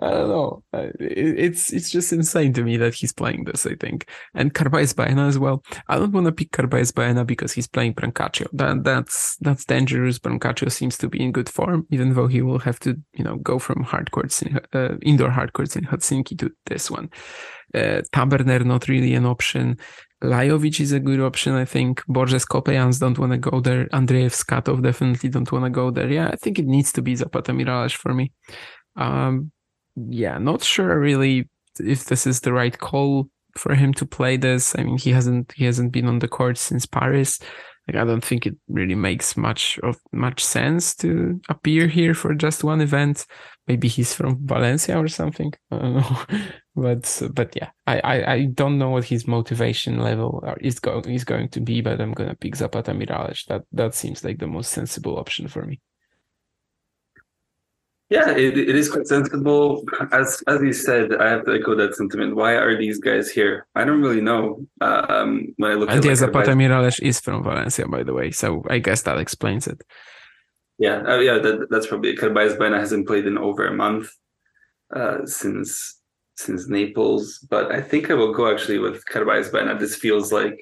I 0.00 0.10
don't 0.10 0.28
know. 0.30 0.62
It's 0.98 1.72
it's 1.72 1.90
just 1.90 2.12
insane 2.12 2.54
to 2.54 2.62
me 2.62 2.78
that 2.78 2.94
he's 2.94 3.12
playing 3.12 3.44
this. 3.44 3.66
I 3.66 3.74
think 3.74 4.08
and 4.34 4.54
Carballes 4.54 4.96
Baena 4.96 5.26
as 5.26 5.38
well. 5.38 5.62
I 5.88 5.98
don't 5.98 6.12
want 6.12 6.26
to 6.26 6.32
pick 6.32 6.52
Carballes 6.52 6.94
Baena 6.94 7.24
because 7.26 7.52
he's 7.52 7.66
playing 7.66 7.94
Brancaccio. 7.94 8.46
That 8.52 8.84
that's 8.84 9.36
that's 9.42 9.66
dangerous. 9.66 10.18
Brancaccio 10.18 10.72
seems 10.72 10.96
to 10.98 11.08
be 11.08 11.22
in 11.22 11.32
good 11.32 11.50
form, 11.50 11.86
even 11.90 12.14
though 12.14 12.28
he 12.28 12.40
will 12.40 12.60
have 12.60 12.80
to 12.80 12.98
you 13.12 13.24
know 13.24 13.36
go 13.36 13.58
from 13.58 13.82
hard 13.82 14.10
courts 14.10 14.40
in 14.40 14.58
uh, 14.72 14.96
indoor 15.02 15.30
hard 15.30 15.52
courts 15.52 15.76
in 15.76 15.84
Helsinki 15.84 16.38
to 16.38 16.50
this 16.64 16.90
one. 16.90 17.10
Uh, 17.74 18.02
Taberner 18.12 18.64
not 18.64 18.88
really 18.88 19.14
an 19.14 19.26
option. 19.26 19.76
Lajovic 20.22 20.80
is 20.80 20.92
a 20.92 21.00
good 21.00 21.20
option, 21.20 21.54
I 21.54 21.64
think. 21.64 22.02
Borges 22.06 22.46
Coppejans 22.46 23.00
don't 23.00 23.18
want 23.18 23.32
to 23.32 23.38
go 23.38 23.60
there. 23.60 23.86
Andreev 23.86 24.32
Skatov 24.32 24.82
definitely 24.82 25.28
don't 25.28 25.50
want 25.50 25.64
to 25.64 25.70
go 25.70 25.90
there. 25.90 26.10
Yeah, 26.10 26.28
I 26.28 26.36
think 26.36 26.58
it 26.58 26.66
needs 26.66 26.92
to 26.92 27.02
be 27.02 27.14
Zapata 27.14 27.52
Miralles 27.52 27.94
for 27.94 28.14
me. 28.14 28.32
Um, 28.96 29.50
yeah, 29.96 30.38
not 30.38 30.62
sure 30.62 30.98
really 30.98 31.48
if 31.78 32.04
this 32.06 32.26
is 32.26 32.40
the 32.40 32.52
right 32.52 32.78
call 32.78 33.28
for 33.56 33.74
him 33.74 33.92
to 33.94 34.06
play 34.06 34.36
this. 34.36 34.74
I 34.78 34.82
mean, 34.82 34.98
he 34.98 35.10
hasn't 35.10 35.52
he 35.56 35.64
hasn't 35.64 35.92
been 35.92 36.06
on 36.06 36.20
the 36.20 36.28
court 36.28 36.58
since 36.58 36.86
Paris. 36.86 37.38
Like, 37.86 37.96
I 37.96 38.04
don't 38.04 38.24
think 38.24 38.46
it 38.46 38.56
really 38.68 38.94
makes 38.94 39.36
much 39.36 39.78
of 39.82 39.98
much 40.12 40.42
sense 40.44 40.94
to 40.96 41.40
appear 41.48 41.86
here 41.86 42.14
for 42.14 42.34
just 42.34 42.64
one 42.64 42.80
event. 42.80 43.26
Maybe 43.66 43.88
he's 43.88 44.14
from 44.14 44.38
Valencia 44.46 44.98
or 44.98 45.08
something. 45.08 45.52
I 45.70 45.78
don't 45.78 45.94
know. 45.96 46.18
but 46.76 47.22
but 47.32 47.54
yeah, 47.54 47.70
I, 47.86 48.00
I, 48.00 48.32
I 48.32 48.44
don't 48.46 48.78
know 48.78 48.90
what 48.90 49.04
his 49.04 49.26
motivation 49.26 49.98
level 49.98 50.42
is 50.60 50.80
going 50.80 51.08
is 51.10 51.24
going 51.24 51.48
to 51.50 51.60
be. 51.60 51.80
But 51.80 52.00
I'm 52.00 52.12
gonna 52.12 52.34
pick 52.34 52.56
Zapata 52.56 52.92
Miralles. 52.92 53.46
That 53.46 53.62
that 53.72 53.94
seems 53.94 54.24
like 54.24 54.38
the 54.38 54.46
most 54.46 54.72
sensible 54.72 55.18
option 55.18 55.48
for 55.48 55.64
me. 55.64 55.80
Yeah, 58.10 58.32
it, 58.32 58.58
it 58.58 58.76
is 58.76 58.90
quite 58.90 59.06
sensible. 59.06 59.84
As 60.12 60.42
as 60.46 60.60
you 60.62 60.72
said, 60.72 61.14
I 61.14 61.28
have 61.30 61.44
to 61.46 61.54
echo 61.54 61.74
that 61.76 61.94
sentiment. 61.94 62.36
Why 62.36 62.54
are 62.54 62.76
these 62.76 62.98
guys 62.98 63.30
here? 63.30 63.66
I 63.74 63.84
don't 63.84 64.02
really 64.02 64.20
know. 64.20 64.66
Um, 64.80 65.54
when 65.56 65.70
I 65.70 65.74
look 65.74 65.90
and 65.90 66.04
at 66.04 66.16
Zapata 66.16 66.50
Miralles 66.50 67.00
is 67.00 67.20
from 67.20 67.42
Valencia, 67.42 67.88
by 67.88 68.02
the 68.02 68.12
way, 68.12 68.30
so 68.30 68.62
I 68.68 68.78
guess 68.78 69.02
that 69.02 69.18
explains 69.18 69.66
it. 69.66 69.82
Yeah, 70.78 71.02
uh, 71.06 71.18
yeah, 71.18 71.38
that, 71.38 71.68
that's 71.70 71.86
probably 71.86 72.16
Carballes 72.16 72.58
Baena 72.58 72.78
hasn't 72.78 73.06
played 73.06 73.26
in 73.26 73.38
over 73.38 73.66
a 73.66 73.72
month 73.72 74.10
uh, 74.94 75.24
since 75.24 76.00
since 76.36 76.68
Naples, 76.68 77.38
but 77.50 77.72
I 77.72 77.80
think 77.80 78.10
I 78.10 78.14
will 78.14 78.32
go 78.32 78.52
actually 78.52 78.78
with 78.78 79.04
Carballes 79.06 79.52
Baena. 79.52 79.78
This 79.78 79.96
feels 79.96 80.32
like 80.32 80.58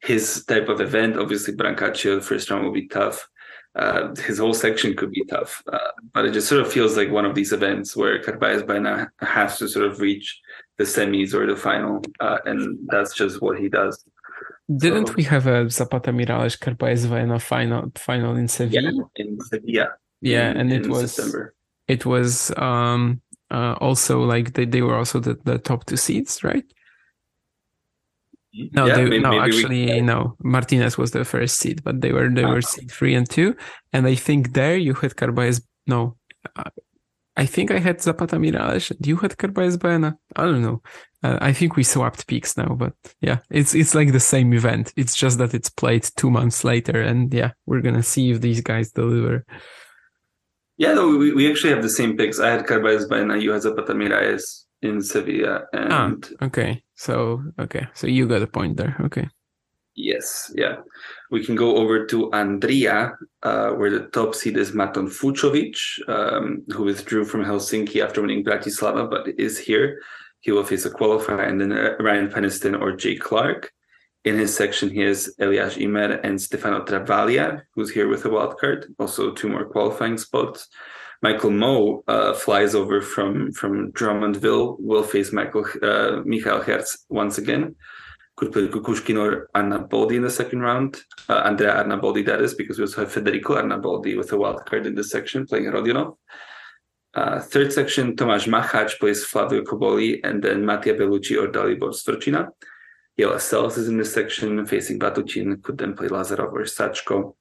his 0.00 0.44
type 0.44 0.68
of 0.68 0.80
event. 0.80 1.18
Obviously, 1.18 1.54
Brancaccio, 1.54 2.22
first 2.22 2.50
round 2.50 2.64
will 2.64 2.72
be 2.72 2.88
tough. 2.88 3.28
Uh, 3.74 4.14
his 4.16 4.38
whole 4.38 4.54
section 4.54 4.96
could 4.96 5.10
be 5.10 5.24
tough, 5.26 5.62
uh, 5.72 5.78
but 6.12 6.24
it 6.24 6.32
just 6.32 6.48
sort 6.48 6.60
of 6.60 6.72
feels 6.72 6.96
like 6.96 7.10
one 7.10 7.24
of 7.24 7.34
these 7.34 7.52
events 7.52 7.94
where 7.94 8.20
Carballes 8.20 8.66
Baena 8.66 9.08
has 9.20 9.58
to 9.58 9.68
sort 9.68 9.86
of 9.86 10.00
reach 10.00 10.40
the 10.78 10.84
semis 10.84 11.34
or 11.34 11.46
the 11.46 11.54
final, 11.54 12.02
uh, 12.20 12.38
and 12.44 12.78
that's 12.88 13.14
just 13.14 13.40
what 13.40 13.58
he 13.58 13.68
does. 13.68 14.04
Didn't 14.74 15.08
so, 15.08 15.14
we 15.16 15.22
have 15.24 15.46
a 15.46 15.70
Zapata 15.70 16.12
Miralles 16.12 16.58
Carballes 16.58 17.08
Baena 17.08 17.38
final 17.38 17.92
final 17.94 18.36
in 18.36 18.48
Sevilla? 18.48 18.92
Yeah, 18.92 19.24
in 19.24 19.40
Sevilla. 19.40 19.88
Yeah, 20.20 20.50
in, 20.50 20.56
and 20.56 20.72
it 20.72 20.86
was 20.88 21.12
September. 21.12 21.54
it 21.86 22.04
was 22.04 22.50
um 22.56 23.20
uh, 23.50 23.74
also 23.80 24.22
like 24.22 24.54
they, 24.54 24.64
they 24.64 24.82
were 24.82 24.96
also 24.96 25.20
the, 25.20 25.38
the 25.44 25.58
top 25.58 25.86
two 25.86 25.96
seeds, 25.96 26.42
right? 26.44 26.64
No, 28.72 28.86
yeah, 28.86 28.96
they, 28.96 29.04
maybe, 29.04 29.18
no, 29.20 29.30
maybe 29.30 29.44
actually, 29.44 29.86
we... 29.86 30.00
no. 30.00 30.36
Martinez 30.42 30.96
was 30.96 31.10
the 31.10 31.24
first 31.24 31.58
seed, 31.58 31.84
but 31.84 32.00
they 32.00 32.12
were 32.12 32.28
they 32.28 32.44
were 32.44 32.58
ah. 32.58 32.60
seed 32.60 32.90
three 32.90 33.14
and 33.14 33.28
two, 33.28 33.54
and 33.92 34.06
I 34.06 34.14
think 34.14 34.54
there 34.54 34.76
you 34.76 34.94
had 34.94 35.16
Carballes. 35.16 35.62
No, 35.86 36.16
uh, 36.56 36.70
I 37.36 37.46
think 37.46 37.70
I 37.70 37.78
had 37.78 38.02
Zapata 38.02 38.36
Miralles. 38.36 38.92
You 39.06 39.16
had 39.16 39.36
Carballes 39.36 39.78
Baena. 39.78 40.16
I 40.34 40.44
don't 40.44 40.62
know. 40.62 40.82
Uh, 41.22 41.38
I 41.40 41.52
think 41.52 41.76
we 41.76 41.84
swapped 41.84 42.26
peaks 42.26 42.56
now, 42.56 42.74
but 42.74 42.94
yeah, 43.20 43.38
it's 43.50 43.74
it's 43.74 43.94
like 43.94 44.12
the 44.12 44.20
same 44.20 44.52
event. 44.52 44.92
It's 44.96 45.14
just 45.14 45.38
that 45.38 45.54
it's 45.54 45.70
played 45.70 46.08
two 46.16 46.30
months 46.30 46.64
later, 46.64 47.00
and 47.00 47.32
yeah, 47.32 47.52
we're 47.66 47.82
gonna 47.82 48.02
see 48.02 48.32
if 48.32 48.40
these 48.40 48.60
guys 48.60 48.90
deliver. 48.90 49.44
Yeah, 50.78 50.94
no, 50.94 51.16
we, 51.16 51.32
we 51.34 51.50
actually 51.50 51.72
have 51.72 51.82
the 51.82 51.90
same 51.90 52.16
picks. 52.16 52.38
I 52.38 52.50
had 52.50 52.64
Carballes 52.64 53.08
Baena, 53.08 53.36
you 53.36 53.50
had 53.50 53.62
Zapata 53.62 53.92
Miralles 53.94 54.64
in 54.80 55.02
Sevilla. 55.02 55.64
Ah, 55.74 56.06
and 56.06 56.30
ah, 56.40 56.44
okay. 56.46 56.82
So 56.94 57.42
okay. 57.58 57.88
So 57.94 58.06
you 58.06 58.28
got 58.28 58.42
a 58.42 58.46
point 58.46 58.76
there. 58.76 58.96
Okay. 59.00 59.28
Yes, 59.96 60.52
yeah. 60.54 60.76
We 61.32 61.44
can 61.44 61.56
go 61.56 61.76
over 61.76 62.06
to 62.06 62.30
Andria, 62.30 63.16
uh, 63.42 63.70
where 63.70 63.90
the 63.90 64.06
top 64.06 64.36
seed 64.36 64.56
is 64.56 64.72
Marton 64.72 65.08
Fucsovics, 65.08 65.98
um, 66.08 66.62
who 66.68 66.84
withdrew 66.84 67.24
from 67.24 67.44
Helsinki 67.44 68.04
after 68.04 68.20
winning 68.20 68.44
Bratislava, 68.44 69.10
but 69.10 69.28
is 69.36 69.58
here. 69.58 70.00
He 70.38 70.52
will 70.52 70.62
face 70.62 70.84
a 70.84 70.90
qualifier 70.90 71.48
and 71.48 71.60
then 71.60 71.72
uh, 71.72 71.96
Ryan 71.98 72.28
Peniston 72.28 72.80
or 72.80 72.92
Jay 72.92 73.16
Clark. 73.16 73.72
In 74.24 74.36
his 74.36 74.54
section, 74.54 74.90
he 74.90 75.00
has 75.00 75.32
Elias 75.38 75.76
Ymer 75.76 76.20
and 76.24 76.40
Stefano 76.40 76.84
Travaglia, 76.84 77.62
who's 77.74 77.90
here 77.90 78.08
with 78.08 78.24
a 78.24 78.30
wild 78.30 78.58
card. 78.58 78.92
Also, 78.98 79.32
two 79.32 79.48
more 79.48 79.64
qualifying 79.64 80.18
spots. 80.18 80.68
Michael 81.22 81.50
Mmoh 81.50 82.02
uh, 82.06 82.34
flies 82.34 82.74
over 82.74 83.00
from 83.00 83.52
from 83.52 83.92
Drummondville. 83.92 84.76
Will 84.78 85.02
face 85.02 85.32
Michael 85.32 85.66
uh, 85.82 86.22
Michael 86.24 86.62
Herz 86.62 87.06
once 87.08 87.38
again. 87.38 87.74
Could 88.36 88.52
play 88.52 88.68
Kukushkin 88.68 89.18
or 89.18 89.48
Arnaboldi 89.54 90.14
in 90.16 90.22
the 90.22 90.30
second 90.30 90.60
round. 90.60 91.00
Uh, 91.28 91.42
Andrea 91.44 91.74
Arnaboldi, 91.82 92.24
that 92.26 92.40
is, 92.40 92.54
because 92.54 92.78
we 92.78 92.84
also 92.84 93.00
have 93.00 93.12
Federico 93.12 93.56
Arnaboldi 93.56 94.16
with 94.16 94.30
a 94.30 94.36
wild 94.36 94.64
card 94.64 94.86
in 94.86 94.94
this 94.94 95.10
section 95.10 95.44
playing 95.44 95.64
Rodionov. 95.64 96.16
Uh, 97.14 97.40
third 97.40 97.72
section, 97.72 98.14
Tomas 98.14 98.46
Machac 98.46 98.96
plays 99.00 99.24
Flavio 99.24 99.62
Cobolli, 99.62 100.20
and 100.22 100.40
then 100.40 100.64
Mattia 100.64 100.94
Bellucci 100.94 101.36
or 101.42 101.48
Dalibor 101.48 101.92
Svrcina. 101.92 102.48
Jelle 103.18 103.40
Sels 103.40 103.76
is 103.76 103.88
in 103.88 103.98
this 103.98 104.14
section, 104.14 104.64
facing 104.64 104.98
Batuchin, 104.98 105.60
could 105.62 105.78
then 105.78 105.94
play 105.94 106.08
Lazarov 106.08 106.52
or 106.52 106.62
Sachko. 106.62 107.34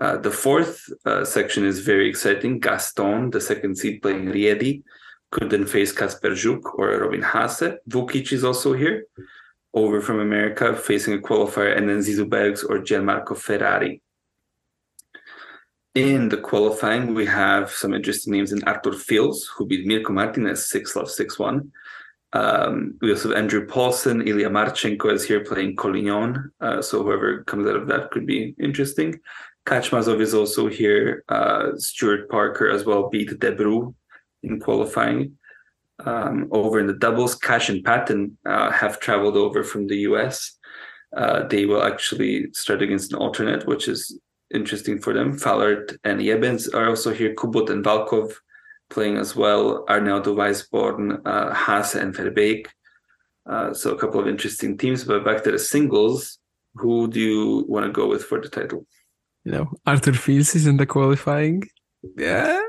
Uh, 0.00 0.16
the 0.16 0.30
fourth 0.30 0.88
uh, 1.06 1.24
section 1.24 1.64
is 1.64 1.78
very 1.78 2.08
exciting. 2.08 2.58
Gaston, 2.58 3.30
the 3.30 3.40
second 3.40 3.76
seed, 3.76 4.02
playing 4.02 4.26
Riedi, 4.26 4.82
could 5.30 5.50
then 5.50 5.66
face 5.66 5.92
Kasper 5.92 6.30
Żuk 6.30 6.62
or 6.76 6.88
Robin 6.98 7.22
Haase. 7.22 7.76
Vukic 7.88 8.32
is 8.32 8.42
also 8.42 8.72
here, 8.72 9.06
over 9.72 10.00
from 10.00 10.18
America, 10.18 10.74
facing 10.74 11.14
a 11.14 11.18
qualifier, 11.18 11.76
and 11.76 11.88
then 11.88 12.00
Zizou 12.00 12.28
Bergs 12.28 12.64
or 12.64 12.78
Gianmarco 12.78 13.36
Ferrari. 13.36 14.02
In 15.94 16.28
the 16.28 16.38
qualifying, 16.38 17.14
we 17.14 17.26
have 17.26 17.70
some 17.70 17.94
interesting 17.94 18.32
names 18.32 18.52
in 18.52 18.64
Arthur 18.64 18.94
Fils, 18.94 19.48
who 19.56 19.66
beat 19.66 19.86
Mirko 19.86 20.12
Martinez 20.12 20.68
6 20.68 20.96
love 20.96 21.08
6 21.08 21.38
1. 21.38 21.70
Um, 22.34 22.98
we 23.00 23.10
also 23.10 23.28
have 23.28 23.38
Andrew 23.38 23.64
Paulson, 23.66 24.26
Ilya 24.26 24.50
Marchenko 24.50 25.12
is 25.12 25.24
here 25.24 25.44
playing 25.44 25.76
Collignon. 25.76 26.50
Uh, 26.60 26.82
so 26.82 27.02
whoever 27.02 27.44
comes 27.44 27.66
out 27.68 27.76
of 27.76 27.86
that 27.86 28.10
could 28.10 28.26
be 28.26 28.54
interesting. 28.58 29.20
Kachmazov 29.66 30.20
is 30.20 30.34
also 30.34 30.66
here. 30.66 31.24
Uh, 31.28 31.70
Stuart 31.76 32.28
Parker 32.28 32.68
as 32.68 32.84
well 32.84 33.08
beat 33.08 33.30
Debru 33.30 33.94
in 34.42 34.60
qualifying. 34.60 35.38
Um, 36.04 36.48
over 36.50 36.80
in 36.80 36.88
the 36.88 36.94
doubles, 36.94 37.36
Cash 37.36 37.68
and 37.68 37.84
Patten 37.84 38.36
uh, 38.44 38.70
have 38.72 38.98
traveled 38.98 39.36
over 39.36 39.62
from 39.62 39.86
the 39.86 39.98
US. 39.98 40.58
Uh, 41.16 41.46
they 41.46 41.66
will 41.66 41.84
actually 41.84 42.52
start 42.52 42.82
against 42.82 43.12
an 43.12 43.18
alternate, 43.18 43.64
which 43.66 43.86
is 43.86 44.18
interesting 44.52 44.98
for 45.00 45.14
them. 45.14 45.38
Fallard 45.38 45.96
and 46.02 46.20
Jebens 46.20 46.74
are 46.74 46.88
also 46.88 47.14
here. 47.14 47.32
Kubot 47.34 47.70
and 47.70 47.84
Valkov 47.84 48.34
playing 48.94 49.16
as 49.18 49.36
well. 49.36 49.84
Arneodo 49.86 50.34
Weissborn, 50.34 51.20
uh, 51.26 51.52
Haase 51.52 52.00
and 52.00 52.14
Verbeek. 52.14 52.66
Uh, 53.46 53.74
so 53.74 53.92
a 53.92 53.98
couple 53.98 54.20
of 54.20 54.28
interesting 54.28 54.78
teams. 54.78 55.04
But 55.04 55.24
back 55.24 55.44
to 55.44 55.52
the 55.52 55.58
singles, 55.58 56.38
who 56.74 57.08
do 57.08 57.20
you 57.20 57.64
want 57.68 57.86
to 57.86 57.92
go 57.92 58.06
with 58.08 58.24
for 58.24 58.40
the 58.40 58.48
title? 58.48 58.86
you 59.44 59.52
know, 59.52 59.70
Arthur 59.86 60.12
Fils 60.12 60.54
is 60.54 60.66
in 60.66 60.78
the 60.78 60.86
qualifying. 60.86 61.62
Yeah, 62.16 62.60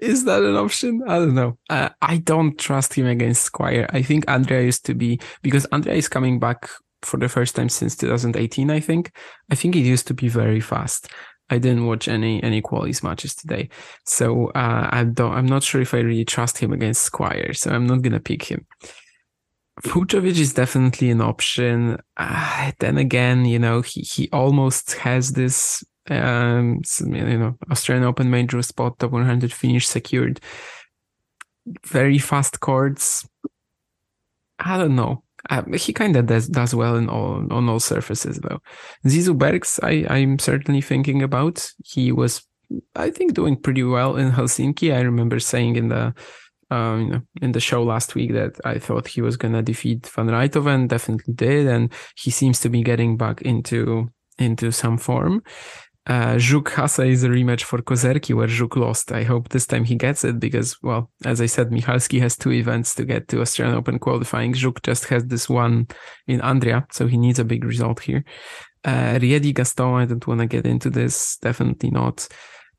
is 0.00 0.24
that 0.24 0.42
an 0.42 0.56
option? 0.56 1.02
I 1.06 1.18
don't 1.18 1.34
know. 1.34 1.58
Uh, 1.68 1.90
I 2.00 2.18
don't 2.18 2.58
trust 2.58 2.94
him 2.94 3.06
against 3.06 3.42
Squire. 3.42 3.86
I 3.90 4.02
think 4.02 4.24
Andria 4.26 4.64
used 4.64 4.86
to 4.86 4.94
be 4.94 5.20
because 5.42 5.66
Andria 5.66 5.94
is 5.94 6.08
coming 6.08 6.38
back 6.38 6.68
for 7.02 7.18
the 7.18 7.28
first 7.28 7.56
time 7.56 7.68
since 7.68 7.96
2018. 7.96 8.70
I 8.70 8.80
think. 8.80 9.12
I 9.50 9.54
think 9.54 9.74
he 9.74 9.82
used 9.82 10.06
to 10.08 10.14
be 10.14 10.28
very 10.28 10.60
fast. 10.60 11.08
I 11.48 11.58
didn't 11.58 11.86
watch 11.86 12.08
any 12.08 12.42
any 12.42 12.60
qualies 12.60 13.02
matches 13.02 13.34
today, 13.34 13.68
so 14.04 14.48
uh, 14.48 14.88
I 14.90 15.04
don't. 15.04 15.32
I'm 15.32 15.46
not 15.46 15.62
sure 15.62 15.80
if 15.80 15.94
I 15.94 15.98
really 15.98 16.24
trust 16.24 16.58
him 16.58 16.72
against 16.72 17.02
Squire. 17.02 17.54
So 17.54 17.70
I'm 17.70 17.86
not 17.86 18.02
gonna 18.02 18.20
pick 18.20 18.44
him. 18.44 18.66
Fucsovics 19.82 20.38
is 20.38 20.54
definitely 20.54 21.10
an 21.10 21.20
option. 21.20 21.98
Uh, 22.16 22.72
then 22.80 22.98
again, 22.98 23.44
you 23.44 23.58
know, 23.58 23.82
he 23.82 24.00
he 24.00 24.28
almost 24.32 24.92
has 24.94 25.32
this 25.32 25.84
um, 26.10 26.82
you 27.00 27.38
know, 27.38 27.56
Australian 27.70 28.06
Open 28.06 28.30
major 28.30 28.60
spot, 28.62 28.98
top 28.98 29.10
100 29.10 29.52
finish 29.52 29.86
secured. 29.86 30.40
Very 31.84 32.18
fast 32.18 32.60
chords. 32.60 33.28
I 34.58 34.78
don't 34.78 34.96
know. 34.96 35.22
Uh, 35.48 35.62
he 35.74 35.92
kind 35.92 36.16
of 36.16 36.26
does, 36.26 36.48
does 36.48 36.74
well 36.74 36.96
in 36.96 37.08
all 37.08 37.46
on 37.52 37.68
all 37.68 37.80
surfaces 37.80 38.38
though. 38.38 38.60
Zizou 39.06 39.36
Bergs, 39.36 39.78
I 39.82 40.06
I'm 40.08 40.38
certainly 40.38 40.80
thinking 40.80 41.22
about. 41.22 41.70
He 41.84 42.12
was, 42.12 42.44
I 42.94 43.10
think, 43.10 43.34
doing 43.34 43.56
pretty 43.56 43.82
well 43.82 44.16
in 44.16 44.32
Helsinki. 44.32 44.94
I 44.94 45.00
remember 45.00 45.38
saying 45.38 45.76
in 45.76 45.88
the 45.88 46.14
um, 46.70 47.26
in 47.40 47.52
the 47.52 47.60
show 47.60 47.82
last 47.82 48.14
week 48.14 48.32
that 48.32 48.56
I 48.64 48.78
thought 48.78 49.08
he 49.08 49.22
was 49.22 49.36
gonna 49.36 49.62
defeat 49.62 50.06
Van 50.06 50.26
Rijthoven, 50.26 50.88
definitely 50.88 51.34
did, 51.34 51.66
and 51.66 51.92
he 52.16 52.30
seems 52.30 52.60
to 52.60 52.68
be 52.68 52.82
getting 52.82 53.16
back 53.16 53.42
into 53.42 54.10
into 54.38 54.70
some 54.72 54.98
form. 54.98 55.42
Uh, 56.08 56.38
Żuk 56.38 56.70
Haase 56.70 57.08
is 57.08 57.24
a 57.24 57.28
rematch 57.28 57.64
for 57.64 57.82
Kozerki 57.82 58.32
where 58.32 58.48
Żuk 58.48 58.76
lost. 58.76 59.10
I 59.10 59.24
hope 59.24 59.48
this 59.48 59.66
time 59.66 59.84
he 59.84 59.96
gets 59.96 60.24
it 60.24 60.38
because, 60.38 60.76
well, 60.80 61.10
as 61.24 61.40
I 61.40 61.46
said, 61.46 61.70
Michalski 61.70 62.20
has 62.20 62.36
two 62.36 62.52
events 62.52 62.94
to 62.94 63.04
get 63.04 63.26
to 63.28 63.40
Australian 63.40 63.76
Open 63.76 63.98
qualifying. 63.98 64.54
Żuk 64.54 64.82
just 64.82 65.06
has 65.06 65.26
this 65.26 65.48
one 65.48 65.88
in 66.28 66.40
Andria, 66.40 66.86
so 66.92 67.08
he 67.08 67.16
needs 67.16 67.40
a 67.40 67.44
big 67.44 67.64
result 67.64 68.00
here. 68.00 68.24
Uh, 68.84 69.18
Riedi 69.18 69.52
Gaston, 69.52 69.94
I 69.94 70.04
don't 70.04 70.26
want 70.28 70.40
to 70.40 70.46
get 70.46 70.64
into 70.64 70.90
this. 70.90 71.38
Definitely 71.38 71.90
not. 71.90 72.28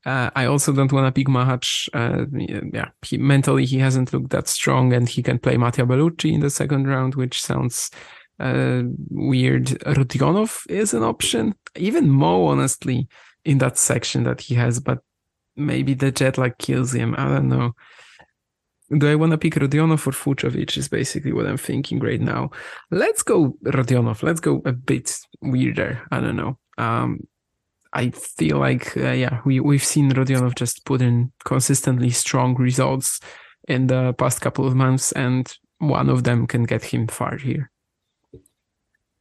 Uh, 0.06 0.30
I 0.34 0.46
also 0.46 0.72
don't 0.72 0.92
want 0.92 1.06
to 1.06 1.12
pick 1.12 1.28
Machac. 1.28 1.88
Uh, 1.92 2.24
yeah, 2.72 2.88
he, 3.02 3.18
mentally 3.18 3.66
he 3.66 3.78
hasn't 3.78 4.10
looked 4.14 4.30
that 4.30 4.48
strong, 4.48 4.94
and 4.94 5.06
he 5.06 5.22
can 5.22 5.38
play 5.38 5.58
Mattia 5.58 5.84
Bellucci 5.84 6.32
in 6.32 6.40
the 6.40 6.48
second 6.48 6.88
round, 6.88 7.14
which 7.14 7.42
sounds 7.42 7.90
uh, 8.40 8.82
weird. 9.10 9.66
Rodionov 9.66 10.68
is 10.70 10.94
an 10.94 11.02
option. 11.02 11.54
Even 11.76 12.08
Mmoh, 12.08 12.48
honestly, 12.48 13.08
in 13.44 13.58
that 13.58 13.78
section 13.78 14.24
that 14.24 14.40
he 14.40 14.54
has, 14.54 14.80
but 14.80 14.98
maybe 15.56 15.94
the 15.94 16.10
jet 16.10 16.38
lag 16.38 16.56
kills 16.58 16.92
him. 16.92 17.14
I 17.18 17.28
don't 17.28 17.48
know. 17.48 17.72
Do 18.96 19.10
I 19.10 19.16
want 19.16 19.32
to 19.32 19.38
pick 19.38 19.54
Rodionov 19.54 20.06
or 20.06 20.12
Fucsovics? 20.12 20.78
Is 20.78 20.88
basically 20.88 21.32
what 21.32 21.46
I'm 21.46 21.58
thinking 21.58 21.98
right 21.98 22.20
now. 22.20 22.50
Let's 22.90 23.22
go 23.22 23.56
Rodionov. 23.64 24.22
Let's 24.22 24.40
go 24.40 24.62
a 24.64 24.72
bit 24.72 25.14
weirder. 25.42 26.00
I 26.10 26.20
don't 26.20 26.36
know. 26.36 26.58
Um, 26.78 27.26
I 27.92 28.10
feel 28.10 28.58
like 28.58 28.96
uh, 28.96 29.10
yeah, 29.10 29.40
we 29.44 29.60
we've 29.60 29.84
seen 29.84 30.10
Rodionov 30.12 30.54
just 30.54 30.84
put 30.84 31.02
in 31.02 31.32
consistently 31.44 32.10
strong 32.10 32.54
results 32.54 33.20
in 33.66 33.88
the 33.88 34.14
past 34.14 34.40
couple 34.40 34.66
of 34.66 34.74
months, 34.74 35.12
and 35.12 35.52
one 35.78 36.08
of 36.08 36.24
them 36.24 36.46
can 36.46 36.64
get 36.64 36.84
him 36.84 37.08
far 37.08 37.36
here. 37.36 37.70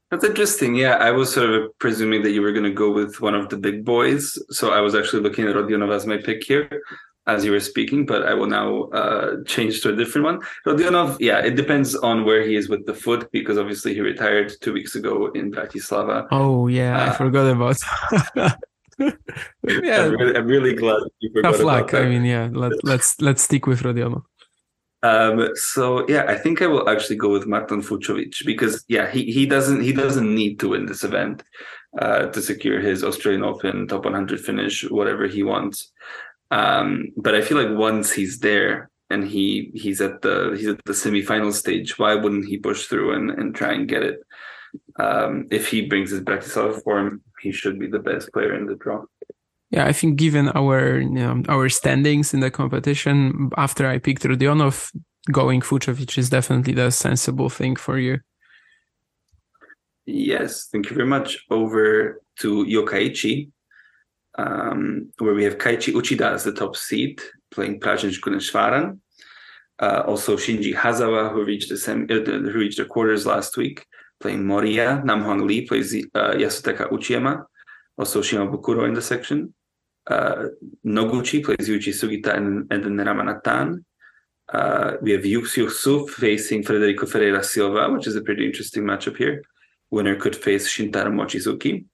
That's 0.09 0.23
interesting. 0.23 0.75
Yeah, 0.75 0.95
I 0.95 1.11
was 1.11 1.33
sort 1.33 1.49
of 1.49 1.77
presuming 1.79 2.23
that 2.23 2.31
you 2.31 2.41
were 2.41 2.53
going 2.53 2.63
to 2.63 2.71
go 2.71 2.91
with 2.91 3.19
one 3.19 3.35
of 3.35 3.49
the 3.49 3.57
big 3.57 3.83
boys. 3.83 4.37
So 4.49 4.71
I 4.71 4.79
was 4.79 4.95
actually 4.95 5.21
looking 5.21 5.47
at 5.47 5.55
Rodionov 5.55 5.93
as 5.93 6.05
my 6.05 6.17
pick 6.17 6.43
here. 6.43 6.81
as 7.27 7.43
you 7.43 7.51
were 7.51 7.59
speaking, 7.59 8.05
but 8.05 8.25
I 8.25 8.33
will 8.33 8.47
now 8.47 8.83
uh, 8.85 9.43
change 9.45 9.81
to 9.81 9.89
a 9.89 9.95
different 9.95 10.25
one. 10.25 10.39
Rodionov, 10.65 11.17
yeah, 11.19 11.39
it 11.39 11.55
depends 11.55 11.93
on 11.93 12.23
where 12.23 12.41
he 12.41 12.55
is 12.55 12.69
with 12.69 12.85
the 12.85 12.93
foot 12.93 13.29
because 13.31 13.57
obviously 13.57 13.93
he 13.93 14.01
retired 14.01 14.53
two 14.61 14.73
weeks 14.73 14.95
ago 14.95 15.27
in 15.35 15.51
Bratislava. 15.51 16.27
Oh 16.31 16.67
yeah, 16.67 16.97
uh, 16.97 17.11
I 17.11 17.15
forgot 17.15 17.51
about. 17.51 17.77
yeah, 18.99 20.05
I'm 20.05 20.11
really, 20.13 20.35
I'm 20.35 20.47
really, 20.47 20.73
glad 20.73 21.01
you 21.19 21.29
forgot 21.31 21.51
Tough 21.51 21.61
luck. 21.61 21.93
I 21.93 22.05
mean, 22.05 22.25
yeah, 22.25 22.49
let, 22.51 22.71
let's 22.83 23.21
let's 23.21 23.43
stick 23.43 23.67
with 23.67 23.81
Rodionov. 23.83 24.23
Um, 25.03 25.49
so 25.55 26.07
yeah, 26.09 26.25
I 26.27 26.35
think 26.35 26.61
I 26.61 26.67
will 26.67 26.89
actually 26.89 27.17
go 27.17 27.29
with 27.29 27.45
Marton 27.45 27.81
Fucsovics 27.81 28.45
because 28.45 28.83
yeah, 28.87 29.09
he, 29.09 29.31
he 29.31 29.45
doesn't 29.45 29.81
he 29.81 29.93
doesn't 29.93 30.33
need 30.33 30.59
to 30.59 30.69
win 30.69 30.85
this 30.85 31.03
event 31.03 31.43
uh, 31.99 32.27
to 32.27 32.41
secure 32.41 32.79
his 32.79 33.03
Australian 33.03 33.43
Open 33.43 33.87
top 33.87 34.05
100 34.05 34.39
finish, 34.39 34.83
whatever 34.89 35.27
he 35.27 35.43
wants. 35.43 35.91
Um, 36.49 37.09
but 37.15 37.35
I 37.35 37.41
feel 37.41 37.61
like 37.61 37.77
once 37.77 38.11
he's 38.11 38.39
there 38.39 38.89
and 39.09 39.23
he 39.23 39.71
he's 39.73 40.01
at 40.01 40.21
the 40.21 40.55
he's 40.57 40.67
at 40.67 40.83
the 40.85 40.93
semifinal 40.93 41.53
stage, 41.53 41.99
why 41.99 42.15
wouldn't 42.15 42.47
he 42.47 42.57
push 42.57 42.85
through 42.87 43.13
and, 43.13 43.29
and 43.29 43.55
try 43.55 43.73
and 43.73 43.87
get 43.87 44.03
it? 44.03 44.19
Um, 44.99 45.47
if 45.51 45.69
he 45.69 45.85
brings 45.85 46.09
his 46.09 46.21
Bratislava 46.21 46.83
form, 46.83 47.21
he 47.41 47.51
should 47.51 47.79
be 47.79 47.87
the 47.87 47.99
best 47.99 48.33
player 48.33 48.55
in 48.55 48.65
the 48.65 48.75
draw. 48.75 49.03
Yeah, 49.69 49.85
I 49.85 49.91
think 49.91 50.17
given 50.17 50.49
our 50.49 50.99
you 50.99 51.09
know, 51.09 51.43
our 51.49 51.67
standings 51.69 52.33
in 52.33 52.39
the 52.39 52.49
competition, 52.49 53.49
after 53.57 53.85
I 53.85 53.99
picked 53.99 54.23
Rodionov, 54.23 54.91
going 55.31 55.61
Fucsovics 55.61 56.17
is 56.17 56.29
definitely 56.29 56.73
the 56.73 56.89
sensible 56.89 57.49
thing 57.49 57.75
for 57.75 57.97
you. 57.97 58.19
Yes, 60.05 60.67
thank 60.71 60.89
you 60.89 60.95
very 60.95 61.07
much. 61.07 61.45
Over 61.49 62.21
to 62.39 62.65
Yokkaichi, 62.65 63.49
um, 64.37 65.11
where 65.17 65.33
we 65.33 65.43
have 65.43 65.57
Kaichi 65.57 65.93
Uchida 65.93 66.31
as 66.31 66.45
the 66.45 66.53
top 66.53 66.77
seed, 66.77 67.21
playing 67.51 67.81
Prajnesh 67.81 68.21
Gunneswaran. 68.21 68.99
Uh, 69.79 70.03
also 70.07 70.37
Shinji 70.37 70.73
Hazawa, 70.73 71.31
who 71.33 71.43
reached 71.43 71.69
the 71.69 71.77
sem- 71.77 72.07
uh, 72.09 72.23
who 72.23 72.57
reached 72.57 72.77
the 72.77 72.85
quarters 72.85 73.25
last 73.25 73.57
week, 73.57 73.85
playing 74.21 74.43
Moriya. 74.43 75.03
Namhong 75.03 75.45
Lee 75.45 75.67
plays 75.67 75.93
uh, 75.93 76.33
Yasutaka 76.33 76.89
Uchiyama. 76.89 77.43
Also 77.97 78.21
Shimabukuro 78.21 78.87
in 78.87 78.93
the 78.93 79.01
section. 79.01 79.53
Uh, 80.09 80.47
Noguchi 80.85 81.43
plays 81.43 81.67
Yuichi 81.67 81.93
Sugita 81.93 82.35
and, 82.35 82.71
and 82.71 82.83
then 82.83 83.05
Ramanathan. 83.05 83.83
Uh, 84.51 84.93
we 85.01 85.11
have 85.11 85.25
Yu 85.25 85.45
Suf 85.45 86.09
facing 86.11 86.63
Federico 86.63 87.05
Ferreira 87.05 87.43
Silva, 87.43 87.91
which 87.91 88.07
is 88.07 88.15
a 88.15 88.21
pretty 88.21 88.45
interesting 88.45 88.83
matchup 88.83 89.17
here. 89.17 89.43
Winner 89.91 90.15
could 90.15 90.35
face 90.35 90.67
Shintaro 90.69 91.11
Mochizuki. 91.11 91.85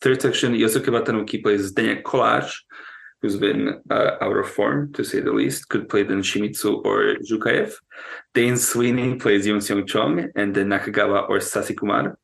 Third 0.00 0.20
section, 0.20 0.54
Yosuke 0.54 0.86
Watanuki 0.86 1.42
plays 1.42 1.72
Zdeněk 1.72 2.02
Kolář, 2.02 2.52
who's 3.22 3.36
been 3.36 3.80
uh, 3.90 4.16
out 4.20 4.36
of 4.36 4.50
form, 4.50 4.92
to 4.92 5.02
say 5.02 5.20
the 5.20 5.32
least. 5.32 5.68
Could 5.70 5.88
play 5.88 6.02
then 6.02 6.20
Shimizu 6.20 6.84
or 6.84 7.16
Zhukayev. 7.30 7.72
Dane 8.34 8.58
Sweeney 8.58 9.14
plays 9.14 9.46
Yoon 9.46 9.62
Seong 9.62 9.86
Chong, 9.86 10.28
and 10.36 10.54
then 10.54 10.68
Nakagawa 10.68 11.28
or 11.30 11.38
Sasikumar. 11.38 12.16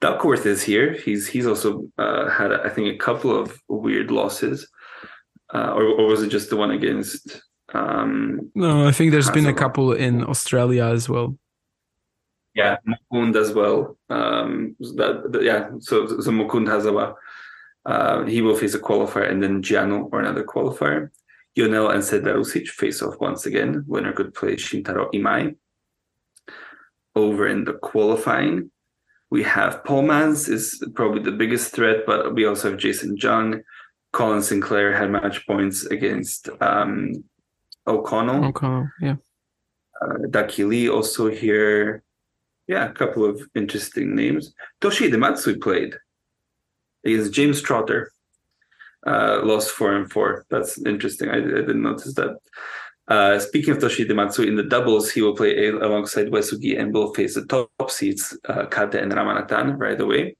Duckworth 0.00 0.46
is 0.46 0.62
here. 0.62 0.92
He's 0.92 1.26
he's 1.26 1.46
also 1.46 1.88
uh, 1.98 2.28
had, 2.30 2.52
I 2.52 2.68
think, 2.68 2.94
a 2.94 2.98
couple 2.98 3.36
of 3.36 3.60
weird 3.68 4.10
losses. 4.10 4.68
Uh, 5.52 5.72
or, 5.74 5.84
or 5.84 6.06
was 6.06 6.22
it 6.22 6.28
just 6.28 6.50
the 6.50 6.56
one 6.56 6.70
against? 6.70 7.42
Um, 7.74 8.50
no, 8.54 8.86
I 8.86 8.92
think 8.92 9.12
there's 9.12 9.30
been 9.30 9.46
a 9.46 9.54
couple 9.54 9.92
in 9.92 10.24
Australia 10.24 10.84
as 10.84 11.08
well. 11.08 11.36
Yeah, 12.54 12.76
Mukund 12.86 13.36
as 13.36 13.52
well. 13.52 13.96
Um, 14.10 14.76
that, 14.96 15.32
that, 15.32 15.42
yeah, 15.42 15.70
so 15.80 16.06
so 16.20 16.30
Mukund 16.30 16.68
Hazawa, 16.68 17.14
uh, 17.86 18.24
he 18.24 18.40
will 18.42 18.56
face 18.56 18.74
a 18.74 18.78
qualifier, 18.78 19.30
and 19.30 19.42
then 19.42 19.62
Giano 19.62 20.08
or 20.12 20.20
another 20.20 20.44
qualifier. 20.44 21.10
Ionel 21.58 21.90
and 21.90 22.02
Serdarusic 22.02 22.68
face 22.68 23.02
off 23.02 23.18
once 23.20 23.46
again. 23.46 23.84
Winner 23.86 24.12
could 24.12 24.32
play 24.32 24.54
Shintaro 24.54 25.12
Imai. 25.12 25.56
Over 27.16 27.48
in 27.48 27.64
the 27.64 27.72
qualifying, 27.72 28.70
we 29.30 29.42
have 29.42 29.84
Polmans 29.84 30.48
is 30.48 30.82
probably 30.94 31.22
the 31.22 31.32
biggest 31.32 31.74
threat, 31.74 32.04
but 32.06 32.34
we 32.34 32.46
also 32.46 32.70
have 32.70 32.78
Jason 32.78 33.16
Jung. 33.16 33.62
Colin 34.12 34.42
Sinclair 34.42 34.96
had 34.96 35.10
match 35.10 35.46
points 35.46 35.84
against 35.86 36.48
um, 36.60 37.24
O'Connell. 37.86 38.44
O'Connell, 38.46 38.88
yeah. 39.00 39.16
Uh, 40.00 40.14
Duckhee 40.30 40.66
Lee 40.66 40.88
also 40.88 41.28
here 41.28 42.02
yeah, 42.68 42.84
a 42.84 42.92
couple 42.92 43.24
of 43.24 43.42
interesting 43.54 44.14
names. 44.14 44.54
Toshi 44.80 45.10
Matsui 45.18 45.56
played 45.56 45.94
against 47.04 47.32
James 47.32 47.60
Trotter. 47.62 48.12
Uh, 49.06 49.40
lost 49.42 49.70
four 49.70 49.96
and 49.96 50.12
four. 50.12 50.44
That's 50.50 50.78
interesting. 50.84 51.30
I, 51.30 51.36
I 51.36 51.40
didn't 51.40 51.82
notice 51.82 52.14
that. 52.14 52.36
Uh, 53.08 53.38
speaking 53.38 53.72
of 53.72 53.78
Toshi 53.78 54.06
Matsui, 54.14 54.48
in 54.48 54.56
the 54.56 54.62
doubles, 54.62 55.10
he 55.10 55.22
will 55.22 55.34
play 55.34 55.68
alongside 55.68 56.28
Uesugi 56.28 56.78
and 56.78 56.92
will 56.92 57.14
face 57.14 57.34
the 57.34 57.46
top 57.46 57.90
seeds, 57.90 58.38
uh, 58.48 58.66
Kate 58.66 58.96
and 58.96 59.12
Ramanathan, 59.12 59.78
right 59.78 60.00
away. 60.00 60.36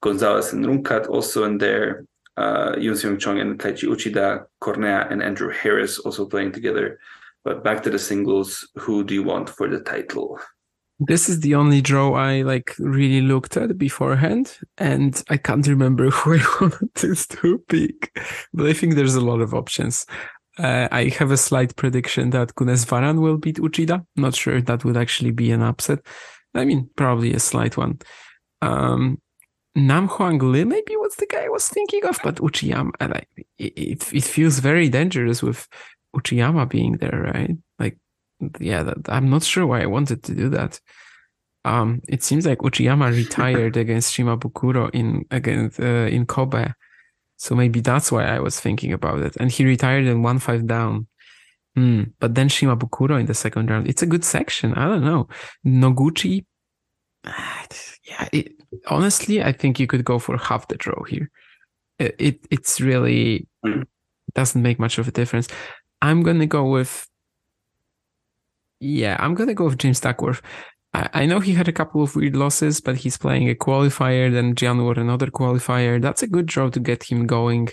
Gonzalez 0.00 0.52
and 0.52 0.64
Rungkat 0.64 1.08
also 1.08 1.44
in 1.44 1.58
there. 1.58 2.04
Uh, 2.36 2.72
Yoon 2.72 2.94
Seong 2.94 3.20
Chong 3.20 3.38
and 3.38 3.58
Kaichi 3.58 3.88
Uchida, 3.88 4.46
Cornea 4.60 5.06
and 5.10 5.22
Andrew 5.22 5.52
Harris 5.52 5.98
also 6.00 6.26
playing 6.26 6.50
together. 6.50 6.98
But 7.44 7.62
back 7.62 7.82
to 7.84 7.90
the 7.90 7.98
singles. 7.98 8.68
Who 8.78 9.04
do 9.04 9.14
you 9.14 9.22
want 9.22 9.48
for 9.48 9.68
the 9.68 9.80
title? 9.80 10.40
this 11.06 11.28
is 11.28 11.40
the 11.40 11.54
only 11.54 11.80
draw 11.80 12.14
I 12.14 12.42
like 12.42 12.74
really 12.78 13.20
looked 13.20 13.56
at 13.56 13.76
beforehand, 13.78 14.58
and 14.78 15.22
I 15.28 15.36
can't 15.36 15.66
remember 15.66 16.10
who 16.10 16.34
I 16.34 16.44
wanted 16.60 17.16
to 17.16 17.58
pick. 17.68 18.12
But 18.52 18.66
I 18.66 18.72
think 18.72 18.94
there's 18.94 19.14
a 19.14 19.20
lot 19.20 19.40
of 19.40 19.54
options. 19.54 20.06
Uh, 20.58 20.88
I 20.90 21.08
have 21.18 21.30
a 21.30 21.36
slight 21.36 21.76
prediction 21.76 22.30
that 22.30 22.54
Gunneswaran 22.54 23.20
will 23.20 23.38
beat 23.38 23.56
Uchida. 23.56 24.04
Not 24.16 24.34
sure 24.34 24.60
that 24.60 24.84
would 24.84 24.96
actually 24.96 25.30
be 25.30 25.50
an 25.50 25.62
upset. 25.62 26.00
I 26.54 26.64
mean, 26.64 26.90
probably 26.96 27.32
a 27.32 27.40
slight 27.40 27.76
one. 27.76 28.00
Um, 28.60 29.20
Nam 29.74 30.08
Hwang 30.08 30.38
Lee 30.38 30.64
maybe 30.64 30.96
was 30.96 31.16
the 31.16 31.26
guy 31.26 31.44
I 31.44 31.48
was 31.48 31.68
thinking 31.68 32.04
of, 32.04 32.18
but 32.22 32.36
Uchiyama, 32.36 32.90
like, 33.00 33.28
it, 33.58 33.72
it, 33.76 34.14
it 34.14 34.24
feels 34.24 34.58
very 34.58 34.90
dangerous 34.90 35.42
with 35.42 35.66
Uchiyama 36.14 36.68
being 36.68 36.98
there, 36.98 37.32
right? 37.34 37.56
Like 37.78 37.98
yeah, 38.60 38.82
that, 38.82 39.08
I'm 39.08 39.30
not 39.30 39.42
sure 39.42 39.66
why 39.66 39.82
I 39.82 39.86
wanted 39.86 40.22
to 40.24 40.34
do 40.34 40.48
that. 40.50 40.80
Um, 41.64 42.02
it 42.08 42.22
seems 42.22 42.44
like 42.46 42.58
Uchiyama 42.58 43.14
retired 43.14 43.76
against 43.82 44.14
Shimabukuro 44.14 44.90
in 44.92 45.24
against 45.30 45.80
uh, 45.80 46.08
in 46.10 46.26
Kobe, 46.26 46.72
so 47.42 47.56
maybe 47.56 47.80
that's 47.80 48.12
why 48.12 48.24
I 48.24 48.38
was 48.38 48.60
thinking 48.60 48.92
about 48.92 49.18
it. 49.18 49.36
And 49.40 49.50
he 49.50 49.64
retired 49.64 50.06
in 50.06 50.22
one 50.22 50.38
five 50.38 50.64
down. 50.64 51.08
Hmm. 51.74 52.04
But 52.20 52.36
then 52.36 52.48
Shimabukuro 52.48 53.18
in 53.18 53.26
the 53.26 53.34
second 53.34 53.68
round. 53.68 53.88
It's 53.88 54.00
a 54.00 54.06
good 54.06 54.24
section. 54.24 54.74
I 54.74 54.86
don't 54.86 55.04
know. 55.04 55.26
Noguchi. 55.66 56.44
Yeah. 57.26 58.28
It, 58.32 58.52
honestly, 58.86 59.42
I 59.42 59.50
think 59.50 59.80
you 59.80 59.88
could 59.88 60.04
go 60.04 60.20
for 60.20 60.36
half 60.36 60.68
the 60.68 60.76
draw 60.76 61.02
here. 61.02 61.32
It, 61.98 62.14
it 62.20 62.46
it's 62.52 62.80
really 62.80 63.48
doesn't 64.34 64.62
make 64.62 64.78
much 64.78 64.98
of 64.98 65.08
a 65.08 65.10
difference. 65.10 65.48
I'm 66.00 66.22
gonna 66.22 66.46
go 66.46 66.70
with 66.70 67.08
yeah, 68.78 69.16
I'm 69.18 69.34
gonna 69.34 69.54
go 69.54 69.64
with 69.64 69.78
James 69.78 69.98
Duckworth. 69.98 70.42
I, 70.94 71.08
I 71.12 71.26
know 71.26 71.40
he 71.40 71.54
had 71.54 71.68
a 71.68 71.72
couple 71.72 72.02
of 72.02 72.16
weird 72.16 72.36
losses, 72.36 72.80
but 72.80 72.96
he's 72.96 73.18
playing 73.18 73.48
a 73.48 73.54
qualifier, 73.54 74.32
then 74.32 74.54
January 74.54 75.00
another 75.00 75.28
qualifier. 75.28 76.00
That's 76.00 76.22
a 76.22 76.26
good 76.26 76.46
draw 76.46 76.70
to 76.70 76.80
get 76.80 77.04
him 77.04 77.26
going. 77.26 77.68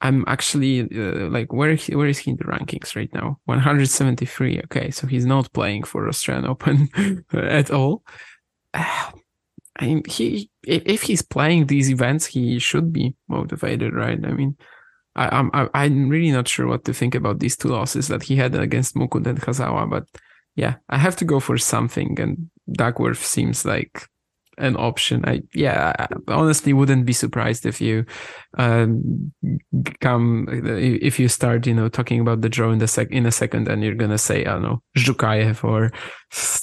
I'm 0.00 0.24
actually 0.26 0.80
uh, 0.80 1.28
like, 1.28 1.52
where 1.52 1.74
he, 1.74 1.94
where 1.94 2.08
is 2.08 2.18
he 2.18 2.32
in 2.32 2.36
the 2.36 2.44
rankings 2.44 2.96
right 2.96 3.12
now? 3.14 3.38
173. 3.44 4.62
Okay, 4.64 4.90
so 4.90 5.06
he's 5.06 5.24
not 5.24 5.52
playing 5.52 5.84
for 5.84 6.08
Australian 6.08 6.46
Open 6.46 6.88
at 7.32 7.70
all. 7.70 8.02
I 8.74 9.86
mean, 9.86 10.02
he 10.06 10.50
if 10.64 11.02
he's 11.02 11.22
playing 11.22 11.66
these 11.66 11.90
events, 11.90 12.26
he 12.26 12.58
should 12.58 12.92
be 12.92 13.16
motivated, 13.28 13.94
right? 13.94 14.18
I 14.22 14.32
mean, 14.32 14.56
I, 15.16 15.28
I'm 15.28 15.50
I'm 15.72 16.08
really 16.08 16.30
not 16.30 16.46
sure 16.46 16.66
what 16.66 16.84
to 16.84 16.92
think 16.92 17.14
about 17.14 17.40
these 17.40 17.56
two 17.56 17.68
losses 17.68 18.08
that 18.08 18.24
he 18.24 18.36
had 18.36 18.54
against 18.54 18.94
Mukund 18.94 19.26
and 19.26 19.40
Hazawa, 19.40 19.88
but 19.88 20.04
yeah, 20.56 20.76
I 20.90 20.98
have 20.98 21.16
to 21.16 21.24
go 21.24 21.40
for 21.40 21.56
something, 21.56 22.20
and 22.20 22.50
Duckworth 22.70 23.24
seems 23.24 23.64
like 23.64 24.06
an 24.58 24.76
option. 24.76 25.24
I 25.26 25.42
yeah, 25.54 25.92
I 25.98 26.08
honestly 26.28 26.72
wouldn't 26.72 27.06
be 27.06 27.12
surprised 27.12 27.66
if 27.66 27.80
you 27.80 28.04
um, 28.58 29.32
come 30.00 30.46
if 30.50 31.18
you 31.18 31.28
start 31.28 31.66
you 31.66 31.74
know 31.74 31.88
talking 31.88 32.20
about 32.20 32.42
the 32.42 32.48
draw 32.48 32.70
in 32.70 32.78
the 32.78 32.88
sec 32.88 33.10
in 33.10 33.26
a 33.26 33.32
second, 33.32 33.68
and 33.68 33.82
you're 33.82 33.94
gonna 33.94 34.18
say 34.18 34.44
I 34.44 34.52
don't 34.52 34.62
know 34.62 34.82
Zhukayev 34.96 35.64
or 35.64 35.90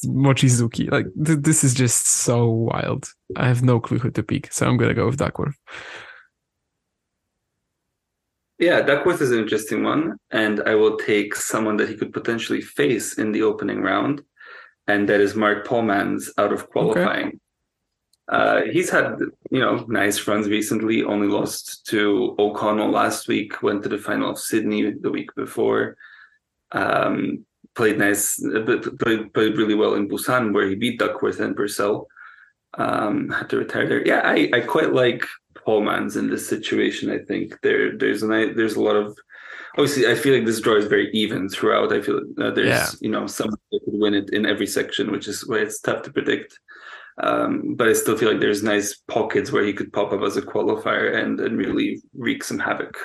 Mochizuki. 0.05 0.91
Like 0.91 1.07
th- 1.25 1.39
this 1.39 1.63
is 1.63 1.73
just 1.73 2.07
so 2.07 2.47
wild. 2.47 3.09
I 3.35 3.47
have 3.47 3.63
no 3.63 3.79
clue 3.79 3.99
who 3.99 4.11
to 4.11 4.23
pick, 4.23 4.51
so 4.53 4.67
I'm 4.67 4.77
gonna 4.77 4.93
go 4.93 5.07
with 5.07 5.17
Duckworth. 5.17 5.57
Yeah, 8.59 8.81
Duckworth 8.81 9.21
is 9.21 9.31
an 9.31 9.39
interesting 9.39 9.83
one, 9.83 10.17
and 10.31 10.61
I 10.65 10.75
will 10.75 10.97
take 10.97 11.33
someone 11.33 11.77
that 11.77 11.87
he 11.87 11.95
could 11.95 12.11
potentially 12.11 12.59
face 12.59 13.17
in 13.17 13.31
the 13.31 13.41
opening 13.41 13.81
round, 13.81 14.21
and 14.89 15.07
that 15.07 15.21
is 15.21 15.35
Mark 15.35 15.67
Polmans 15.67 16.29
out 16.37 16.51
of 16.51 16.69
qualifying. 16.69 17.27
Okay. 17.27 17.37
Uh, 18.27 18.61
he's 18.71 18.89
had 18.89 19.17
you 19.49 19.59
know 19.59 19.85
nice 19.87 20.27
runs 20.27 20.47
recently. 20.47 21.03
Only 21.03 21.27
lost 21.27 21.85
to 21.87 22.35
O'Connell 22.37 22.91
last 22.91 23.27
week. 23.27 23.61
Went 23.63 23.83
to 23.83 23.89
the 23.89 23.97
final 23.97 24.31
of 24.31 24.39
Sydney 24.39 24.91
the 24.91 25.11
week 25.11 25.29
before. 25.35 25.97
Um, 26.71 27.45
played 27.75 27.97
nice, 27.97 28.39
played, 28.99 29.33
played 29.33 29.57
really 29.57 29.73
well 29.73 29.95
in 29.95 30.09
Busan 30.09 30.53
where 30.53 30.67
he 30.67 30.75
beat 30.75 30.99
Duckworth 30.99 31.39
and 31.39 31.55
Purcell. 31.55 32.07
Um, 32.75 33.29
had 33.29 33.49
to 33.49 33.57
retire 33.57 33.87
there. 33.87 34.05
Yeah, 34.05 34.21
I, 34.23 34.49
I 34.53 34.59
quite 34.61 34.93
like 34.93 35.25
Polmans 35.55 36.15
in 36.17 36.29
this 36.29 36.47
situation. 36.47 37.11
I 37.11 37.19
think 37.19 37.59
there 37.61 37.97
there's 37.97 38.21
a 38.23 38.27
there's 38.27 38.75
a 38.75 38.81
lot 38.81 38.95
of 38.95 39.17
obviously 39.77 40.07
I 40.07 40.15
feel 40.15 40.33
like 40.33 40.45
this 40.45 40.61
draw 40.61 40.75
is 40.75 40.85
very 40.85 41.09
even 41.11 41.49
throughout. 41.49 41.93
I 41.93 42.01
feel 42.01 42.21
uh, 42.41 42.51
there's 42.51 42.67
yeah. 42.67 42.89
you 43.01 43.09
know 43.09 43.27
someone 43.27 43.57
that 43.71 43.81
could 43.83 43.99
win 43.99 44.13
it 44.13 44.29
in 44.31 44.45
every 44.45 44.67
section, 44.67 45.11
which 45.11 45.27
is 45.27 45.47
why 45.47 45.57
it's 45.57 45.79
tough 45.79 46.03
to 46.03 46.11
predict. 46.11 46.59
Um, 47.21 47.75
but 47.75 47.89
I 47.89 47.93
still 47.93 48.17
feel 48.17 48.31
like 48.31 48.39
there's 48.39 48.63
nice 48.63 48.95
pockets 49.07 49.51
where 49.51 49.65
he 49.65 49.73
could 49.73 49.91
pop 49.91 50.13
up 50.13 50.21
as 50.21 50.37
a 50.37 50.41
qualifier 50.41 51.15
and 51.15 51.39
and 51.39 51.57
really 51.57 52.01
wreak 52.13 52.43
some 52.43 52.59
havoc 52.59 52.97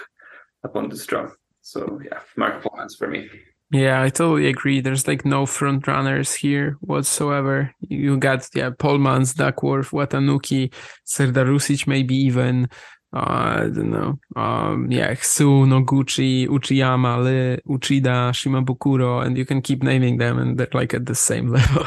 upon 0.63 0.89
this 0.89 1.07
draw. 1.07 1.29
So 1.63 2.01
yeah, 2.05 2.21
Mark 2.37 2.63
Polmans 2.63 2.97
for 2.97 3.09
me. 3.09 3.29
Yeah, 3.71 4.03
I 4.03 4.09
totally 4.11 4.47
agree. 4.47 4.81
There's 4.81 5.09
like 5.09 5.25
no 5.25 5.47
front 5.47 5.89
runners 5.89 6.33
here 6.33 6.77
whatsoever. 6.81 7.75
You 7.81 8.17
got 8.19 8.49
yeah, 8.55 8.71
Polmans, 8.71 9.35
Duckworth, 9.35 9.91
Watanuki, 9.91 10.73
Serdarusic, 11.07 11.87
maybe 11.87 12.15
even 12.15 12.69
I 13.17 13.71
don't 13.73 13.91
know. 13.91 14.19
Um, 14.35 14.91
yeah, 14.91 15.15
Su, 15.15 15.65
Noguchi, 15.67 16.49
Uchiyama, 16.49 17.23
Le, 17.23 17.59
Uchida, 17.69 18.33
Shimabukuro, 18.33 19.25
and 19.25 19.39
you 19.39 19.45
can 19.45 19.63
keep 19.63 19.85
naming 19.85 20.19
them, 20.19 20.37
and 20.37 20.59
they're 20.59 20.67
like 20.73 20.95
at 20.95 21.07
the 21.07 21.15
same 21.15 21.47
level, 21.53 21.87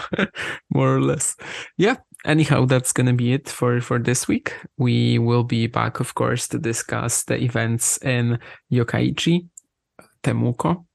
more 0.70 0.96
or 0.96 1.02
less. 1.02 1.36
Yeah. 1.78 1.98
Anyhow, 2.26 2.66
that's 2.66 2.94
gonna 2.94 3.14
be 3.14 3.34
it 3.34 3.48
for 3.48 3.80
for 3.82 4.00
this 4.00 4.28
week. 4.28 4.54
We 4.78 5.20
will 5.20 5.44
be 5.44 5.68
back, 5.68 6.00
of 6.00 6.16
course, 6.16 6.48
to 6.50 6.58
discuss 6.58 7.24
the 7.26 7.36
events 7.36 7.98
in 8.02 8.40
Yokkaichi, 8.72 9.48
Temuco, 10.24 10.86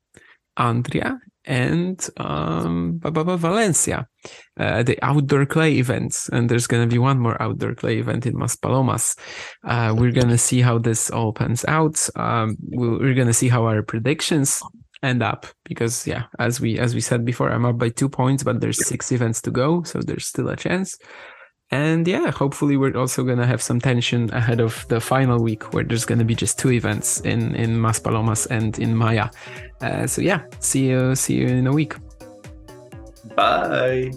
Andria, 0.59 1.20
and 1.44 2.09
um, 2.19 3.01
Valencia, 3.02 4.06
uh, 4.59 4.82
the 4.82 4.98
outdoor 5.02 5.47
clay 5.47 5.74
events. 5.78 6.28
And 6.28 6.48
there's 6.48 6.66
going 6.66 6.89
to 6.89 6.93
be 6.93 6.98
one 6.98 7.19
more 7.19 7.40
outdoor 7.43 7.74
clay 7.74 7.98
event 7.98 8.27
in 8.27 8.35
Maspalomas. 8.35 9.16
Uh, 9.64 9.94
we're 9.97 10.12
going 10.12 10.28
to 10.28 10.39
see 10.39 10.60
how 10.60 10.78
this 10.78 11.10
all 11.10 11.32
pans 11.32 11.64
out. 11.66 12.09
Um, 12.16 12.56
we 12.70 12.89
we're 12.89 13.14
going 13.14 13.27
to 13.27 13.35
see 13.35 13.48
how 13.48 13.64
our 13.66 13.82
predictions 13.82 14.62
end 15.02 15.23
up 15.23 15.47
because 15.64 16.06
yeah 16.06 16.24
as 16.39 16.60
we 16.60 16.78
as 16.78 16.94
we 16.94 17.01
said 17.01 17.24
before 17.24 17.51
i'm 17.51 17.64
up 17.64 17.77
by 17.77 17.89
two 17.89 18.09
points 18.09 18.44
but 18.44 18.60
there's 18.60 18.86
six 18.86 19.10
events 19.10 19.40
to 19.43 19.51
go 19.51 19.82
so 19.82 19.98
there's 20.01 20.27
still 20.27 20.48
a 20.48 20.55
chance 20.55 20.97
and 21.73 22.07
yeah, 22.07 22.31
hopefully 22.31 22.77
we're 22.77 22.97
also 22.97 23.24
gonna 23.24 23.47
have 23.47 23.62
some 23.62 23.81
tension 23.81 24.32
ahead 24.32 24.61
of 24.61 24.86
the 24.89 25.01
final 25.01 25.43
week 25.43 25.73
where 25.73 25.82
there's 25.82 26.05
gonna 26.05 26.24
be 26.24 26.35
just 26.35 26.59
two 26.59 26.70
events 26.70 27.20
in 27.20 27.55
in 27.57 27.77
Maspalomas 27.77 28.47
and 28.51 28.78
in 28.78 28.94
Maia. 28.94 29.31
Uh, 29.81 30.07
so 30.07 30.20
yeah, 30.20 30.43
see 30.61 30.89
you 30.89 31.15
see 31.16 31.35
you 31.35 31.47
in 31.47 31.66
a 31.66 31.73
week. 31.73 31.94
Bye. 33.35 34.12